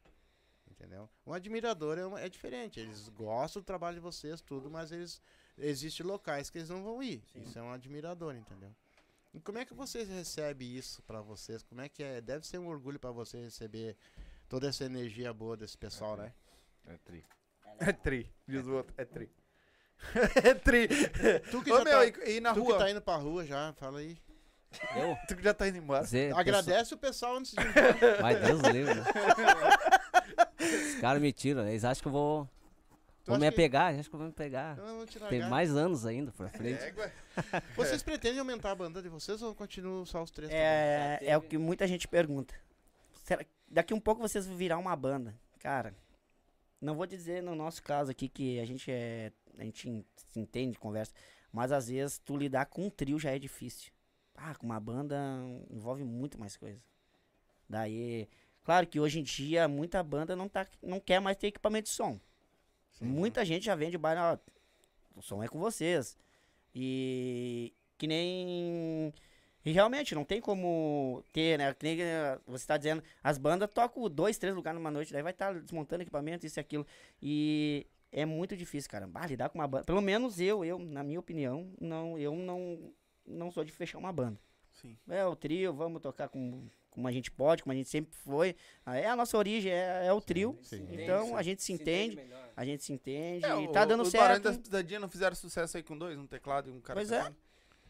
Entendeu? 0.70 1.10
Um 1.28 1.34
admirador 1.34 1.98
é, 1.98 2.26
é 2.26 2.30
diferente. 2.30 2.80
Eles 2.80 3.10
gostam 3.10 3.62
do 3.62 3.66
trabalho 3.66 3.96
de 3.96 4.02
vocês, 4.02 4.40
tudo, 4.40 4.70
mas 4.70 4.92
eles. 4.92 5.22
Existem 5.58 6.06
locais 6.06 6.50
que 6.50 6.58
eles 6.58 6.70
não 6.70 6.82
vão 6.82 7.04
ir. 7.04 7.22
Isso 7.36 7.60
é 7.60 7.62
um 7.62 7.72
admirador, 7.72 8.36
entendeu? 8.36 8.74
E 9.34 9.40
como 9.40 9.58
é 9.58 9.66
que 9.66 9.74
vocês 9.74 10.10
recebem 10.10 10.76
isso 10.76 11.02
pra 11.04 11.22
vocês? 11.22 11.64
Como 11.64 11.82
é 11.82 11.88
que 11.90 12.04
é? 12.04 12.20
Deve 12.22 12.46
ser 12.46 12.58
um 12.60 12.68
orgulho 12.68 13.00
pra 13.00 13.12
você 13.12 13.38
receber 13.40 13.96
toda 14.50 14.68
essa 14.68 14.84
energia 14.84 15.34
boa 15.34 15.56
desse 15.56 15.78
pessoal, 15.78 16.18
né? 16.18 16.34
É 16.86 16.98
tri. 16.98 17.26
É 17.80 17.92
tri, 17.94 18.30
diz 18.48 18.66
o 18.68 18.74
outro, 18.74 18.94
é 18.98 19.06
tri. 19.06 19.32
é 20.44 20.54
tri. 20.54 20.88
Tu 21.50 21.64
que 21.64 21.72
Ô, 21.72 21.78
já 21.78 21.84
meu, 21.84 22.12
tá, 22.14 22.24
e, 22.26 22.38
e 22.38 22.42
na 22.42 22.54
tu 22.54 22.62
rua? 22.62 22.74
que 22.74 22.80
tá 22.80 22.90
indo 22.92 23.02
pra 23.02 23.16
rua 23.16 23.46
já, 23.46 23.72
fala 23.74 24.00
aí. 24.00 24.18
Eu? 24.96 25.18
Tu 25.28 25.36
que 25.36 25.44
já 25.44 25.54
tá 25.54 25.68
indo 25.68 25.78
embora. 25.78 26.04
Dizer, 26.04 26.34
Agradece 26.36 26.94
o 26.94 26.98
pessoal 26.98 27.38
antes 27.38 27.52
de 27.52 27.58
pessoa- 27.58 28.22
Vai, 28.22 28.36
Deus 28.40 28.62
livre. 28.62 28.96
né? 28.96 29.04
Os 30.96 31.02
caras 31.02 31.22
me 31.22 31.32
tiram, 31.34 31.68
eles 31.68 31.84
acham 31.84 32.02
que 32.02 32.08
eu 32.08 32.12
vou, 32.12 32.50
Tu 33.24 33.28
vou 33.28 33.36
acha 33.36 33.40
me 33.40 33.52
que- 33.70 33.76
acham 33.78 34.04
que 34.04 34.16
eu 34.16 34.18
vou 34.20 34.28
me 34.28 34.34
pegar. 34.34 34.78
Te 35.08 35.20
Tem 35.30 35.48
mais 35.48 35.76
anos 35.76 36.06
ainda 36.06 36.32
pra 36.32 36.50
frente. 36.50 36.82
Égua. 36.82 37.12
Vocês 37.76 38.02
pretendem 38.02 38.40
aumentar 38.40 38.72
a 38.72 38.76
banda 38.76 39.02
de 39.02 39.10
vocês 39.10 39.42
ou 39.42 39.54
continuam 39.54 40.06
só 40.06 40.24
os 40.24 40.32
três? 40.32 40.52
É, 40.52 41.20
é 41.22 41.38
o 41.38 41.42
que 41.42 41.58
muita 41.58 41.86
gente 41.88 42.08
pergunta. 42.08 42.54
Será, 43.24 43.46
daqui 43.70 43.94
um 43.94 44.00
pouco 44.00 44.22
vocês 44.22 44.46
vão 44.48 44.56
virar 44.58 44.78
uma 44.80 44.96
banda. 44.96 45.36
Cara, 45.60 45.94
não 46.82 46.96
vou 46.96 47.06
dizer 47.06 47.42
no 47.44 47.54
nosso 47.56 47.82
caso 47.84 48.10
aqui 48.12 48.28
que 48.28 48.60
a 48.60 48.66
gente 48.66 48.92
é. 48.92 49.32
A 49.58 49.64
gente 49.64 49.88
en- 49.88 50.06
se 50.16 50.40
entende, 50.40 50.80
conversa. 50.80 51.14
Mas 51.54 51.72
às 51.72 51.88
vezes 51.90 52.18
tu 52.18 52.36
lidar 52.36 52.66
com 52.66 52.86
um 52.86 52.90
trio 52.90 53.20
já 53.20 53.32
é 53.32 53.38
difícil. 53.38 53.92
Ah, 54.36 54.56
com 54.56 54.66
uma 54.66 54.80
banda 54.80 55.18
envolve 55.70 56.04
muito 56.04 56.40
mais 56.40 56.58
coisa. 56.58 56.82
Daí. 57.70 58.28
Claro 58.64 58.88
que 58.88 59.00
hoje 59.00 59.20
em 59.20 59.24
dia 59.24 59.68
muita 59.68 60.02
banda 60.04 60.36
não, 60.36 60.48
tá, 60.48 60.68
não 60.84 61.00
quer 61.00 61.20
mais 61.20 61.36
ter 61.38 61.48
equipamento 61.48 61.90
de 61.90 61.96
som. 61.96 62.20
Muita 63.00 63.46
gente 63.46 63.66
já 63.66 63.76
vende 63.76 63.98
baile, 63.98 64.20
ó, 64.22 64.38
o 65.16 65.22
som 65.22 65.44
é 65.44 65.48
com 65.48 65.60
vocês. 65.60 66.18
E 66.74 67.74
que 67.98 68.08
nem. 68.08 69.14
E 69.64 69.72
realmente, 69.72 70.16
não 70.16 70.26
tem 70.26 70.42
como 70.42 71.24
ter, 71.32 71.58
né? 71.58 71.74
Que 71.74 71.86
nem 71.86 72.02
eh, 72.02 72.40
você 72.48 72.66
tá 72.66 72.78
dizendo, 72.78 73.04
as 73.24 73.38
bandas 73.38 73.70
tocam 73.72 74.10
dois, 74.10 74.38
três 74.38 74.56
lugares 74.56 74.80
numa 74.80 74.90
noite, 74.90 75.14
daí 75.14 75.22
vai 75.22 75.32
estar 75.32 75.54
desmontando 75.54 76.02
equipamento, 76.02 76.46
isso 76.46 76.60
e 76.60 76.62
aquilo. 76.62 76.86
E 77.22 77.86
é 78.12 78.26
muito 78.26 78.58
difícil, 78.58 78.90
cara. 78.90 79.08
Ah, 79.14 79.28
lidar 79.28 79.50
com 79.50 79.60
uma 79.60 79.68
banda. 79.68 79.86
Pelo 79.86 80.02
menos 80.02 80.40
eu, 80.40 80.66
eu, 80.66 80.80
na 80.80 81.04
minha 81.04 81.20
opinião, 81.20 81.72
não, 81.80 82.18
eu 82.18 82.36
não, 82.36 82.92
não 83.26 83.52
sou 83.52 83.64
de 83.64 83.72
fechar 83.72 84.00
uma 84.00 84.12
banda. 84.12 84.40
Sim. 84.72 84.98
É 85.08 85.24
o 85.26 85.36
trio, 85.36 85.74
vamos 85.74 86.02
tocar 86.02 86.28
com, 86.28 86.68
como 86.92 87.08
a 87.08 87.12
gente 87.12 87.32
pode, 87.32 87.64
como 87.64 87.74
a 87.74 87.76
gente 87.76 87.90
sempre 87.90 88.14
foi. 88.24 88.56
Ah, 88.86 88.96
É 88.98 89.08
a 89.08 89.16
nossa 89.16 89.36
origem, 89.38 89.72
é, 89.72 90.06
é 90.06 90.14
o 90.14 90.22
trio. 90.22 90.60
sim. 90.62 90.86
Então 90.92 91.36
a 91.36 91.42
gente 91.42 91.64
se 91.64 91.74
entende, 91.74 92.20
a 92.56 92.64
gente 92.64 92.84
se 92.84 92.94
entende 92.94 93.44
É, 93.46 93.50
e 93.50 93.68
o- 93.68 93.72
tá 93.72 93.84
dando 93.86 94.04
os 94.04 94.12
Barões 94.12 94.34
certo. 94.34 94.44
das 94.44 94.58
Pisadinhas 94.58 95.02
não 95.02 95.10
fizeram 95.10 95.36
sucesso 95.36 95.76
aí 95.78 95.82
com 95.84 95.98
dois, 95.98 96.18
um 96.18 96.28
teclado 96.28 96.70
e 96.70 96.72
um 96.72 96.80
cara 96.80 97.00
Pois 97.00 97.12
é. 97.12 97.34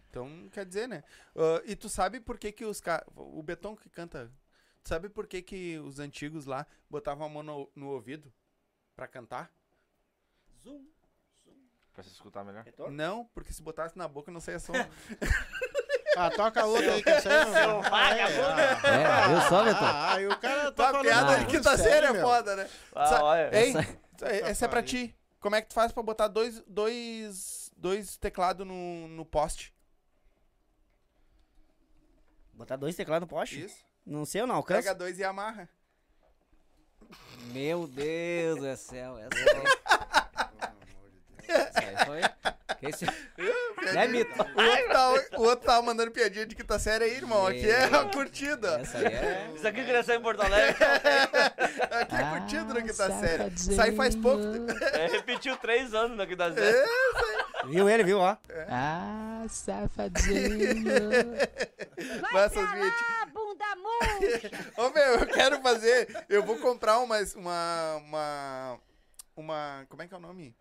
Então, 0.10 0.50
quer 0.52 0.66
dizer, 0.66 0.88
né? 0.88 1.04
Ah, 1.36 1.62
e 1.66 1.76
tu 1.76 1.90
sabe 1.90 2.20
por 2.20 2.38
que 2.38 2.52
que 2.52 2.64
os 2.66 2.80
caras... 2.82 3.06
O 3.16 3.42
Beton 3.44 3.76
que 3.76 3.90
canta... 3.90 4.32
Tu 4.84 4.90
sabe 4.90 5.10
por 5.10 5.28
que 5.28 5.42
que 5.42 5.78
os 5.80 6.00
antigos 6.00 6.46
lá 6.46 6.66
botavam 6.90 7.26
a 7.26 7.30
mão 7.30 7.44
no, 7.44 7.72
no 7.76 7.90
ouvido 7.92 8.32
pra 8.96 9.08
cantar? 9.08 9.52
Pra 11.94 12.04
se 12.04 12.10
escutar 12.12 12.44
melhor. 12.44 12.66
Não, 12.92 13.26
porque 13.34 13.52
se 13.54 13.62
botasse 13.62 13.98
na 13.98 14.08
boca 14.08 14.32
não 14.32 14.40
saía 14.40 14.60
som. 14.60 14.74
Ah, 16.18 16.30
toca 16.30 16.66
outra 16.66 16.94
aí 16.94 17.02
que 17.04 17.10
essa 17.10 17.30
aí 17.30 17.52
não. 17.68 17.82
Ah, 17.92 18.16
é, 18.16 18.24
ah, 18.24 18.88
É, 18.88 19.28
viu 19.30 19.42
só, 19.50 19.64
Beto? 19.64 19.78
ah, 19.84 20.14
aí 20.16 20.28
o 20.28 20.38
cara 20.40 20.64
tá 20.66 20.72
Tua 20.74 20.86
falando. 20.88 21.02
piada 21.04 21.32
Ah. 21.32 21.38
de 21.38 21.46
quinta 21.46 21.78
sério, 21.78 22.08
série 22.08 22.18
é 22.18 22.22
foda, 22.22 22.56
né? 22.56 22.70
Ah, 22.96 23.24
olha. 23.24 23.50
Ei, 23.58 23.74
Essa- 24.44 24.66
é 24.66 24.68
pra 24.68 24.84
ti. 24.84 25.16
Como 25.40 25.56
é 25.56 25.62
que 25.62 25.70
tu 25.70 25.74
faz 25.74 25.92
pra 25.92 26.04
botar 26.04 26.28
dois, 26.28 26.62
dois, 26.68 27.72
dois 27.76 28.18
teclados 28.18 28.68
no, 28.68 29.08
no 29.08 29.26
poste? 29.26 29.74
Botar 32.54 32.76
dois 32.76 32.96
teclados 32.96 33.22
no 33.22 33.28
poste? 33.28 33.64
Isso. 33.66 33.78
Não 34.06 34.26
sei, 34.26 34.42
eu 34.42 34.48
não 34.48 34.56
alcanço. 34.56 34.82
Pega 34.84 34.94
dois 34.94 35.18
e 35.18 35.24
amarra. 35.24 35.68
Meu 37.54 37.88
Deus 37.88 38.60
do 38.60 38.78
céu, 38.78 39.18
essa 39.18 39.38
aí. 39.38 40.72
Essa 41.52 41.80
aí 41.80 42.06
foi. 42.06 42.22
Esse... 42.90 43.06
Não 43.94 44.02
é 44.02 44.08
mito. 44.08 44.32
O 44.42 44.62
outro, 44.62 44.90
tá, 44.90 45.38
o 45.38 45.42
outro 45.44 45.66
tava 45.66 45.82
mandando 45.82 46.12
piadinha 46.12 46.46
de 46.46 46.56
quinta 46.56 46.80
série 46.80 47.06
aí, 47.06 47.16
irmão. 47.16 47.48
Aqui 47.48 47.70
é 47.70 47.84
a 47.84 48.06
curtida. 48.06 48.80
Essa 48.82 48.98
aí 48.98 49.06
é. 49.06 49.52
Isso 49.56 49.68
aqui 49.68 49.84
cresceu 49.84 50.16
em 50.16 50.22
Porto 50.22 50.42
Alegre. 50.42 50.76
Aqui 52.02 52.16
é 52.16 52.30
curtida 52.32 52.74
na 52.74 52.82
quinta 52.82 53.20
série. 53.20 53.54
Isso 53.54 53.82
aí 53.82 53.96
faz 53.96 54.16
pouco. 54.16 54.44
É, 54.94 55.08
repetiu 55.08 55.58
três 55.58 55.94
anos 55.94 56.18
daqui 56.18 56.36
da 56.36 56.52
série. 56.54 56.88
Viu 57.66 57.90
ele, 57.90 58.04
viu, 58.04 58.20
ó. 58.20 58.36
Ah, 58.70 59.46
safadinho. 59.48 60.82
Vai 62.32 62.46
essas 62.46 62.72
vinhetinhas. 62.72 63.32
bunda 63.34 63.76
murcha. 63.76 64.52
Ô 64.78 64.90
meu, 64.90 65.20
eu 65.20 65.28
quero 65.28 65.62
fazer. 65.62 66.26
Eu 66.30 66.44
vou 66.44 66.58
comprar 66.58 67.00
uma. 67.00 67.18
Uma. 67.36 67.96
Uma. 67.98 68.80
uma 69.36 69.86
como 69.90 70.02
é 70.02 70.08
que 70.08 70.14
é 70.14 70.18
o 70.18 70.22
nome? 70.22 70.56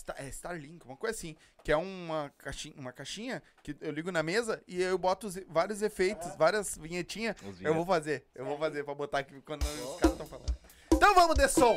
Star, 0.00 0.16
é 0.18 0.28
Starlink, 0.28 0.84
uma 0.86 0.96
coisa 0.96 1.16
assim. 1.16 1.36
Que 1.62 1.70
é 1.72 1.76
uma 1.76 2.32
caixinha, 2.38 2.74
uma 2.78 2.92
caixinha 2.92 3.42
que 3.62 3.76
eu 3.80 3.90
ligo 3.92 4.10
na 4.10 4.22
mesa 4.22 4.62
e 4.66 4.80
eu 4.82 4.96
boto 4.98 5.26
os- 5.26 5.38
vários 5.48 5.82
efeitos, 5.82 6.34
várias 6.36 6.76
vinhetinhas. 6.78 7.36
Eu 7.60 7.74
vou 7.74 7.84
fazer. 7.84 8.24
Eu 8.34 8.44
vou 8.44 8.58
fazer 8.58 8.82
pra 8.84 8.94
botar 8.94 9.18
aqui 9.18 9.40
quando 9.42 9.62
os 9.62 9.96
caras 10.00 10.12
estão 10.12 10.26
falando. 10.26 10.56
Então 10.92 11.14
vamos 11.14 11.34
de 11.36 11.48
som. 11.48 11.76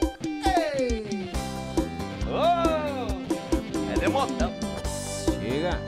Oh! 2.30 3.94
É 3.94 4.00
demotão. 4.00 4.52
Chega. 5.40 5.80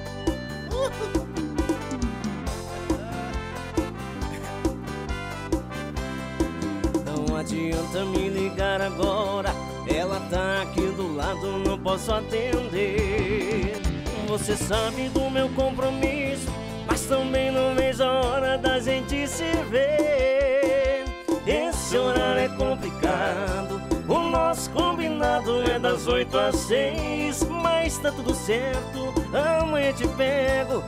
Não 7.05 7.35
adianta 7.37 8.05
me 8.05 8.29
ligar 8.29 8.81
agora. 8.81 9.51
Ela 9.95 10.19
tá 10.29 10.63
aqui 10.63 10.81
do 10.81 11.15
lado, 11.15 11.57
não 11.59 11.79
posso 11.79 12.13
atender. 12.13 13.81
Você 14.27 14.57
sabe 14.57 15.07
do 15.07 15.29
meu 15.29 15.47
compromisso, 15.49 16.51
mas 16.85 17.05
também 17.05 17.49
não 17.49 17.73
vejo 17.73 18.03
a 18.03 18.11
hora 18.11 18.57
da 18.57 18.77
gente 18.77 19.25
se 19.25 19.49
ver. 19.69 21.05
Esse 21.47 21.97
horário 21.97 22.41
é 22.41 22.49
complicado. 22.49 23.81
O 24.05 24.19
nosso 24.29 24.69
combinado 24.71 25.61
é 25.61 25.79
das 25.79 26.07
8 26.07 26.37
às 26.39 26.55
6, 26.57 27.43
mas 27.43 27.97
tá 27.97 28.11
tudo 28.11 28.35
certo. 28.35 29.13
Amanhã 29.61 29.93
te 29.93 30.05
pego 30.09 30.83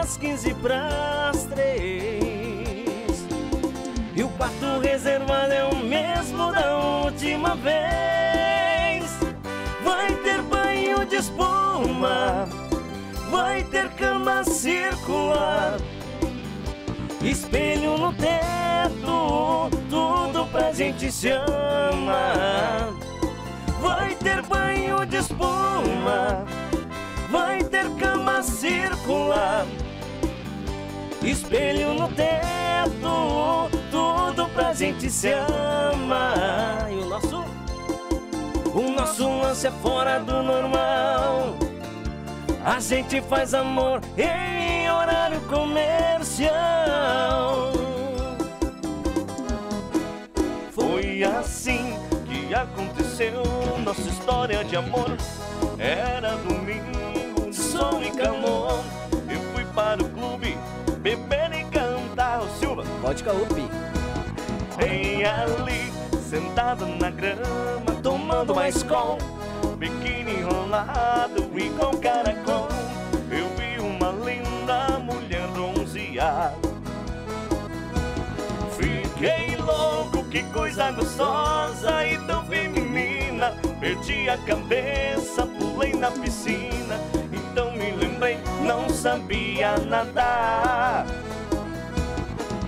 às 0.00 0.16
15 0.16 0.54
pras 0.54 1.46
3. 1.46 2.22
E 4.14 4.22
o 4.22 4.28
quarto 4.28 4.78
reservado 4.80 5.52
é 5.52 5.64
o 5.64 5.74
mesmo 5.76 6.52
da 6.52 7.02
última 7.04 7.56
vez. 7.56 8.31
De 11.12 11.18
espuma, 11.18 12.48
vai 13.30 13.62
ter 13.64 13.86
cama 13.90 14.42
circular. 14.44 15.76
Espelho 17.22 17.98
no 17.98 18.14
teto, 18.14 19.68
tudo 19.90 20.46
pra 20.50 20.72
gente 20.72 21.12
se 21.12 21.30
amar. 21.30 22.94
Vai 23.82 24.14
ter 24.14 24.40
banho 24.40 25.04
de 25.04 25.18
espuma, 25.18 26.46
vai 27.30 27.62
ter 27.62 27.90
cama 27.96 28.42
circular. 28.42 29.66
Espelho 31.22 31.92
no 31.92 32.08
teto, 32.08 33.68
tudo 33.90 34.48
pra 34.54 34.72
gente 34.72 35.10
se 35.10 35.34
amar. 35.34 36.90
E 36.90 36.94
o 36.94 37.04
nosso, 37.04 37.44
o 38.74 38.90
nosso 38.90 39.28
lance 39.28 39.66
é 39.66 39.70
fora 39.70 40.18
do 40.20 40.42
normal. 40.42 41.56
A 42.64 42.78
gente 42.80 43.20
faz 43.22 43.54
amor 43.54 44.00
em 44.16 44.88
horário 44.90 45.40
comercial. 45.42 46.52
Foi 50.70 51.22
assim 51.24 51.96
que 52.26 52.54
aconteceu 52.54 53.42
nossa 53.84 54.08
história 54.08 54.64
de 54.64 54.76
amor. 54.76 55.16
Era 55.78 56.36
domingo, 56.36 57.52
sol 57.52 58.02
e 58.02 58.10
calor. 58.12 58.82
Eu 59.28 59.40
fui 59.52 59.64
para 59.74 60.02
o 60.02 60.08
clube 60.08 60.56
beber 60.98 61.52
e 61.52 61.64
cantar 61.64 62.42
o 62.42 62.48
Silva. 62.58 62.84
Vodka 63.02 63.32
Up. 63.32 63.54
Bem 64.78 65.24
ali, 65.24 65.92
sentado 66.32 66.86
na 66.86 67.10
grama, 67.10 67.94
tomando 68.02 68.54
mais 68.54 68.82
com 68.82 69.18
biquíni 69.76 70.40
enrolado 70.40 71.46
e 71.54 71.68
com 71.68 71.94
caracol. 71.98 72.68
Eu 73.30 73.46
vi 73.50 73.78
uma 73.78 74.08
linda 74.24 74.98
mulher 75.00 75.46
bronzeada. 75.48 76.56
Fiquei 78.78 79.56
louco, 79.56 80.24
que 80.30 80.42
coisa 80.44 80.90
gostosa 80.92 82.06
e 82.06 82.16
tão 82.26 82.42
feminina. 82.46 83.54
Perdi 83.78 84.30
a 84.30 84.38
cabeça, 84.38 85.46
pulei 85.46 85.92
na 85.92 86.10
piscina. 86.12 86.98
Então 87.30 87.72
me 87.72 87.90
lembrei, 87.90 88.38
não 88.62 88.88
sabia 88.88 89.76
nadar. 89.76 91.04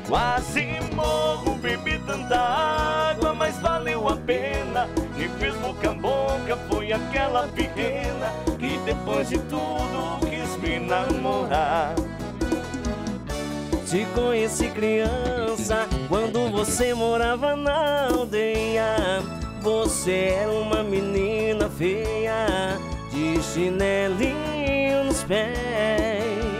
Quase 0.09 0.81
morro, 0.95 1.55
bebi 1.57 1.99
tanta 2.01 2.39
água, 2.39 3.35
mas 3.35 3.59
valeu 3.61 4.09
a 4.09 4.17
pena. 4.17 4.89
Me 5.17 5.29
fez 5.29 5.55
boca 5.57 5.91
a 5.91 5.95
boca, 5.95 6.57
foi 6.69 6.93
aquela 6.93 7.49
pequena 7.49 8.33
que 8.59 8.79
depois 8.85 9.29
de 9.29 9.39
tudo 9.39 10.21
quis 10.29 10.57
me 10.59 10.79
namorar. 10.79 11.95
Te 13.89 14.05
conheci 14.15 14.69
criança 14.69 15.87
quando 16.09 16.51
você 16.51 16.93
morava 16.93 17.57
na 17.57 18.09
aldeia. 18.09 18.97
Você 19.63 20.35
era 20.37 20.53
uma 20.53 20.83
menina 20.83 21.71
feia, 21.71 22.79
de 23.11 23.43
chinelinho 23.43 25.05
nos 25.05 25.23
pés. 25.25 26.54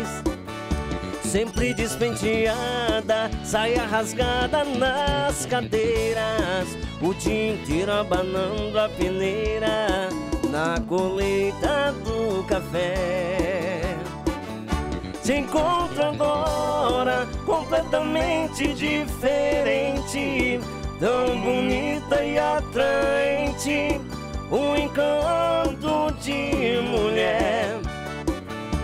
Sempre 1.35 1.75
despenteada, 1.75 3.29
saia 3.43 3.85
rasgada 3.85 4.65
nas 4.65 5.45
cadeiras. 5.47 6.69
O 7.03 7.13
dia 7.13 7.55
inteiro 7.55 7.91
abanando 7.91 8.79
a 8.79 8.89
peneira 8.89 10.11
na 10.49 10.81
colheita 10.87 11.93
do 12.05 12.45
café. 12.45 13.97
Te 15.25 15.33
encontro 15.33 16.05
agora 16.05 17.27
completamente 17.45 18.73
diferente, 18.73 20.61
tão 21.01 21.41
bonita 21.41 22.25
e 22.25 22.39
atraente, 22.39 24.01
um 24.53 24.77
encanto 24.77 26.15
de 26.21 26.81
mulher. 26.81 27.84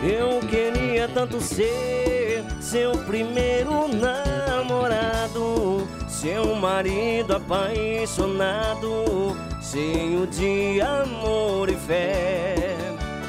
Eu 0.02 0.40
queria 0.40 1.06
tanto 1.08 1.40
ser 1.40 2.42
seu 2.58 2.92
primeiro 3.04 3.86
namorado, 3.88 5.86
seu 6.08 6.54
marido 6.54 7.36
apaixonado, 7.36 9.36
cheio 9.60 10.26
de 10.26 10.80
amor 10.80 11.68
e 11.68 11.76
fé. 11.76 12.54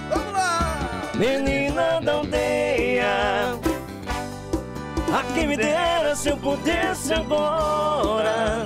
Vamos 0.09 0.33
lá! 0.33 1.11
Menina 1.15 1.99
da 2.01 2.13
aldeia 2.13 3.59
A 5.13 5.23
quem 5.33 5.47
me 5.47 5.57
dera 5.57 6.15
se 6.15 6.29
eu 6.29 6.37
pudesse 6.37 7.13
agora 7.13 8.65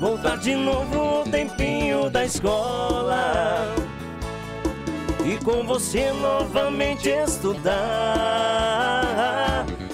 Voltar 0.00 0.38
de 0.38 0.56
novo 0.56 1.20
o 1.20 1.30
tempinho 1.30 2.10
da 2.10 2.24
escola 2.24 3.72
E 5.32 5.38
com 5.42 5.64
você 5.64 6.12
novamente 6.12 7.08
estudar. 7.08 7.72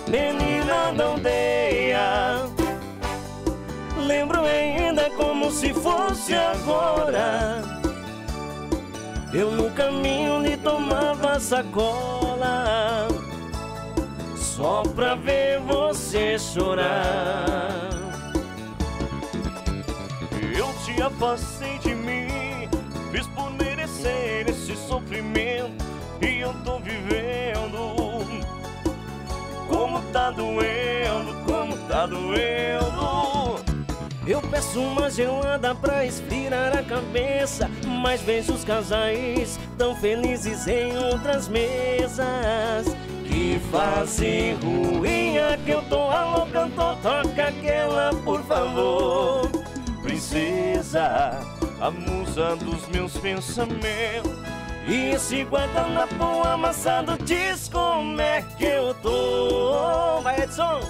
Menina 0.08 0.92
da 0.96 1.04
aldeia 1.04 2.42
Lembro 4.04 4.40
ainda 4.40 5.08
como 5.10 5.52
se 5.52 5.72
fosse 5.72 6.34
agora. 6.34 7.62
Eu 9.32 9.52
no 9.52 9.70
caminho 9.70 10.40
lhe 10.40 10.56
tomava 10.56 11.38
sacola 11.38 13.06
Só 14.34 14.82
pra 14.82 15.14
ver 15.14 15.60
você 15.60 16.36
chorar. 16.36 17.90
Eu 20.56 20.74
te 20.84 21.00
afastei 21.00 21.78
de 21.78 21.94
mim, 21.94 22.26
fiz 23.12 23.26
por 23.28 23.52
merecer 23.52 24.37
sofrimento 24.88 25.84
e 26.20 26.40
eu 26.40 26.52
tô 26.64 26.78
vivendo. 26.78 28.26
Como 29.68 30.00
tá 30.12 30.30
doendo, 30.30 31.44
como 31.44 31.76
tá 31.86 32.06
doendo. 32.06 33.58
Eu 34.26 34.40
peço 34.42 34.80
uma 34.80 35.10
gelada 35.10 35.74
pra 35.74 36.04
esfriar 36.04 36.76
a 36.76 36.82
cabeça 36.82 37.70
Mas 38.02 38.20
vejo 38.20 38.52
os 38.52 38.62
casais 38.62 39.58
tão 39.78 39.96
felizes 39.96 40.66
em 40.66 40.94
outras 40.94 41.48
mesas 41.48 42.94
Que 43.24 43.58
fazem 43.72 44.54
ruinha 44.56 45.58
que 45.64 45.70
eu 45.70 45.80
tô 45.88 46.10
alocando 46.10 46.74
Toca 47.02 47.44
aquela, 47.48 48.10
por 48.22 48.42
favor 48.42 49.50
Princesa, 50.02 51.38
a 51.80 51.90
musa 51.90 52.56
dos 52.56 52.88
meus 52.88 53.16
pensamentos. 53.18 54.47
E 54.88 55.10
esse 55.10 55.44
guardanapo 55.44 56.48
amassado 56.48 57.18
diz 57.22 57.68
como 57.68 58.18
é 58.18 58.40
que 58.56 58.64
eu 58.64 58.94
tô? 58.94 60.22
Vai 60.22 60.40
Edson! 60.40 60.80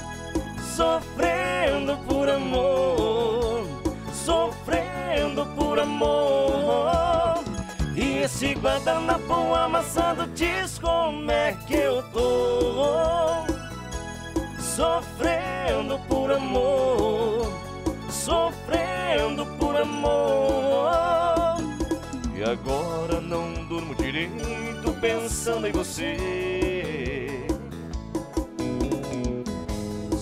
Sofrendo 0.76 1.96
por 2.06 2.28
amor. 2.28 3.66
Sofrendo 4.12 5.44
por 5.56 5.80
amor. 5.80 7.42
E 7.96 8.18
esse 8.18 8.54
guardanapo 8.54 9.52
amassado 9.56 10.28
diz 10.28 10.78
como 10.78 11.28
é 11.28 11.56
que 11.66 11.74
eu 11.74 12.00
tô? 12.12 13.44
Sofrendo 14.60 15.98
por 16.08 16.30
amor. 16.30 17.52
Sofrendo 18.08 19.44
por 19.58 19.76
amor 19.76 21.47
E 22.38 22.42
agora 22.44 23.20
não 23.20 23.52
durmo 23.64 23.96
direito 23.96 24.92
pensando 25.00 25.66
em 25.66 25.72
você. 25.72 26.16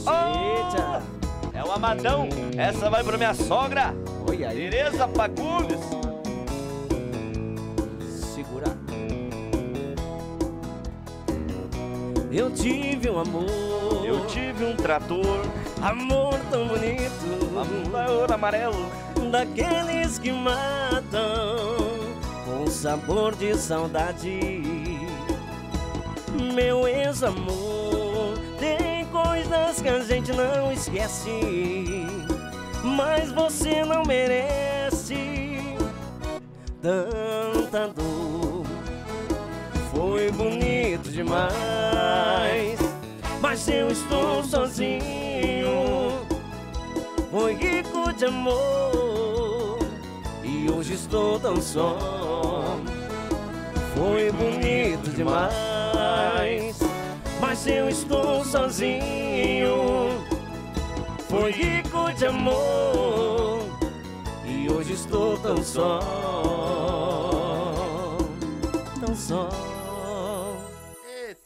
Eita! 0.01 1.03
É 1.53 1.63
o 1.63 1.71
Amadão, 1.71 2.27
essa 2.57 2.89
vai 2.89 3.05
pra 3.05 3.19
minha 3.19 3.35
sogra, 3.35 3.95
Olha 4.27 4.49
aí, 4.49 4.57
Tereza 4.71 5.07
Fagundes. 5.09 5.79
segura. 8.35 8.75
Eu 12.33 12.51
tive 12.51 13.11
um 13.11 13.19
amor. 13.19 14.07
Eu 14.07 14.27
tive 14.27 14.65
um 14.65 14.75
trator, 14.75 15.45
Amor 15.83 16.35
tão 16.51 16.67
bonito. 16.67 17.61
Amor 17.61 18.33
amarelo. 18.33 18.91
Daqueles 19.31 20.19
que 20.19 20.33
matam 20.33 21.86
Com 22.67 22.73
sabor 22.73 23.33
de 23.37 23.55
saudade. 23.57 24.41
Meu 26.53 26.89
ex-amor 26.89 28.37
Tem 28.59 29.07
coisas 29.07 29.81
que 29.81 29.89
a 29.89 30.01
gente 30.01 30.33
não 30.33 30.73
esquece 30.73 31.31
Mas 32.83 33.31
você 33.31 33.85
não 33.85 34.03
merece 34.03 35.77
Tanta 36.83 37.87
dor. 37.89 38.67
Foi 39.95 40.33
bonito 40.33 41.09
demais 41.13 42.79
Mas 43.41 43.69
eu 43.69 43.89
estou 43.93 44.43
sozinho. 44.43 46.27
Foi 47.31 47.55
rico 47.55 48.13
de 48.13 48.25
amor 48.25 49.46
estou 50.97 51.39
tão 51.39 51.61
só. 51.61 51.97
Foi 53.95 54.31
bonito 54.33 55.11
demais, 55.11 56.79
mas 57.41 57.67
eu 57.67 57.89
estou 57.89 58.45
sozinho. 58.45 60.25
Foi 61.29 61.53
rico 61.53 62.13
de 62.15 62.27
amor 62.27 63.61
e 64.45 64.71
hoje 64.71 64.95
estou 64.95 65.37
tão 65.39 65.63
só, 65.63 66.01
tão 69.01 69.15
só. 69.15 69.76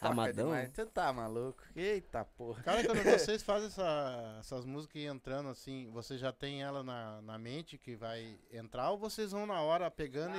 Eita, 0.02 0.12
Amadão. 0.12 0.44
demais. 0.46 0.70
Você 0.74 0.86
tá 0.86 1.12
maluco? 1.12 1.62
Eita 1.76 2.24
porra. 2.24 2.62
Cara, 2.62 2.82
quando 2.84 3.02
vocês 3.04 3.42
fazem 3.42 3.66
essa- 3.68 4.36
essas 4.40 4.64
músicas 4.64 5.02
e 5.02 5.06
entrando 5.06 5.48
assim, 5.50 5.90
você 5.92 6.16
já 6.16 6.32
tem 6.32 6.62
ela 6.62 6.82
na, 6.82 7.20
na 7.22 7.38
mente 7.38 7.76
que 7.76 7.94
vai 7.96 8.38
entrar 8.50 8.90
ou 8.90 8.98
vocês 8.98 9.32
vão 9.32 9.46
na 9.46 9.60
hora 9.60 9.90
pegando 9.90 10.34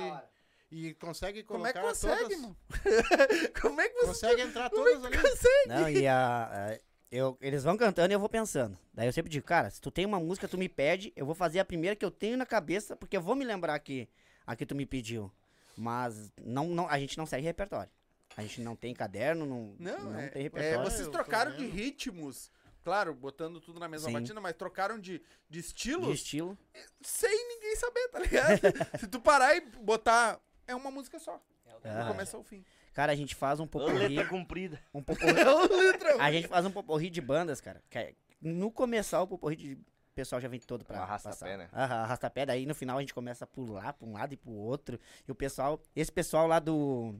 e, 0.70 0.88
e 0.88 0.94
conseguem 0.94 1.44
Como 1.44 1.64
é 1.66 1.72
colocar 1.72 1.80
que 1.80 1.88
consegue, 1.88 2.22
todas? 2.34 2.40
mano? 2.40 2.56
Como 3.62 3.80
é 3.80 3.88
que 3.88 3.94
você 4.00 4.06
Consegue 4.06 4.42
entrar 4.42 4.70
Como 4.70 4.88
é 4.88 4.92
todas 4.94 5.08
que 5.10 5.16
ali? 5.18 5.28
consegue? 5.30 5.68
Não, 5.68 5.88
e 5.88 6.06
a, 6.08 6.44
a- 6.72 6.78
eu, 7.10 7.36
eles 7.40 7.62
vão 7.62 7.76
cantando 7.76 8.12
e 8.12 8.14
eu 8.14 8.20
vou 8.20 8.28
pensando. 8.28 8.76
Daí 8.92 9.06
eu 9.06 9.12
sempre 9.12 9.30
digo, 9.30 9.46
cara, 9.46 9.68
se 9.70 9.80
tu 9.80 9.90
tem 9.90 10.04
uma 10.06 10.18
música, 10.18 10.48
tu 10.48 10.56
me 10.58 10.68
pede, 10.68 11.12
eu 11.14 11.26
vou 11.26 11.34
fazer 11.34 11.60
a 11.60 11.64
primeira 11.64 11.94
que 11.94 12.04
eu 12.04 12.10
tenho 12.10 12.36
na 12.38 12.46
cabeça, 12.46 12.96
porque 12.96 13.16
eu 13.16 13.20
vou 13.20 13.36
me 13.36 13.44
lembrar 13.44 13.78
que 13.80 14.08
a 14.46 14.56
que 14.56 14.64
tu 14.66 14.74
me 14.74 14.86
pediu. 14.86 15.30
Mas 15.76 16.32
não, 16.42 16.66
não, 16.68 16.88
a 16.88 16.98
gente 16.98 17.16
não 17.18 17.26
segue 17.26 17.44
repertório. 17.44 17.90
A 18.36 18.42
gente 18.42 18.60
não 18.60 18.74
tem 18.76 18.94
caderno, 18.94 19.44
não, 19.46 19.74
Não, 19.78 20.10
não 20.10 20.18
é, 20.20 20.28
tem 20.28 20.40
é, 20.40 20.42
repertório. 20.44 20.84
vocês 20.90 21.00
eu 21.02 21.06
tô 21.06 21.12
trocaram 21.12 21.56
de 21.56 21.66
ritmos, 21.66 22.50
claro, 22.82 23.14
botando 23.14 23.60
tudo 23.60 23.78
na 23.78 23.88
mesma 23.88 24.08
Sim. 24.08 24.14
batida, 24.14 24.40
mas 24.40 24.54
trocaram 24.56 24.98
de, 24.98 25.22
de 25.48 25.58
estilos 25.60 26.06
de 26.08 26.12
estilo. 26.14 26.58
sem 27.02 27.30
ninguém 27.48 27.76
saber, 27.76 28.08
tá 28.08 28.18
ligado? 28.18 28.58
Se 29.00 29.06
tu 29.06 29.20
parar 29.20 29.54
e 29.56 29.60
botar, 29.60 30.40
é 30.66 30.74
uma 30.74 30.90
música 30.90 31.18
só. 31.18 31.36
Do 31.36 31.88
Ah. 31.88 32.06
começo 32.08 32.36
ao 32.36 32.42
fim. 32.44 32.64
Cara, 32.92 33.10
a 33.12 33.14
gente 33.16 33.34
faz 33.34 33.58
um 33.58 33.66
poporri. 33.66 34.06
letra 34.08 34.28
comprida. 34.28 34.80
Um 34.94 35.02
poporri. 35.02 35.32
a 36.20 36.30
gente 36.32 36.46
faz 36.46 36.64
um 36.66 36.70
poporri 36.70 37.10
de 37.10 37.20
bandas, 37.20 37.60
cara. 37.60 37.82
é- 37.92 38.14
no 38.40 38.70
começar 38.70 39.20
o 39.22 39.26
poporri 39.26 39.56
de. 39.56 39.72
O 39.74 40.14
pessoal 40.14 40.40
já 40.40 40.46
vem 40.48 40.60
todo 40.60 40.84
pra. 40.84 41.00
Arrasta 41.00 41.30
passar. 41.30 41.46
pé, 41.46 41.56
né? 41.56 41.68
Aham, 41.72 41.94
arrasta 42.02 42.28
pé. 42.30 42.44
Daí 42.46 42.66
no 42.66 42.74
final 42.74 42.98
a 42.98 43.00
gente 43.00 43.14
começa 43.14 43.44
a 43.44 43.46
pular 43.46 43.92
pra 43.94 44.06
um 44.06 44.12
lado 44.12 44.34
e 44.34 44.36
pro 44.36 44.50
outro. 44.52 45.00
E 45.26 45.32
o 45.32 45.34
pessoal. 45.34 45.80
Esse 45.96 46.12
pessoal 46.12 46.46
lá 46.46 46.58
do. 46.60 47.14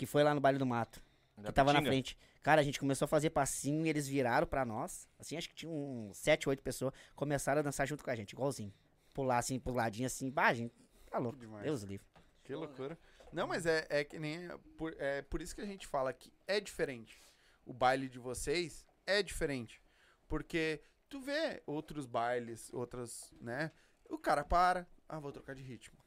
Que 0.00 0.06
foi 0.06 0.22
lá 0.22 0.34
no 0.34 0.40
Baile 0.40 0.58
do 0.58 0.64
Mato. 0.64 0.98
Da 1.36 1.48
que 1.48 1.52
tava 1.52 1.74
na 1.74 1.80
Pitinga. 1.80 1.90
frente. 1.90 2.18
Cara, 2.42 2.62
a 2.62 2.64
gente 2.64 2.80
começou 2.80 3.04
a 3.04 3.08
fazer 3.08 3.28
passinho 3.28 3.84
e 3.84 3.90
eles 3.90 4.08
viraram 4.08 4.46
pra 4.46 4.64
nós. 4.64 5.06
Assim, 5.18 5.36
acho 5.36 5.46
que 5.46 5.54
tinha 5.54 5.70
uns 5.70 6.16
7, 6.16 6.48
8 6.48 6.62
pessoas. 6.62 6.94
Começaram 7.14 7.58
a 7.58 7.62
dançar 7.62 7.86
junto 7.86 8.02
com 8.02 8.08
a 8.08 8.14
gente, 8.16 8.32
igualzinho. 8.32 8.72
Pular 9.12 9.36
assim, 9.36 9.60
puladinho 9.60 10.06
assim. 10.06 10.30
Bah, 10.30 10.54
gente, 10.54 10.72
tá 11.10 11.18
louco. 11.18 11.38
Demais. 11.38 11.64
Deus 11.64 11.82
livre. 11.82 12.06
Que 12.42 12.54
loucura. 12.54 12.98
Não, 13.30 13.46
mas 13.46 13.66
é, 13.66 13.86
é 13.90 14.02
que 14.02 14.18
nem. 14.18 14.48
Por, 14.78 14.96
é 14.98 15.20
por 15.20 15.42
isso 15.42 15.54
que 15.54 15.60
a 15.60 15.66
gente 15.66 15.86
fala 15.86 16.14
que 16.14 16.32
é 16.46 16.58
diferente. 16.60 17.20
O 17.66 17.74
baile 17.74 18.08
de 18.08 18.18
vocês 18.18 18.86
é 19.06 19.22
diferente. 19.22 19.82
Porque 20.26 20.80
tu 21.10 21.20
vê 21.20 21.62
outros 21.66 22.06
bailes, 22.06 22.72
outras, 22.72 23.30
né? 23.38 23.70
O 24.08 24.16
cara 24.16 24.44
para. 24.44 24.88
Ah, 25.06 25.18
vou 25.18 25.30
trocar 25.30 25.54
de 25.54 25.62
ritmo. 25.62 25.98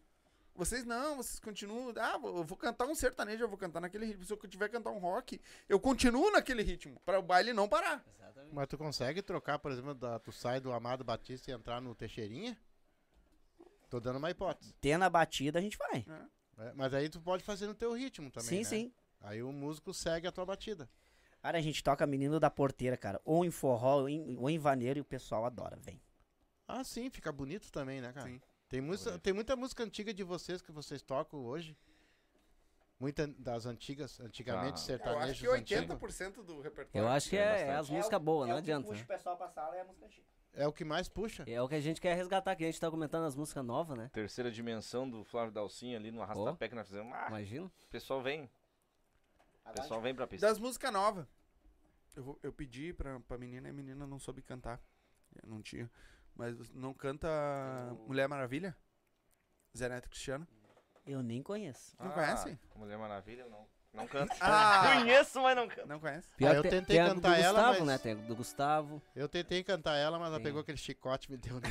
Vocês 0.55 0.85
não, 0.85 1.17
vocês 1.17 1.39
continuam. 1.39 1.93
Ah, 1.97 2.17
vou- 2.17 2.37
eu 2.37 2.43
vou 2.43 2.57
cantar 2.57 2.85
um 2.85 2.93
sertanejo, 2.93 3.43
eu 3.43 3.47
vou 3.49 3.57
cantar 3.57 3.79
naquele 3.79 4.05
ritmo. 4.05 4.23
Se 4.23 4.31
eu 4.33 4.37
tiver 4.47 4.67
que 4.69 4.73
cantar 4.75 4.91
um 4.91 4.99
rock, 4.99 5.41
eu 5.67 5.79
continuo 5.79 6.31
naquele 6.31 6.61
ritmo. 6.61 6.99
Para 7.05 7.19
o 7.19 7.23
baile 7.23 7.53
não 7.53 7.67
parar. 7.67 8.03
Mas 8.51 8.67
tu 8.67 8.77
consegue 8.77 9.21
trocar, 9.23 9.57
por 9.57 9.71
exemplo, 9.71 9.95
da, 9.95 10.19
tu 10.19 10.31
sai 10.31 10.59
do 10.59 10.71
Amado 10.71 11.03
Batista 11.03 11.49
e 11.49 11.53
entrar 11.53 11.81
no 11.81 11.95
Teixeirinha? 11.95 12.55
Tô 13.89 13.99
dando 13.99 14.17
uma 14.17 14.29
hipótese. 14.29 14.73
Tendo 14.79 15.03
a 15.03 15.09
batida, 15.09 15.57
a 15.59 15.61
gente 15.61 15.77
vai. 15.77 16.05
É, 16.57 16.73
mas 16.73 16.93
aí 16.93 17.09
tu 17.09 17.19
pode 17.19 17.43
fazer 17.43 17.65
no 17.67 17.73
teu 17.73 17.93
ritmo 17.93 18.29
também, 18.29 18.49
sim, 18.49 18.57
né? 18.57 18.63
sim. 18.63 18.93
Aí 19.21 19.41
o 19.41 19.51
músico 19.51 19.93
segue 19.93 20.27
a 20.27 20.31
tua 20.31 20.45
batida. 20.45 20.87
Cara, 21.41 21.57
a 21.57 21.61
gente 21.61 21.83
toca 21.83 22.05
Menino 22.05 22.39
da 22.39 22.49
Porteira, 22.49 22.95
cara. 22.95 23.19
Ou 23.25 23.43
em 23.43 23.51
forró, 23.51 24.01
ou 24.01 24.09
em, 24.09 24.37
ou 24.37 24.49
em 24.49 24.59
vaneiro, 24.59 24.99
e 24.99 25.01
o 25.01 25.05
pessoal 25.05 25.45
adora, 25.45 25.75
vem. 25.77 25.99
Ah, 26.67 26.83
sim, 26.83 27.09
fica 27.09 27.31
bonito 27.31 27.71
também, 27.71 28.01
né, 28.01 28.13
cara? 28.13 28.27
Sim. 28.29 28.41
Tem, 28.73 28.81
música, 28.81 29.19
tem 29.19 29.33
muita 29.33 29.55
música 29.55 29.83
antiga 29.83 30.11
de 30.11 30.23
vocês 30.23 30.59
que 30.59 30.71
vocês 30.71 30.99
tocam 31.03 31.45
hoje. 31.45 31.77
Muita 32.99 33.27
das 33.27 33.67
antigas, 33.67 34.19
antigamente, 34.19 34.65
Ah. 34.65 34.69
Eu 34.69 34.73
acho 34.73 34.83
sertanejos 34.85 35.39
que 35.39 35.47
antigos. 35.47 35.95
80% 35.95 36.43
do 36.43 36.59
repertório. 36.59 37.05
Eu 37.05 37.07
acho 37.07 37.29
que 37.29 37.37
é, 37.37 37.67
é 37.67 37.75
as 37.75 37.87
músicas 37.87 38.19
boas, 38.19 38.49
não 38.49 38.57
adianta. 38.57 38.87
Puxa 38.87 39.03
o 39.03 39.05
pessoal 39.05 39.37
pra 39.37 39.47
sala 39.47 39.75
é 39.75 39.81
a 39.81 39.85
música 39.85 40.07
antiga. 40.07 40.25
É 40.53 40.67
o 40.67 40.73
que 40.73 40.83
mais 40.83 41.07
puxa. 41.07 41.43
É 41.45 41.61
o 41.61 41.69
que 41.69 41.75
a 41.75 41.79
gente 41.79 42.01
quer 42.01 42.15
resgatar, 42.15 42.55
que 42.55 42.63
a 42.63 42.65
gente 42.65 42.79
tá 42.79 42.89
comentando 42.89 43.25
as 43.25 43.35
músicas 43.35 43.63
novas, 43.63 43.95
né? 43.95 44.09
Terceira 44.11 44.49
dimensão 44.49 45.07
do 45.07 45.23
Flávio 45.23 45.51
Dalcinha 45.53 45.95
ali 45.95 46.09
no 46.09 46.23
arrasta-pé 46.23 46.67
que 46.67 46.73
nós 46.73 46.87
fizemos. 46.87 47.13
Ah, 47.13 47.27
Imagina. 47.27 47.67
o 47.67 47.87
pessoal 47.91 48.23
vem. 48.23 48.45
O 48.45 48.49
Agora 49.65 49.81
pessoal 49.83 50.01
vem 50.01 50.15
pra 50.15 50.25
pista. 50.25 50.47
Das 50.47 50.57
músicas 50.57 50.91
novas. 50.91 51.27
Eu, 52.15 52.23
vou- 52.23 52.39
eu 52.41 52.51
pedi 52.51 52.91
pra, 52.91 53.19
pra 53.19 53.37
menina 53.37 53.67
e 53.67 53.69
a 53.69 53.73
menina 53.73 54.07
não 54.07 54.17
soube 54.17 54.41
cantar. 54.41 54.81
Eu 55.43 55.47
Não 55.47 55.61
tinha. 55.61 55.91
Mas 56.35 56.55
não 56.71 56.93
canta 56.93 57.27
Mulher 58.07 58.27
Maravilha? 58.27 58.75
Zé 59.77 59.87
Neto 59.89 60.09
Cristiano? 60.09 60.47
Eu 61.05 61.21
nem 61.21 61.43
conheço. 61.43 61.95
Não 61.99 62.07
Ah, 62.11 62.13
conhece? 62.13 62.59
Mulher 62.75 62.97
Maravilha, 62.97 63.45
não. 63.47 63.67
Não 63.93 64.07
canto. 64.07 64.33
Ah! 64.41 64.83
Conheço, 64.99 65.41
mas 65.41 65.55
não 65.55 65.67
canto. 65.67 65.87
Não 65.87 65.99
conhece? 65.99 66.27
Ah, 66.41 66.53
eu 66.53 66.63
tentei 66.63 66.97
a 66.99 67.09
do 67.09 67.15
cantar 67.15 67.39
ela, 67.39 67.53
Gustavo, 67.59 67.79
mas- 67.79 67.87
né? 67.87 67.97
Tem 67.99 68.11
a 68.13 68.15
do 68.15 68.35
Gustavo. 68.35 69.01
Eu 69.15 69.29
tentei 69.29 69.63
cantar 69.63 69.95
ela, 69.97 70.17
mas 70.17 70.29
ela 70.29 70.37
Sim. 70.37 70.43
pegou 70.43 70.61
aquele 70.61 70.77
chicote 70.77 71.27
e 71.27 71.31
me 71.31 71.37
deu. 71.37 71.59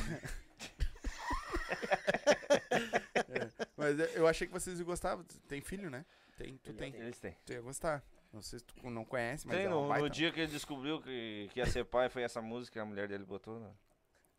Mas 3.75 3.99
eu- 3.99 4.05
eu 4.07 4.27
achei 4.27 4.47
que 4.47 4.53
vocês 4.53 4.79
gostar. 4.81 5.17
Tem 5.47 5.61
filho, 5.61 5.89
né? 5.89 6.05
Tem, 6.37 6.57
tu 6.57 6.73
tem. 6.73 6.93
Eles 6.95 7.19
têm. 7.19 7.35
Tu 7.45 7.53
ia 7.53 7.61
gostar. 7.61 8.03
Não 8.31 8.41
sei 8.41 8.59
se 8.59 8.65
tu 8.65 8.89
não 8.89 9.05
conhece, 9.05 9.45
mas 9.45 9.57
Tem, 9.57 9.65
é 9.65 9.69
uma 9.69 9.81
no, 9.81 9.87
baita. 9.87 10.03
no 10.03 10.09
dia 10.09 10.31
que 10.31 10.39
ele 10.39 10.51
descobriu 10.51 10.99
que, 11.01 11.49
que 11.53 11.59
ia 11.59 11.65
ser 11.67 11.83
pai, 11.85 12.09
foi 12.09 12.23
essa 12.23 12.41
música 12.41 12.73
que 12.73 12.79
a 12.79 12.85
mulher 12.85 13.07
dele 13.07 13.23
botou. 13.25 13.59
Né? 13.59 13.69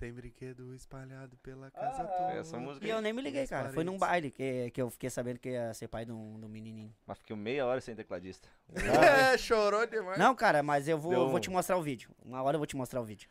Tem 0.05 0.13
brinquedo 0.13 0.75
espalhado 0.75 1.35
pela 1.39 1.71
casa 1.71 2.03
Ah, 2.03 2.07
toda. 2.07 2.33
Essa 2.35 2.59
música 2.59 2.87
E 2.87 2.91
eu 2.91 3.01
nem 3.01 3.11
me 3.11 3.23
liguei, 3.23 3.47
cara. 3.47 3.73
Foi 3.73 3.83
num 3.83 3.97
baile 3.97 4.31
que, 4.31 4.71
que 4.71 4.83
eu 4.83 4.91
fiquei 4.91 5.09
sabendo 5.09 5.39
que 5.39 5.49
ia 5.49 5.73
ser 5.73 5.89
pai 5.89 6.05
de 6.05 6.13
um, 6.13 6.39
de 6.39 6.45
um 6.45 6.49
menininho. 6.51 6.95
Mas 7.07 7.17
fiquei 7.17 7.35
meia 7.35 7.65
hora 7.65 7.81
sem 7.81 7.97
tecladista. 7.97 8.47
É, 8.75 9.39
chorou 9.39 9.87
demais. 9.87 10.19
Não, 10.19 10.35
cara, 10.35 10.63
mas 10.63 10.89
eu 10.89 10.99
vou, 10.99 11.11
Deu 11.11 11.29
vou 11.31 11.41
te 11.41 11.49
mostrar 11.49 11.79
o 11.79 11.83
vídeo. 11.83 12.11
Uma 12.23 12.43
hora 12.43 12.57
eu 12.57 12.59
vou 12.59 12.67
te 12.67 12.77
mostrar 12.77 13.01
o 13.01 13.05
vídeo. 13.07 13.31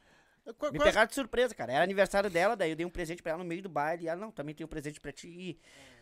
Qua- 0.57 0.71
Me 0.71 0.79
quase- 0.79 0.89
pegaram 0.91 1.07
de 1.07 1.13
surpresa, 1.13 1.53
cara. 1.53 1.73
Era 1.73 1.83
aniversário 1.83 2.27
dela, 2.27 2.55
daí 2.55 2.71
eu 2.71 2.75
dei 2.75 2.87
um 2.87 2.89
presente 2.89 3.21
pra 3.21 3.33
ela 3.33 3.43
no 3.43 3.47
meio 3.47 3.61
do 3.61 3.69
baile. 3.69 4.05
E 4.05 4.07
ela, 4.07 4.19
não, 4.19 4.31
também 4.31 4.55
tem 4.55 4.65
um 4.65 4.67
presente 4.67 4.99
pra 4.99 5.11
ti. 5.11 5.27
E 5.27 5.59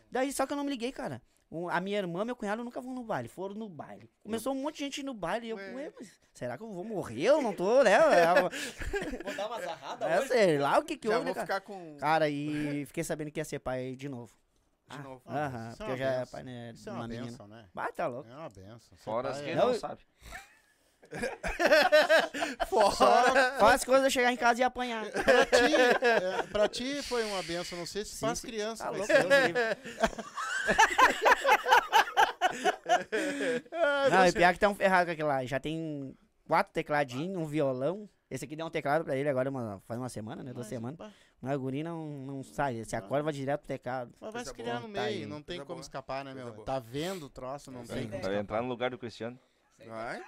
daí, 0.09 0.31
só 0.31 0.47
que 0.47 0.53
eu 0.53 0.57
não 0.57 0.63
me 0.63 0.69
liguei, 0.69 0.93
cara. 0.93 1.21
O- 1.53 1.67
a 1.69 1.81
minha 1.81 1.97
irmã 1.97 2.21
e 2.21 2.25
meu 2.25 2.35
cunhado 2.35 2.63
nunca 2.63 2.79
vão 2.79 2.93
no 2.95 3.03
baile, 3.03 3.27
foram 3.27 3.53
no 3.53 3.67
baile. 3.67 4.09
Começou 4.23 4.53
um 4.53 4.61
monte 4.61 4.77
de 4.77 4.85
gente 4.85 5.03
no 5.03 5.13
baile 5.13 5.47
e 5.47 5.49
eu, 5.49 5.57
Ué. 5.57 5.91
mas 5.99 6.09
será 6.33 6.57
que 6.57 6.63
eu 6.63 6.71
vou 6.71 6.83
morrer? 6.85 7.23
Eu 7.23 7.41
não 7.41 7.53
tô, 7.53 7.83
né? 7.83 7.91
Vou 9.25 9.35
dar 9.35 9.47
uma 9.47 9.59
zarrada 9.61 10.05
É, 10.07 10.25
sei 10.27 10.57
lá 10.57 10.79
o 10.79 10.83
que 10.83 10.95
que 10.97 11.09
Já 11.09 11.15
houve, 11.17 11.25
vou 11.25 11.35
né, 11.35 11.45
cara? 11.45 11.59
ficar 11.59 11.61
com. 11.61 11.97
Cara, 11.97 12.29
e 12.29 12.85
fiquei 12.85 13.03
sabendo 13.03 13.29
que 13.31 13.39
ia 13.39 13.43
ser 13.45 13.59
pai 13.59 13.95
de 13.97 14.07
novo. 14.07 14.33
De 14.89 14.97
novo. 14.99 15.21
Aham, 15.27 15.67
é 15.71 15.75
porque 15.75 15.91
eu 15.91 15.97
já 15.97 16.05
era 16.05 16.19
benção. 16.19 16.31
pai, 16.31 16.43
né, 16.43 16.71
Isso 16.73 16.89
é 16.89 16.91
uma 16.93 17.01
uma 17.01 17.07
menina. 17.09 17.25
benção, 17.27 17.47
né? 17.47 17.65
Vai, 17.73 17.91
tá 17.91 18.07
louco. 18.07 18.29
É 18.29 18.35
uma 18.35 18.49
benção. 18.49 18.79
Ser 18.79 18.95
Fora 18.97 19.29
as 19.29 19.35
pai 19.37 19.45
que 19.45 19.51
é- 19.51 19.55
Não, 19.55 19.65
não 19.67 19.73
eu- 19.73 19.79
sabe. 19.79 20.01
Fora. 22.67 23.57
Faz 23.59 23.83
coisa 23.83 24.09
chegar 24.09 24.31
em 24.31 24.37
casa 24.37 24.61
e 24.61 24.63
apanhar. 24.63 25.05
Pra 25.11 25.45
ti, 25.45 25.75
é, 25.75 26.43
pra 26.43 26.67
ti 26.67 27.01
foi 27.03 27.23
uma 27.25 27.43
benção, 27.43 27.77
não 27.77 27.85
sei 27.85 28.05
se 28.05 28.15
Sim, 28.15 28.25
faz 28.27 28.39
sim. 28.39 28.47
criança. 28.47 28.83
Tá 28.85 28.89
louco, 28.89 29.11
livre. 29.11 29.61
Não, 34.11 34.25
e 34.27 34.31
pior 34.31 34.53
que 34.53 34.59
tá 34.59 34.69
um 34.69 34.75
ferrado 34.75 35.05
com 35.05 35.11
aquele 35.11 35.27
lá. 35.27 35.45
Já 35.45 35.59
tem 35.59 36.15
quatro 36.47 36.73
tecladinhos, 36.73 37.41
um 37.41 37.45
violão. 37.45 38.09
Esse 38.29 38.45
aqui 38.45 38.55
deu 38.55 38.65
um 38.65 38.69
teclado 38.69 39.03
pra 39.03 39.15
ele 39.15 39.27
agora 39.27 39.49
uma, 39.49 39.81
faz 39.85 39.99
uma 39.99 40.09
semana, 40.09 40.43
né? 40.43 40.53
Duas 40.53 40.65
Mas, 40.65 40.69
semanas. 40.69 40.99
Mas 41.41 41.55
o 41.55 41.59
guri 41.59 41.83
não, 41.83 42.07
não 42.07 42.43
sai. 42.43 42.83
Se 42.85 42.95
acorda, 42.95 43.23
vai 43.23 43.33
direto 43.33 43.61
pro 43.61 43.67
teclado. 43.67 44.13
Mas 44.21 44.33
vai 44.33 44.45
se 44.45 44.53
criar 44.53 44.79
no 44.79 44.87
Tá 44.93 45.01
meio, 45.01 45.27
não 45.27 45.41
tem 45.41 45.57
Coisa 45.57 45.65
como 45.65 45.75
boa. 45.77 45.81
escapar, 45.81 46.23
né, 46.23 46.33
meu? 46.33 46.53
Tá 46.63 46.79
vendo 46.79 47.25
o 47.25 47.29
troço, 47.29 47.71
não 47.71 47.83
tem 47.83 47.97
como 48.03 48.09
Vai 48.09 48.19
escapar. 48.19 48.39
entrar 48.39 48.61
no 48.61 48.69
lugar 48.69 48.89
do 48.89 48.97
Cristiano. 48.97 49.37
Vai. 49.85 50.21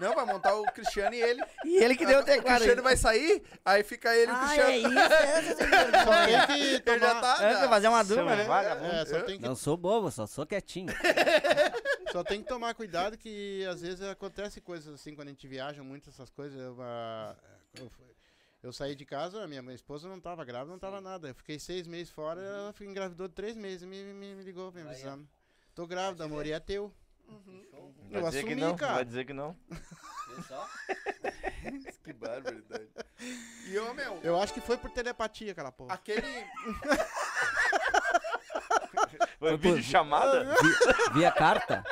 Não, 0.00 0.14
vai 0.14 0.24
montar 0.26 0.54
o 0.56 0.64
Cristiano 0.72 1.14
e 1.14 1.22
ele. 1.22 1.42
E 1.64 1.76
ele 1.76 1.96
que 1.96 2.04
deu 2.04 2.18
o 2.18 2.22
o 2.22 2.24
teclado. 2.24 2.56
Cristiano 2.56 2.82
vai 2.82 2.96
sair, 2.96 3.42
aí 3.64 3.84
fica 3.84 4.14
ele 4.14 4.30
e 4.30 4.34
o 4.34 4.36
Ah, 4.36 4.40
Cristiano. 4.40 4.70
é 4.70 4.78
isso, 4.78 5.62
é. 5.62 6.04
Só 6.04 6.26
tem 6.26 6.46
que 6.46 6.62
Ele 6.62 6.80
tomar... 6.80 6.98
já 6.98 7.20
tá. 7.20 7.44
É, 7.44 7.68
fazer 7.68 7.88
uma 7.88 8.02
dupla, 8.02 8.36
né? 8.36 8.44
vagabundo. 8.44 8.92
É, 8.92 9.06
só 9.06 9.22
tem, 9.22 9.38
que, 9.38 9.44
Não 9.44 9.54
sou 9.54 9.76
bobo, 9.76 10.10
só 10.10 10.26
sou 10.26 10.46
quietinho. 10.46 10.92
só 12.12 12.24
tem 12.24 12.42
que 12.42 12.48
tomar 12.48 12.74
cuidado 12.74 13.16
que 13.16 13.64
às 13.66 13.80
vezes 13.82 14.02
acontece 14.02 14.60
coisas 14.60 14.94
assim 14.94 15.14
quando 15.14 15.28
a 15.28 15.30
gente 15.30 15.46
viaja 15.46 15.82
muito, 15.82 16.10
essas 16.10 16.30
coisas. 16.30 16.58
Eu, 16.58 16.76
ah, 16.80 17.36
eu, 18.62 18.72
saí 18.72 18.94
de 18.94 19.04
casa, 19.04 19.42
a 19.42 19.46
minha, 19.46 19.62
minha 19.62 19.74
esposa 19.74 20.08
não 20.08 20.20
tava 20.20 20.44
grávida, 20.44 20.72
não 20.72 20.78
tava 20.78 21.00
nada. 21.00 21.28
Eu 21.28 21.34
fiquei 21.34 21.58
seis 21.58 21.86
meses 21.86 22.10
fora, 22.10 22.40
ela 22.40 22.72
foi 22.72 22.86
engravidou 22.86 23.28
três 23.28 23.56
meses, 23.56 23.86
me, 23.86 24.02
me, 24.12 24.34
me 24.34 24.42
ligou 24.42 24.72
me 24.72 24.82
avisando. 24.82 25.28
Tô 25.74 25.86
grávida, 25.86 26.24
amor, 26.24 26.46
e 26.46 26.52
é 26.52 26.60
teu. 26.60 26.92
Vai 28.10 28.20
Eu 28.20 28.26
dizer 28.26 28.42
que 28.44 28.52
assumi, 28.52 28.54
não, 28.60 28.76
cara. 28.76 28.94
vai 28.94 29.04
dizer 29.04 29.24
que 29.24 29.32
não. 29.32 29.56
Que 32.04 32.12
barbaridade. 32.12 32.88
E 33.66 33.74
eu, 33.74 33.94
meu, 33.94 34.20
Eu 34.22 34.38
acho 34.40 34.52
que 34.52 34.60
foi 34.60 34.76
por 34.76 34.90
telepatia 34.90 35.52
aquela 35.52 35.72
porra. 35.72 35.94
aquele. 35.94 36.22
Foi 39.38 39.56
vídeo 39.56 39.82
chamada? 39.82 40.54
Via 41.12 41.30
carta. 41.30 41.84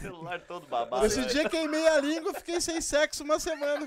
Celular 0.00 0.40
todo 0.46 0.66
babado. 0.66 1.06
Esse 1.06 1.24
dia 1.26 1.48
queimei 1.48 1.86
a 1.88 2.00
língua, 2.00 2.34
fiquei 2.34 2.60
sem 2.60 2.80
sexo 2.80 3.22
uma 3.24 3.38
semana. 3.38 3.86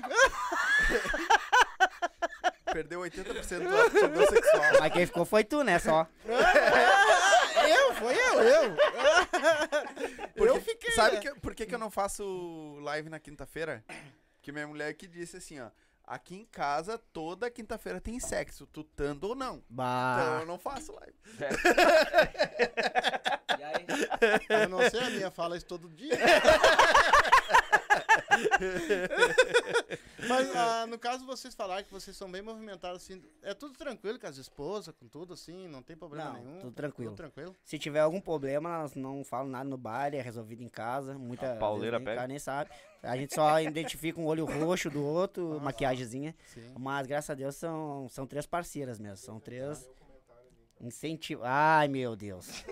Perdeu 2.74 3.00
80% 3.02 3.68
do 3.68 3.80
aptidão 3.82 4.26
sexual. 4.26 4.62
Mas 4.80 4.92
quem 4.92 5.06
ficou 5.06 5.24
foi 5.24 5.44
tu, 5.44 5.62
né? 5.62 5.78
Só. 5.78 6.08
Eu, 7.66 7.94
foi 7.94 8.14
eu, 8.14 8.42
eu. 8.42 8.74
Porque, 10.36 10.50
Eu 10.50 10.60
fiquei, 10.60 10.90
Sabe 10.90 11.16
né? 11.16 11.22
que, 11.22 11.34
por 11.40 11.54
que, 11.54 11.64
que 11.64 11.74
eu 11.74 11.78
não 11.78 11.90
faço 11.90 12.76
live 12.82 13.08
na 13.08 13.18
quinta-feira? 13.20 13.82
Que 14.42 14.52
minha 14.52 14.66
mulher 14.66 14.92
que 14.94 15.06
disse 15.06 15.36
assim, 15.36 15.60
ó. 15.60 15.70
Aqui 16.04 16.34
em 16.34 16.44
casa, 16.44 16.98
toda 17.12 17.50
quinta-feira 17.50 18.00
tem 18.00 18.20
sexo, 18.20 18.66
tu 18.66 18.84
tando 18.84 19.28
ou 19.28 19.34
não. 19.34 19.54
Então 19.54 19.64
Bah. 19.70 20.38
eu 20.40 20.46
não 20.46 20.58
faço 20.58 20.92
live. 20.92 21.14
Eu 24.48 24.68
não 24.68 24.90
sei, 24.90 25.00
a 25.00 25.10
minha 25.10 25.30
fala 25.30 25.56
isso 25.56 25.66
todo 25.66 25.88
dia. 25.88 26.18
Mas 30.28 30.54
ah, 30.56 30.86
no 30.86 30.98
caso 30.98 31.24
vocês 31.26 31.54
falaram 31.54 31.84
que 31.84 31.90
vocês 31.90 32.16
são 32.16 32.30
bem 32.30 32.42
movimentados 32.42 33.02
assim, 33.02 33.22
é 33.42 33.52
tudo 33.54 33.76
tranquilo 33.76 34.18
com 34.18 34.26
as 34.26 34.36
esposas, 34.36 34.94
com 34.94 35.06
tudo 35.06 35.34
assim, 35.34 35.68
não 35.68 35.82
tem 35.82 35.96
problema 35.96 36.32
Não, 36.32 36.44
nenhum. 36.44 36.58
tudo 36.60 36.72
tranquilo. 36.72 37.10
Tudo 37.10 37.16
tranquilo. 37.16 37.56
Se 37.64 37.78
tiver 37.78 38.00
algum 38.00 38.20
problema, 38.20 38.78
nós 38.78 38.94
não 38.94 39.24
falamos 39.24 39.52
nada 39.52 39.68
no 39.68 39.76
baile, 39.76 40.16
é 40.16 40.22
resolvido 40.22 40.62
em 40.62 40.68
casa. 40.68 41.18
Muita 41.18 41.52
A 41.52 41.56
pauleira 41.56 41.98
pega. 41.98 42.16
cara 42.16 42.28
nem 42.28 42.38
sabe. 42.38 42.70
A 43.02 43.16
gente 43.16 43.34
só 43.34 43.60
identifica 43.60 44.18
um 44.18 44.26
olho 44.26 44.46
roxo 44.46 44.88
do 44.88 45.04
outro, 45.04 45.60
maquiagemzinha. 45.60 46.34
Sim. 46.46 46.72
Mas 46.78 47.06
graças 47.06 47.30
a 47.30 47.34
Deus 47.34 47.54
são, 47.56 48.08
são 48.08 48.26
três 48.26 48.46
parceiras 48.46 48.98
mesmo. 48.98 49.18
São 49.18 49.38
três. 49.38 49.86
Incentivo. 50.80 51.42
Ai, 51.44 51.88
meu 51.88 52.16
Deus. 52.16 52.64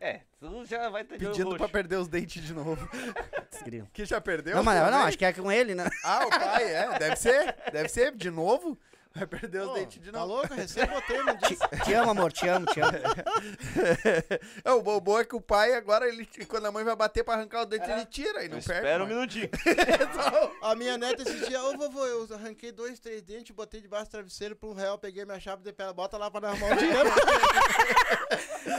É, 0.00 0.22
tu 0.38 0.64
já 0.64 0.88
vai 0.88 1.04
ter 1.04 1.18
Pedindo 1.18 1.56
pra 1.56 1.68
perder 1.68 1.96
os 1.96 2.08
dentes 2.08 2.42
de 2.42 2.54
novo. 2.54 2.76
Desgrilo. 3.60 3.88
Que 3.92 4.04
já 4.04 4.20
perdeu? 4.20 4.56
Não, 4.56 4.64
mas 4.64 4.90
não, 4.90 5.02
acho 5.02 5.18
que 5.18 5.24
é 5.24 5.32
com 5.32 5.52
ele, 5.52 5.74
né? 5.74 5.88
Ah, 6.04 6.26
o 6.26 6.30
pai, 6.30 6.64
é. 6.64 6.98
Deve 6.98 7.16
ser. 7.16 7.54
Deve 7.70 7.88
ser, 7.88 8.16
de 8.16 8.30
novo. 8.30 8.78
Vai 9.12 9.26
perder 9.26 9.62
os 9.62 9.74
dentes 9.74 10.00
de 10.00 10.12
Tá 10.12 10.20
novo. 10.20 10.34
louco? 10.34 10.54
Recém 10.54 10.86
botei, 10.86 11.22
não 11.22 11.34
disse. 11.36 11.68
Te 11.84 11.94
amo, 11.94 12.10
amor, 12.12 12.32
te 12.32 12.46
amo, 12.48 12.64
te 12.66 12.80
amo. 12.80 12.92
é, 14.64 14.70
o 14.70 14.80
bobo 14.80 15.18
é 15.18 15.24
que 15.24 15.34
o 15.34 15.40
pai 15.40 15.74
agora, 15.74 16.06
ele, 16.06 16.28
quando 16.46 16.66
a 16.66 16.72
mãe 16.72 16.84
vai 16.84 16.94
bater 16.94 17.24
pra 17.24 17.34
arrancar 17.34 17.62
o 17.62 17.66
dente, 17.66 17.90
ele 17.90 18.06
tira 18.06 18.44
e 18.44 18.48
não 18.48 18.58
perde. 18.60 18.72
Espera 18.72 19.02
um 19.02 19.06
minutinho. 19.08 19.50
A 20.62 20.74
minha 20.76 20.96
neta 20.96 21.22
esse 21.22 21.48
dia, 21.48 21.60
ô 21.62 21.76
vovô, 21.76 22.06
eu 22.06 22.28
arranquei 22.34 22.70
dois, 22.70 23.00
três 23.00 23.20
dentes, 23.22 23.54
botei 23.54 23.80
debaixo 23.80 24.06
do 24.06 24.10
travesseiro 24.10 24.54
por 24.54 24.70
um 24.70 24.74
real, 24.74 24.96
peguei 24.96 25.24
minha 25.24 25.40
chave 25.40 25.62
de 25.64 25.72
pé, 25.72 25.92
bota 25.92 26.16
lá 26.16 26.30
pra 26.30 26.40
dar 26.40 26.50
arrumar 26.50 26.74
o 26.74 26.78
dinheiro. 26.78 27.10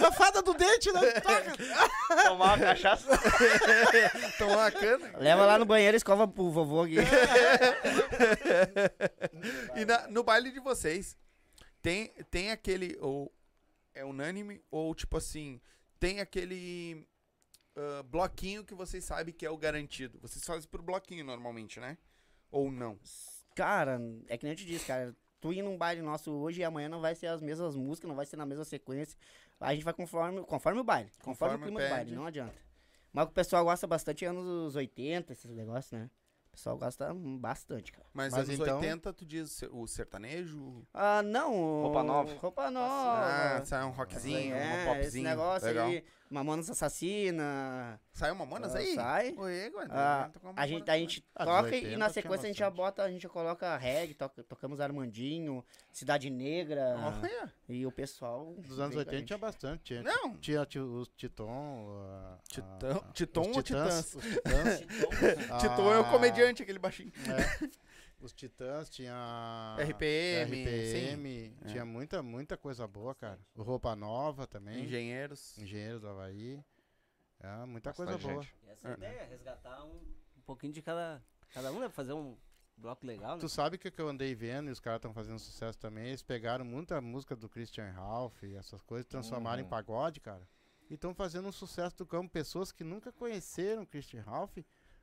a 0.08 0.12
fada 0.14 0.42
do 0.42 0.54
dente, 0.54 0.92
né? 0.94 1.12
Toca. 1.20 1.54
Tomar 2.30 2.46
uma 2.46 2.58
cachaça. 2.58 3.08
Tomar 4.38 4.54
uma 4.58 4.72
cana. 4.72 5.12
Leva 5.18 5.46
lá 5.46 5.58
no 5.60 5.66
banheiro 5.66 5.96
e 5.96 5.98
escova 5.98 6.26
pro 6.28 6.50
vovô 6.50 6.84
aqui. 6.84 6.96
E 9.76 9.86
na- 9.86 10.08
no 10.08 10.24
baile 10.24 10.52
de 10.52 10.60
vocês, 10.60 11.18
tem, 11.82 12.10
tem 12.30 12.52
aquele. 12.52 12.98
Ou 13.00 13.32
é 13.94 14.06
unânime, 14.06 14.62
ou 14.72 14.94
tipo 14.96 15.18
assim, 15.18 15.60
tem 16.00 16.20
aquele 16.22 17.08
ah, 17.76 18.04
bloquinho 18.04 18.64
que 18.64 18.74
vocês 18.74 19.04
sabem 19.04 19.34
que 19.34 19.46
é 19.46 19.50
o 19.50 19.58
garantido. 19.58 20.20
Vocês 20.20 20.44
fazem 20.44 20.70
por 20.70 20.82
bloquinho 20.82 21.24
normalmente, 21.26 21.80
né? 21.80 21.98
Ou 22.52 22.72
não? 22.72 23.00
Cara, 23.56 24.00
é 24.28 24.38
que 24.38 24.44
nem 24.46 24.54
eu 24.54 24.58
te 24.58 24.66
disse, 24.66 24.86
cara. 24.86 25.16
Tu 25.40 25.54
ir 25.54 25.64
num 25.64 25.76
baile 25.76 26.04
nosso 26.04 26.32
hoje 26.32 26.62
e 26.62 26.64
amanhã 26.64 26.88
não 26.88 27.02
vai 27.02 27.16
ser 27.16 27.26
as 27.26 27.42
mesmas 27.42 27.76
músicas, 27.76 28.08
não 28.08 28.16
vai 28.16 28.28
ser 28.28 28.38
na 28.38 28.46
mesma 28.46 28.64
sequência. 28.64 29.18
A 29.60 29.74
gente 29.74 29.84
vai 29.84 29.94
conforme, 29.94 30.44
conforme 30.44 30.80
o 30.80 30.84
baile. 30.84 31.10
Conforme, 31.24 31.56
Conforme 31.56 31.56
o 31.56 31.60
clima 31.66 31.80
do 31.80 31.90
baile, 31.90 32.06
pede. 32.06 32.16
não 32.16 32.26
adianta. 32.28 32.56
Mas 33.12 33.28
o 33.28 33.32
pessoal 33.32 33.64
gosta 33.66 33.88
bastante 33.88 34.24
anos 34.24 34.76
80, 34.76 35.34
esses 35.34 35.50
negócios, 35.52 35.92
né? 35.94 36.10
O 36.52 36.54
pessoal 36.54 36.78
gosta 36.78 37.14
bastante, 37.40 37.94
cara. 37.94 38.06
Mas, 38.14 38.34
Mas 38.34 38.50
anos 38.50 38.60
então- 38.60 38.76
80, 38.78 39.14
tu 39.14 39.26
diz 39.26 39.62
o 39.72 39.88
sertanejo? 39.88 40.86
Ah, 40.94 41.24
não. 41.24 41.82
Roupa 41.84 42.04
nova. 42.04 42.36
Roupa 42.36 42.64
Ah, 42.66 42.72
nova. 42.72 43.66
sai 43.66 43.86
um 43.86 43.92
rockzinho, 43.92 44.54
é, 44.54 44.84
um 44.84 44.86
popzinho. 44.88 45.08
esse 45.08 45.22
negócio 45.22 45.68
legal. 45.68 45.88
aí. 45.88 46.04
Mamonas 46.32 46.70
Assassina. 46.70 48.00
Saiu 48.14 48.34
Mamonas 48.36 48.74
Ah, 48.74 48.80
aí? 48.80 48.96
sai. 48.96 49.36
Oi, 49.38 49.70
Guarda. 49.70 49.94
Ah, 49.94 50.32
a 50.56 50.66
gente, 50.66 50.90
a 50.90 50.98
gente 50.98 51.22
toca 51.22 51.70
e 51.70 51.74
80 51.74 51.98
na 51.98 52.06
tinha 52.06 52.10
sequência 52.10 52.46
a 52.46 52.48
gente 52.48 52.58
já 52.60 52.70
bota, 52.70 53.04
a 53.04 53.12
gente 53.12 53.22
já 53.24 53.30
coloca 53.30 53.76
reggae, 53.78 54.14
toca, 54.14 54.42
tocamos 54.44 54.80
Armandinho, 54.80 55.64
Cidade 55.92 56.30
Negra. 56.30 56.96
E 57.68 57.86
o 57.86 57.92
pessoal. 57.92 58.56
Dos 58.58 58.80
anos 58.80 58.96
vem 58.96 59.04
com 59.04 59.10
a 59.10 59.14
80 59.14 59.18
gente. 59.18 59.28
tinha 59.28 59.38
bastante. 59.38 59.84
Tinha, 59.84 60.04
Não. 60.04 60.36
tinha, 60.38 60.66
ti- 60.66 60.80
os 60.80 61.10
Titon. 61.18 61.88
a- 62.10 62.38
Titã- 62.48 62.96
a- 62.96 63.12
Titon 63.12 63.52
ou 63.54 63.62
Titãs? 63.64 64.12
Titãs. 64.12 64.80
Titon 65.62 65.94
é 65.94 65.98
o 66.00 66.02
Ah, 66.02 66.10
comediante, 66.12 66.64
aquele 66.64 66.80
baixinho. 66.80 67.12
é. 67.28 67.82
Os 68.22 68.34
Titãs 68.34 68.90
tinha. 68.90 69.76
RPM, 69.80 70.52
RPM. 70.64 71.30
sim. 71.50 71.56
Tinha 71.68 71.82
É. 71.82 71.86
muita, 71.86 72.22
muita 72.22 72.56
coisa 72.58 72.88
boa, 72.88 73.16
cara. 73.16 73.40
O 73.56 73.64
Roupa 73.64 73.96
Nova 73.96 74.46
também. 74.46 74.84
Engenheiros. 74.84 75.58
Engenheiros 75.58 76.02
do 76.02 76.08
Havaí. 76.10 76.64
É, 77.40 77.66
muita 77.66 77.90
Bastante 77.90 78.08
coisa 78.12 78.28
boa. 78.28 78.44
gente. 78.44 78.56
E 78.64 78.70
essa 78.70 78.88
é 78.88 78.92
a 78.92 78.94
ideia, 78.98 79.26
resgatar 79.26 79.84
um, 79.84 79.96
um 80.38 80.42
pouquinho 80.46 80.72
de 80.74 80.82
cada, 80.82 81.24
cada 81.54 81.72
um, 81.72 81.80
né? 81.80 81.90
Fazer 81.90 82.14
um 82.14 82.38
bloco 82.78 83.06
legal, 83.06 83.36
né? 83.36 83.42
Tu 83.42 83.50
sabe 83.50 83.78
que, 83.80 83.90
que 83.90 84.00
eu 84.00 84.08
andei 84.08 84.36
vendo 84.36 84.70
e 84.70 84.72
os 84.72 84.80
caras 84.80 85.00
estão 85.00 85.14
fazendo 85.14 85.40
sucesso 85.40 85.80
também. 85.80 86.08
Eles 86.10 86.22
pegaram 86.22 86.64
muita 86.64 87.02
música 87.02 87.36
do 87.36 87.50
Christian 87.50 87.90
Ralph 87.92 88.44
e 88.44 88.56
essas 88.56 88.82
coisas, 88.84 89.08
transformaram 89.08 89.62
em 89.62 89.64
Uhum. 89.64 89.70
pagode, 89.70 90.20
cara. 90.20 90.48
E 90.90 90.94
estão 90.94 91.16
fazendo 91.16 91.48
um 91.48 91.52
sucesso 91.52 91.98
do 91.98 92.06
campo. 92.06 92.30
Pessoas 92.30 92.72
que 92.72 92.84
nunca 92.84 93.12
conheceram 93.12 93.86
Christian 93.86 94.22
Ralph, 94.22 94.58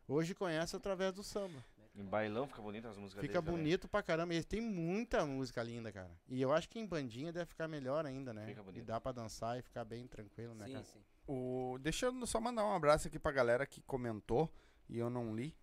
hoje 0.06 0.34
conhecem 0.34 0.76
através 0.76 1.12
do 1.12 1.24
samba. 1.24 1.64
Em 1.98 2.04
bailão 2.04 2.46
fica 2.46 2.62
bonito 2.62 2.86
as 2.86 2.96
músicas 2.96 3.20
Fica 3.22 3.42
também. 3.42 3.56
bonito 3.56 3.88
pra 3.88 4.02
caramba. 4.04 4.32
Eles 4.32 4.46
têm 4.46 4.60
muita 4.60 5.26
música 5.26 5.60
linda, 5.64 5.90
cara. 5.90 6.10
E 6.28 6.40
eu 6.40 6.52
acho 6.52 6.68
que 6.68 6.78
em 6.78 6.86
bandinha 6.86 7.32
deve 7.32 7.46
ficar 7.46 7.66
melhor 7.66 8.06
ainda, 8.06 8.32
né? 8.32 8.46
Fica 8.46 8.60
E 8.60 8.64
bonito. 8.64 8.84
dá 8.84 9.00
pra 9.00 9.10
dançar 9.10 9.58
e 9.58 9.62
ficar 9.62 9.84
bem 9.84 10.06
tranquilo, 10.06 10.54
né, 10.54 10.66
Sim, 10.66 10.72
cara? 10.74 10.84
sim. 10.84 11.00
O, 11.26 11.76
deixa 11.80 12.06
eu 12.06 12.26
só 12.26 12.40
mandar 12.40 12.64
um 12.64 12.72
abraço 12.72 13.08
aqui 13.08 13.18
pra 13.18 13.32
galera 13.32 13.66
que 13.66 13.80
comentou 13.82 14.48
e 14.88 14.96
eu 14.96 15.10
não 15.10 15.34
li. 15.34 15.54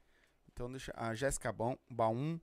Então 0.52 0.70
deixa. 0.70 0.91
A 0.95 1.16
Jéssica 1.16 1.52
Baum, 1.53 1.78
Baum 1.90 2.38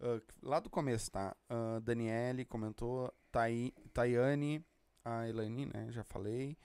ah, 0.00 0.20
lá 0.42 0.58
do 0.58 0.70
começo, 0.70 1.10
tá? 1.10 1.36
Ah, 1.48 1.80
Daniele 1.80 2.44
comentou, 2.46 3.12
Tai, 3.30 3.72
Tayane, 3.92 4.64
a 5.04 5.28
Elani, 5.28 5.66
né? 5.66 5.86
Já 5.90 6.02
falei. 6.02 6.56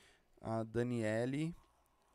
A 0.41 0.63
Daniele, 0.63 1.53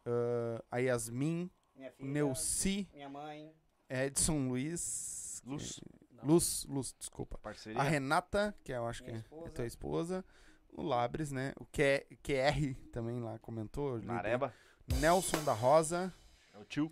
ah, 0.07 0.65
a 0.71 0.79
Yasmin, 0.79 1.51
Minha 1.77 1.93
filha, 1.93 2.11
Neuci, 2.11 2.89
minha 2.95 3.09
mãe. 3.11 3.55
Edson 3.89 4.49
Luiz. 4.49 5.43
Luz. 5.47 5.81
Luz, 6.23 6.65
Luz, 6.69 6.95
desculpa. 6.99 7.37
Parceria. 7.39 7.79
A 7.81 7.85
Renata, 7.85 8.55
que 8.65 8.73
eu 8.73 8.87
acho 8.87 9.03
que 9.03 9.11
Minha 9.11 9.19
é 9.19 9.21
esposa. 9.23 9.51
tua 9.51 9.67
esposa. 9.67 10.25
O 10.73 10.83
Labres, 10.83 11.31
né? 11.31 11.53
O 11.61 11.65
Q- 11.67 12.07
QR 12.23 12.75
também 12.93 13.21
lá 13.21 13.39
comentou. 13.39 14.01
Nareba. 14.01 14.53
Nelson 15.01 15.43
da 15.45 15.53
Rosa. 15.53 16.13
É 16.55 16.59
o 16.59 16.65
tio. 16.65 16.91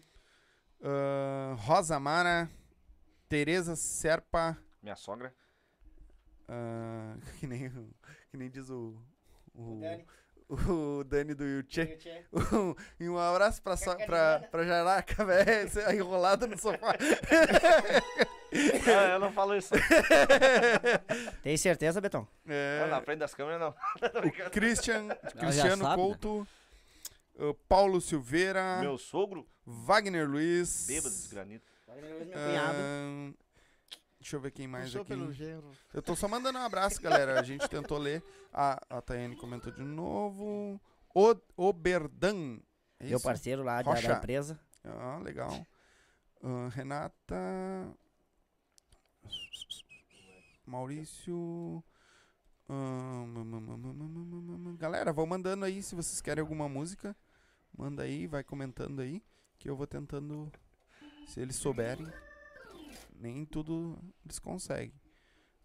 ah, 0.82 1.54
Rosa 1.58 1.98
Mara. 1.98 2.50
Tereza 3.28 3.74
Serpa. 3.74 4.56
Minha 4.82 4.96
sogra. 4.96 5.34
ah, 6.48 7.16
que, 7.40 7.46
nem, 7.46 7.66
o- 7.68 7.94
que 8.30 8.36
nem 8.36 8.50
diz 8.50 8.68
o. 8.70 9.00
O, 9.54 9.80
Dani. 9.80 10.06
O 10.68 11.02
Dani 11.04 11.34
do 11.34 11.44
Yuchê. 11.44 11.98
E 13.00 13.08
um 13.08 13.18
abraço 13.18 13.62
pra, 13.62 13.76
so, 13.76 13.94
pra, 14.06 14.40
pra 14.50 14.64
Jaraca, 14.64 15.24
velho. 15.24 15.68
Você 15.68 15.80
é 15.80 15.94
enrolado 15.94 16.46
no 16.46 16.58
sofá. 16.58 16.94
Ah, 18.86 19.08
eu 19.14 19.20
não 19.20 19.32
falo 19.32 19.56
isso. 19.56 19.72
Tem 21.42 21.56
certeza, 21.56 22.00
Betão? 22.00 22.28
É, 22.46 22.80
Não, 22.82 22.88
na 22.88 23.00
frente 23.02 23.18
das 23.20 23.34
câmeras 23.34 23.60
não. 23.60 23.68
o 23.68 24.50
Christian, 24.50 25.08
Cristiano 25.38 25.82
sabe, 25.84 25.96
né? 26.02 26.08
Couto. 26.08 26.46
ah, 27.38 27.54
Paulo 27.68 28.00
Silveira. 28.00 28.78
Meu 28.80 28.98
sogro, 28.98 29.46
Wagner 29.66 30.28
Luiz. 30.28 30.86
bêbado 30.86 31.10
desgranito. 31.14 31.64
Meu 31.88 32.26
cunhado. 32.26 33.34
Deixa 34.22 34.36
eu 34.36 34.40
ver 34.40 34.52
quem 34.52 34.68
mais 34.68 34.84
Puxou 34.84 35.02
aqui. 35.02 35.08
Pelo. 35.08 35.74
Eu 35.92 36.00
tô 36.00 36.14
só 36.14 36.28
mandando 36.28 36.56
um 36.56 36.62
abraço, 36.62 37.02
galera. 37.02 37.40
A 37.40 37.42
gente 37.42 37.68
tentou 37.68 37.98
ler. 37.98 38.22
A, 38.52 38.80
a 38.88 39.02
Tayane 39.02 39.34
comentou 39.34 39.72
de 39.72 39.82
novo. 39.82 40.80
O, 41.12 41.36
Oberdan. 41.56 42.60
É 43.00 43.08
Meu 43.08 43.20
parceiro 43.20 43.64
lá 43.64 43.82
da, 43.82 43.92
da 43.92 44.14
empresa. 44.14 44.60
Ah, 44.84 45.18
legal. 45.18 45.50
Uh, 46.40 46.68
Renata. 46.68 47.34
Maurício. 50.64 51.82
Galera, 54.78 55.12
vão 55.12 55.26
mandando 55.26 55.64
aí 55.64 55.82
se 55.82 55.96
vocês 55.96 56.20
querem 56.20 56.40
alguma 56.40 56.68
música. 56.68 57.14
Manda 57.76 58.04
aí, 58.04 58.28
vai 58.28 58.44
comentando 58.44 59.00
aí. 59.00 59.20
Que 59.58 59.68
eu 59.68 59.74
vou 59.74 59.86
tentando. 59.86 60.50
Se 61.26 61.40
eles 61.40 61.56
souberem. 61.56 62.06
Nem 63.22 63.44
tudo 63.44 63.96
eles 64.24 64.38
conseguem. 64.40 64.92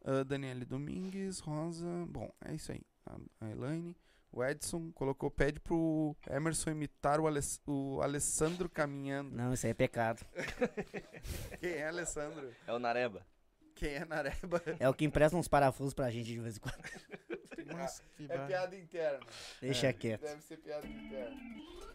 Ah, 0.06 0.24
Daniele 0.24 0.64
Domingues, 0.64 1.40
Rosa. 1.40 1.88
Bom, 2.08 2.32
é 2.46 2.54
isso 2.54 2.72
aí. 2.72 2.82
A, 3.06 3.18
a 3.42 3.50
Elaine. 3.50 3.98
O 4.32 4.44
Edson 4.44 4.92
colocou, 4.92 5.32
pede 5.32 5.60
pro 5.60 6.16
Emerson 6.30 6.70
imitar 6.70 7.20
o, 7.20 7.26
Aless- 7.26 7.60
o 7.66 8.00
Alessandro 8.02 8.70
caminhando. 8.70 9.32
Não, 9.36 9.54
isso 9.54 9.66
aí 9.66 9.72
é 9.72 9.74
pecado. 9.74 10.24
Quem 11.60 11.72
é 11.72 11.88
Alessandro? 11.88 12.54
É 12.68 12.74
o 12.74 12.78
Nareba. 12.78 13.26
Quem 13.74 13.94
é 13.96 14.06
Nareba? 14.06 14.62
É 14.80 14.88
o 14.88 14.94
que 14.94 15.06
empresta 15.06 15.36
uns 15.38 15.48
parafusos 15.48 15.94
pra 15.94 16.12
gente 16.12 16.26
de 16.28 16.40
vez 16.40 16.58
em 16.58 16.60
quando. 16.60 16.78
Mas 17.74 18.02
que 18.16 18.26
É 18.32 18.46
piada 18.46 18.76
interna. 18.78 19.26
Deixa 19.62 19.88
É, 19.88 19.94
quieto. 19.94 20.22
Deve 20.22 20.42
ser 20.42 20.58
piada 20.58 20.86
interna. 20.88 21.36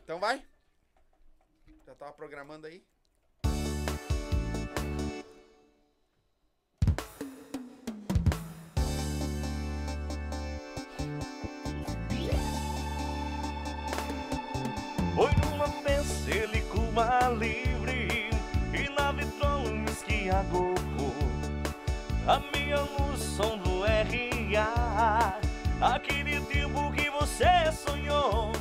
Então 0.03 0.19
vai. 0.19 0.45
Já 1.87 1.95
tava 1.95 2.13
programando 2.13 2.67
aí? 2.67 2.85
Película 16.33 17.29
livre 17.39 18.31
e 18.73 18.89
na 18.97 19.13
vitrola 19.13 19.69
um 19.69 19.85
esquiador. 19.85 20.75
A 22.27 22.41
minha 22.57 22.81
luz, 22.81 23.21
som 23.21 23.59
do 23.59 23.83
RA, 23.83 25.39
aquele 25.81 26.41
tempo 26.41 26.91
que 26.93 27.11
você 27.11 27.71
sonhou. 27.73 28.53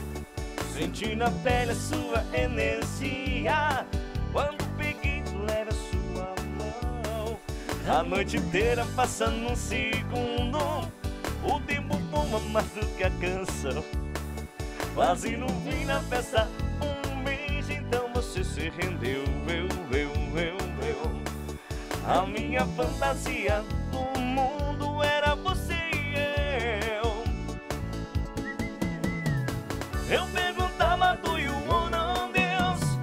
Senti 0.74 1.16
na 1.16 1.32
pele 1.32 1.72
a 1.72 1.76
sua 1.76 2.26
energia 2.34 3.86
quando 4.34 4.66
peguei 4.78 5.24
leve 5.48 5.70
a 5.70 5.74
sua 5.74 6.36
mão. 6.58 7.38
A 7.88 8.04
noite 8.04 8.36
inteira 8.36 8.86
passa 8.98 9.28
num 9.28 9.56
segundo. 9.56 10.60
O 11.44 11.60
tempo 11.62 11.96
voa 12.12 12.40
mais 12.52 12.68
do 12.72 12.86
que 12.98 13.04
a 13.04 13.12
canção. 13.12 13.84
Quase 14.94 15.38
no 15.38 15.48
fim 15.48 15.86
da 15.86 16.02
festa, 16.02 16.50
um 16.82 17.01
você 18.32 18.46
se 18.46 18.70
rendeu. 18.70 19.26
Eu, 19.46 19.68
eu, 19.92 20.10
eu, 20.40 20.58
eu. 20.88 21.12
A 22.08 22.26
minha 22.26 22.66
fantasia 22.66 23.62
do 23.92 24.20
mundo 24.22 25.04
era 25.04 25.36
você 25.36 25.74
e 25.94 26.16
eu. 27.02 27.24
Eu 30.10 30.26
perguntava 30.28 31.18
do 31.18 31.38
you 31.38 31.54
wanna 31.68 32.30
dance 32.34 32.98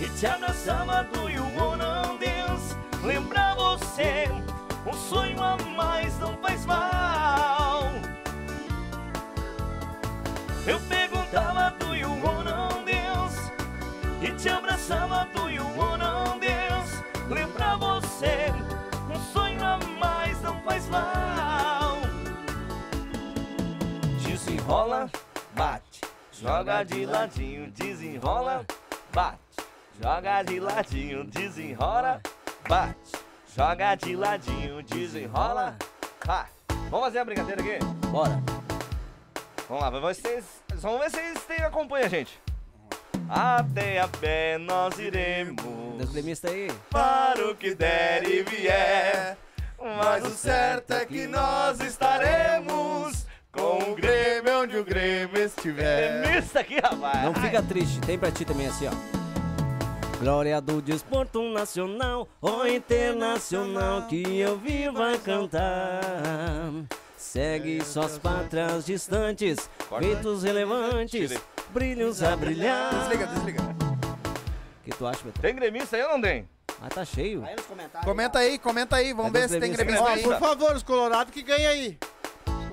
E 0.00 0.08
te 0.18 0.26
abraçava 0.26 1.04
do 1.12 1.28
you 1.28 1.44
wanna 1.58 2.16
dance 2.18 2.74
Lembrar 3.02 3.54
você, 3.56 4.30
um 4.86 4.92
sonho 4.94 5.42
a 5.42 5.58
mais 5.76 6.18
não 6.18 6.36
faz 6.38 6.64
mal 6.64 7.13
te 14.44 14.50
abraçava 14.50 15.26
do 15.32 15.48
you 15.48 15.64
wanna 15.74 16.38
dance 16.38 17.02
Lembrar 17.30 17.78
você, 17.78 18.52
um 19.10 19.18
sonho 19.32 19.64
a 19.64 19.78
mais 19.98 20.38
não 20.42 20.60
faz 20.60 20.86
mal 20.90 21.96
Desenrola, 24.22 25.10
bate, 25.56 26.02
joga 26.30 26.84
de 26.84 27.06
ladinho, 27.06 27.70
desenrola, 27.70 28.66
bate, 29.14 29.38
joga 29.98 30.42
de 30.42 30.60
ladinho, 30.60 31.24
desenrola, 31.24 32.20
bate, 32.68 33.12
joga 33.56 33.94
de 33.94 34.14
ladinho, 34.14 34.82
desenrola, 34.82 35.74
ha. 36.28 36.46
Vamos 36.90 37.06
fazer 37.06 37.18
a 37.20 37.24
brincadeira 37.24 37.62
aqui? 37.62 37.84
Bora. 38.08 38.42
Vamos 39.68 39.82
lá, 39.82 39.90
vocês, 40.00 40.44
vamos 40.74 41.00
ver 41.00 41.10
se 41.10 41.34
vocês 41.34 41.62
acompanham 41.62 42.06
a 42.06 42.10
gente. 42.10 42.38
Até 43.36 44.00
a 44.00 44.06
pé 44.06 44.58
nós 44.58 44.96
iremos, 44.96 45.98
Das 45.98 46.10
gremistas 46.10 46.52
aí. 46.52 46.70
para 46.88 47.50
o 47.50 47.56
que 47.56 47.74
der 47.74 48.22
e 48.28 48.42
vier. 48.44 49.36
Mas 49.82 50.24
o 50.24 50.30
certo 50.30 50.92
é 50.92 51.04
que 51.04 51.26
nós 51.26 51.80
estaremos 51.80 53.26
com 53.50 53.90
o 53.90 53.94
Grêmio 53.96 54.60
onde 54.62 54.76
o 54.76 54.84
Grêmio 54.84 55.36
estiver. 55.36 56.22
Gremista 56.22 56.60
aqui, 56.60 56.76
rapaz. 56.76 57.24
Não 57.24 57.34
fica 57.34 57.60
triste, 57.60 58.00
tem 58.02 58.16
pra 58.16 58.30
ti 58.30 58.44
também 58.44 58.68
assim, 58.68 58.86
ó. 58.86 59.24
Glória 60.20 60.60
do 60.60 60.80
desporto 60.80 61.42
nacional, 61.52 62.28
ou 62.40 62.66
internacional, 62.68 64.06
que 64.06 64.38
eu 64.38 64.56
vi 64.58 64.88
vai 64.88 65.18
cantar. 65.18 66.00
Segue 67.24 67.82
suas 67.82 68.18
pátrias 68.18 68.84
distantes, 68.84 69.68
feitos 69.98 70.42
relevantes, 70.44 71.32
brilhos 71.70 72.22
a 72.22 72.36
brilhar. 72.36 72.94
Desliga, 73.00 73.26
desliga. 73.26 73.62
O 73.62 74.84
que 74.84 74.90
tu 74.90 75.06
acha, 75.06 75.20
Beto? 75.24 75.40
Tem 75.40 75.54
gremista 75.54 75.96
aí 75.96 76.02
ou 76.02 76.10
não 76.10 76.20
tem? 76.20 76.46
Ah, 76.82 76.88
tá 76.90 77.02
cheio. 77.04 77.42
Aí 77.44 77.56
nos 77.56 77.64
comentários. 77.64 78.04
Comenta 78.08 78.38
aí, 78.38 78.58
comenta 78.58 78.96
aí. 78.96 79.12
Vamos 79.14 79.32
Cadê 79.32 79.38
ver 79.40 79.44
os 79.46 79.50
se 79.52 79.58
tem 79.58 79.72
gremistas? 79.72 80.04
gremista 80.04 80.28
Ó, 80.28 80.32
aí. 80.34 80.38
por 80.38 80.48
favor, 80.48 80.76
os 80.76 80.82
colorados 80.82 81.32
que 81.32 81.42
ganham 81.42 81.72
aí. 81.72 81.98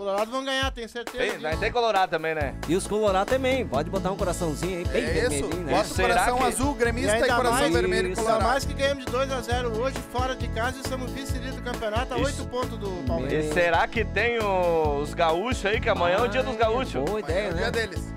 Os 0.02 0.06
colorados 0.06 0.34
vão 0.34 0.44
ganhar, 0.44 0.72
tenho 0.72 0.90
certeza. 0.90 1.38
Tem, 1.50 1.58
tem 1.60 1.72
colorado 1.72 2.10
também, 2.10 2.34
né? 2.34 2.56
E 2.68 2.76
os 2.76 2.88
colorados 2.88 3.32
também, 3.32 3.68
pode 3.68 3.88
botar 3.88 4.10
um 4.10 4.18
coraçãozinho 4.18 4.80
aí, 4.80 4.86
bem 4.86 5.04
É 5.04 5.06
isso. 5.12 5.30
vermelhinho, 5.30 5.64
né? 5.64 5.72
Bota 5.74 5.84
o 5.86 5.94
Será 5.94 6.08
coração 6.16 6.38
que- 6.40 6.44
azul, 6.46 6.74
gremista 6.74 7.12
e, 7.12 7.22
ainda 7.22 7.36
coração 7.36 7.60
mais- 7.60 7.74
vermelho 7.74 8.08
e. 8.08 8.10
Ainda 8.10 8.22
colorado. 8.24 8.44
mais 8.48 8.66
que 8.66 8.74
ganhamos 8.74 9.06
de 9.06 9.12
2x0 9.12 9.78
hoje, 9.80 9.96
fora 10.12 10.36
de 10.36 10.48
casa, 10.48 10.78
e 10.84 10.90
somos 10.90 11.12
vice-líder 11.12 11.52
do 11.52 11.62
campeonato, 11.62 12.16
a 12.16 12.18
Isso. 12.18 12.26
8 12.42 12.46
pontos 12.50 12.80
do 12.80 12.90
Palmeiras. 13.06 13.46
E 13.46 13.54
será 13.54 13.88
que 13.88 14.04
tem 14.04 14.40
os 14.44 15.14
gaúchos 15.14 15.64
aí, 15.68 15.80
que 15.80 15.88
amanhã 15.88 16.16
é 16.18 16.22
o 16.22 16.28
dia 16.28 16.42
dos 16.42 16.56
gaúchos? 16.58 16.94
Boa 16.94 17.20
Amanhã 17.20 17.26
é 17.28 17.30
ideia, 17.30 17.50
o 17.52 17.54
dia 17.54 17.66
né? 17.66 17.72
deles. 17.72 18.14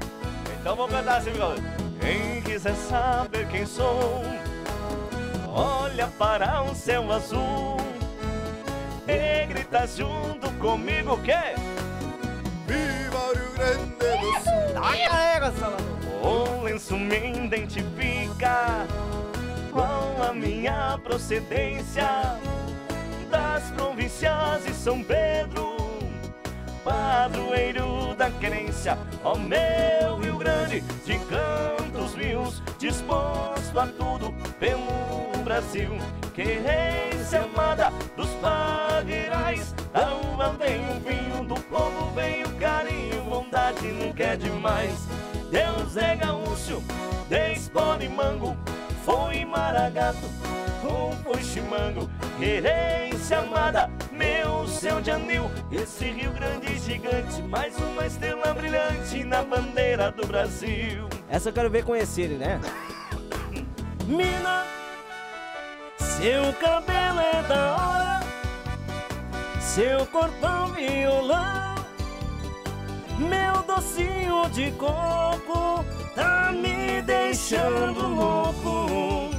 Então 0.62 0.74
vamos 0.76 0.90
cantar 0.96 1.18
assim, 1.18 1.32
gaúcho. 1.34 1.62
Quem 2.00 2.40
quiser 2.40 2.74
saber 2.76 3.46
quem 3.48 3.66
sou, 3.66 4.22
olha 5.54 6.06
para 6.18 6.62
o 6.62 6.74
céu 6.74 7.12
azul 7.12 7.76
e 9.06 9.46
grita 9.46 9.86
junto 9.86 10.50
comigo 10.52 11.18
que 11.18 11.36
Viva 12.66 13.18
o 13.18 13.34
Rio 13.34 13.50
Grande 13.54 13.94
do 13.96 14.06
Sul. 14.42 14.74
o 16.22 16.62
lenço 16.62 16.96
me 16.96 17.44
identifica 17.44 18.86
com 19.70 20.22
a 20.22 20.32
minha 20.32 20.98
procedência. 21.02 22.38
Das 23.30 23.70
províncias 23.72 24.64
de 24.64 24.72
São 24.72 25.02
Pedro, 25.02 25.76
padroeiro 26.84 28.14
da 28.16 28.30
querência, 28.30 28.96
ó 29.24 29.36
meu 29.36 30.18
Rio 30.18 30.38
Grande, 30.38 30.80
de 31.04 31.18
cantos 31.18 32.14
rios, 32.14 32.62
disposto 32.78 33.80
a 33.80 33.88
tudo 33.88 34.32
pelo 34.60 35.33
Brasil, 35.44 35.90
querência 36.34 37.42
amada 37.42 37.92
dos 38.16 38.30
pagueirais, 38.40 39.74
da 39.92 40.14
uva 40.14 40.56
vem 40.58 40.80
o 40.90 41.00
vinho, 41.00 41.44
do 41.44 41.54
povo 41.64 42.10
vem 42.14 42.42
o 42.44 42.50
carinho, 42.56 43.22
vontade 43.24 43.86
nunca 43.88 44.22
é 44.24 44.36
demais. 44.36 45.06
Deus 45.50 45.96
é 45.98 46.16
gaúcho, 46.16 46.82
despone 47.28 48.08
mango, 48.08 48.56
foi 49.04 49.44
maragato, 49.44 50.26
com 50.80 51.12
foi 51.22 51.42
chimango, 51.42 52.08
querência 52.38 53.40
amada, 53.40 53.90
meu 54.10 54.66
céu 54.66 55.02
de 55.02 55.10
anil, 55.10 55.50
esse 55.70 56.06
Rio 56.06 56.32
Grande 56.32 56.78
gigante, 56.78 57.42
mais 57.42 57.76
uma 57.76 58.06
estrela 58.06 58.54
brilhante 58.54 59.22
na 59.22 59.42
bandeira 59.42 60.10
do 60.10 60.26
Brasil. 60.26 61.06
Essa 61.28 61.50
eu 61.50 61.52
quero 61.52 61.68
ver 61.68 61.84
conhecer 61.84 62.22
ele, 62.22 62.34
né? 62.36 62.58
Mina, 64.06 64.64
seu 66.04 66.52
cabelo 66.54 67.20
é 67.20 67.42
da 67.48 67.76
hora, 67.76 68.20
seu 69.60 70.06
corpão 70.06 70.72
violão, 70.72 71.74
meu 73.18 73.62
docinho 73.62 74.48
de 74.50 74.70
coco 74.72 75.84
tá 76.14 76.52
me 76.52 77.02
deixando 77.02 78.06
louco. 78.08 79.30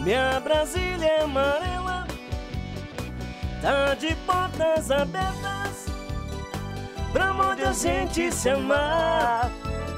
Minha 0.00 0.40
Brasília 0.40 1.24
amarela 1.24 2.06
tá 3.60 3.94
de 3.94 4.14
portas 4.26 4.90
abertas 4.90 5.86
pra 7.12 7.32
onde 7.32 7.62
a 7.62 7.72
gente 7.72 8.32
se 8.32 8.48
amar 8.48 9.50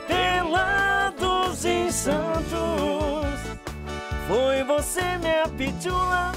pelados 0.08 1.64
em 1.64 1.90
Santos. 1.90 3.61
Foi 4.28 4.62
você, 4.64 5.18
minha 5.18 5.48
pitula, 5.48 6.32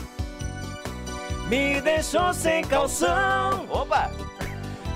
me 1.48 1.80
deixou 1.82 2.34
sem 2.34 2.64
calção. 2.64 3.66
Opa! 3.70 4.12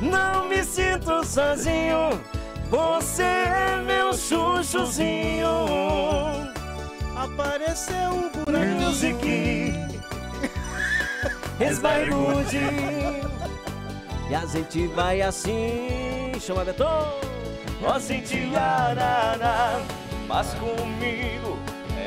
Não 0.01 0.47
me 0.47 0.63
sinto 0.63 1.23
sozinho, 1.25 2.19
você 2.69 3.23
é 3.23 3.83
meu 3.85 4.13
chuchuzinho. 4.13 5.47
Apareceu 7.15 8.11
um 8.11 8.29
buraquinho. 8.29 8.79
Music 8.81 9.19
E 14.29 14.35
a 14.35 14.45
gente 14.45 14.87
vai 14.87 15.21
assim 15.21 16.31
Chama 16.39 16.63
Beton 16.63 17.19
Ó 17.83 17.99
Cintiarara, 17.99 19.81
mas 20.27 20.53
comigo 20.53 21.57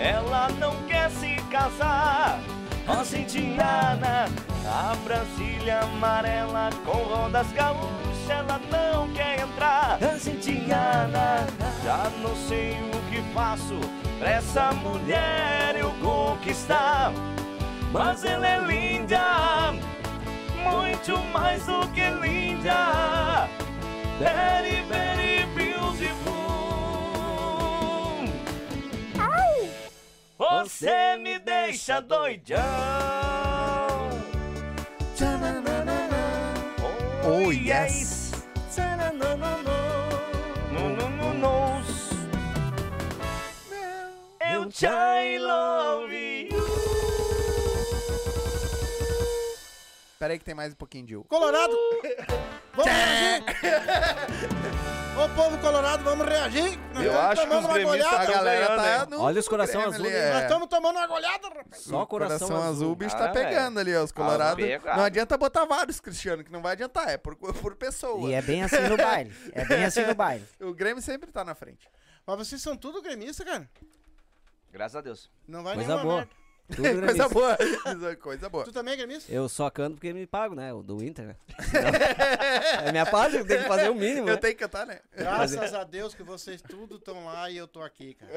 ela 0.02 0.48
não 0.58 0.74
quer 0.88 1.10
se 1.10 1.36
casar. 1.50 2.40
Cintiana, 3.04 4.28
a 4.66 4.94
Brasília 5.04 5.80
amarela 5.80 6.70
com 6.84 6.98
rodas 6.98 7.50
gaúchas 7.52 8.12
ela 8.28 8.60
não 8.70 9.08
quer 9.12 9.40
entrar. 9.40 9.98
A 10.02 10.18
Cintiana, 10.18 11.46
já 11.84 12.10
não 12.22 12.34
sei 12.48 12.76
o 12.92 13.10
que 13.10 13.22
faço 13.34 13.78
pra 14.18 14.30
essa 14.30 14.72
mulher 14.72 15.76
eu 15.76 15.90
conquistar. 16.00 17.12
Mas 17.92 18.24
ela 18.24 18.48
é 18.48 18.58
linda, 18.60 19.74
muito 20.62 21.18
mais 21.32 21.64
do 21.66 21.86
que 21.88 22.08
linda. 22.20 23.48
Very, 24.18 24.82
very 24.88 25.41
Você 30.42 31.16
me 31.18 31.38
deixa 31.38 32.00
doidão. 32.00 32.58
Oh, 37.24 37.52
yes. 37.52 38.32
No, 38.76 39.36
no. 41.36 41.82
Eu 44.52 44.68
te 44.68 44.86
I 44.86 45.38
love 45.38 46.12
you. 46.12 46.31
Pera 50.22 50.34
aí 50.34 50.38
que 50.38 50.44
tem 50.44 50.54
mais 50.54 50.72
um 50.72 50.76
pouquinho 50.76 51.04
de 51.04 51.16
U. 51.16 51.24
Colorado! 51.24 51.76
Vamos 52.76 52.92
reagir! 52.92 53.42
Ô 55.16 55.28
povo 55.34 55.58
colorado, 55.58 56.04
vamos 56.04 56.24
reagir! 56.24 56.78
Nós 56.94 57.04
Eu 57.04 57.10
estamos 57.10 57.18
acho 57.18 57.42
que 57.42 57.48
tomando 57.48 57.58
os 57.58 57.64
uma 57.64 57.74
gremistas. 57.74 58.12
A 58.12 58.24
galera 58.24 58.66
ganhando, 58.66 58.82
tá 58.82 59.02
hein? 59.02 59.06
no 59.10 59.20
Olha 59.20 59.40
os 59.40 59.48
coração 59.48 59.80
Grêmio 59.80 59.94
azul 59.96 60.06
ali, 60.06 60.16
é. 60.16 60.32
Nós 60.32 60.42
estamos 60.44 60.68
tomando 60.68 60.96
uma 60.96 61.06
goleada, 61.08 61.48
rapaz! 61.48 61.82
Só 61.82 62.06
coração, 62.06 62.62
azul. 62.62 62.92
o 62.92 62.94
bicho 62.94 63.16
Ah, 63.16 63.18
tá 63.18 63.28
pegando 63.30 63.80
ali, 63.80 63.96
ó, 63.96 64.04
os 64.04 64.12
colorados. 64.12 64.64
pegado. 64.64 64.96
Não 64.96 65.04
adianta 65.04 65.36
botar 65.36 65.64
vários, 65.64 65.98
Cristiano, 65.98 66.44
que 66.44 66.52
não 66.52 66.62
vai 66.62 66.72
adiantar, 66.74 67.08
é 67.08 67.18
por, 67.18 67.34
por 67.34 67.74
pessoa. 67.74 68.30
E 68.30 68.32
é 68.32 68.40
bem 68.40 68.62
assim 68.62 68.88
no 68.88 68.96
baile. 68.96 69.34
É 69.52 69.64
bem 69.64 69.84
assim 69.84 70.06
no 70.06 70.14
baile. 70.14 70.46
O 70.62 70.72
Grêmio 70.72 71.02
sempre 71.02 71.32
tá 71.32 71.44
na 71.44 71.56
frente. 71.56 71.90
Mas 72.24 72.38
vocês 72.38 72.62
são 72.62 72.76
tudo 72.76 73.02
gremista, 73.02 73.44
cara? 73.44 73.68
Graças 74.70 74.94
a 74.94 75.00
Deus. 75.00 75.28
Não 75.48 75.64
vai 75.64 75.74
Coisa 75.74 75.88
nenhuma 75.88 76.04
boa. 76.04 76.16
merda. 76.18 76.41
Tudo 76.68 76.82
Coisa 77.04 77.28
boa. 77.28 77.58
Coisa 78.20 78.48
boa. 78.48 78.64
Tu 78.64 78.72
também 78.72 78.94
é 78.94 78.96
gremista? 78.96 79.30
Eu 79.30 79.48
só 79.48 79.68
canto 79.68 79.94
porque 79.96 80.12
me 80.12 80.26
pago, 80.26 80.54
né? 80.54 80.72
O 80.72 80.82
do 80.82 81.02
Inter, 81.04 81.26
né? 81.26 81.36
Senão- 81.70 81.90
é 82.86 82.90
minha 82.92 83.04
parte, 83.06 83.36
eu 83.36 83.46
tenho 83.46 83.62
que 83.62 83.68
fazer 83.68 83.90
o 83.90 83.94
mínimo. 83.94 84.28
Eu 84.28 84.34
né? 84.34 84.40
tenho 84.40 84.54
que 84.54 84.60
cantar, 84.60 84.86
né? 84.86 85.00
Graças 85.14 85.74
a 85.74 85.84
Deus 85.84 86.14
que 86.14 86.22
vocês 86.22 86.62
tudo 86.62 86.96
estão 86.96 87.24
lá 87.26 87.50
e 87.50 87.56
eu 87.56 87.66
tô 87.68 87.82
aqui, 87.82 88.14
cara. 88.14 88.32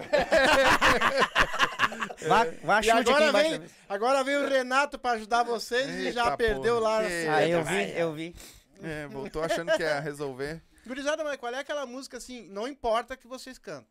Vá, 2.27 2.45
vá 2.63 2.81
E 2.83 2.89
agora 2.89 3.31
vem, 3.31 3.61
agora 3.87 4.23
vem 4.23 4.35
o 4.37 4.49
Renato 4.49 4.97
pra 4.99 5.11
ajudar 5.11 5.43
vocês 5.43 5.87
e 5.87 6.11
já 6.11 6.25
Eita, 6.25 6.37
perdeu 6.37 6.79
porra. 6.79 6.89
lá. 6.89 6.99
Que- 7.01 7.05
assim. 7.05 7.27
Ah, 7.27 7.47
eu 7.47 7.63
vi, 7.63 7.97
eu 7.97 8.13
vi. 8.13 8.35
É, 8.83 9.07
voltou 9.07 9.43
achando 9.43 9.71
que 9.73 9.83
ia 9.83 9.99
resolver. 9.99 10.61
Gurizada, 10.85 11.23
mas 11.23 11.37
qual 11.37 11.53
é 11.53 11.59
aquela 11.59 11.85
música 11.85 12.17
assim? 12.17 12.47
Não 12.49 12.67
importa 12.67 13.15
que 13.15 13.27
vocês 13.27 13.57
cantam. 13.57 13.87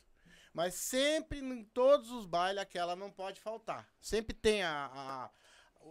Mas 0.55 0.75
sempre 0.75 1.41
em 1.41 1.65
todos 1.65 2.11
os 2.13 2.25
bailes 2.25 2.63
aquela 2.63 2.95
não 2.97 3.11
pode 3.11 3.41
faltar. 3.41 3.87
Sempre 4.01 4.33
tem 4.35 4.63
a, 4.63 4.87
a- 4.95 5.31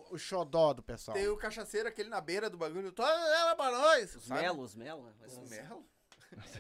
o 0.10 0.18
xodó 0.18 0.74
do 0.74 0.82
pessoal. 0.82 1.16
Tem 1.16 1.28
o 1.28 1.38
cachaceiro 1.38 1.88
aquele 1.90 2.10
na 2.10 2.22
beira 2.22 2.50
do 2.50 2.58
bagulho. 2.58 2.92
Toda 2.92 3.12
ela 3.12 3.56
pra 3.56 3.70
nós. 3.72 4.16
Os 4.16 4.24
sabe? 4.24 4.42
Melo, 4.42 4.64
os 4.64 4.74
Melo. 4.74 5.04
né? 5.04 5.14
Os 5.28 5.50
Melo? 5.50 5.86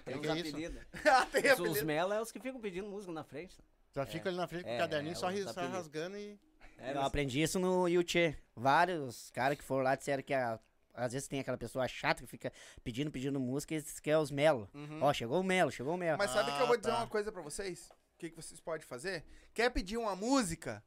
Tem 0.05 0.21
isso? 0.21 0.31
apelidos. 0.31 0.84
Ah, 1.09 1.25
tem 1.25 1.41
Os, 1.45 1.51
os 1.53 1.59
apelido. 1.59 1.85
Melo 1.85 2.13
é 2.13 2.21
os 2.21 2.31
que 2.31 2.39
ficam 2.39 2.59
pedindo 2.61 2.88
música 2.89 3.11
na 3.11 3.23
frente. 3.23 3.57
Já 3.95 4.05
fica 4.05 4.27
ali 4.30 4.38
na 4.38 4.47
frente 4.47 4.63
com 4.65 4.69
É, 4.69 4.75
o 4.75 4.80
caderninho, 4.80 5.15
só, 5.15 5.27
os 5.30 5.34
ri- 5.34 5.43
só 5.43 5.49
apelidos. 5.51 5.75
rasgando 5.77 6.17
e. 6.17 6.38
É, 6.77 6.93
Eu 6.93 7.01
aprendi 7.01 7.41
isso 7.41 7.57
no 7.57 7.88
Yuchê. 7.88 8.35
Vários 8.55 9.30
caras 9.31 9.57
que 9.57 9.63
foram 9.63 9.84
lá 9.84 9.95
disseram 9.95 10.21
que 10.23 10.34
a- 10.34 10.59
às 10.94 11.14
vezes 11.14 11.28
tem 11.28 11.40
aquela 11.40 11.57
pessoa 11.57 11.88
chata 11.88 12.22
que 12.24 12.28
fica 12.30 12.52
pedindo, 12.84 13.10
pedindo 13.11 13.40
música 13.40 13.74
e 13.76 13.82
diz 13.82 13.99
que 13.99 14.10
é 14.11 14.18
os 14.18 14.32
Melo. 14.32 14.70
Ó, 15.02 15.11
chegou 15.14 15.40
o 15.40 15.44
Melo, 15.44 15.72
chegou 15.72 15.94
o 15.95 15.98
Melo. 15.98 16.18
Mas 16.18 16.32
sabe 16.32 16.52
que 16.52 16.57
eu 16.60 16.64
Ah, 16.64 16.68
vou 16.68 16.78
dizer 16.78 16.91
tá. 16.91 16.98
uma 16.98 17.07
coisa 17.07 17.32
pra 17.32 17.41
vocês? 17.41 17.90
O 18.15 18.20
que, 18.20 18.30
que 18.30 18.36
vocês 18.36 18.60
podem 18.61 18.86
fazer? 18.86 19.26
Quer 19.53 19.70
pedir 19.70 19.98
uma 19.98 20.15
música? 20.15 20.84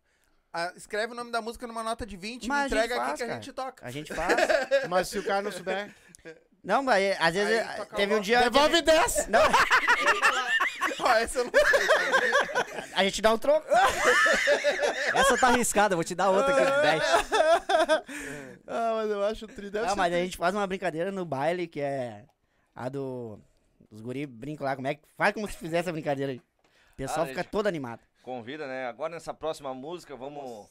Ah, 0.52 0.72
escreve 0.74 1.12
o 1.12 1.16
nome 1.16 1.30
da 1.30 1.42
música 1.42 1.66
numa 1.66 1.82
nota 1.82 2.06
de 2.06 2.16
20 2.16 2.46
e 2.46 2.50
a 2.52 2.66
entrega 2.66 2.94
aqui 2.96 3.04
faz, 3.06 3.16
que 3.18 3.22
a 3.24 3.26
cara. 3.26 3.40
gente 3.42 3.52
toca. 3.52 3.86
A 3.86 3.90
gente 3.90 4.14
faz. 4.14 4.36
Mas 4.88 5.08
se 5.08 5.18
o 5.18 5.24
cara 5.24 5.42
não 5.42 5.52
souber. 5.52 5.94
Não, 6.64 6.82
mas 6.82 7.00
é, 7.00 7.16
às 7.20 7.32
vezes 7.32 7.60
Aí 7.60 7.80
é, 7.80 7.84
teve 7.84 8.14
um 8.16 8.20
dia. 8.20 8.40
Devolve 8.40 8.82
10! 8.82 9.28
Não, 9.28 9.38
Ó, 11.06 11.12
essa 11.14 11.38
eu 11.40 11.44
não 11.44 11.52
sei. 11.52 12.82
a 12.94 13.04
gente 13.04 13.22
dá 13.22 13.32
um 13.32 13.38
troco. 13.38 13.66
Essa 15.14 15.38
tá 15.38 15.48
arriscada, 15.48 15.92
eu 15.94 15.96
vou 15.96 16.04
te 16.04 16.14
dar 16.14 16.30
outra 16.30 16.52
aqui 16.54 16.64
de 16.64 16.82
10. 16.82 17.02
ah, 18.66 18.92
mas 18.96 19.10
eu 19.10 19.24
acho 19.24 19.44
o 19.44 19.48
tri 19.48 19.70
deve 19.70 19.86
Não, 19.86 19.94
ser 19.94 19.98
mas 19.98 20.12
a 20.12 20.16
gente 20.18 20.36
faz 20.36 20.54
uma 20.54 20.66
brincadeira 20.66 21.10
no 21.12 21.24
baile 21.24 21.66
que 21.66 21.80
é 21.80 22.24
a 22.74 22.88
do. 22.88 23.38
Os 23.90 24.00
guri 24.00 24.26
brincam 24.26 24.66
lá, 24.66 24.74
como 24.74 24.88
é 24.88 24.94
que. 24.96 25.02
Faz 25.16 25.32
como 25.32 25.48
se 25.48 25.56
fizesse 25.56 25.88
a 25.88 25.92
brincadeira 25.92 26.32
aí. 26.32 26.38
O 26.38 26.96
pessoal 26.96 27.24
Ah, 27.24 27.28
fica 27.28 27.44
todo 27.44 27.66
animado. 27.66 28.00
Convida, 28.22 28.66
né? 28.66 28.86
Agora 28.86 29.14
nessa 29.14 29.32
próxima 29.32 29.72
música, 29.72 30.16
vamos. 30.16 30.68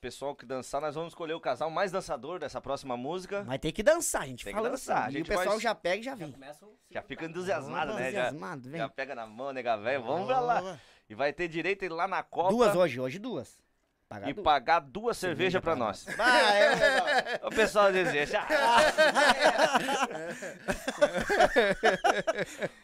Pessoal 0.00 0.34
que 0.34 0.46
dançar, 0.46 0.80
nós 0.80 0.94
vamos 0.94 1.10
escolher 1.10 1.34
o 1.34 1.40
casal 1.40 1.70
mais 1.70 1.92
dançador 1.92 2.38
dessa 2.38 2.58
próxima 2.58 2.96
música. 2.96 3.44
Mas 3.46 3.58
tem 3.60 3.70
que 3.70 3.82
dançar, 3.82 4.22
a 4.22 4.26
gente 4.26 4.42
Tem 4.42 4.54
que 4.54 4.56
fala 4.58 4.70
dançar, 4.70 4.96
a 5.02 5.06
assim. 5.08 5.18
E 5.18 5.22
o 5.22 5.26
pessoal 5.26 5.48
vai- 5.50 5.60
já 5.60 5.74
pega 5.74 5.96
e 6.00 6.02
já 6.02 6.14
vem. 6.14 6.34
Já 6.90 7.02
fica 7.02 7.26
entusiasmado, 7.26 7.92
né? 7.92 8.04
Já, 8.04 8.08
Entusiasmado, 8.08 8.70
vem. 8.70 8.80
já 8.80 8.88
pega 8.88 9.14
na 9.14 9.26
mão, 9.26 9.52
nega 9.52 9.76
velho. 9.76 10.02
Vamos 10.02 10.26
pra 10.26 10.40
lá. 10.40 10.80
E 11.06 11.14
vai 11.14 11.34
ter 11.34 11.48
direito 11.48 11.82
a 11.82 11.86
ir 11.86 11.90
lá 11.90 12.08
na 12.08 12.22
Copa 12.22 12.48
Duas 12.48 12.74
hoje, 12.74 12.98
hoje 12.98 13.18
duas. 13.18 13.58
Pagar 14.08 14.28
e 14.28 14.32
duas. 14.32 14.44
pagar 14.44 14.80
duas 14.80 15.16
cervejas 15.18 15.60
pra 15.62 15.76
nós. 15.76 16.04
Ah, 16.18 16.52
é 16.54 16.74
legal. 16.74 17.06
O 17.46 17.50
pessoal 17.50 17.92
deseja. 17.92 18.40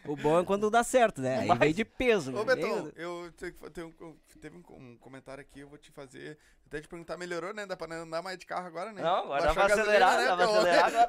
O 0.06 0.14
bom 0.16 0.38
é 0.40 0.44
quando 0.44 0.70
dá 0.70 0.84
certo, 0.84 1.20
né? 1.20 1.38
Aí 1.40 1.58
vem 1.58 1.74
de 1.74 1.84
peso. 1.84 2.30
né? 2.30 2.38
Ô, 2.40 2.44
Betão, 2.44 2.84
Vem- 2.84 2.92
eu 2.96 3.32
tenho 3.72 4.16
teve 4.40 4.56
um, 4.56 4.62
um 4.76 4.96
comentário 4.98 5.40
aqui, 5.40 5.60
eu 5.60 5.68
vou 5.68 5.78
te 5.78 5.90
fazer. 5.90 6.38
Até 6.66 6.80
te 6.80 6.88
perguntar, 6.88 7.16
melhorou, 7.16 7.54
né? 7.54 7.64
Dá 7.64 7.76
pra 7.76 7.86
não 7.86 7.98
andar 8.02 8.20
mais 8.22 8.36
de 8.36 8.44
carro 8.44 8.66
agora, 8.66 8.92
né? 8.92 9.00
Não, 9.00 9.18
agora 9.32 9.40
dá 9.46 9.54
Baixou 9.54 9.54
pra 9.54 9.64
a 9.64 9.68
gasolina, 9.76 10.06
acelerar, 10.06 10.26
dá 10.26 10.36
pra 10.36 10.46
Porque 10.46 10.56
o 10.56 10.58
acelerar 10.58 10.86
homem- 10.88 11.00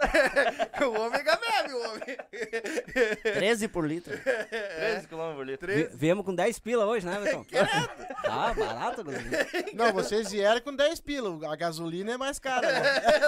agora. 0.61 0.69
o 0.87 1.01
homem 1.01 1.23
bebe, 1.23 1.73
o 1.73 1.89
homem. 1.89 3.23
13 3.33 3.67
por 3.67 3.87
litro. 3.87 4.13
13 4.21 5.07
km 5.07 5.35
por 5.35 5.45
litro. 5.47 5.67
Vi- 5.73 5.89
Viemos 5.95 6.23
com 6.25 6.35
10 6.35 6.59
pila 6.59 6.85
hoje, 6.85 7.05
né, 7.07 7.19
Betão? 7.19 7.43
Tá 8.27 8.53
barato, 8.53 9.03
gasolina. 9.03 9.37
Não, 9.73 9.93
vocês 9.93 10.29
vieram 10.31 10.61
com 10.61 10.75
10 10.75 10.99
pila. 10.99 11.51
A 11.51 11.55
gasolina 11.55 12.11
é 12.13 12.17
mais 12.17 12.37
cara. 12.39 12.71
Né? 12.71 12.81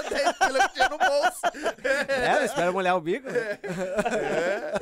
Tem 0.10 0.34
pila 0.34 0.68
que 0.68 0.74
tinha 0.76 0.90
no 0.90 0.98
bolso. 0.98 1.42
É, 2.10 2.46
espera 2.46 2.72
molhar 2.72 2.96
o 2.96 3.02
bico. 3.02 3.28
né? 3.32 3.60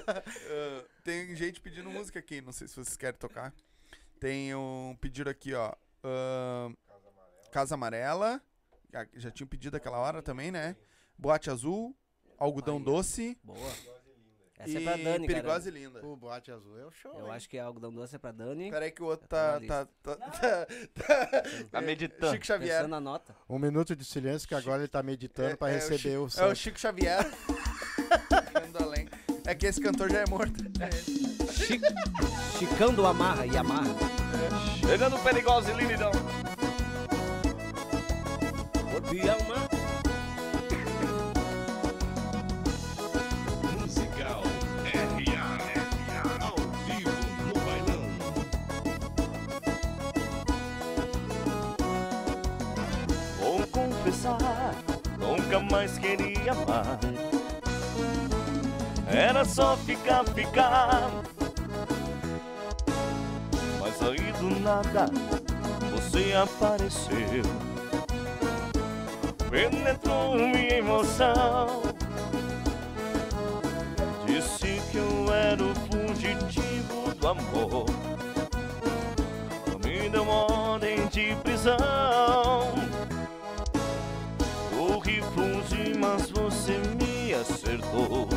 Ah, 0.07 0.83
tem 1.03 1.35
gente 1.35 1.61
pedindo 1.61 1.89
música 1.89 2.19
aqui, 2.19 2.41
não 2.41 2.51
sei 2.51 2.67
se 2.67 2.75
vocês 2.75 2.97
querem 2.97 3.17
tocar. 3.19 3.53
Tem 4.19 4.53
um 4.55 4.97
pedido 4.99 5.29
aqui, 5.29 5.53
ó. 5.53 5.71
ahn, 6.03 6.73
Casa 7.51 7.75
Amarela. 7.75 8.41
Já, 8.91 9.05
já 9.15 9.31
tinha 9.31 9.47
pedido 9.47 9.75
aquela 9.77 9.97
hora 9.99 10.21
também, 10.21 10.51
né? 10.51 10.75
Boate 11.17 11.49
Azul. 11.49 11.95
Algodão 12.37 12.79
Doce. 12.81 13.37
Boa. 13.43 13.71
Essa 14.59 14.71
e 14.71 14.77
é 14.77 14.79
pra 14.81 14.97
Dani, 14.97 15.27
Perigosa 15.27 15.65
cara. 15.65 15.77
e 15.77 15.83
Linda. 15.83 16.03
O 16.03 16.15
boate 16.15 16.51
azul 16.51 16.79
é 16.79 16.85
o 16.87 16.89
show. 16.89 17.13
Eu 17.13 17.27
hein? 17.27 17.31
acho 17.33 17.47
que 17.47 17.57
é 17.57 17.61
algodão 17.61 17.93
doce 17.93 18.15
é 18.15 18.17
pra 18.17 18.31
Dani. 18.31 18.71
Peraí 18.71 18.89
que 18.91 19.03
o 19.03 19.05
outro 19.05 19.27
Tá 19.27 19.59
tá. 19.59 19.85
tá, 20.01 20.15
tá, 20.15 20.65
tá, 20.95 21.43
Tá 21.69 21.79
meditando. 21.81 22.33
Chico 22.33 22.43
Xavier. 22.47 22.75
Pensando 22.77 22.89
na 22.89 22.99
nota. 22.99 23.35
Um 23.47 23.59
minuto 23.59 23.95
de 23.95 24.03
silêncio 24.03 24.47
que 24.47 24.55
agora 24.55 24.79
ele 24.81 24.87
tá 24.87 25.03
meditando 25.03 25.55
pra 25.57 25.69
É- 25.69 25.73
é 25.73 25.75
receber 25.75 26.17
o, 26.17 26.27
Chico- 26.27 26.41
É 26.43 26.47
o. 26.47 26.55
Chico 26.55 26.79
Xavier. 26.79 27.23
É 29.45 29.53
que 29.53 29.67
esse 29.67 29.79
cantor 29.79 30.09
já 30.11 30.21
é 30.21 30.25
morto. 30.27 30.55
Chi- 31.51 31.79
Chicão 32.57 32.93
do 32.93 33.05
Amarra 33.05 33.45
e 33.45 33.55
Amarra. 33.55 33.93
Chegando 34.85 35.19
perigosa 35.23 35.71
e 35.71 35.75
lindão. 35.75 36.11
Te 39.09 39.21
amar. 39.21 39.69
Musical 43.79 44.43
RA. 44.83 45.57
Ao 46.41 46.55
vivo 46.85 47.11
no 47.47 47.53
bailão. 47.63 48.05
Vou 53.39 53.67
confessar, 53.67 54.75
nunca 55.17 55.59
mais 55.61 55.97
queria 55.97 56.51
amar. 56.51 56.99
Era 59.07 59.45
só 59.45 59.77
ficar, 59.77 60.25
ficar. 60.25 61.09
Mas 63.79 64.01
aí 64.01 64.33
do 64.33 64.59
nada 64.59 65.09
você 65.93 66.33
apareceu. 66.33 67.66
Penetrou 69.49 70.35
minha 70.35 70.77
emoção. 70.77 71.81
Disse 74.25 74.81
que 74.91 74.97
eu 74.97 75.33
era 75.33 75.63
o 75.63 75.73
fugitivo 75.73 77.15
do 77.15 77.27
amor. 77.29 77.85
Me 79.83 80.09
deu 80.09 80.27
ordem 80.27 81.07
de 81.07 81.33
prisão. 81.43 81.77
Corri 84.69 85.21
fugi, 85.33 85.97
mas 85.97 86.29
você 86.29 86.73
me 86.99 87.33
acertou. 87.33 88.27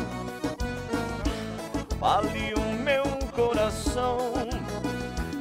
O 2.01 2.83
meu 2.83 3.03
coração. 3.35 4.17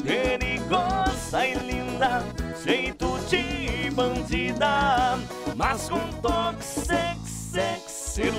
Perigosa 0.05 1.47
e 1.47 1.55
linda, 1.55 2.23
jeito 2.65 3.19
de 3.29 3.91
bandida. 3.91 5.19
Mas 5.61 5.91
com 5.91 6.01
toque 6.23 6.65
sexy, 6.65 7.53
sexy. 7.53 8.33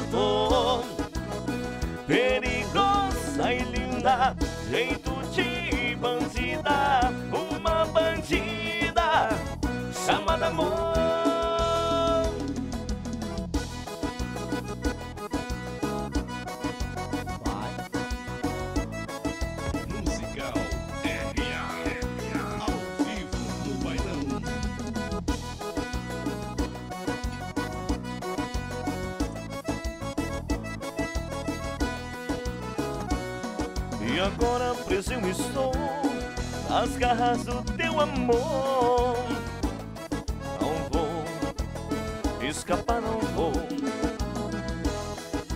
Perigosa 2.07 3.53
e 3.53 3.59
linda, 3.61 4.35
jeito 4.71 5.11
de 5.31 5.95
bandida. 5.97 7.13
Uma 7.31 7.85
bandida 7.85 9.29
chamada 10.03 10.47
amor. 10.47 11.00
Eu 35.13 35.29
estou 35.29 35.71
nas 36.69 36.97
garras 36.97 37.43
do 37.43 37.61
teu 37.73 37.99
amor. 37.99 39.17
Não 40.59 40.75
vou 40.89 42.47
escapar, 42.47 43.01
não 43.01 43.19
vou. 43.19 43.51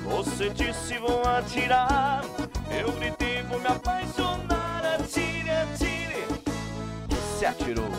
Você 0.04 0.50
disse 0.50 0.98
vou 0.98 1.22
atirar. 1.24 2.24
Eu 2.70 2.92
gritei 2.94 3.44
vou 3.44 3.60
me 3.60 3.68
apaixonar. 3.68 4.82
Atire, 5.00 5.50
atire. 5.50 6.26
E 7.10 7.38
se 7.38 7.46
atirou. 7.46 7.90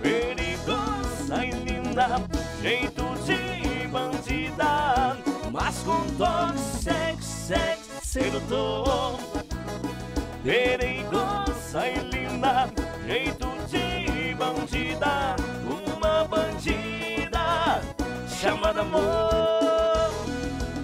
Perigosa 0.00 1.44
e 1.44 1.50
linda, 1.50 2.08
jeito 2.62 3.02
de 3.24 3.88
bandida. 3.88 5.16
Mas 5.50 5.78
com 5.78 6.06
toque, 6.16 6.58
sexo, 6.58 7.46
sexo, 7.46 8.00
sedutor. 8.02 9.35
Perigosa 10.46 11.88
e 11.88 11.98
linda, 12.08 12.70
jeito 13.04 13.48
de 13.66 14.32
bandida. 14.36 15.34
Uma 15.66 16.22
bandida 16.22 17.82
chamada 18.28 18.82
amor. 18.82 20.08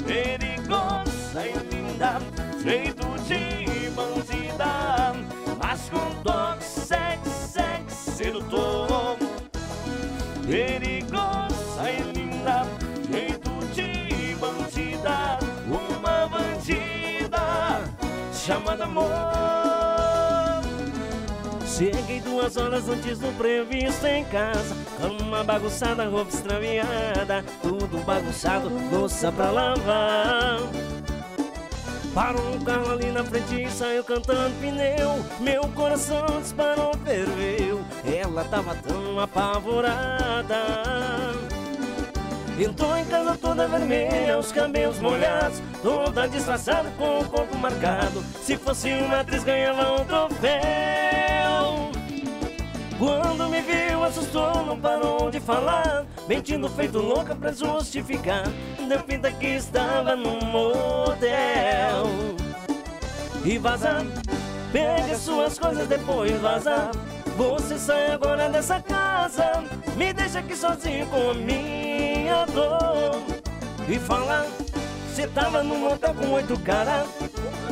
Perigosa 0.05 1.47
e 1.47 1.53
linda, 1.73 2.19
jeito 2.61 3.07
de 3.29 3.89
bandida. 3.91 5.13
Mas 5.63 5.89
com 5.91 6.11
toque, 6.25 6.65
sexo, 6.65 7.31
sexo, 7.53 8.11
sedutor. 8.17 9.17
Perigosa 10.45 10.92
chamada 18.43 18.85
amor. 18.85 19.09
Cheguei 21.65 22.21
duas 22.21 22.57
horas 22.57 22.89
antes 22.89 23.19
do 23.19 23.33
previsto 23.39 24.05
em 24.07 24.25
casa. 24.25 24.77
Cama 25.01 25.45
bagunçada, 25.45 26.09
roupa 26.09 26.31
extraviada 26.31 27.45
Tudo 27.63 27.99
bagunçado, 28.05 28.71
louça 28.91 29.31
pra 29.31 29.51
lavar. 29.51 30.61
Parou 32.15 32.55
um 32.55 32.65
carro 32.65 32.91
ali 32.91 33.11
na 33.11 33.25
frente 33.25 33.63
e 33.63 33.71
saiu 33.71 34.05
cantando 34.05 34.55
pneu. 34.61 35.25
Meu 35.41 35.63
coração 35.69 36.27
disparou, 36.43 36.93
ferveu. 37.05 37.81
Ela 38.05 38.45
tava 38.45 38.75
tão 38.75 39.19
apavorada 39.19 40.57
Entrou 42.59 42.97
em 42.97 43.05
casa 43.07 43.37
toda 43.41 43.67
vermelha, 43.67 44.39
os 44.39 44.53
cabelos 44.53 44.99
molhados 44.99 45.61
Toda 45.83 46.29
disfarçada 46.29 46.91
com 46.99 47.21
o 47.21 47.25
corpo 47.25 47.57
marcado. 47.57 48.23
Se 48.43 48.57
fosse 48.57 48.93
uma 48.93 49.21
atriz 49.21 49.43
ganhava 49.43 49.95
um 49.95 50.05
troféu. 50.05 50.53
Quando 52.99 53.49
me 53.49 53.61
viu 53.63 54.05
assustou, 54.05 54.65
não 54.65 54.79
parou 54.79 55.31
de 55.31 55.41
falar 55.41 56.05
Mentindo 56.29 56.69
feito 56.69 56.99
louca 56.99 57.35
pra 57.35 57.53
justificar. 57.53 58.45
Deu 58.89 59.01
pinta 59.01 59.31
que 59.33 59.47
estava 59.47 60.15
num 60.15 60.39
motel. 60.45 62.07
E 63.45 63.59
vaza, 63.59 64.07
pega 64.71 65.17
suas 65.17 65.59
coisas 65.59 65.89
depois 65.89 66.41
vaza 66.41 66.91
Você 67.37 67.79
sai 67.79 68.13
agora 68.13 68.49
dessa 68.49 68.81
casa 68.81 69.65
Me 69.97 70.13
deixa 70.13 70.41
aqui 70.41 70.55
sozinho 70.55 71.07
com 71.07 71.33
minha 71.35 72.45
dor 72.47 73.23
E 73.89 73.99
fala, 73.99 74.47
cê 75.15 75.27
tava 75.29 75.63
num 75.63 75.79
motel 75.79 76.15
com 76.15 76.31
oito 76.33 76.59
caras 76.61 77.07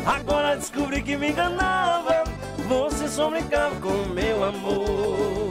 Agora 0.07 0.57
descobri 0.57 1.03
que 1.03 1.17
me 1.17 1.31
enganava 1.31 2.25
Você 2.69 3.09
só 3.09 3.29
brincava 3.29 3.77
com 3.77 4.09
meu 4.09 4.45
amor 4.45 5.51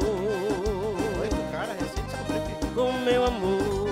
Oito 1.21 1.51
cara, 1.51 1.73
recém 1.73 2.03
descobri. 2.03 2.73
Com 2.73 2.91
meu 3.03 3.25
amor 3.25 3.89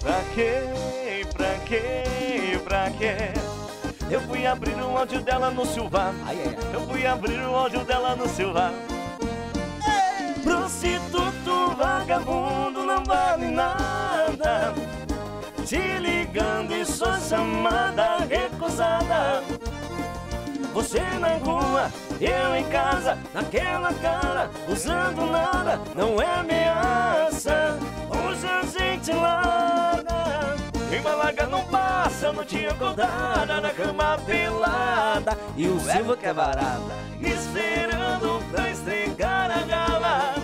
Pra 0.00 0.20
quê? 0.34 1.24
Pra 1.32 1.54
quê? 1.66 2.60
Pra 2.64 2.90
quê? 2.90 3.49
Eu 4.10 4.20
fui 4.22 4.44
abrir 4.44 4.74
o 4.74 4.98
áudio 4.98 5.20
dela 5.20 5.50
no 5.50 5.64
Silva. 5.64 6.12
Eu 6.72 6.80
fui 6.88 7.06
abrir 7.06 7.40
o 7.40 7.54
áudio 7.54 7.84
dela 7.84 8.16
no 8.16 8.28
Silva. 8.28 8.72
Prostituto, 10.42 11.76
vagabundo, 11.76 12.84
não 12.84 13.04
vale 13.04 13.48
nada 13.48 14.74
Te 15.66 15.98
ligando 15.98 16.72
e 16.72 16.84
sua 16.84 17.20
chamada 17.20 18.18
recusada 18.28 19.42
Você 20.72 21.00
na 21.20 21.36
rua, 21.36 21.90
eu 22.20 22.56
em 22.56 22.64
casa 22.64 23.18
Naquela 23.34 23.92
cara, 23.94 24.50
usando 24.66 25.30
nada 25.30 25.78
Não 25.94 26.20
é 26.20 26.40
ameaça 26.40 27.78
Hoje 28.08 28.46
a 28.46 28.62
gente 28.62 29.12
larga 29.12 29.69
Em 31.00 31.02
Malaga 31.02 31.46
não 31.46 31.64
passa, 31.64 32.30
não 32.30 32.44
tinha 32.44 32.72
acordada 32.72 33.58
na 33.58 33.70
cama 33.70 34.18
pelada. 34.26 35.38
E 35.56 35.66
o 35.66 35.80
Silva 35.80 36.14
que 36.14 36.26
é 36.26 36.34
barata 36.34 36.94
Esperando 37.22 38.44
pra 38.50 38.68
estregar 38.68 39.50
a 39.50 39.62
gala. 39.62 40.34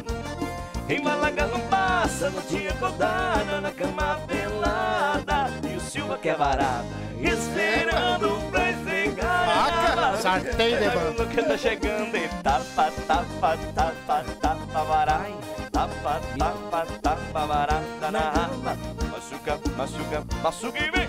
Em 0.89 1.03
Malaga 1.03 1.47
não 1.49 1.61
passa, 1.69 2.31
não 2.31 2.41
tinha 2.41 2.71
acordada 2.71 3.61
na 3.61 3.71
cama 3.71 4.19
pelada. 4.27 5.51
E 5.71 5.77
o 5.77 5.81
Silva 5.81 6.17
que 6.17 6.31
é 6.31 6.35
barata. 6.35 6.87
Esperando 7.21 8.51
pra 8.51 8.71
estregar 8.71 9.49
a 9.49 9.95
gala. 9.95 10.17
Sartém 10.17 10.79
de 10.79 10.89
banda. 10.89 11.27
Que 11.27 11.43
tá 11.43 11.59
chegando 11.59 12.17
e 12.17 12.29
tapa, 12.43 12.91
tapa, 13.07 13.59
tapa, 13.75 14.25
tapa, 14.41 14.85
varai. 14.85 15.35
Tapa, 15.71 16.21
tapa, 16.39 16.87
tapa, 17.03 17.47
varada 17.47 18.11
na 18.11 18.21
raba. 18.21 19.06
Machuca, 19.27 19.59
machuca, 19.77 20.25
machuca 20.41 20.79
e 20.79 20.91
vem. 20.93 21.09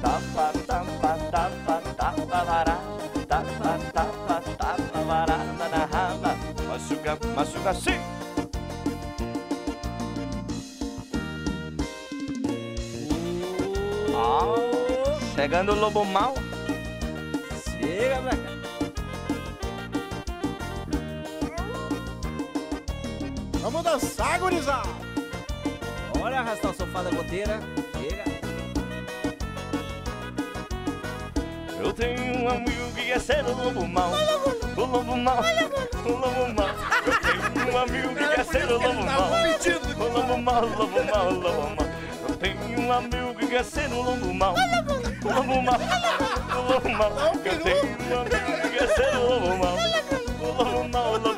Tapa, 0.00 0.52
tapa, 0.66 1.18
tapa, 1.30 1.82
tapa, 1.94 2.44
varada. 2.44 2.80
Tapa, 3.28 3.78
tapa, 3.92 4.42
tapa, 4.56 5.00
varada 5.06 5.68
na 5.68 5.84
raba. 5.84 6.36
Machuca, 6.66 7.18
machuca 7.36 7.74
sim. 7.74 8.00
Ah, 14.16 15.18
chegando 15.34 15.72
o 15.72 15.74
lobo 15.78 16.06
mal. 16.06 16.34
Chega 17.78 18.22
pra 18.22 18.36
cá 18.36 18.50
Vamos 23.60 23.82
dançar, 23.82 24.40
gurizada! 24.40 24.99
Bora 26.30 26.42
arrastar 26.42 26.70
o 26.70 26.74
sofá 26.74 27.02
da 27.02 27.10
goteira 27.10 27.58
Chega 27.98 28.22
Eu 31.80 31.92
tenho 31.92 32.38
um 32.38 32.48
amigo 32.48 32.92
que 32.94 33.02
quer 33.06 33.20
ser 33.20 33.44
o 33.44 33.52
lobo 33.52 33.84
mal. 33.88 34.12
O 34.76 34.80
lobo 34.80 35.16
mal, 35.16 35.42
o 36.04 36.08
lobo 36.08 36.54
mal. 36.54 36.68
Eu 37.04 37.18
tenho 37.20 37.72
um 37.72 37.78
amigo 37.78 38.14
que 38.14 38.28
quer 38.28 38.44
ser 38.44 38.64
o 38.64 38.78
lobo 38.78 39.02
mal. 39.02 39.30
O 39.98 40.04
lobo 40.08 40.38
mal, 40.38 40.62
o 40.62 40.68
lobo 40.68 41.04
mal, 41.04 41.26
o 41.26 41.34
lobo 41.34 41.70
mal. 41.74 41.88
Eu 42.28 42.36
tenho 42.36 42.80
um 42.80 42.92
amigo 42.92 43.34
que 43.34 43.46
quer 43.48 43.64
ser 43.64 43.92
o 43.92 44.00
lobo 44.00 44.32
mal. 44.32 44.54
O 44.54 45.28
lobo 45.34 45.62
mal, 45.62 45.80
o 45.80 46.72
lobo 46.72 46.88
mal. 46.90 47.10
Eu 47.44 47.60
tenho 47.60 47.98
um 48.08 48.20
amigo 48.20 48.54
que 48.62 48.78
quer 48.78 48.88
ser 48.94 49.16
o 49.16 49.20
lobo 49.28 49.58
mal. 49.58 49.74
O 50.40 50.46
lobo 50.46 50.88
mal, 50.88 51.12
o 51.12 51.12
lobo 51.12 51.12
mal, 51.12 51.12
o 51.12 51.18
lobo 51.18 51.24
mal. 51.24 51.29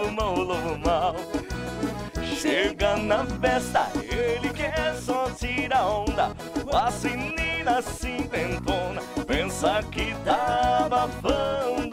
Chega 2.42 2.96
na 2.96 3.24
festa, 3.24 3.88
ele 4.02 4.52
quer 4.52 4.96
só 4.96 5.30
tirar 5.30 5.86
onda. 5.86 6.32
As 6.72 7.04
meninas 7.04 7.84
cinquentona 7.84 9.00
Pensa 9.24 9.80
que 9.92 10.12
tá 10.24 10.86
abafando. 10.86 11.92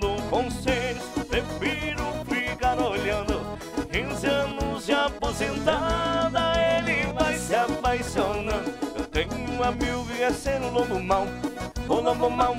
Dou 0.00 0.16
conselhos, 0.30 1.04
prefiro 1.28 2.02
ficar 2.30 2.80
olhando. 2.80 3.58
15 3.92 4.26
anos 4.26 4.86
de 4.86 4.92
aposentada 4.92 6.54
Ele 6.56 7.12
vai 7.12 7.36
se 7.36 7.54
apaixonando. 7.54 8.72
Eu 8.96 9.04
tenho 9.04 9.62
amigo 9.62 10.06
que 10.06 10.16
quer 10.16 10.32
ser 10.32 10.62
um 10.62 10.70
lobo 10.70 10.98
mau 10.98 11.26
O 11.86 11.94
lobo 12.00 12.30
mau, 12.30 12.56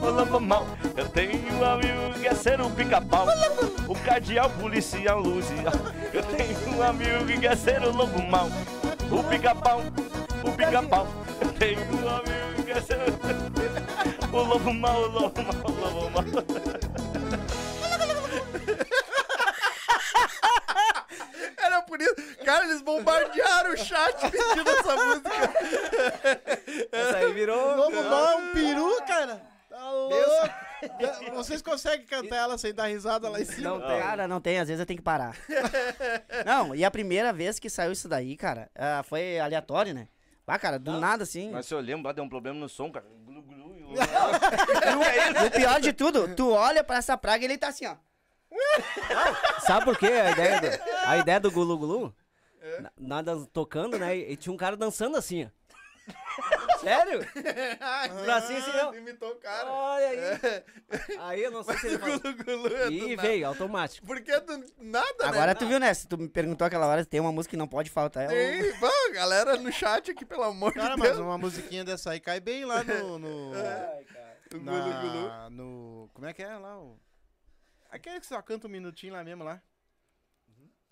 o 0.00 0.10
lobo 0.10 0.40
mau 0.40 0.66
Eu 0.96 1.08
tenho 1.08 1.52
um 1.54 1.64
amigo 1.64 2.14
que 2.14 2.20
quer 2.20 2.34
ser 2.34 2.60
o 2.60 2.70
pica-pau 2.70 3.26
o 3.90 3.94
cardeal 4.04 4.48
policial 4.50 5.18
Lucial. 5.18 5.72
Eu 6.12 6.22
tenho 6.22 6.76
um 6.76 6.80
amigo 6.80 7.26
que 7.26 7.40
quer 7.40 7.56
ser 7.56 7.82
o 7.82 7.90
lobo 7.90 8.22
mau. 8.22 8.48
O 9.10 9.24
pica-pau, 9.24 9.82
o 10.44 10.52
pica-pau. 10.52 11.08
Eu 11.40 11.52
tenho 11.54 11.80
um 11.80 12.08
amigo 12.08 12.54
que 12.54 12.62
quer 12.62 12.80
ser 12.82 12.98
o 14.32 14.36
lobo 14.36 14.72
mau, 14.72 15.02
o 15.02 15.06
lobo 15.08 15.42
mau, 15.42 15.54
o 15.64 15.72
lobo 15.80 16.10
mau. 16.10 16.24
Era 21.58 21.82
por 21.82 22.00
isso. 22.00 22.14
Cara, 22.44 22.64
eles 22.66 22.80
bombardearam 22.80 23.72
o 23.72 23.76
chat 23.76 24.20
pedindo 24.30 24.70
essa 24.70 24.94
música. 24.94 25.52
Essa 26.92 27.16
aí 27.16 27.32
virou. 27.32 27.76
Vamos 27.76 28.04
lá, 28.04 28.36
um 28.36 28.52
peru, 28.52 29.02
cara. 29.04 29.49
Tá 29.80 29.90
louco. 29.90 30.50
Vocês 31.36 31.62
conseguem 31.62 32.06
cantar 32.06 32.36
ela 32.36 32.58
sem 32.58 32.72
dar 32.74 32.86
risada 32.86 33.28
lá 33.28 33.40
em 33.40 33.44
cima? 33.44 33.70
Não 33.70 33.80
tem. 33.80 34.00
Cara, 34.00 34.28
não 34.28 34.40
tem, 34.40 34.58
às 34.58 34.68
vezes 34.68 34.80
eu 34.80 34.86
tenho 34.86 34.98
que 34.98 35.02
parar. 35.04 35.36
não, 36.44 36.74
e 36.74 36.84
a 36.84 36.90
primeira 36.90 37.32
vez 37.32 37.58
que 37.58 37.68
saiu 37.70 37.92
isso 37.92 38.08
daí, 38.08 38.36
cara, 38.36 38.70
ah, 38.74 39.02
foi 39.02 39.38
aleatório, 39.38 39.94
né? 39.94 40.08
Ah, 40.46 40.58
cara, 40.58 40.78
do 40.80 40.98
nada 40.98 41.22
assim. 41.22 41.50
Mas 41.52 41.66
se 41.66 41.72
eu 41.74 41.78
lembro, 41.78 42.06
lá 42.08 42.12
deu 42.12 42.24
um 42.24 42.28
problema 42.28 42.58
no 42.58 42.68
som, 42.68 42.90
cara. 42.90 43.06
Glu, 43.24 43.40
glu, 43.42 43.76
e 43.78 43.94
o- 45.44 45.46
o 45.46 45.50
pior 45.52 45.80
de 45.80 45.92
tudo, 45.92 46.34
tu 46.34 46.50
olha 46.50 46.82
pra 46.82 46.96
essa 46.96 47.16
praga 47.16 47.44
e 47.44 47.46
ele 47.46 47.56
tá 47.56 47.68
assim, 47.68 47.86
ó. 47.86 47.94
Sabe 49.60 49.84
por 49.84 49.96
quê? 49.96 50.06
A 50.08 50.30
ideia 50.32 50.60
do, 50.60 50.66
a 51.06 51.16
ideia 51.18 51.38
do 51.40 51.50
Gulu 51.52 51.78
Gulu? 51.78 52.14
Na- 52.80 52.90
Nada 52.98 53.46
tocando, 53.52 53.96
né? 53.98 54.16
E 54.16 54.36
tinha 54.36 54.52
um 54.52 54.56
cara 54.56 54.76
dançando 54.76 55.16
assim, 55.16 55.44
ó. 55.44 55.48
Sério? 56.80 57.20
Bracinho 58.24 58.58
assim, 58.58 58.70
ó. 58.78 58.94
Imitou 58.94 59.32
o 59.32 59.36
cara. 59.36 59.70
Olha 59.70 60.08
aí. 60.08 60.64
Aí 61.18 61.42
eu 61.42 61.50
não 61.50 61.62
sei 61.62 61.76
se 61.78 61.86
ele 61.88 61.98
falou. 61.98 62.18
Gulu, 62.20 62.44
gulu, 62.44 62.76
é 62.76 62.86
do 62.86 62.92
E 62.92 63.16
nada. 63.16 63.28
veio, 63.28 63.46
automático. 63.48 64.06
Porque 64.06 64.40
do 64.40 64.64
nada, 64.78 65.26
Agora 65.28 65.46
né? 65.48 65.54
tu 65.54 65.66
viu, 65.66 65.78
né? 65.78 65.92
Se 65.92 66.06
tu 66.08 66.16
me 66.18 66.28
perguntou 66.28 66.66
aquela 66.66 66.86
hora, 66.86 67.04
tem 67.04 67.20
uma 67.20 67.32
música 67.32 67.50
que 67.50 67.56
não 67.56 67.68
pode 67.68 67.90
faltar. 67.90 68.24
É 68.24 68.28
o... 68.28 68.32
Ei, 68.32 68.72
bom, 68.78 69.12
galera 69.12 69.56
no 69.56 69.70
chat 69.72 70.10
aqui, 70.10 70.24
pelo 70.24 70.44
amor 70.44 70.72
Cara, 70.72 70.94
de 70.94 71.00
mas 71.00 71.08
Deus. 71.10 71.20
uma 71.20 71.36
musiquinha 71.38 71.84
dessa 71.84 72.10
aí 72.12 72.20
cai 72.20 72.40
bem 72.40 72.64
lá 72.64 72.82
no. 72.84 73.18
no, 73.18 73.50
O 74.52 74.58
na- 74.58 74.72
gulu, 74.80 75.00
gulu. 75.00 75.50
no 75.50 76.10
como 76.12 76.26
é 76.26 76.32
que 76.32 76.42
é 76.42 76.56
lá? 76.56 76.76
O... 76.78 76.98
Aquele 77.90 78.18
que 78.20 78.26
só 78.26 78.40
canta 78.42 78.66
um 78.66 78.70
minutinho 78.70 79.12
lá 79.12 79.22
mesmo 79.22 79.44
lá. 79.44 79.62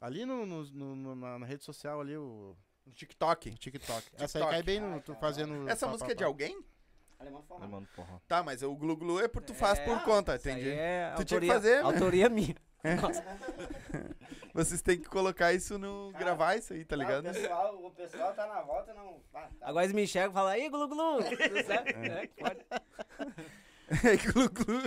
Ali 0.00 0.24
no, 0.24 0.46
no- 0.46 0.62
no- 0.64 0.94
no- 0.96 1.14
na, 1.16 1.38
na 1.40 1.46
rede 1.46 1.64
social 1.64 2.00
ali, 2.00 2.16
o 2.16 2.56
No 2.88 2.94
TikTok. 2.94 3.50
TikTok. 3.58 4.02
Essa 4.14 4.38
aí 4.38 4.44
TikTok. 4.44 4.50
cai 4.50 4.62
bem 4.62 4.80
no, 4.80 5.00
tu 5.00 5.14
fazendo. 5.16 5.68
Essa 5.68 5.86
pá, 5.86 5.92
música 5.92 6.06
pá, 6.06 6.12
é 6.12 6.14
de 6.14 6.22
pá. 6.24 6.26
alguém? 6.26 6.64
Alemão 7.18 7.42
forró. 7.42 7.66
Mano, 7.66 7.88
porra. 7.94 8.22
Tá, 8.28 8.42
mas 8.42 8.62
o 8.62 8.74
glu 8.76 8.96
glu 8.96 9.20
é 9.20 9.26
por 9.28 9.42
tu 9.42 9.52
faz 9.52 9.78
por 9.80 10.02
conta, 10.04 10.36
entendi. 10.36 10.70
é 10.70 11.12
Tu 11.16 11.24
tinha 11.24 11.40
que 11.40 11.50
autoria, 11.50 11.52
fazer, 11.52 11.76
né? 11.76 11.82
autoria 11.82 12.28
minha. 12.28 12.54
Nossa. 13.02 13.24
Vocês 14.54 14.80
têm 14.80 14.98
que 14.98 15.08
colocar 15.08 15.52
isso 15.52 15.78
no. 15.78 16.12
gravar 16.12 16.56
isso 16.56 16.72
aí, 16.72 16.84
tá 16.84 16.94
ligado? 16.96 17.28
o, 17.28 17.32
pessoal, 17.32 17.74
o 17.86 17.90
pessoal 17.90 18.34
tá 18.34 18.46
na 18.46 18.62
volta, 18.62 18.94
não. 18.94 19.20
Ah, 19.34 19.48
tá. 19.60 19.68
Agora 19.68 19.84
eles 19.84 19.94
me 19.94 20.04
enxergam 20.04 20.30
e 20.30 20.34
falam, 20.34 20.50
aí, 20.52 20.68
Gulu. 20.68 20.88
Tudo 21.24 21.66
certo? 21.66 21.88
É, 21.88 22.26
pode. 22.28 22.60
É 23.90 24.16
glu 24.18 24.50
glu. 24.50 24.82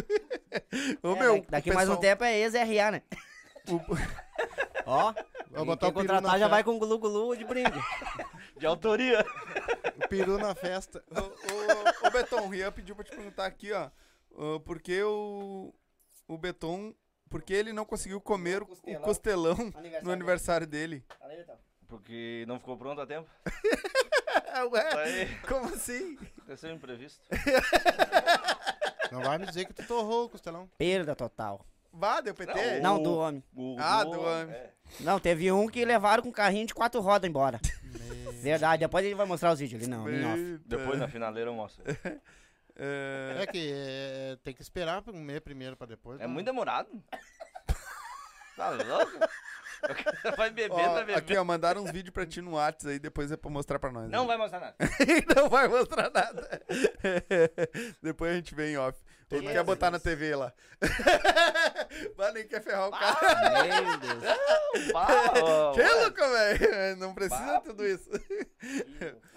Ô 1.01 1.15
É, 1.15 1.19
meu. 1.19 1.45
daqui- 1.49 1.71
o 1.71 1.73
mais 1.73 1.89
um 1.89 1.93
pessoal- 1.95 1.99
tempo 2.01 2.23
é 2.23 2.37
ex-RA, 2.37 2.91
né? 2.91 3.01
Ó, 4.85 5.13
Vou 5.51 5.65
botar 5.65 5.87
o 5.87 5.91
peru 5.93 6.07
contratar 6.07 6.21
na 6.21 6.29
já 6.29 6.33
festa. 6.45 6.49
vai 6.49 6.63
com 6.63 6.79
Gulu 6.79 7.35
de 7.35 7.43
brinde. 7.45 7.79
De 8.57 8.65
autoria. 8.65 9.25
O 10.03 10.07
peru 10.07 10.37
na 10.37 10.53
festa. 10.55 11.03
Ô, 11.11 11.19
ô, 11.19 12.07
ô, 12.07 12.11
Beton, 12.11 12.41
o 12.45 12.49
Rian 12.49 12.71
pediu 12.71 12.95
pra 12.95 13.03
te 13.03 13.11
perguntar 13.11 13.45
aqui, 13.45 13.71
ó. 13.73 13.89
ô, 14.31 14.59
por 14.59 14.79
que 14.81 15.01
o. 15.03 15.73
O 16.27 16.37
Beton. 16.37 16.93
Por 17.29 17.41
que 17.41 17.53
ele 17.53 17.71
não 17.73 17.85
conseguiu 17.85 18.19
comer 18.19 18.61
o 18.61 18.65
Costelão. 18.67 19.01
costelão 19.01 19.51
Aniversário 19.53 20.03
no 20.05 20.11
aniversário 20.11 20.67
dele? 20.67 21.05
Fala 21.17 21.31
aí, 21.33 21.39
então. 21.41 21.57
Porque 21.87 22.43
não 22.47 22.59
ficou 22.59 22.77
pronto 22.77 22.99
a 23.01 23.07
tempo. 23.07 23.29
Ué, 24.71 24.93
Aí 25.03 25.35
como 25.47 25.65
assim? 25.73 26.17
aconteceu 26.37 26.71
um 26.71 26.73
imprevisto. 26.75 27.21
Não 29.11 29.21
vai 29.21 29.37
me 29.37 29.45
dizer 29.45 29.65
que 29.65 29.73
tu 29.73 29.85
torrou 29.87 30.25
o 30.25 30.29
costelão. 30.29 30.69
Perda 30.77 31.15
total. 31.15 31.65
Vá, 31.93 32.21
deu 32.21 32.33
PT? 32.33 32.79
Não, 32.79 32.97
o- 32.99 33.03
do 33.03 33.17
homem. 33.17 33.43
O- 33.55 33.75
Ah, 33.79 34.03
do 34.03 34.19
homem. 34.21 34.55
é. 34.55 34.69
Não, 35.01 35.19
teve 35.19 35.51
um 35.51 35.67
que 35.67 35.83
levaram 35.85 36.23
com 36.23 36.29
um 36.29 36.33
carrinho 36.33 36.65
de 36.67 36.73
quatro 36.73 36.99
rodas 37.01 37.29
embora. 37.29 37.59
Verdade, 38.41 38.79
depois 38.81 39.05
ele 39.05 39.15
vai 39.15 39.25
mostrar 39.25 39.51
os 39.53 39.59
vídeos 39.59 39.81
ali, 39.81 39.89
não, 39.91 40.09
em 40.09 40.25
off. 40.25 40.39
Eita. 40.39 40.61
Depois 40.65 40.99
na 40.99 41.07
finaleira 41.07 41.49
eu 41.49 41.53
mostro. 41.53 41.83
É, 42.83 43.43
É 43.43 43.45
que 43.47 43.69
é, 43.71 44.37
tem 44.43 44.53
que 44.55 44.61
esperar 44.61 45.01
pra 45.01 45.11
comer 45.13 45.41
primeiro 45.41 45.75
pra 45.75 45.85
depois. 45.85 46.19
É 46.21 46.23
não. 46.25 46.33
muito 46.33 46.45
demorado. 46.45 46.89
Tá 48.55 48.69
louco? 48.69 49.11
Vai 50.37 50.49
beber, 50.51 50.71
ó, 50.73 50.93
vai 50.93 51.05
beber. 51.05 51.17
aqui, 51.17 51.35
ó, 51.37 51.43
mandaram 51.43 51.83
uns 51.83 51.89
vídeos 51.91 52.13
pra 52.13 52.25
ti 52.25 52.41
no 52.41 52.51
WhatsApp 52.53 52.93
aí, 52.93 52.99
depois 52.99 53.31
é 53.31 53.37
pra 53.37 53.49
mostrar 53.49 53.79
pra 53.79 53.91
nós. 53.91 54.09
Não 54.09 54.21
né? 54.21 54.27
vai 54.27 54.37
mostrar 54.37 54.59
nada. 54.59 54.75
não 55.35 55.49
vai 55.49 55.67
mostrar 55.67 56.09
nada. 56.11 56.61
depois 58.01 58.31
a 58.31 58.35
gente 58.35 58.53
vê 58.53 58.71
em 58.73 58.77
off. 58.77 58.99
Ou 59.31 59.41
tu 59.41 59.47
quer 59.47 59.63
botar 59.63 59.89
na 59.91 59.99
TV 59.99 60.35
lá. 60.35 60.53
Mas 62.17 62.33
nem 62.33 62.47
quer 62.47 62.61
ferrar 62.61 62.87
o 62.87 62.91
cara. 62.91 63.63
Meu 63.63 63.97
Deus. 63.97 64.23
Que 65.75 65.83
louco, 65.83 66.17
velho? 66.19 66.95
Não 66.97 67.13
precisa 67.13 67.45
Bah. 67.45 67.61
tudo 67.61 67.85
isso. 67.87 68.09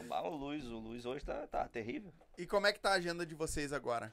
bah, 0.09 0.23
o 0.23 0.37
Luiz, 0.37 0.65
o 0.65 0.79
Luiz 0.79 1.05
hoje 1.07 1.25
tá, 1.25 1.47
tá 1.47 1.69
terrível. 1.69 2.13
E 2.37 2.47
como 2.47 2.67
é 2.67 2.73
que 2.73 2.81
tá 2.81 2.91
a 2.91 2.95
agenda 2.95 3.25
de 3.25 3.35
vocês 3.35 3.73
agora? 3.73 4.13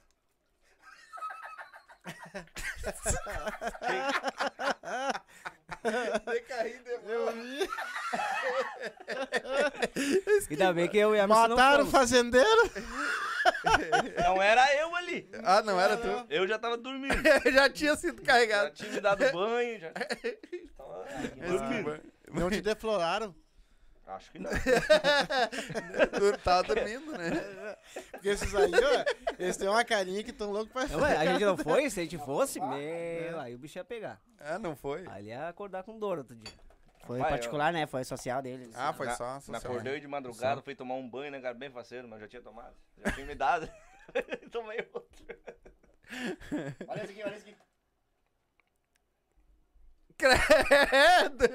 Ainda 10.50 10.74
bem 10.74 10.88
que 10.88 10.98
eu 10.98 11.16
e 11.16 11.20
a 11.20 11.28
Mataram 11.28 11.84
o 11.86 11.88
fazendeiro? 11.88 12.48
Não 14.24 14.42
era 14.42 14.74
eu 14.76 14.96
ali. 14.96 15.28
Ah, 15.44 15.62
não 15.64 15.80
era 15.82 15.98
tu? 15.98 16.26
Eu 16.30 16.48
já 16.48 16.60
tava 16.60 16.78
dormindo. 16.78 17.16
Já 17.52 17.68
tinha 17.70 17.96
sido 17.96 18.20
Já 18.20 18.26
carregado. 18.34 18.72
tinha 18.74 18.92
me 18.92 19.02
dado 19.02 19.32
banho. 19.32 19.80
Já... 19.80 19.90
Tava 20.78 21.08
dormindo. 21.48 22.00
Não 22.32 22.50
te 22.52 22.62
defloraram? 22.62 23.34
Acho 24.16 24.32
que 24.32 24.40
não. 24.40 24.50
Tava 26.44 26.64
dormindo, 26.64 27.12
né? 27.18 27.78
Porque 28.12 28.30
esses 28.30 28.54
aí, 28.54 28.72
ó, 28.74 29.06
eles 29.40 29.58
têm 29.58 29.68
uma 29.68 29.84
carinha 29.86 30.24
que 30.24 30.32
tão 30.34 30.52
loucos 30.52 30.72
pra 30.72 30.86
Não, 30.88 31.02
ué, 31.02 31.16
a 31.18 31.26
gente 31.26 31.46
não 31.46 31.58
foi? 31.58 31.90
Se 31.90 32.00
a 32.00 32.04
gente 32.04 32.18
fosse, 32.18 32.60
meu, 32.60 33.40
aí 33.40 33.56
o 33.56 33.58
bicho 33.58 33.78
ia 33.78 33.84
pegar. 33.84 34.22
Ah, 34.40 34.60
não 34.60 34.76
foi? 34.76 35.06
Aí 35.08 35.24
ele 35.24 35.30
ia 35.30 35.48
acordar 35.48 35.84
com 35.84 35.98
dor 35.98 36.18
outro 36.20 36.36
dia. 36.36 36.54
Foi 37.06 37.20
Vai, 37.20 37.32
particular, 37.32 37.74
né? 37.74 37.88
Foi 37.88 38.04
social 38.04 38.42
deles. 38.42 38.72
Ah, 38.76 38.94
foi 38.94 39.08
Na- 39.08 39.16
só. 39.16 39.36
Me 39.36 39.42
social. 39.42 39.72
acordei 39.74 40.00
de 40.00 40.08
madrugada, 40.08 40.62
fui 40.62 40.76
tomar 40.76 40.96
um 40.96 41.10
banho, 41.10 41.32
né, 41.32 41.42
cara? 41.42 41.54
Bem 41.56 41.72
faceiro, 41.72 42.08
mas 42.08 42.20
já 42.22 42.28
tinha 42.28 42.42
tomado. 42.42 42.76
Já 43.04 43.12
tinha 43.12 43.26
me 43.26 43.34
dado. 43.36 43.68
Tomei 44.52 44.88
outro. 44.94 45.26
Olha 46.88 47.04
isso 47.04 47.12
aqui, 47.12 47.24
olha 47.24 47.36
isso 47.38 47.48
aqui. 47.48 47.56
Credo! 50.22 51.46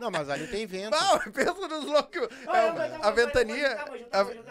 Não, 0.00 0.10
mas 0.10 0.28
ali 0.30 0.46
tem 0.46 0.66
vento. 0.66 0.90
Não, 0.96 1.18
pensa 1.32 1.68
nos 1.68 1.84
loucos. 1.84 2.28
É, 2.48 2.96
a 3.06 3.10
ventania. 3.10 3.76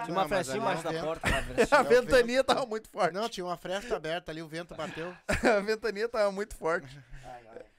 Tinha 0.03 0.09
uma 0.09 0.27
frestinha 0.27 0.55
ali 0.57 0.61
embaixo 0.63 0.83
da 0.83 0.93
porta. 1.03 1.27
A 1.71 1.83
ventania 1.83 2.43
tava 2.43 2.65
muito 2.65 2.89
forte. 2.89 3.13
Não, 3.13 3.29
tinha 3.29 3.45
uma 3.45 3.57
fresta 3.57 3.95
aberta 3.95 4.31
ali, 4.31 4.41
o 4.41 4.47
vento 4.47 4.75
bateu. 4.75 5.15
A 5.57 5.59
ventania 5.61 6.07
tava 6.09 6.31
muito 6.31 6.55
forte. 6.55 6.99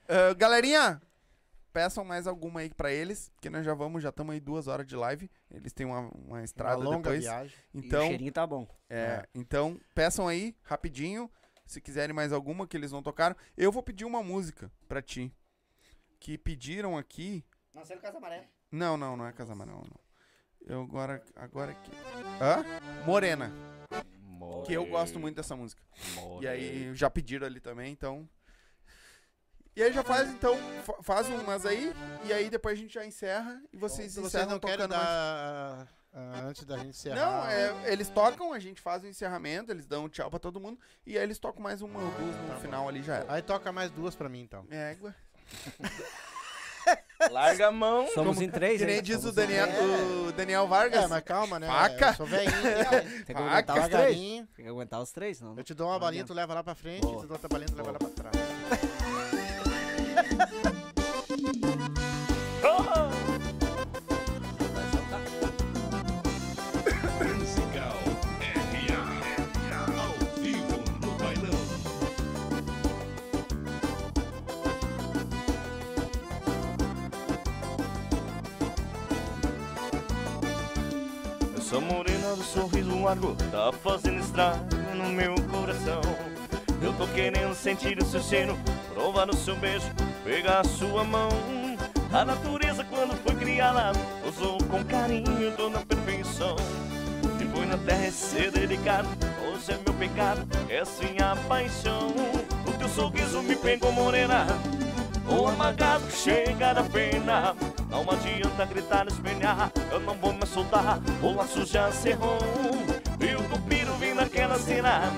Ah, 0.09 0.35
galerinha, 0.35 1.01
peçam 1.73 2.05
mais 2.05 2.27
alguma 2.27 2.61
aí 2.61 2.73
pra 2.73 2.91
eles, 2.93 3.29
porque 3.35 3.51
nós 3.51 3.65
já 3.65 3.75
vamos, 3.75 4.03
já 4.03 4.09
estamos 4.11 4.33
aí 4.33 4.41
duas 4.41 4.67
horas 4.69 4.87
de 4.87 4.97
live. 4.97 5.31
Eles 5.51 5.73
têm 5.73 5.85
uma, 5.87 6.01
uma 6.01 6.11
Uma 6.39 6.45
estrada 6.45 6.77
longa 6.77 6.99
depois. 7.11 7.21
viagem. 7.23 7.55
E 7.75 7.79
o 7.81 7.85
Então, 7.85 8.07
cheirinho 8.07 8.33
tá 8.33 8.47
bom. 8.47 8.67
é, 8.89 9.27
então, 9.35 9.79
peçam 9.95 10.27
aí, 10.29 10.55
rapidinho, 10.63 11.31
se 11.67 11.81
quiserem 11.81 12.15
mais 12.15 12.33
alguma 12.33 12.67
que 12.67 12.77
eles 12.77 12.93
não 12.93 13.03
tocaram. 13.03 13.35
Eu 13.57 13.73
vou 13.73 13.83
pedir 13.83 14.05
uma 14.05 14.23
música 14.23 14.71
pra 14.89 15.03
ti. 15.03 15.33
Que 16.19 16.37
pediram 16.39 16.97
aqui. 16.97 17.45
Não 17.75 17.85
sendo 17.85 18.01
Casa 18.01 18.17
Amarela. 18.19 18.45
Não, 18.71 18.97
não, 18.97 19.17
não 19.17 19.27
é 19.27 19.33
Casa 19.33 19.53
Amarela, 19.53 19.79
não. 19.83 20.01
Eu 20.67 20.83
agora. 20.83 21.23
Agora 21.37 21.73
aqui. 21.73 21.91
Hã? 22.41 22.65
Morena. 23.05 23.53
Que 24.65 24.73
eu 24.75 24.85
gosto 24.87 25.19
muito 25.19 25.37
dessa 25.37 25.55
música. 25.57 25.83
E 26.41 26.47
aí 26.49 26.95
já 26.95 27.09
pediram 27.09 27.47
ali 27.47 27.61
também, 27.61 27.93
então. 27.93 28.29
E 29.75 29.83
aí 29.83 29.93
já 29.93 30.03
faz, 30.03 30.31
então, 30.31 30.57
fa- 30.85 31.03
faz 31.03 31.29
umas 31.29 31.67
aí, 31.67 31.93
e 32.25 32.33
aí 32.33 32.49
depois 32.49 32.79
a 32.79 32.81
gente 32.81 32.95
já 32.95 33.05
encerra 33.05 33.63
e 33.71 33.77
vocês 33.77 34.11
Se 34.13 34.21
vocês 34.21 34.35
encerram 34.43 34.53
não 34.53 34.59
querem 34.59 34.77
tocando 34.79 34.91
dar 34.91 35.77
mais. 35.77 35.89
ah, 36.15 36.41
antes 36.47 36.65
da 36.65 36.79
gente 36.79 36.89
encerrar. 36.89 37.17
Não, 37.17 37.47
é, 37.47 37.93
eles 37.93 38.09
tocam, 38.09 38.55
a 38.55 38.59
gente 38.59 38.81
faz 38.81 39.03
o 39.05 39.07
encerramento, 39.07 39.71
eles 39.71 39.85
dão 39.87 40.07
um 40.07 40.09
tchau 40.09 40.31
pra 40.31 40.39
todo 40.39 40.59
mundo, 40.59 40.81
e 41.05 41.19
aí 41.19 41.23
eles 41.23 41.39
tocam 41.39 41.63
mais 41.63 41.83
uma 41.83 41.99
ou 42.01 42.11
duas 42.13 42.35
no 42.37 42.49
Tá 42.49 42.55
bom. 42.55 42.61
final 42.61 42.89
ali 42.89 43.03
já 43.03 43.17
era. 43.17 43.33
Aí 43.35 43.43
toca 43.43 43.71
mais 43.71 43.91
duas 43.91 44.15
pra 44.17 44.31
mim, 44.31 44.41
então. 44.41 44.67
É, 44.71 44.93
égua. 44.93 45.15
Larga 47.31 47.69
a 47.69 47.73
mão. 47.73 48.07
Somos 48.13 48.41
em 48.41 48.49
três, 48.49 48.79
Que 48.79 48.87
nem 48.87 48.97
hein? 48.97 49.03
diz 49.03 49.17
o 49.17 49.21
Somos 49.23 49.35
Daniel, 49.37 49.69
o 50.29 50.33
Daniel 50.33 50.67
Vargas. 50.69 51.05
É, 51.05 51.09
mas 51.09 51.25
calma, 51.25 51.59
né? 51.59 51.67
Faca. 51.67 52.09
Eu 52.09 52.15
sou 52.15 52.27
velhinho. 52.27 52.53
Tem 53.27 53.35
que 53.35 53.43
aguentar 53.43 53.81
os 53.81 53.89
três. 53.89 54.17
Tem 54.17 54.65
que 54.65 54.69
aguentar 54.69 55.01
os 55.01 55.11
três, 55.13 55.41
não. 55.41 55.57
Eu 55.57 55.65
te 55.65 55.75
dou 55.75 55.89
uma 55.89 55.99
balinha, 55.99 56.25
tu 56.25 56.35
leva 56.35 56.55
lá 56.55 56.63
pra 56.63 56.75
frente, 56.75 57.01
Boa. 57.03 57.21
tu 57.23 57.27
dou 57.27 57.33
outra 57.33 57.49
balinha, 57.49 57.69
tu 57.69 57.77
leva 57.77 57.93
lá 57.93 57.99
pra 57.99 58.09
trás. 58.11 58.37
Essa 81.67 81.81
morena 81.81 82.37
do 82.37 82.45
sorriso 82.45 83.03
largo 83.03 83.35
tá 83.51 83.73
fazendo 83.83 84.21
estrago 84.21 84.65
no 84.95 85.09
meu 85.09 85.35
coração. 85.51 86.01
Eu 86.81 86.93
tô 86.93 87.09
querendo 87.09 87.57
sentir 87.57 88.01
o 88.01 88.05
seu 88.07 88.23
cheiro, 88.23 88.57
provar 88.95 89.29
o 89.29 89.35
seu 89.35 89.57
beijo, 89.57 89.91
pegar 90.23 90.61
a 90.61 90.65
sua 90.65 91.03
mão. 91.03 91.29
A 92.13 92.25
natureza, 92.25 92.85
quando 92.85 93.21
foi 93.21 93.35
criada, 93.35 93.91
usou 94.25 94.59
com 94.71 94.85
carinho 94.85 95.57
toda 95.57 95.81
a 95.81 95.85
perfeição. 95.85 96.55
E 97.41 97.45
foi 97.47 97.67
na 97.67 97.79
terra 97.79 98.13
ser 98.13 98.53
dedicado, 98.53 99.09
hoje 99.45 99.73
é 99.73 99.79
meu 99.85 99.95
pecado, 99.95 100.47
é 100.69 100.85
minha 101.05 101.35
paixão. 101.49 102.15
O 102.65 102.79
teu 102.79 102.89
sorriso 102.89 103.43
me 103.43 103.57
pegou 103.57 103.91
morena, 103.91 104.47
o 105.29 105.49
amagado 105.49 106.07
que 106.07 106.17
chega 106.17 106.75
da 106.75 106.83
pena. 106.83 107.55
Não 107.91 108.03
adianta 108.11 108.65
gritar, 108.65 109.07
espelhar, 109.07 109.71
eu 109.91 110.01
não 110.01 110.15
vou 110.15 110.33
me 110.33 110.47
soltar, 110.47 111.01
o 111.23 111.35
laço 111.35 111.65
já 111.65 111.91
cerrou. 111.93 112.39
E 113.21 113.35
o 113.35 113.43
cupido 113.49 113.93
vem 113.95 114.15
naquela 114.15 114.59
cena, 114.59 115.11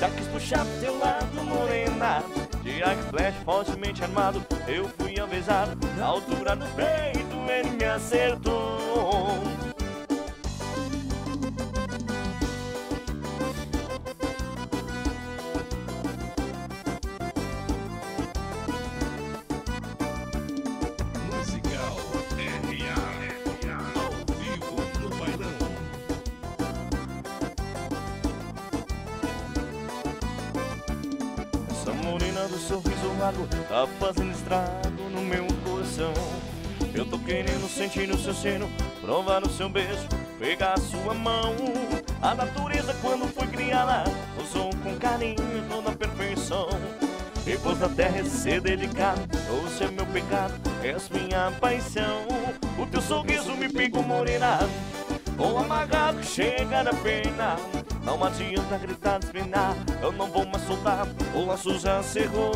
já 0.00 0.08
quis 0.10 0.26
puxar 0.28 0.64
pro 0.64 0.80
teu 0.80 0.98
lado, 0.98 1.44
morena. 1.44 2.22
De 2.62 2.80
e 2.80 3.10
flash 3.10 3.34
fortemente 3.44 4.02
armado, 4.02 4.44
eu 4.66 4.88
fui 4.98 5.18
avisado. 5.20 5.78
Na 5.96 6.06
altura 6.06 6.56
do 6.56 6.66
peito, 6.74 7.36
ele 7.48 7.70
me 7.70 7.84
acertou. 7.84 9.55
Do 32.48 32.58
sorriso 32.58 33.18
largo 33.18 33.46
tá 33.68 33.86
fazendo 33.98 34.32
estrago 34.32 35.02
no 35.12 35.22
meu 35.22 35.46
coração. 35.64 36.12
Eu 36.94 37.04
tô 37.04 37.18
querendo 37.18 37.68
sentir 37.68 38.10
o 38.10 38.18
seu 38.18 38.34
cheiro, 38.34 38.68
provar 39.00 39.42
o 39.42 39.50
seu 39.50 39.68
beijo, 39.68 40.06
pegar 40.38 40.74
a 40.74 40.80
sua 40.80 41.14
mão. 41.14 41.54
A 42.22 42.34
natureza, 42.34 42.94
quando 43.02 43.26
foi 43.32 43.46
criada, 43.48 44.04
usou 44.40 44.70
com 44.82 44.96
carinho 44.96 45.36
toda 45.68 45.90
a 45.90 45.96
perfeição. 45.96 46.68
Pôs 47.62 47.80
na 47.80 47.88
terra 47.88 48.24
ser 48.24 48.60
dedicado, 48.60 49.20
hoje 49.50 49.84
é 49.84 49.90
meu 49.90 50.06
pecado, 50.06 50.54
és 50.82 51.08
minha 51.08 51.50
paixão. 51.60 52.26
O 52.78 52.86
teu 52.86 53.00
sorriso 53.00 53.52
me 53.52 53.68
pegou 53.68 54.02
morena, 54.02 54.58
o 55.38 55.58
amagado 55.58 56.18
que 56.18 56.26
chega 56.26 56.84
da 56.84 56.92
pena. 56.92 57.56
Não 58.06 58.22
adianta 58.22 58.78
gritar, 58.78 59.18
despenar, 59.18 59.74
eu 60.00 60.12
não 60.12 60.28
vou 60.28 60.46
mais 60.46 60.62
soltar, 60.64 61.08
o 61.34 61.44
laço 61.44 61.76
já 61.76 62.00
cerrou. 62.04 62.52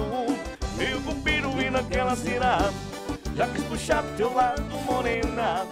E 0.78 0.94
o 0.94 1.02
cupido 1.02 1.50
e 1.60 1.68
naquela 1.68 2.14
cena, 2.14 2.72
já 3.36 3.48
quis 3.48 3.64
puxar 3.64 4.00
pro 4.00 4.12
teu 4.12 4.32
lado, 4.32 4.62
morena. 4.86 5.66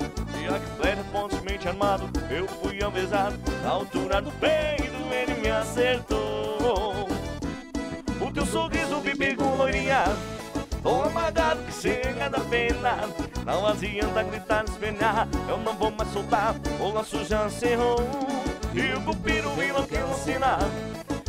A 0.48 0.58
que 0.58 0.66
flare 0.76 1.00
fortemente 1.12 1.68
armado, 1.68 2.10
eu 2.28 2.48
fui 2.48 2.82
avisado, 2.82 3.38
na 3.62 3.70
altura 3.70 4.20
do 4.20 4.32
peito 4.32 4.96
ele 5.12 5.40
me 5.42 5.48
acertou. 5.48 7.06
O 8.20 8.32
teu 8.32 8.46
sorriso 8.46 9.00
pegou, 9.16 9.56
loirinha, 9.56 10.04
o 10.82 11.02
amagado 11.02 11.62
que 11.64 11.72
chega 11.72 12.28
da 12.28 12.40
pena. 12.40 13.08
Não 13.44 13.66
adianta 13.66 14.24
gritar, 14.24 14.64
espelhar, 14.64 15.28
eu 15.48 15.58
não 15.58 15.74
vou 15.74 15.90
mais 15.92 16.10
soltar, 16.12 16.56
o 16.80 16.90
laço 16.90 17.24
já 17.24 17.48
cerrou. 17.48 18.37
E 18.78 18.94
o 18.94 19.80
naquela 19.80 20.14
cena, 20.14 20.58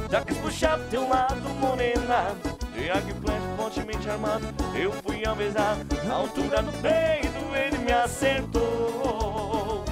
já 0.07 0.21
quis 0.21 0.37
puxar 0.37 0.77
pro 0.77 0.87
teu 0.89 1.09
lado, 1.09 1.49
morena. 1.59 2.35
E 2.75 3.13
flash 3.13 3.43
fortemente 3.57 4.07
armado, 4.07 4.45
eu 4.75 4.91
fui 4.91 5.25
avisado, 5.25 5.83
na 6.05 6.13
altura 6.13 6.61
do 6.61 6.71
peito 6.73 7.55
ele 7.55 7.79
me 7.79 7.91
acertou. 7.91 9.83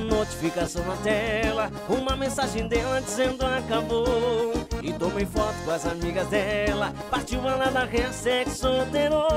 Notificação 0.00 0.84
na 0.84 0.96
tela, 0.96 1.70
uma 1.88 2.16
mensagem 2.16 2.66
dela 2.66 3.00
dizendo 3.00 3.46
acabou. 3.46 4.52
E 4.82 4.92
tomei 4.92 5.24
foto 5.24 5.54
com 5.64 5.70
as 5.70 5.86
amigas 5.86 6.26
dela, 6.26 6.92
partiu 7.08 7.40
lá 7.40 7.70
na 7.70 7.84
hashtag 7.84 8.50
solteiro. 8.50 9.28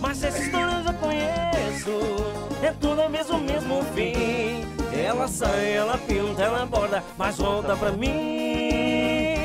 Mas 0.00 0.22
essa 0.22 0.38
história 0.38 0.72
eu 0.72 0.84
já 0.84 0.92
conheço, 0.92 1.90
é 2.62 2.72
toda 2.80 3.08
vez 3.08 3.28
o 3.28 3.38
mesmo 3.38 3.82
fim. 3.92 4.55
Ela 5.06 5.28
sai, 5.28 5.74
ela 5.74 5.96
pinta, 5.98 6.42
ela 6.42 6.66
borda, 6.66 7.00
mas 7.16 7.36
volta 7.36 7.76
pra 7.76 7.92
mim. 7.92 9.36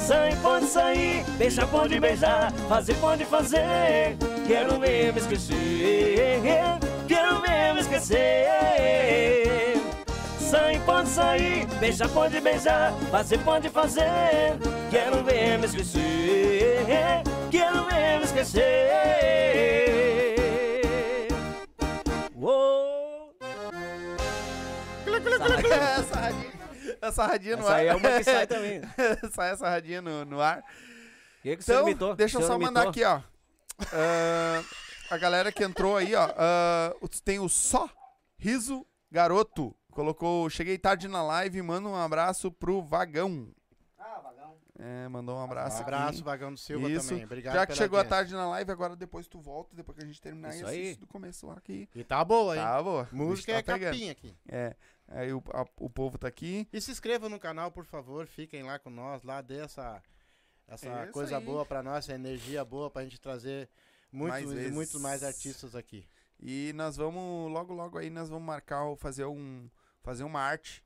Sai, 0.00 0.36
pode 0.36 0.66
sair, 0.66 1.24
beijar, 1.36 1.66
pode 1.66 1.98
beijar, 1.98 2.52
fazer, 2.68 2.94
pode 2.94 3.24
fazer. 3.24 4.16
Quero 4.46 4.78
mesmo 4.78 5.18
esquecer, 5.18 6.40
quero 7.08 7.42
mesmo 7.42 7.80
esquecer. 7.80 9.82
Sai, 10.38 10.80
pode 10.86 11.08
sair, 11.08 11.66
beijar, 11.80 12.08
pode 12.10 12.40
beijar, 12.40 12.94
fazer, 13.10 13.38
pode 13.38 13.68
fazer. 13.70 14.56
Quero 14.88 15.24
mesmo 15.24 15.64
esquecer, 15.64 17.24
quero 17.50 17.86
mesmo 17.86 18.24
esquecer. 18.24 19.00
Essa 25.44 26.20
radinha, 26.20 26.52
essa 27.00 27.26
radinha 27.26 27.56
no 27.56 27.62
Essa 27.62 27.72
ar. 27.72 27.78
aí 27.80 27.86
é 27.88 27.94
uma 27.94 28.10
que 28.18 28.24
sai 28.24 28.46
também. 28.46 28.80
sai 29.32 29.50
essa 29.52 29.68
radinha 29.68 30.02
no, 30.02 30.24
no 30.24 30.40
ar. 30.40 30.58
O 30.58 31.42
que, 31.42 31.56
que 31.56 31.62
você 31.64 31.72
Então, 31.72 31.82
imitou? 31.88 32.14
deixa 32.16 32.38
eu 32.38 32.42
só 32.42 32.54
imitou? 32.54 32.66
mandar 32.72 32.88
aqui, 32.88 33.02
ó. 33.04 33.20
Ah, 33.92 34.62
a 35.10 35.16
galera 35.18 35.50
que 35.50 35.64
entrou 35.64 35.96
aí, 35.96 36.14
ó. 36.14 36.28
os- 37.00 37.20
tem 37.20 37.38
o 37.38 37.48
Só 37.48 37.88
Riso 38.38 38.86
Garoto. 39.10 39.74
Colocou, 39.90 40.48
cheguei 40.48 40.78
tarde 40.78 41.08
na 41.08 41.22
live, 41.22 41.60
manda 41.62 41.88
um 41.88 41.96
abraço 41.96 42.50
pro 42.52 42.80
Vagão. 42.82 43.48
Ah, 43.98 44.20
vagão. 44.22 44.54
É, 44.78 45.08
mandou 45.08 45.36
um 45.36 45.42
abraço. 45.42 45.78
Um 45.78 45.80
aqui. 45.80 45.94
abraço, 45.94 46.22
Vagão 46.24 46.52
do 46.54 46.60
Silva 46.60 46.88
Isso. 46.88 47.08
também. 47.08 47.24
Obrigado 47.24 47.54
Já 47.54 47.60
que 47.66 47.72
pela 47.72 47.76
chegou 47.84 47.98
a 47.98 48.04
tarde 48.04 48.32
na 48.32 48.48
live, 48.50 48.70
agora 48.70 48.94
depois 48.94 49.26
tu 49.26 49.40
volta, 49.40 49.74
depois 49.74 49.98
que 49.98 50.04
a 50.04 50.06
gente 50.06 50.20
terminar 50.20 50.54
Isso 50.54 50.64
aí. 50.66 50.94
do 50.94 51.06
começo 51.08 51.46
lá 51.48 51.54
aqui. 51.54 51.88
E 51.94 52.04
tá 52.04 52.24
boa, 52.24 52.54
hein? 52.56 52.62
Tá, 52.62 52.80
boa. 52.82 53.08
Música 53.10 53.52
Bicho 53.52 53.58
é 53.58 53.62
tá 53.62 53.72
pegando. 53.72 53.92
capinha 53.92 54.12
aqui. 54.12 54.36
É. 54.48 54.76
Aí 55.10 55.32
o, 55.32 55.42
a- 55.52 55.66
o 55.76 55.90
povo 55.90 56.16
tá 56.16 56.28
aqui. 56.28 56.66
E 56.72 56.80
se 56.80 56.90
inscreva 56.90 57.28
no 57.28 57.38
canal, 57.38 57.70
por 57.72 57.84
favor. 57.84 58.26
Fiquem 58.26 58.62
lá 58.62 58.78
com 58.78 58.90
nós. 58.90 59.22
Lá 59.24 59.40
dê 59.42 59.58
essa, 59.58 60.00
essa 60.68 61.02
Isso 61.04 61.12
coisa 61.12 61.36
aí. 61.38 61.44
boa 61.44 61.66
pra 61.66 61.82
nós, 61.82 62.04
essa 62.04 62.14
energia 62.14 62.64
boa 62.64 62.88
pra 62.90 63.02
gente 63.02 63.20
trazer 63.20 63.68
muitos 64.12 64.38
Mais 64.40 64.50
e 64.50 64.54
vezes. 64.54 64.72
muitos 64.72 65.00
mais 65.00 65.22
artistas 65.24 65.74
aqui. 65.74 66.06
E 66.38 66.72
nós 66.74 66.96
vamos, 66.96 67.50
logo, 67.52 67.74
logo 67.74 67.98
aí, 67.98 68.08
nós 68.08 68.28
vamos 68.28 68.46
marcar, 68.46 68.84
fazer 68.96 69.24
um, 69.26 69.68
fazer 70.00 70.22
uma 70.24 70.40
arte. 70.40 70.82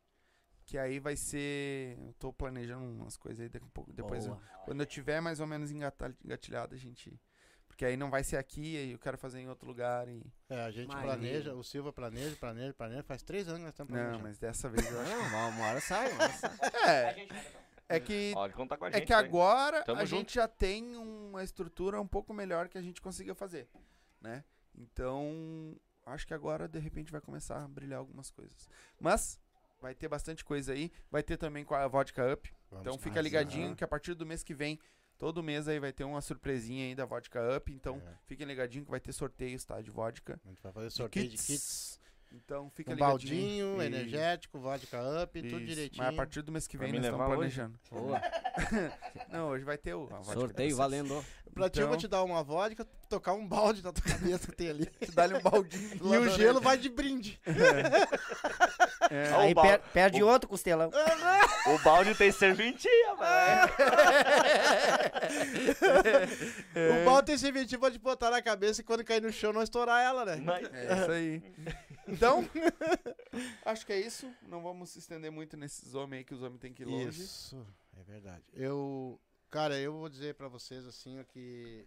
Que 0.66 0.78
aí 0.78 0.98
vai 0.98 1.14
ser. 1.14 1.98
Eu 1.98 2.14
tô 2.18 2.32
planejando 2.32 2.82
umas 2.82 3.18
coisas 3.18 3.40
aí 3.42 3.48
daqui 3.50 3.66
a 3.66 3.70
pouco. 3.74 3.92
Depois, 3.92 4.24
eu- 4.24 4.40
quando 4.64 4.80
eu 4.80 4.86
tiver 4.86 5.20
mais 5.20 5.38
ou 5.38 5.46
menos 5.46 5.70
engatilhado, 5.70 6.74
a 6.74 6.78
gente. 6.78 7.20
Porque 7.74 7.84
aí 7.84 7.96
não 7.96 8.08
vai 8.08 8.22
ser 8.22 8.36
aqui, 8.36 8.76
aí 8.76 8.92
eu 8.92 8.98
quero 9.00 9.18
fazer 9.18 9.40
em 9.40 9.48
outro 9.48 9.66
lugar. 9.66 10.08
E... 10.08 10.22
É, 10.48 10.62
a 10.64 10.70
gente 10.70 10.94
planeja, 10.94 11.52
o 11.54 11.64
Silva 11.64 11.92
planeja, 11.92 12.36
planeja, 12.36 12.72
planeja. 12.72 13.02
Faz 13.02 13.20
três 13.20 13.48
anos 13.48 13.58
que 13.58 13.64
nós 13.64 13.72
estamos 13.72 13.92
Não, 13.92 13.98
planejando. 13.98 14.22
mas 14.22 14.38
dessa 14.38 14.68
vez 14.68 14.88
eu 14.88 15.00
acho. 15.00 15.10
Não, 15.10 15.26
uma, 15.26 15.46
uma 15.48 15.66
hora 15.66 15.80
sai, 15.80 16.12
uma 16.12 16.22
hora 16.22 16.32
sai. 16.34 16.52
É, 17.88 17.96
é 17.96 18.00
que 18.00 18.32
É 18.32 18.92
gente. 18.92 19.06
que 19.06 19.12
hein? 19.12 19.18
agora 19.18 19.82
a 19.88 20.04
junto. 20.04 20.06
gente 20.06 20.34
já 20.36 20.46
tem 20.46 20.96
uma 20.96 21.42
estrutura 21.42 22.00
um 22.00 22.06
pouco 22.06 22.32
melhor 22.32 22.68
que 22.68 22.78
a 22.78 22.82
gente 22.82 23.02
consiga 23.02 23.34
fazer, 23.34 23.68
né? 24.20 24.44
Então, 24.76 25.74
acho 26.06 26.28
que 26.28 26.32
agora 26.32 26.68
de 26.68 26.78
repente 26.78 27.10
vai 27.10 27.20
começar 27.20 27.60
a 27.64 27.66
brilhar 27.66 27.98
algumas 27.98 28.30
coisas. 28.30 28.68
Mas 29.00 29.40
vai 29.80 29.96
ter 29.96 30.06
bastante 30.06 30.44
coisa 30.44 30.72
aí, 30.74 30.92
vai 31.10 31.24
ter 31.24 31.36
também 31.36 31.64
com 31.64 31.74
a 31.74 31.88
Vodka 31.88 32.32
Up. 32.32 32.54
Vamos 32.70 32.86
então 32.86 32.98
fica 32.98 33.20
ligadinho 33.20 33.74
que 33.74 33.82
a 33.82 33.88
partir 33.88 34.14
do 34.14 34.24
mês 34.24 34.44
que 34.44 34.54
vem, 34.54 34.78
todo 35.18 35.42
mês 35.42 35.68
aí 35.68 35.78
vai 35.80 35.92
ter 35.92 36.04
uma 36.04 36.20
surpresinha 36.20 36.84
aí 36.86 36.94
da 36.94 37.04
Vodka 37.04 37.56
Up, 37.56 37.72
então 37.72 37.96
É. 38.06 38.12
fiquem 38.26 38.46
ligadinho 38.46 38.84
que 38.84 38.90
vai 38.90 39.00
ter 39.00 39.12
sorteios, 39.12 39.64
tá, 39.64 39.80
de 39.80 39.90
vodka. 39.90 40.40
A 40.44 40.48
gente 40.48 40.62
vai 40.62 40.72
fazer 40.72 40.90
sorteio 40.90 41.28
de 41.28 41.36
kits. 41.36 42.00
Então 42.32 42.68
fica 42.70 42.90
Um 42.90 42.94
ligadinho. 42.94 43.76
baldinho, 43.76 43.82
E- 43.82 43.86
energético, 43.86 44.58
vodka 44.58 44.98
up, 45.22 45.40
tudo 45.40 45.56
Isso. 45.56 45.66
direitinho. 45.66 46.02
Mas 46.04 46.12
a 46.12 46.16
partir 46.16 46.42
do 46.42 46.50
mês 46.50 46.66
que 46.66 46.76
vem 46.76 46.92
nós 46.92 47.04
estamos 47.04 47.26
planejando. 47.26 47.78
Boa. 47.92 48.20
Não, 49.30 49.48
hoje 49.50 49.64
vai 49.64 49.78
ter 49.78 49.94
o 49.94 50.02
a 50.12 50.16
vodka 50.18 50.32
Sorteio 50.40 50.76
valendo. 50.76 51.24
Pra 51.54 51.70
ti 51.70 51.78
eu 51.78 51.86
vou 51.86 51.94
Então- 51.94 52.00
te 52.00 52.08
dar 52.08 52.24
uma 52.24 52.42
vodka, 52.42 52.84
tocar 53.08 53.34
um 53.34 53.46
balde 53.46 53.84
na 53.84 53.92
tua 53.92 54.02
cabeça 54.02 54.48
que 54.48 54.56
tem 54.56 54.68
ali. 54.68 54.90
Dá-lhe 55.14 55.34
um 55.36 55.40
baldinho. 55.42 55.94
E 56.12 56.18
o 56.18 56.28
gelo 56.30 56.60
vai 56.60 56.76
de 56.76 56.88
brinde. 56.88 57.40
É. 57.46 57.52
O 59.10 59.40
Aí 59.40 59.54
per- 59.54 59.80
perde 59.92 60.22
outro 60.22 60.48
costelão. 60.48 60.90
O 61.66 61.78
balde 61.78 62.14
tem 62.14 62.30
serventia, 62.30 63.14
mano. 63.14 63.72
O 67.02 67.04
balde 67.04 67.26
tem 67.26 67.38
serventia 67.38 67.78
pode 67.78 67.98
botar 67.98 68.30
na 68.30 68.42
cabeça 68.42 68.80
e 68.80 68.84
quando 68.84 69.04
cair 69.04 69.22
no 69.22 69.32
chão 69.32 69.52
não 69.52 69.62
estourar 69.62 70.02
ela, 70.04 70.24
né? 70.24 70.36
Mas- 70.44 70.68
É 70.72 70.94
isso 71.00 71.10
aí. 71.10 71.42
Então, 72.06 72.46
acho 73.64 73.86
que 73.86 73.94
é 73.94 73.98
isso. 73.98 74.30
Não 74.46 74.62
vamos 74.62 74.90
se 74.90 74.98
estender 74.98 75.30
muito 75.32 75.56
nesses 75.56 75.94
homens 75.94 76.18
aí, 76.18 76.24
que 76.24 76.34
os 76.34 76.42
homens 76.42 76.60
têm 76.60 76.70
que 76.70 76.82
ir 76.82 76.86
longe. 76.86 77.22
Isso, 77.22 77.66
é 77.98 78.02
verdade. 78.02 78.42
Eu, 78.52 79.18
cara, 79.50 79.78
eu 79.78 79.94
vou 79.94 80.06
dizer 80.10 80.34
pra 80.34 80.46
vocês 80.48 80.84
assim 80.86 81.18
o 81.18 81.24
que 81.24 81.86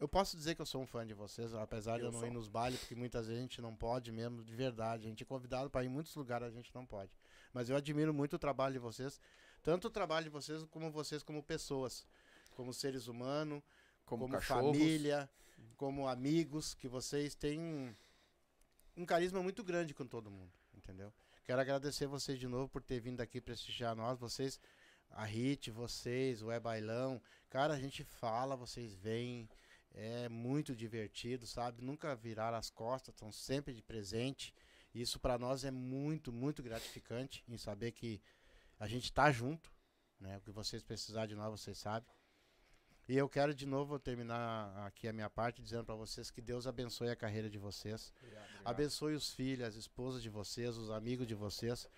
eu 0.00 0.08
posso 0.08 0.36
dizer 0.36 0.54
que 0.54 0.62
eu 0.62 0.66
sou 0.66 0.82
um 0.82 0.86
fã 0.86 1.06
de 1.06 1.14
vocês, 1.14 1.52
apesar 1.54 1.98
de 1.98 2.04
Eu 2.04 2.12
não 2.12 2.20
sou. 2.20 2.28
ir 2.28 2.30
nos 2.30 2.48
bailes, 2.48 2.78
porque 2.80 2.94
muitas 2.94 3.26
vezes 3.26 3.38
a 3.38 3.42
gente 3.42 3.60
não 3.60 3.74
pode 3.74 4.12
mesmo, 4.12 4.44
de 4.44 4.54
verdade. 4.54 5.06
A 5.06 5.08
gente 5.08 5.22
é 5.22 5.26
convidado 5.26 5.68
para 5.70 5.82
ir 5.84 5.86
em 5.86 5.90
muitos 5.90 6.14
lugares, 6.14 6.46
a 6.46 6.50
gente 6.50 6.74
não 6.74 6.86
pode. 6.86 7.10
Mas 7.52 7.68
eu 7.68 7.76
admiro 7.76 8.12
muito 8.14 8.36
o 8.36 8.38
trabalho 8.38 8.74
de 8.74 8.78
vocês, 8.78 9.20
tanto 9.62 9.88
o 9.88 9.90
trabalho 9.90 10.24
de 10.24 10.30
vocês 10.30 10.62
como 10.64 10.90
vocês 10.90 11.22
como 11.22 11.42
pessoas, 11.42 12.06
como 12.54 12.72
seres 12.72 13.08
humanos, 13.08 13.62
Como, 14.04 14.28
como, 14.28 14.40
família, 14.40 15.28
como 15.76 16.06
amigos, 16.08 16.74
que 16.74 16.88
vocês 16.88 17.34
têm 17.34 17.60
um, 17.60 17.94
um 18.96 19.04
carisma 19.06 19.42
muito 19.42 19.62
grande 19.64 19.94
com 19.94 20.06
todo 20.06 20.30
mundo, 20.30 20.52
entendeu? 20.74 21.12
Quero 21.44 21.60
agradecer 21.60 22.06
vocês 22.06 22.38
de 22.38 22.46
novo 22.46 22.68
por 22.68 22.82
ter 22.82 23.00
vindo 23.00 23.20
aqui 23.20 23.40
prestigiar 23.40 23.96
nós, 23.96 24.18
vocês, 24.18 24.60
a 25.10 25.24
Hit, 25.24 25.70
vocês, 25.70 26.42
o 26.42 26.50
É 26.50 26.60
Bailão. 26.60 27.20
Cara, 27.48 27.74
a 27.74 27.78
gente 27.78 28.04
fala, 28.04 28.54
vocês 28.56 28.94
vêm, 28.94 29.48
é 30.00 30.28
muito 30.28 30.76
divertido, 30.76 31.44
sabe? 31.44 31.82
Nunca 31.82 32.14
viraram 32.14 32.56
as 32.56 32.70
costas, 32.70 33.12
estão 33.12 33.32
sempre 33.32 33.74
de 33.74 33.82
presente. 33.82 34.54
Isso 34.94 35.18
para 35.18 35.36
nós 35.36 35.64
é 35.64 35.72
muito, 35.72 36.32
muito 36.32 36.62
gratificante 36.62 37.42
em 37.48 37.58
saber 37.58 37.90
que 37.90 38.22
a 38.78 38.86
gente 38.86 39.12
tá 39.12 39.32
junto, 39.32 39.72
né? 40.20 40.38
O 40.38 40.40
que 40.40 40.52
vocês 40.52 40.84
precisarem 40.84 41.30
de 41.30 41.34
nós, 41.34 41.50
vocês 41.50 41.78
sabem. 41.78 42.08
E 43.08 43.16
eu 43.16 43.28
quero 43.28 43.52
de 43.52 43.66
novo 43.66 43.98
terminar 43.98 44.86
aqui 44.86 45.08
a 45.08 45.12
minha 45.12 45.28
parte 45.28 45.60
dizendo 45.60 45.84
para 45.84 45.96
vocês 45.96 46.30
que 46.30 46.40
Deus 46.40 46.68
abençoe 46.68 47.10
a 47.10 47.16
carreira 47.16 47.50
de 47.50 47.58
vocês. 47.58 48.12
Abençoe 48.64 49.14
os 49.14 49.32
filhos, 49.32 49.66
as 49.66 49.74
esposas 49.74 50.22
de 50.22 50.28
vocês, 50.28 50.76
os 50.76 50.90
amigos 50.90 51.26
de 51.26 51.34
vocês. 51.34 51.88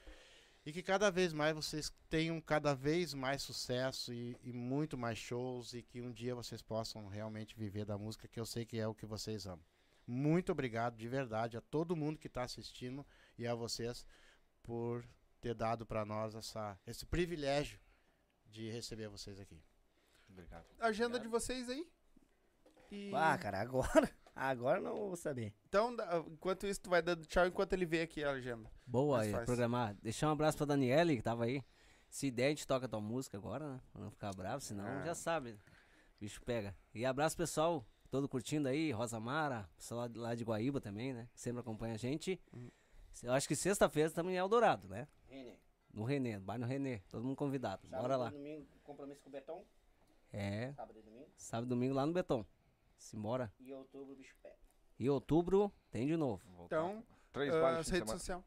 E 0.65 0.73
que 0.73 0.83
cada 0.83 1.11
vez 1.11 1.33
mais 1.33 1.55
vocês 1.55 1.91
tenham 2.09 2.39
cada 2.41 2.75
vez 2.75 3.15
mais 3.15 3.43
sucesso 3.43 4.13
e, 4.13 4.37
e 4.43 4.53
muito 4.53 4.97
mais 4.99 5.17
shows 5.19 5.73
e 5.73 5.83
que 5.83 6.01
um 6.03 6.13
dia 6.13 6.35
vocês 6.35 6.61
possam 6.61 7.07
realmente 7.09 7.57
viver 7.57 7.85
da 7.87 7.97
música, 7.97 8.29
que 8.29 8.39
eu 8.39 8.45
sei 8.45 8.67
que 8.67 8.79
é 8.79 8.87
o 8.87 8.95
que 8.95 9.07
vocês 9.07 9.47
amam. 9.47 9.65
Muito 10.07 10.53
obrigado 10.53 10.97
de 10.97 11.09
verdade 11.09 11.57
a 11.57 11.61
todo 11.63 11.97
mundo 11.97 12.19
que 12.19 12.27
está 12.27 12.43
assistindo 12.43 13.07
e 13.39 13.47
a 13.47 13.55
vocês 13.55 14.05
por 14.63 15.03
ter 15.41 15.55
dado 15.55 15.87
para 15.87 16.05
nós 16.05 16.35
essa, 16.35 16.79
esse 16.87 17.07
privilégio 17.07 17.81
de 18.47 18.71
receber 18.71 19.09
vocês 19.09 19.41
aqui. 19.41 19.63
Obrigado. 20.29 20.67
Agenda 20.79 21.19
de 21.19 21.27
vocês 21.29 21.71
aí. 21.71 21.89
E- 22.91 23.11
Ah, 23.15 23.39
cara, 23.39 23.61
agora. 23.61 24.11
Agora 24.43 24.81
não 24.81 24.97
vou 24.97 25.17
saber. 25.17 25.53
Então, 25.69 25.95
enquanto 26.29 26.67
isso, 26.67 26.81
tu 26.81 26.89
vai 26.89 27.03
dando 27.03 27.27
tchau 27.27 27.47
enquanto 27.47 27.75
ele 27.75 27.85
vê 27.85 28.01
aqui 28.03 28.25
a 28.25 28.31
agenda. 28.31 28.71
Boa, 28.87 29.21
aí, 29.21 29.33
programar. 29.45 29.95
Deixar 30.03 30.29
um 30.29 30.33
abraço 30.33 30.57
pra 30.57 30.67
Daniele, 30.67 31.17
que 31.17 31.23
tava 31.23 31.45
aí. 31.45 31.63
Se 32.09 32.31
der, 32.31 32.47
a 32.47 32.49
gente 32.49 32.67
toca 32.67 32.89
tua 32.89 33.01
música 33.01 33.37
agora, 33.37 33.75
né? 33.75 33.81
Pra 33.93 34.01
não 34.03 34.11
ficar 34.11 34.33
bravo, 34.35 34.63
senão 34.63 34.87
Ah. 34.87 35.05
já 35.05 35.15
sabe. 35.15 35.51
O 35.53 35.59
bicho 36.21 36.41
pega. 36.43 36.75
E 36.95 37.05
abraço, 37.05 37.37
pessoal, 37.37 37.85
todo 38.11 38.29
curtindo 38.29 38.67
aí, 38.67 38.91
Rosa 38.93 39.21
Mara, 39.21 39.69
pessoal 39.77 40.09
lá 40.15 40.35
de- 40.35 40.43
Guaíba 40.45 40.81
também, 40.81 41.13
né? 41.13 41.29
Que 41.35 41.41
sempre 41.41 41.61
acompanha 41.61 41.95
a 41.95 41.99
gente. 41.99 42.41
Uhum. 42.53 42.71
Eu 43.23 43.33
acho 43.35 43.47
que 43.47 43.55
sexta-feira 43.55 44.11
também 44.11 44.37
é 44.37 44.39
Eldorado, 44.39 44.89
né? 44.89 45.07
No 45.93 46.05
Renê, 46.05 46.39
vai 46.39 46.57
no 46.57 46.67
Renê, 46.67 47.01
todo 47.11 47.25
mundo 47.25 47.37
convidado. 47.37 47.87
Bora 47.89 48.17
lá. 48.17 48.31
Domingo, 48.31 48.67
compromisso 48.85 49.21
com 49.21 49.29
o 49.29 49.33
Betão. 49.33 49.65
É, 50.33 50.73
Sábado 50.73 50.99
e 50.99 51.03
domingo. 51.03 51.27
sábado 51.37 51.67
e 51.67 51.69
domingo 51.69 51.95
lá 51.95 52.07
no 52.07 52.13
Beton. 52.13 52.47
Simbora. 53.01 53.53
E 53.59 53.73
outubro, 53.73 54.15
bicho 54.15 54.37
pé. 54.43 54.57
E 54.99 55.09
outubro 55.09 55.73
tem 55.91 56.07
de 56.07 56.17
novo. 56.17 56.45
Então, 56.65 57.03
Três 57.33 57.53
ah, 57.55 57.61
bailes 57.61 57.81
as 57.81 57.89
redes 57.89 58.11
sociais. 58.11 58.45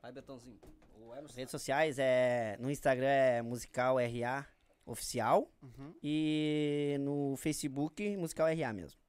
Vai, 0.00 0.12
Betãozinho. 0.12 0.60
É 0.94 1.20
no 1.20 1.26
Redes 1.28 1.50
sociais 1.50 1.98
é. 1.98 2.56
No 2.58 2.70
Instagram 2.70 3.06
é 3.06 3.42
musical 3.42 3.96
RA 3.98 4.46
oficial. 4.84 5.48
Uhum. 5.62 5.94
E 6.02 6.96
no 7.00 7.36
Facebook, 7.36 8.16
musical 8.16 8.48
RA 8.48 8.72
mesmo. 8.72 9.00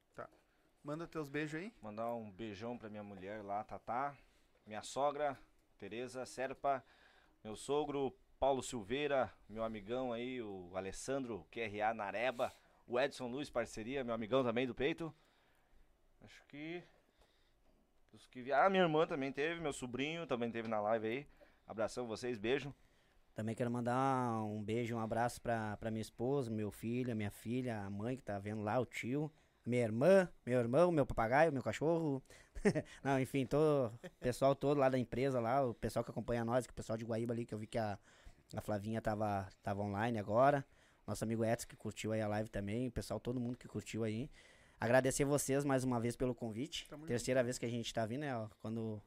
Manda 0.82 1.06
teus 1.08 1.30
beijos 1.30 1.58
aí. 1.60 1.72
Mandar 1.80 2.14
um 2.14 2.30
beijão 2.30 2.76
pra 2.76 2.90
minha 2.90 3.02
mulher 3.02 3.42
lá, 3.42 3.64
Tatá. 3.64 4.14
Minha 4.66 4.82
sogra, 4.82 5.38
Tereza 5.78 6.26
Serpa. 6.26 6.84
Meu 7.42 7.56
sogro, 7.56 8.14
Paulo 8.38 8.62
Silveira. 8.62 9.32
Meu 9.48 9.64
amigão 9.64 10.12
aí, 10.12 10.42
o 10.42 10.70
Alessandro 10.76 11.46
QRA 11.50 11.94
Nareba. 11.94 12.52
O 12.86 13.00
Edson 13.00 13.28
Luiz, 13.28 13.48
parceria, 13.48 14.04
meu 14.04 14.14
amigão 14.14 14.44
também 14.44 14.66
do 14.66 14.74
peito. 14.74 15.14
Acho 16.22 16.44
que. 16.46 16.82
Os 18.12 18.26
que 18.26 18.52
Ah, 18.52 18.68
minha 18.68 18.82
irmã 18.82 19.06
também 19.06 19.32
teve, 19.32 19.60
meu 19.60 19.72
sobrinho 19.72 20.26
também 20.26 20.50
teve 20.50 20.68
na 20.68 20.80
live 20.80 21.06
aí. 21.06 21.26
Abração 21.66 22.06
vocês, 22.06 22.38
beijo. 22.38 22.74
Também 23.34 23.54
quero 23.54 23.70
mandar 23.70 24.44
um 24.44 24.62
beijo, 24.62 24.94
um 24.94 25.00
abraço 25.00 25.40
pra, 25.40 25.76
pra 25.78 25.90
minha 25.90 26.02
esposa, 26.02 26.50
meu 26.50 26.70
filho, 26.70 27.16
minha 27.16 27.30
filha, 27.30 27.80
a 27.80 27.90
mãe 27.90 28.16
que 28.16 28.22
tá 28.22 28.38
vendo 28.38 28.62
lá, 28.62 28.78
o 28.78 28.86
tio, 28.86 29.32
minha 29.66 29.82
irmã, 29.82 30.28
meu 30.46 30.60
irmão, 30.60 30.92
meu 30.92 31.04
papagaio, 31.04 31.52
meu 31.52 31.62
cachorro. 31.62 32.22
Não, 33.02 33.18
enfim, 33.18 33.44
todo, 33.44 33.92
o 33.92 34.20
pessoal 34.20 34.54
todo 34.54 34.78
lá 34.78 34.88
da 34.88 34.98
empresa 34.98 35.40
lá, 35.40 35.66
o 35.66 35.74
pessoal 35.74 36.04
que 36.04 36.12
acompanha 36.12 36.44
nós, 36.44 36.64
que 36.66 36.72
o 36.72 36.76
pessoal 36.76 36.96
de 36.96 37.04
Guaíba 37.04 37.32
ali, 37.32 37.44
que 37.44 37.54
eu 37.54 37.58
vi 37.58 37.66
que 37.66 37.78
a, 37.78 37.98
a 38.54 38.60
Flavinha 38.60 39.02
tava, 39.02 39.48
tava 39.62 39.82
online 39.82 40.18
agora. 40.18 40.64
Nosso 41.06 41.24
amigo 41.24 41.44
Edson 41.44 41.66
que 41.68 41.76
curtiu 41.76 42.12
aí 42.12 42.20
a 42.20 42.28
live 42.28 42.48
também, 42.48 42.88
o 42.88 42.92
pessoal, 42.92 43.20
todo 43.20 43.38
mundo 43.40 43.56
que 43.58 43.68
curtiu 43.68 44.04
aí. 44.04 44.30
Agradecer 44.80 45.24
vocês 45.24 45.64
mais 45.64 45.84
uma 45.84 46.00
vez 46.00 46.16
pelo 46.16 46.34
convite. 46.34 46.86
Tamo 46.88 47.06
Terceira 47.06 47.42
vez 47.42 47.58
que 47.58 47.66
a 47.66 47.68
gente 47.68 47.92
tá 47.92 48.04
vindo, 48.06 48.20
né? 48.20 48.36
ó, 48.36 48.48
quando 48.60 49.00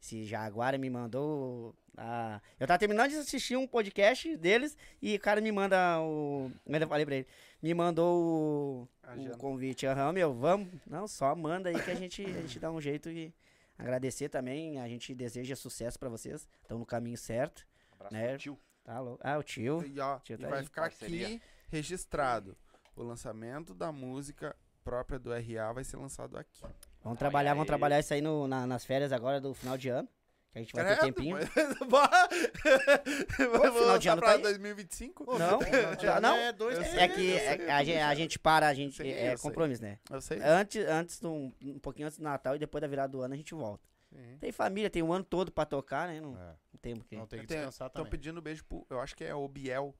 esse 0.00 0.24
Jaguara 0.24 0.76
me 0.78 0.90
mandou. 0.90 1.74
A... 1.96 2.40
Eu 2.58 2.66
tava 2.66 2.78
terminando 2.78 3.10
de 3.10 3.16
assistir 3.16 3.56
um 3.56 3.66
podcast 3.66 4.36
deles 4.36 4.76
e 5.00 5.14
o 5.14 5.20
cara 5.20 5.40
me 5.40 5.52
manda 5.52 6.00
o. 6.00 6.50
Eu 6.66 6.74
ainda 6.74 6.86
falei 6.86 7.06
pra 7.06 7.14
ele. 7.16 7.26
Me 7.62 7.72
mandou 7.72 8.88
o, 9.16 9.22
o 9.32 9.38
convite. 9.38 9.86
Aham, 9.86 10.12
meu, 10.12 10.34
vamos. 10.34 10.68
Não, 10.86 11.06
só 11.06 11.34
manda 11.36 11.68
aí 11.68 11.80
que 11.80 11.90
a 11.90 11.94
gente, 11.94 12.24
a 12.24 12.40
gente 12.40 12.58
dá 12.58 12.70
um 12.70 12.80
jeito 12.80 13.08
e 13.10 13.32
agradecer 13.78 14.28
também. 14.28 14.80
A 14.80 14.88
gente 14.88 15.14
deseja 15.14 15.54
sucesso 15.54 15.98
pra 15.98 16.08
vocês. 16.08 16.48
Estão 16.62 16.78
no 16.78 16.86
caminho 16.86 17.16
certo. 17.16 17.64
Abraço 17.92 18.14
Né? 18.14 18.36
tio. 18.38 18.58
Tá 18.84 18.98
louco. 19.00 19.20
Ah, 19.22 19.38
o 19.38 19.42
tio. 19.42 19.84
E, 19.86 19.98
ó, 20.00 20.18
Tio 20.20 20.34
e 20.34 20.38
tá 20.38 20.48
vai 20.48 20.58
aí. 20.60 20.64
ficar 20.64 20.82
Parceria. 20.82 21.26
aqui 21.26 21.42
registrado. 21.68 22.56
O 22.96 23.02
lançamento 23.02 23.74
da 23.74 23.90
música 23.92 24.54
própria 24.84 25.18
do 25.18 25.30
RA 25.32 25.72
vai 25.72 25.84
ser 25.84 25.96
lançado 25.96 26.36
aqui. 26.36 26.60
Vamos 27.02 27.18
trabalhar, 27.18 27.50
vamos 27.52 27.62
aí. 27.62 27.66
trabalhar 27.68 28.00
isso 28.00 28.12
aí 28.12 28.20
no, 28.20 28.46
na- 28.48 28.66
nas 28.66 28.84
férias 28.84 29.12
agora 29.12 29.40
do 29.40 29.54
final 29.54 29.78
de 29.78 29.88
ano. 29.88 30.08
Que 30.52 30.58
a 30.58 30.60
gente 30.60 30.74
vai 30.74 30.84
ter 30.84 30.96
Credo, 30.98 31.14
tempinho. 31.14 31.36
mas-! 31.36 31.48
Vamos 33.38 33.78
final 33.80 33.98
de 33.98 34.08
lançar 34.08 34.12
ano 34.12 34.20
pra 34.20 34.28
tá 34.32 34.36
aí. 34.36 34.42
2025? 34.42 35.38
Não, 35.38 35.58
Já 35.98 36.20
não. 36.20 36.36
é 36.36 36.52
dois 36.52 36.78
meses. 36.78 36.94
É 36.94 37.08
que 37.08 37.26
eu 37.30 37.38
sei, 37.38 37.46
é- 37.66 37.70
a, 37.72 37.84
gente, 37.84 37.98
a 37.98 38.14
gente 38.14 38.38
para, 38.38 38.68
a 38.68 38.74
gente. 38.74 38.96
sei, 38.96 39.12
é 39.12 39.36
compromisso, 39.38 39.80
né? 39.82 39.98
Eu 40.10 40.20
sei. 40.20 40.40
Antes, 40.42 40.86
antes 40.86 41.20
do, 41.20 41.32
um 41.32 41.78
pouquinho 41.80 42.06
antes 42.06 42.18
do 42.18 42.24
Natal 42.24 42.54
e 42.54 42.58
depois 42.58 42.82
da 42.82 42.86
virada 42.88 43.08
do 43.12 43.22
ano 43.22 43.32
a 43.32 43.36
gente 43.36 43.54
volta. 43.54 43.82
Sim. 44.14 44.36
Tem 44.38 44.52
família, 44.52 44.90
tem 44.90 45.02
um 45.02 45.12
ano 45.12 45.24
todo 45.24 45.50
pra 45.50 45.64
tocar, 45.64 46.08
né? 46.08 46.20
Não, 46.20 46.36
É, 46.36 46.54
não 46.72 46.80
tem 46.80 46.96
porque. 46.96 47.16
não 47.16 47.26
tem 47.26 47.40
que 47.40 47.46
descansar 47.46 47.88
Estão 47.88 48.04
também. 48.04 48.10
pedindo 48.10 48.40
beijo 48.42 48.64
pro. 48.64 48.86
Eu 48.90 49.00
acho 49.00 49.16
que 49.16 49.24
é 49.24 49.34
o 49.34 49.46
Biel. 49.48 49.94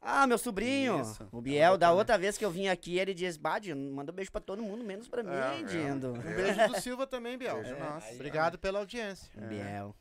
Ah, 0.00 0.28
meu 0.28 0.38
sobrinho! 0.38 1.00
Isso. 1.00 1.28
O 1.32 1.38
É 1.38 1.42
Biel, 1.42 1.74
um 1.74 1.78
da 1.78 1.90
outra 1.92 2.16
vez 2.16 2.38
que 2.38 2.44
eu 2.44 2.50
vim 2.50 2.68
aqui, 2.68 2.98
ele 2.98 3.12
diz: 3.12 3.36
Bad, 3.36 3.74
manda 3.74 4.12
beijo 4.12 4.30
pra 4.30 4.40
todo 4.40 4.62
mundo, 4.62 4.84
menos 4.84 5.08
pra 5.08 5.22
mim, 5.24 5.30
É, 5.32 5.60
é. 5.60 5.62
Dindo. 5.64 6.12
Um 6.12 6.20
beijo 6.20 6.68
do 6.68 6.80
Silva 6.80 7.06
também, 7.06 7.36
Biel. 7.36 7.56
Beijo 7.62 7.76
nosso. 7.78 8.12
Obrigado 8.14 8.58
pela 8.58 8.78
audiência. 8.78 9.30
É. 9.36 9.46
Biel. 9.46 9.96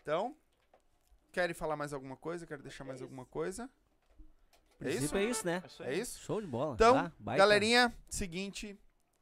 Então, 0.00 0.34
querem 1.32 1.54
falar 1.54 1.76
mais 1.76 1.92
alguma 1.92 2.16
coisa? 2.16 2.46
Querem 2.46 2.62
deixar 2.62 2.84
mais 2.84 3.02
alguma 3.02 3.26
coisa? 3.26 3.68
É 4.80 4.90
isso? 4.90 5.16
é 5.16 5.24
isso, 5.24 5.46
né? 5.46 5.62
É 5.80 5.94
isso 5.94 6.18
É? 6.18 6.22
Show 6.24 6.40
de 6.40 6.46
bola. 6.46 6.74
Então, 6.74 6.94
tá? 6.94 7.12
Galerinha, 7.36 7.94
seguinte, 8.08 8.76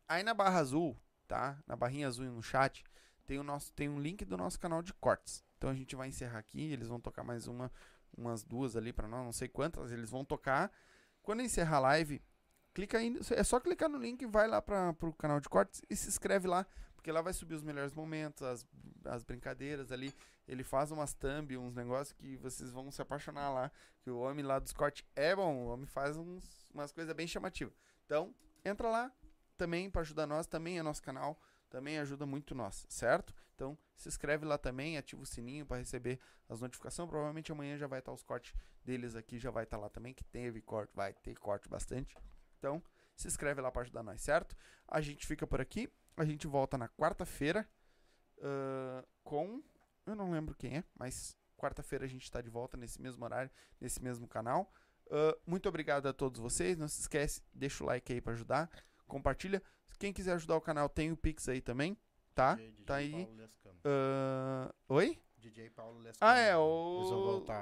aí 0.08 0.22
na 0.22 0.32
barra 0.32 0.58
azul, 0.58 0.96
tá? 1.28 1.58
Na 1.66 1.76
barrinha 1.76 2.06
azul 2.08 2.24
no 2.26 2.42
chat, 2.42 2.82
tem 3.26 3.38
o 3.38 3.42
nosso 3.42 3.72
tem 3.72 3.88
um 3.88 4.00
link 4.00 4.24
do 4.24 4.36
nosso 4.36 4.58
canal 4.58 4.82
de 4.82 4.92
cortes. 4.94 5.44
Então 5.56 5.70
a 5.70 5.74
gente 5.74 5.94
vai 5.96 6.08
encerrar 6.08 6.38
aqui, 6.38 6.72
eles 6.72 6.88
vão 6.88 7.00
tocar 7.00 7.22
mais 7.22 7.46
uma 7.46 7.70
umas 8.16 8.42
duas 8.42 8.76
ali 8.76 8.92
pra 8.92 9.06
nós, 9.06 9.24
não 9.24 9.32
sei 9.32 9.48
quantas, 9.48 9.92
eles 9.92 10.10
vão 10.10 10.24
tocar. 10.24 10.70
Quando 11.22 11.42
encerrar 11.42 11.76
a 11.76 11.80
live, 11.80 12.22
clica 12.74 12.98
aí, 12.98 13.16
é 13.30 13.44
só 13.44 13.60
clicar 13.60 13.88
no 13.88 13.98
link, 13.98 14.26
vai 14.26 14.48
lá 14.48 14.60
para 14.60 14.92
pro 14.94 15.12
canal 15.12 15.40
de 15.40 15.48
cortes 15.48 15.82
e 15.88 15.94
se 15.94 16.08
inscreve 16.08 16.48
lá, 16.48 16.66
porque 16.94 17.10
lá 17.10 17.22
vai 17.22 17.32
subir 17.32 17.54
os 17.54 17.62
melhores 17.62 17.94
momentos, 17.94 18.42
as, 18.42 18.66
as 19.04 19.24
brincadeiras 19.24 19.90
ali. 19.90 20.14
Ele 20.46 20.62
faz 20.62 20.90
umas 20.90 21.14
thumb, 21.14 21.56
uns 21.56 21.74
negócios 21.74 22.12
que 22.12 22.36
vocês 22.36 22.70
vão 22.70 22.90
se 22.90 23.00
apaixonar 23.00 23.50
lá. 23.50 23.70
Que 24.02 24.10
o 24.10 24.18
homem 24.18 24.44
lá 24.44 24.58
dos 24.58 24.72
cortes 24.72 25.04
é 25.14 25.34
bom, 25.34 25.64
o 25.64 25.68
homem 25.68 25.86
faz 25.86 26.16
uns, 26.16 26.68
umas 26.74 26.92
coisas 26.92 27.14
bem 27.14 27.26
chamativas. 27.26 27.72
Então, 28.04 28.34
entra 28.64 28.90
lá 28.90 29.12
também 29.56 29.90
para 29.90 30.00
ajudar 30.02 30.26
nós, 30.26 30.46
também 30.46 30.78
é 30.78 30.82
nosso 30.82 31.02
canal. 31.02 31.40
Também 31.70 31.98
ajuda 31.98 32.26
muito 32.26 32.54
nós, 32.54 32.84
certo? 32.88 33.34
Então, 33.54 33.78
se 33.94 34.08
inscreve 34.08 34.44
lá 34.44 34.58
também, 34.58 34.98
ativa 34.98 35.22
o 35.22 35.26
sininho 35.26 35.64
para 35.64 35.78
receber 35.78 36.18
as 36.48 36.60
notificações. 36.60 37.08
Provavelmente 37.08 37.52
amanhã 37.52 37.78
já 37.78 37.86
vai 37.86 38.00
estar 38.00 38.12
os 38.12 38.22
cortes 38.22 38.54
deles 38.84 39.14
aqui, 39.14 39.38
já 39.38 39.50
vai 39.50 39.64
estar 39.64 39.76
lá 39.76 39.88
também, 39.88 40.12
que 40.12 40.24
teve 40.24 40.60
corte, 40.60 40.90
vai 40.94 41.12
ter 41.12 41.36
corte 41.36 41.68
bastante. 41.68 42.14
Então, 42.58 42.82
se 43.14 43.28
inscreve 43.28 43.60
lá 43.60 43.70
para 43.70 43.82
ajudar 43.82 44.02
nós, 44.02 44.20
certo? 44.20 44.56
A 44.88 45.00
gente 45.00 45.26
fica 45.26 45.46
por 45.46 45.60
aqui, 45.60 45.88
a 46.16 46.24
gente 46.24 46.46
volta 46.46 46.76
na 46.76 46.88
quarta-feira 46.88 47.68
ah, 48.42 49.04
com. 49.22 49.62
Eu 50.06 50.14
não 50.16 50.30
lembro 50.30 50.54
quem 50.54 50.78
é, 50.78 50.84
mas 50.98 51.36
quarta-feira 51.56 52.04
a 52.04 52.08
gente 52.08 52.24
está 52.24 52.40
de 52.40 52.50
volta 52.50 52.76
nesse 52.76 53.00
mesmo 53.00 53.24
horário, 53.24 53.50
nesse 53.80 54.02
mesmo 54.02 54.26
canal. 54.26 54.72
Ah, 55.10 55.36
muito 55.46 55.68
obrigado 55.68 56.06
a 56.06 56.12
todos 56.12 56.40
vocês. 56.40 56.76
Não 56.76 56.88
se 56.88 57.00
esquece, 57.00 57.42
deixa 57.52 57.84
o 57.84 57.86
like 57.86 58.12
aí 58.12 58.20
para 58.20 58.32
ajudar. 58.32 58.70
Compartilha. 59.06 59.62
Quem 60.00 60.12
quiser 60.12 60.32
ajudar 60.32 60.56
o 60.56 60.60
canal, 60.60 60.88
tem 60.88 61.12
o 61.12 61.16
Pix 61.16 61.48
aí 61.48 61.60
também, 61.60 61.96
tá? 62.34 62.54
DJ, 62.54 62.70
DJ 62.70 62.84
tá 62.86 62.94
aí. 62.96 63.12
Ah, 63.84 64.74
Oi? 64.88 65.18
DJ 65.38 65.70
Paulo 65.70 65.98
Lescano. 66.00 66.30
Ah, 66.32 66.38
é, 66.38 66.56
o, 66.56 67.00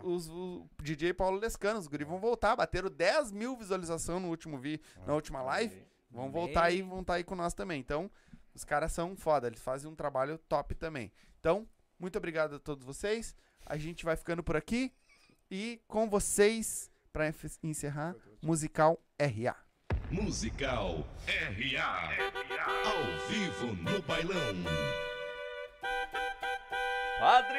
os, 0.05 0.29
o 0.31 0.67
DJ 0.83 1.13
Paulo 1.15 1.37
Lescano, 1.39 1.79
os 1.79 1.87
guri 1.87 2.05
vão 2.05 2.19
voltar, 2.19 2.57
bateram 2.57 2.89
10 2.91 3.31
mil 3.33 3.57
visualizações 3.57 4.23
no 4.23 4.29
último 4.29 4.57
vi, 4.59 4.81
na 5.07 5.15
última 5.15 5.43
live, 5.43 5.85
vão 6.11 6.31
voltar 6.31 6.65
aí, 6.65 6.81
vão 6.83 7.01
estar 7.03 7.15
aí 7.15 7.25
com 7.25 7.35
nós 7.37 7.55
também. 7.55 7.79
Então, 7.81 8.11
os 8.55 8.65
caras 8.65 8.93
são 8.93 9.15
foda, 9.17 9.47
eles 9.47 9.61
fazem 9.61 9.91
um 9.91 9.95
trabalho 9.95 10.39
top 10.49 10.75
também. 10.75 11.13
Então, 11.39 11.69
muito 11.99 12.17
obrigado 12.19 12.55
a 12.57 12.59
todos 12.59 12.85
vocês, 12.85 13.35
a 13.67 13.77
gente 13.77 14.05
vai 14.05 14.17
ficando 14.17 14.43
por 14.43 14.57
aqui 14.57 14.93
e 15.51 15.81
com 15.87 16.09
vocês, 16.09 16.91
pra 17.13 17.29
enf- 17.29 17.59
encerrar, 17.63 18.15
musical 18.43 19.01
RA. 19.19 19.57
Musical 20.11 21.05
RA. 21.27 22.11
Ao 22.85 23.29
vivo 23.29 23.77
no 23.83 24.01
bailão. 24.03 24.57
Padre, 27.21 27.59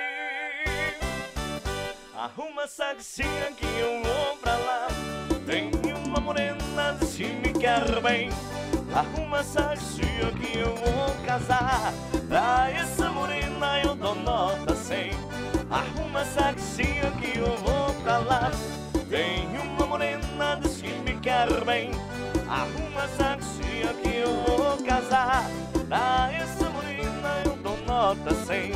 arruma 2.15 2.63
essa 2.63 2.93
gatinha 2.93 3.51
que 3.55 3.65
eu 3.65 4.01
vou 4.03 4.37
pra 4.37 4.55
lá. 4.57 4.87
Tem 5.45 5.69
uma 6.05 6.19
morena 6.19 6.97
se 7.05 7.25
me 7.25 7.53
quer 7.53 8.01
bem. 8.01 8.29
Arruma 8.95 9.39
essa 9.39 9.61
gatinha 9.61 10.31
que 10.41 10.57
eu 10.57 10.75
vou 10.75 11.25
casar. 11.25 11.93
Pra 12.27 12.71
essa 12.71 13.11
morena 13.11 13.81
eu 13.83 13.93
dou 13.93 14.15
nota 14.15 14.75
100. 14.75 15.11
Arruma 15.69 16.21
essa 16.21 16.51
gatinha 16.51 17.11
que 17.21 17.37
eu 17.37 17.55
vou 17.57 17.93
pra 18.01 18.17
lá. 18.17 18.51
Tem 19.07 19.45
uma 19.59 19.85
morena 19.85 20.59
que 20.79 20.87
me 20.87 21.19
quer 21.19 21.47
bem. 21.63 21.91
Arruma 22.49 23.03
essa 23.03 23.35
gatinha 23.35 23.93
que 24.01 24.17
eu 24.17 24.33
vou 24.43 24.77
casar. 24.83 25.45
Pra 25.87 26.29
essa 26.33 26.69
morena 26.69 27.41
eu 27.45 27.55
dou 27.57 27.77
nota 27.85 28.33
100. 28.33 28.71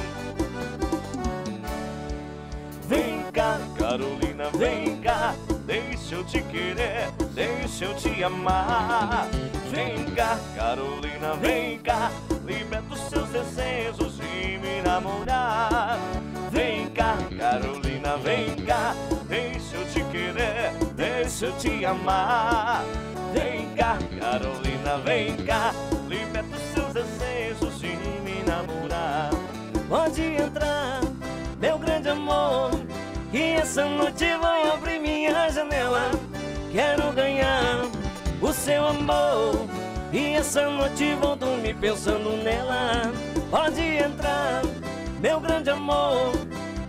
Vem 2.88 3.24
cá, 3.32 3.60
Carolina, 3.78 4.50
vem 4.56 5.02
cá, 5.02 5.34
deixa 5.66 6.16
eu 6.16 6.24
te 6.24 6.41
querer, 6.44 7.12
deixa 7.34 7.86
eu 7.86 7.95
te 7.95 8.24
amar. 8.24 9.28
Vem 9.72 10.06
cá, 10.14 10.38
Carolina, 10.56 11.34
vem 11.41 11.80
cá, 11.80 12.12
liberta 12.45 12.94
os 12.94 13.00
seus 13.10 13.30
desejos 13.30 14.20
e 14.20 14.60
me 14.60 14.82
namorar. 14.84 15.98
Vem 16.52 16.90
cá, 16.90 17.18
Carolina, 17.40 18.18
vem 18.18 18.56
cá, 18.66 18.94
deixa 19.28 19.78
eu 19.78 19.86
te 19.88 20.04
querer, 20.12 20.74
deixa 21.24 21.45
eu 21.45 21.54
te 21.54 21.86
amar. 21.86 22.84
Vem 23.34 23.70
cá, 23.76 23.98
Carolina, 24.20 24.98
vem 25.06 25.38
cá, 25.45 25.74
liberta 26.08 26.56
os 26.56 26.62
seus 26.74 26.94
desejos 26.94 27.82
e 27.82 27.95
me 28.22 28.44
namorar. 28.45 29.30
Pode 29.88 30.22
entrar, 30.22 31.00
meu 31.62 31.78
grande 31.78 32.10
amor. 32.10 32.72
Que 33.32 33.54
essa 33.54 33.86
noite 33.86 34.26
vou 34.38 34.74
abrir 34.74 35.00
minha 35.00 35.50
janela. 35.50 36.12
Quero 36.72 37.12
ganhar 37.14 37.86
o 38.41 38.52
seu 38.52 38.86
amor. 38.86 39.66
E 40.12 40.36
essa 40.36 40.70
noite 40.70 41.16
vou 41.16 41.36
dormir 41.36 41.76
pensando 41.76 42.32
nela. 42.44 43.12
Pode 43.50 43.82
entrar, 43.82 44.62
meu 45.22 45.40
grande 45.40 45.70
amor. 45.70 46.34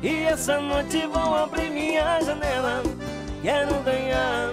E 0.02 0.24
essa 0.24 0.60
noite 0.60 1.06
vou 1.06 1.34
abrir 1.34 1.70
minha 1.70 2.20
janela. 2.20 2.82
Quero 3.44 3.74
ganhar 3.82 4.52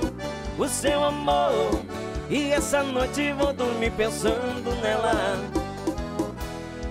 o 0.60 0.68
seu 0.68 1.02
amor. 1.02 1.80
E 2.30 2.52
essa 2.52 2.84
noite 2.84 3.32
vou 3.32 3.54
dormir 3.54 3.90
pensando 3.92 4.70
nela. 4.82 5.40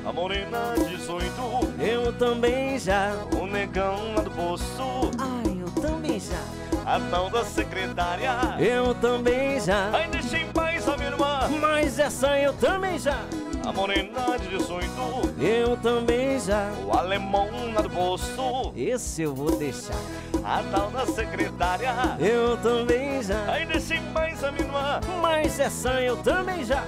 A 0.07 0.11
morena 0.11 0.75
18, 0.89 1.31
eu 1.79 2.11
também 2.15 2.79
já. 2.79 3.13
O 3.39 3.47
negão 3.47 4.15
lá 4.17 4.23
do 4.23 4.31
poço, 4.31 5.11
Ai, 5.19 5.61
eu 5.61 5.83
também 5.83 6.19
já. 6.19 6.41
a 6.87 6.99
tal 7.11 7.29
da 7.29 7.45
secretária. 7.45 8.31
Eu 8.59 8.95
também 8.95 9.61
já. 9.61 9.91
Ai, 9.93 10.09
deixa 10.09 10.39
em 10.39 10.47
paz 10.53 10.89
a 10.89 10.97
minha 10.97 11.11
irmã. 11.11 11.51
Mas 11.61 11.99
essa 11.99 12.39
eu 12.39 12.55
também 12.55 12.99
já. 12.99 13.21
A 13.67 13.73
morena 13.73 14.39
de 14.39 14.49
18, 14.49 14.91
Eu 15.41 15.77
também 15.77 16.39
já. 16.41 16.71
o 16.87 16.93
alemão 16.97 17.49
lá 17.75 17.83
do 17.83 17.91
poço, 17.91 18.73
Esse 18.75 19.23
eu 19.23 19.35
vou 19.35 19.57
deixar. 19.57 19.95
a 20.45 20.63
tal 20.71 20.91
da 20.91 21.07
secretária. 21.07 21.93
Eu 22.19 22.57
também 22.59 23.23
já. 23.23 23.45
Ai, 23.49 23.67
deixa 23.67 23.95
em 23.97 24.03
paz 24.13 24.43
a 24.43 24.51
minha 24.51 24.65
irmã. 24.65 25.01
Mas 25.23 25.61
essa 25.61 26.01
eu 26.01 26.17
também 26.19 26.65
já. 26.65 26.83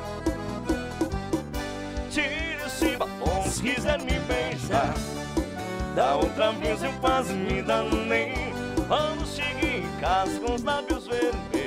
Tire 2.11 2.57
esse 2.67 2.97
batom 2.97 3.43
se 3.49 3.63
quiser 3.63 3.99
me 4.01 4.19
beijar. 4.21 4.93
Da 5.95 6.17
outra 6.17 6.53
vez 6.53 6.83
eu 6.83 6.93
quase 7.01 7.33
me 7.35 7.63
danei. 7.63 8.53
Quando 8.89 9.27
cheguei 9.27 9.81
em 9.85 10.01
casa 10.01 10.39
com 10.41 10.55
os 10.55 10.63
lábios 10.63 11.07
vermelhos. 11.07 11.62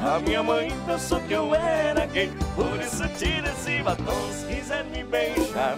A 0.00 0.18
minha 0.20 0.42
mãe 0.42 0.70
pensou 0.86 1.20
que 1.20 1.32
eu 1.32 1.54
era 1.54 2.06
gay. 2.06 2.30
Por 2.54 2.80
isso 2.80 3.08
tira 3.18 3.48
esse 3.48 3.82
batom 3.82 4.30
se 4.32 4.46
quiser 4.46 4.84
me 4.84 5.02
beijar. 5.04 5.76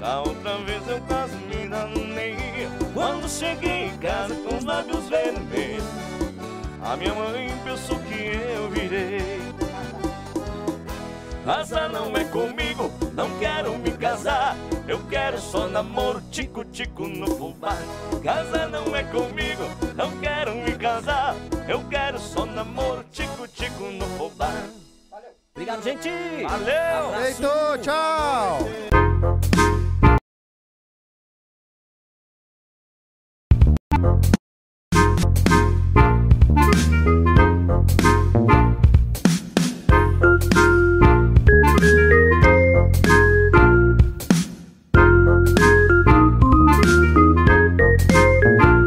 Da 0.00 0.20
outra 0.20 0.58
vez 0.58 0.86
eu 0.88 1.00
quase 1.02 1.36
me 1.36 1.68
danei. 1.68 2.36
Quando 2.92 3.28
cheguei 3.28 3.86
em 3.86 3.96
casa 3.98 4.34
com 4.34 4.56
os 4.56 4.64
lábios 4.64 5.08
vermelhos. 5.08 5.84
A 6.82 6.96
minha 6.96 7.14
mãe 7.14 7.50
pensou 7.64 7.98
que 8.00 8.14
eu 8.14 8.68
virei. 8.70 9.40
Casa 11.44 11.88
não 11.88 12.16
é 12.16 12.24
comigo, 12.24 12.90
não 13.14 13.38
quero 13.38 13.78
me 13.78 13.90
casar. 13.92 14.56
Eu 14.86 15.02
quero 15.08 15.38
só 15.38 15.66
namoro, 15.66 16.20
tico-tico 16.30 17.08
no 17.08 17.26
fubá. 17.26 17.74
Casa 18.22 18.66
não 18.68 18.94
é 18.94 19.02
comigo, 19.04 19.62
não 19.96 20.10
quero 20.20 20.54
me 20.54 20.76
casar. 20.76 21.34
Eu 21.66 21.82
quero 21.88 22.18
só 22.18 22.44
namoro, 22.44 23.02
tico-tico 23.10 23.84
no 23.84 24.04
fubá. 24.18 24.52
Valeu. 25.10 25.30
Obrigado, 25.54 25.82
gente. 25.82 26.10
Valeu. 26.10 27.06
Abraço. 27.08 27.24
Eito, 27.24 27.48
tchau. 27.82 28.58